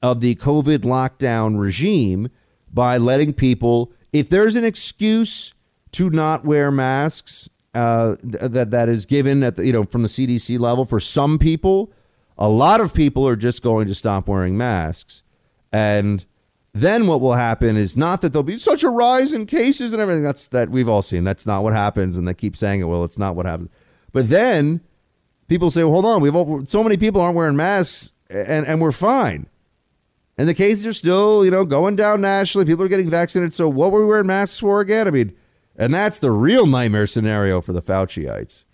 of 0.03 0.21
the 0.21 0.35
COVID 0.35 0.79
lockdown 0.79 1.61
regime 1.61 2.29
by 2.73 2.99
letting 2.99 3.33
people, 3.33 3.93
if 4.13 4.29
there's 4.29 4.57
an 4.57 4.65
excuse 4.65 5.55
to 5.93 6.11
not 6.11 6.45
wear 6.45 6.71
masks 6.73 7.49
uh, 7.75 8.17
that 8.23 8.71
that 8.71 8.89
is 8.89 9.07
given 9.07 9.43
at 9.43 9.57
the, 9.57 9.67
you 9.67 9.73
know 9.73 9.85
from 9.85 10.03
the 10.03 10.09
CDC 10.09 10.59
level 10.59 10.85
for 10.85 10.99
some 10.99 11.39
people, 11.39 11.93
a 12.39 12.49
lot 12.49 12.81
of 12.81 12.95
people 12.95 13.27
are 13.27 13.37
just 13.37 13.63
going 13.63 13.87
to 13.87 13.95
stop 13.95 14.29
wearing 14.29 14.57
masks, 14.57 15.23
and 15.73 16.25
then 16.73 17.07
what 17.07 17.21
will 17.23 17.35
happen 17.35 17.77
is 17.77 17.97
not 17.97 18.21
that 18.21 18.33
there'll 18.33 18.43
be 18.43 18.59
such 18.59 18.83
a 18.83 18.91
rise 18.91 19.33
in 19.33 19.47
cases 19.47 19.93
and 19.95 20.03
everything. 20.03 20.23
That's 20.23 20.49
that 20.49 20.69
we've 20.69 20.89
all 20.89 21.03
seen. 21.03 21.25
That's 21.25 21.47
not 21.47 21.63
what 21.63 21.73
happens, 21.73 22.19
and 22.19 22.29
they 22.29 22.35
keep 22.35 22.57
saying 22.57 22.81
it. 22.81 22.85
Well, 22.85 23.05
it's 23.05 23.19
not 23.19 23.35
what 23.35 23.47
happens. 23.47 23.71
But 24.13 24.29
then 24.29 24.83
people 25.49 25.71
say, 25.71 25.85
well, 25.85 25.93
"Hold 25.93 26.05
on, 26.05 26.21
we've 26.21 26.37
all, 26.37 26.65
so 26.67 26.83
many 26.83 26.97
people 26.97 27.21
aren't 27.21 27.37
wearing 27.37 27.57
masks, 27.57 28.13
and 28.29 28.67
and 28.67 28.81
we're 28.81 28.93
fine." 28.93 29.47
And 30.39 30.47
the 30.47 30.55
cases 30.55 30.85
are 30.87 30.93
still, 30.93 31.45
you 31.47 31.51
know, 31.51 31.65
going 31.65 31.97
down 31.97 32.21
nationally. 32.21 32.67
People 32.67 32.85
are 32.85 32.89
getting 32.89 33.09
vaccinated. 33.09 33.55
So 33.55 33.69
what 33.71 33.91
were 33.91 34.01
we 34.01 34.07
wearing 34.07 34.27
masks 34.27 34.59
for 34.59 34.81
again? 34.81 35.09
I 35.09 35.11
mean, 35.11 35.33
and 35.77 35.95
that's 35.95 36.19
the 36.19 36.31
real 36.31 36.67
nightmare 36.67 37.07
scenario 37.07 37.63
for 37.63 37.73
the 37.73 37.81
Fauciites. 37.81 38.65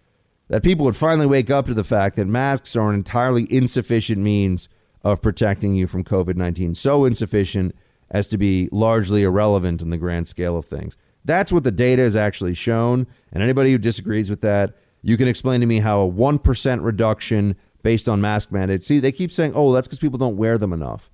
That 0.53 0.62
people 0.62 0.85
would 0.85 0.97
finally 0.97 1.24
wake 1.24 1.49
up 1.49 1.65
to 1.69 1.73
the 1.73 1.83
fact 1.83 2.16
that 2.16 2.27
masks 2.27 2.77
are 2.77 2.91
an 2.91 2.95
entirely 2.95 3.51
insufficient 3.51 4.20
means 4.20 4.69
of 5.01 5.23
protecting 5.23 5.74
you 5.74 5.87
from 5.87 6.05
COVID 6.05 6.37
19. 6.37 6.74
So 6.74 7.07
insufficient 7.07 7.74
as 8.11 8.29
to 8.29 8.37
be 8.37 8.69
largely 8.70 9.23
irrelevant 9.23 9.81
in 9.81 9.89
the 9.89 9.97
grand 9.97 10.29
scale 10.29 10.59
of 10.59 10.66
things. 10.66 10.95
That's 11.24 11.53
what 11.53 11.65
the 11.65 11.70
data 11.70 12.03
has 12.03 12.16
actually 12.16 12.53
shown. 12.53 13.07
And 13.33 13.43
anybody 13.43 13.73
who 13.73 13.79
disagrees 13.79 14.29
with 14.29 14.43
that, 14.43 14.77
you 15.01 15.16
can 15.16 15.27
explain 15.27 15.62
to 15.62 15.66
me 15.66 15.81
how 15.81 16.03
a 16.03 16.12
1% 16.12 16.85
reduction 16.85 17.57
based 17.83 18.07
on 18.07 18.20
mask 18.20 18.53
mandates. 18.53 18.87
See, 18.87 18.99
they 18.99 19.11
keep 19.11 19.33
saying, 19.33 19.53
oh, 19.55 19.73
that's 19.73 19.89
because 19.89 20.01
people 20.01 20.19
don't 20.19 20.37
wear 20.37 20.59
them 20.59 20.74
enough. 20.74 21.11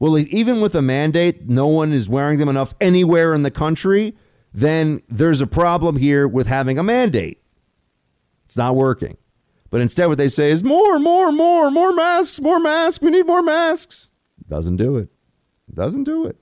Well, 0.00 0.18
even 0.18 0.60
with 0.60 0.74
a 0.74 0.82
mandate, 0.82 1.48
no 1.48 1.68
one 1.68 1.92
is 1.92 2.08
wearing 2.08 2.40
them 2.40 2.48
enough 2.48 2.74
anywhere 2.80 3.32
in 3.32 3.44
the 3.44 3.52
country, 3.52 4.16
then 4.52 5.02
there's 5.08 5.40
a 5.40 5.46
problem 5.46 5.98
here 5.98 6.26
with 6.26 6.48
having 6.48 6.80
a 6.80 6.82
mandate. 6.82 7.41
It's 8.52 8.58
not 8.58 8.76
working. 8.76 9.16
But 9.70 9.80
instead, 9.80 10.08
what 10.08 10.18
they 10.18 10.28
say 10.28 10.50
is 10.50 10.62
more, 10.62 10.98
more, 10.98 11.32
more, 11.32 11.70
more 11.70 11.90
masks, 11.94 12.38
more 12.38 12.60
masks. 12.60 13.00
We 13.00 13.10
need 13.10 13.26
more 13.26 13.40
masks. 13.40 14.10
Doesn't 14.46 14.76
do 14.76 14.98
it. 14.98 15.08
Doesn't 15.72 16.04
do 16.04 16.26
it. 16.26 16.36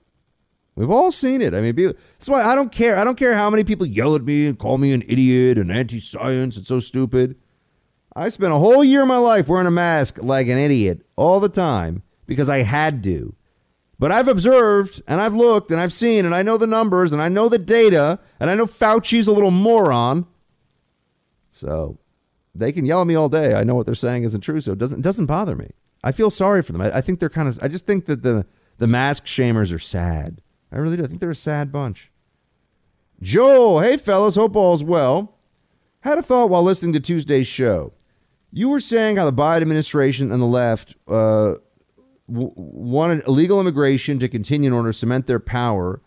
We've 0.75 0.89
all 0.89 1.13
seen 1.13 1.41
it. 1.41 1.53
I 1.53 1.61
mean, 1.61 1.73
that's 1.73 2.27
why 2.27 2.43
I 2.43 2.53
don't 2.53 2.69
care. 2.69 2.97
I 2.97 3.05
don't 3.05 3.15
care 3.15 3.33
how 3.33 3.49
many 3.49 3.63
people 3.63 3.85
yell 3.85 4.13
at 4.13 4.25
me 4.25 4.45
and 4.47 4.59
call 4.59 4.77
me 4.77 4.91
an 4.91 5.03
idiot 5.07 5.57
and 5.57 5.71
anti-science. 5.71 6.57
It's 6.57 6.67
so 6.67 6.79
stupid. 6.79 7.37
I 8.13 8.27
spent 8.27 8.51
a 8.51 8.59
whole 8.59 8.83
year 8.83 9.03
of 9.03 9.07
my 9.07 9.15
life 9.15 9.47
wearing 9.47 9.67
a 9.67 9.71
mask 9.71 10.17
like 10.21 10.49
an 10.49 10.57
idiot 10.57 11.05
all 11.15 11.39
the 11.39 11.47
time 11.47 12.03
because 12.25 12.49
I 12.49 12.63
had 12.63 13.05
to. 13.05 13.37
But 13.97 14.11
I've 14.11 14.27
observed 14.27 15.01
and 15.07 15.21
I've 15.21 15.33
looked 15.33 15.71
and 15.71 15.79
I've 15.79 15.93
seen 15.93 16.25
and 16.25 16.35
I 16.35 16.41
know 16.41 16.57
the 16.57 16.67
numbers 16.67 17.13
and 17.13 17.21
I 17.21 17.29
know 17.29 17.47
the 17.47 17.57
data 17.57 18.19
and 18.37 18.49
I 18.49 18.55
know 18.55 18.65
Fauci's 18.65 19.29
a 19.29 19.31
little 19.31 19.49
moron. 19.49 20.27
So 21.53 21.99
they 22.53 22.71
can 22.71 22.85
yell 22.85 23.01
at 23.01 23.07
me 23.07 23.15
all 23.15 23.29
day. 23.29 23.53
I 23.53 23.63
know 23.63 23.75
what 23.75 23.85
they're 23.85 23.95
saying 23.95 24.23
isn't 24.23 24.41
true, 24.41 24.61
so 24.61 24.73
it 24.73 24.77
doesn't 24.77 24.99
it 24.99 25.03
doesn't 25.03 25.25
bother 25.25 25.55
me. 25.55 25.71
I 26.03 26.11
feel 26.11 26.29
sorry 26.29 26.61
for 26.63 26.71
them. 26.71 26.81
I, 26.81 26.97
I 26.97 27.01
think 27.01 27.19
they're 27.19 27.29
kind 27.29 27.47
of. 27.47 27.59
I 27.61 27.67
just 27.67 27.85
think 27.85 28.05
that 28.05 28.23
the 28.23 28.45
the 28.77 28.87
mask 28.87 29.25
shamers 29.25 29.73
are 29.73 29.79
sad. 29.79 30.41
I 30.71 30.77
really 30.77 30.97
do. 30.97 31.03
I 31.03 31.07
think 31.07 31.19
they're 31.19 31.29
a 31.29 31.35
sad 31.35 31.71
bunch. 31.71 32.11
Joel, 33.21 33.81
hey 33.81 33.97
fellas, 33.97 34.35
hope 34.35 34.55
all's 34.55 34.83
well. 34.83 35.37
Had 36.01 36.17
a 36.17 36.23
thought 36.23 36.49
while 36.49 36.63
listening 36.63 36.93
to 36.93 36.99
Tuesday's 36.99 37.47
show. 37.47 37.93
You 38.51 38.69
were 38.69 38.79
saying 38.79 39.17
how 39.17 39.25
the 39.25 39.33
Biden 39.33 39.61
administration 39.61 40.31
and 40.31 40.41
the 40.41 40.47
left 40.47 40.95
uh, 41.07 41.55
w- 42.27 42.51
wanted 42.55 43.25
illegal 43.27 43.61
immigration 43.61 44.17
to 44.19 44.27
continue 44.27 44.67
in 44.67 44.73
order 44.73 44.91
to 44.91 44.97
cement 44.97 45.27
their 45.27 45.39
power 45.39 46.01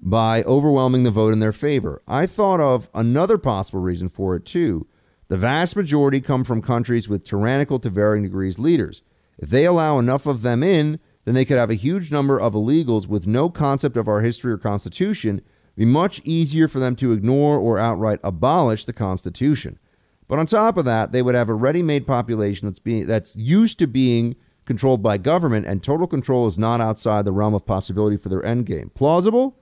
by 0.00 0.42
overwhelming 0.42 1.04
the 1.04 1.10
vote 1.10 1.32
in 1.32 1.40
their 1.40 1.52
favor. 1.52 2.02
I 2.06 2.26
thought 2.26 2.60
of 2.60 2.88
another 2.92 3.38
possible 3.38 3.80
reason 3.80 4.08
for 4.08 4.34
it 4.34 4.44
too. 4.44 4.86
The 5.28 5.36
vast 5.36 5.76
majority 5.76 6.20
come 6.20 6.42
from 6.42 6.62
countries 6.62 7.08
with 7.08 7.24
tyrannical 7.24 7.78
to 7.80 7.90
varying 7.90 8.24
degrees 8.24 8.58
leaders. 8.58 9.02
If 9.38 9.50
they 9.50 9.66
allow 9.66 9.98
enough 9.98 10.26
of 10.26 10.42
them 10.42 10.62
in, 10.62 10.98
then 11.24 11.34
they 11.34 11.44
could 11.44 11.58
have 11.58 11.70
a 11.70 11.74
huge 11.74 12.10
number 12.10 12.40
of 12.40 12.54
illegals 12.54 13.06
with 13.06 13.26
no 13.26 13.50
concept 13.50 13.96
of 13.96 14.08
our 14.08 14.22
history 14.22 14.52
or 14.52 14.58
constitution. 14.58 15.42
It'd 15.76 15.76
be 15.76 15.84
much 15.84 16.20
easier 16.24 16.66
for 16.66 16.78
them 16.78 16.96
to 16.96 17.12
ignore 17.12 17.58
or 17.58 17.78
outright 17.78 18.20
abolish 18.24 18.86
the 18.86 18.92
Constitution. 18.94 19.78
But 20.26 20.38
on 20.38 20.46
top 20.46 20.76
of 20.76 20.86
that, 20.86 21.12
they 21.12 21.22
would 21.22 21.34
have 21.34 21.48
a 21.48 21.54
ready-made 21.54 22.06
population 22.06 22.66
that's 22.66 22.78
being 22.78 23.06
that's 23.06 23.36
used 23.36 23.78
to 23.78 23.86
being 23.86 24.36
controlled 24.64 25.02
by 25.02 25.16
government, 25.18 25.66
and 25.66 25.82
total 25.82 26.06
control 26.06 26.46
is 26.46 26.58
not 26.58 26.80
outside 26.80 27.24
the 27.24 27.32
realm 27.32 27.54
of 27.54 27.64
possibility 27.64 28.16
for 28.16 28.28
their 28.28 28.44
end 28.44 28.66
game. 28.66 28.90
Plausible? 28.94 29.56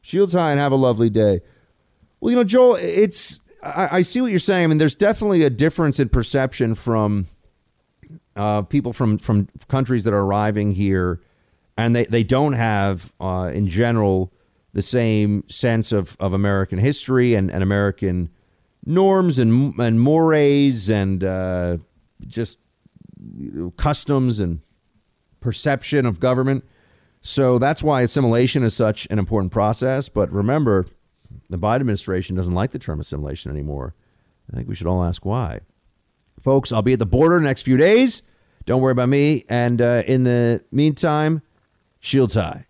Shields 0.00 0.32
high 0.32 0.52
and 0.52 0.60
have 0.60 0.72
a 0.72 0.76
lovely 0.76 1.10
day. 1.10 1.40
Well, 2.20 2.30
you 2.30 2.36
know, 2.36 2.44
Joel, 2.44 2.76
it's 2.76 3.40
I, 3.62 3.98
I 3.98 4.02
see 4.02 4.20
what 4.20 4.30
you're 4.30 4.38
saying. 4.38 4.64
I 4.64 4.66
mean, 4.68 4.78
there's 4.78 4.94
definitely 4.94 5.42
a 5.42 5.50
difference 5.50 5.98
in 6.00 6.08
perception 6.08 6.74
from 6.74 7.26
uh, 8.36 8.62
people 8.62 8.92
from 8.92 9.18
from 9.18 9.48
countries 9.68 10.04
that 10.04 10.14
are 10.14 10.20
arriving 10.20 10.72
here, 10.72 11.20
and 11.76 11.94
they 11.94 12.04
they 12.06 12.22
don't 12.22 12.54
have, 12.54 13.12
uh, 13.20 13.50
in 13.52 13.66
general, 13.66 14.32
the 14.72 14.82
same 14.82 15.44
sense 15.48 15.92
of 15.92 16.16
of 16.20 16.32
American 16.32 16.78
history 16.78 17.34
and, 17.34 17.50
and 17.50 17.62
American 17.62 18.30
norms 18.84 19.38
and 19.38 19.78
and 19.78 20.00
mores 20.00 20.88
and 20.88 21.24
uh, 21.24 21.78
just 22.26 22.58
you 23.36 23.50
know, 23.52 23.70
customs 23.72 24.40
and 24.40 24.60
perception 25.40 26.06
of 26.06 26.20
government. 26.20 26.64
So 27.20 27.58
that's 27.58 27.82
why 27.82 28.02
assimilation 28.02 28.62
is 28.62 28.74
such 28.74 29.06
an 29.10 29.18
important 29.18 29.52
process. 29.52 30.08
But 30.08 30.32
remember, 30.32 30.86
the 31.50 31.58
Biden 31.58 31.80
administration 31.80 32.36
doesn't 32.36 32.54
like 32.54 32.70
the 32.70 32.78
term 32.78 33.00
assimilation 33.00 33.50
anymore. 33.50 33.94
I 34.52 34.56
think 34.56 34.68
we 34.68 34.74
should 34.74 34.86
all 34.86 35.02
ask 35.02 35.24
why. 35.24 35.60
Folks, 36.40 36.72
I'll 36.72 36.82
be 36.82 36.92
at 36.92 36.98
the 36.98 37.06
border 37.06 37.36
the 37.36 37.44
next 37.44 37.62
few 37.62 37.76
days. 37.76 38.22
Don't 38.64 38.80
worry 38.80 38.92
about 38.92 39.08
me. 39.08 39.44
And 39.48 39.80
uh, 39.80 40.02
in 40.06 40.24
the 40.24 40.62
meantime, 40.70 41.42
shields 42.00 42.34
high. 42.34 42.67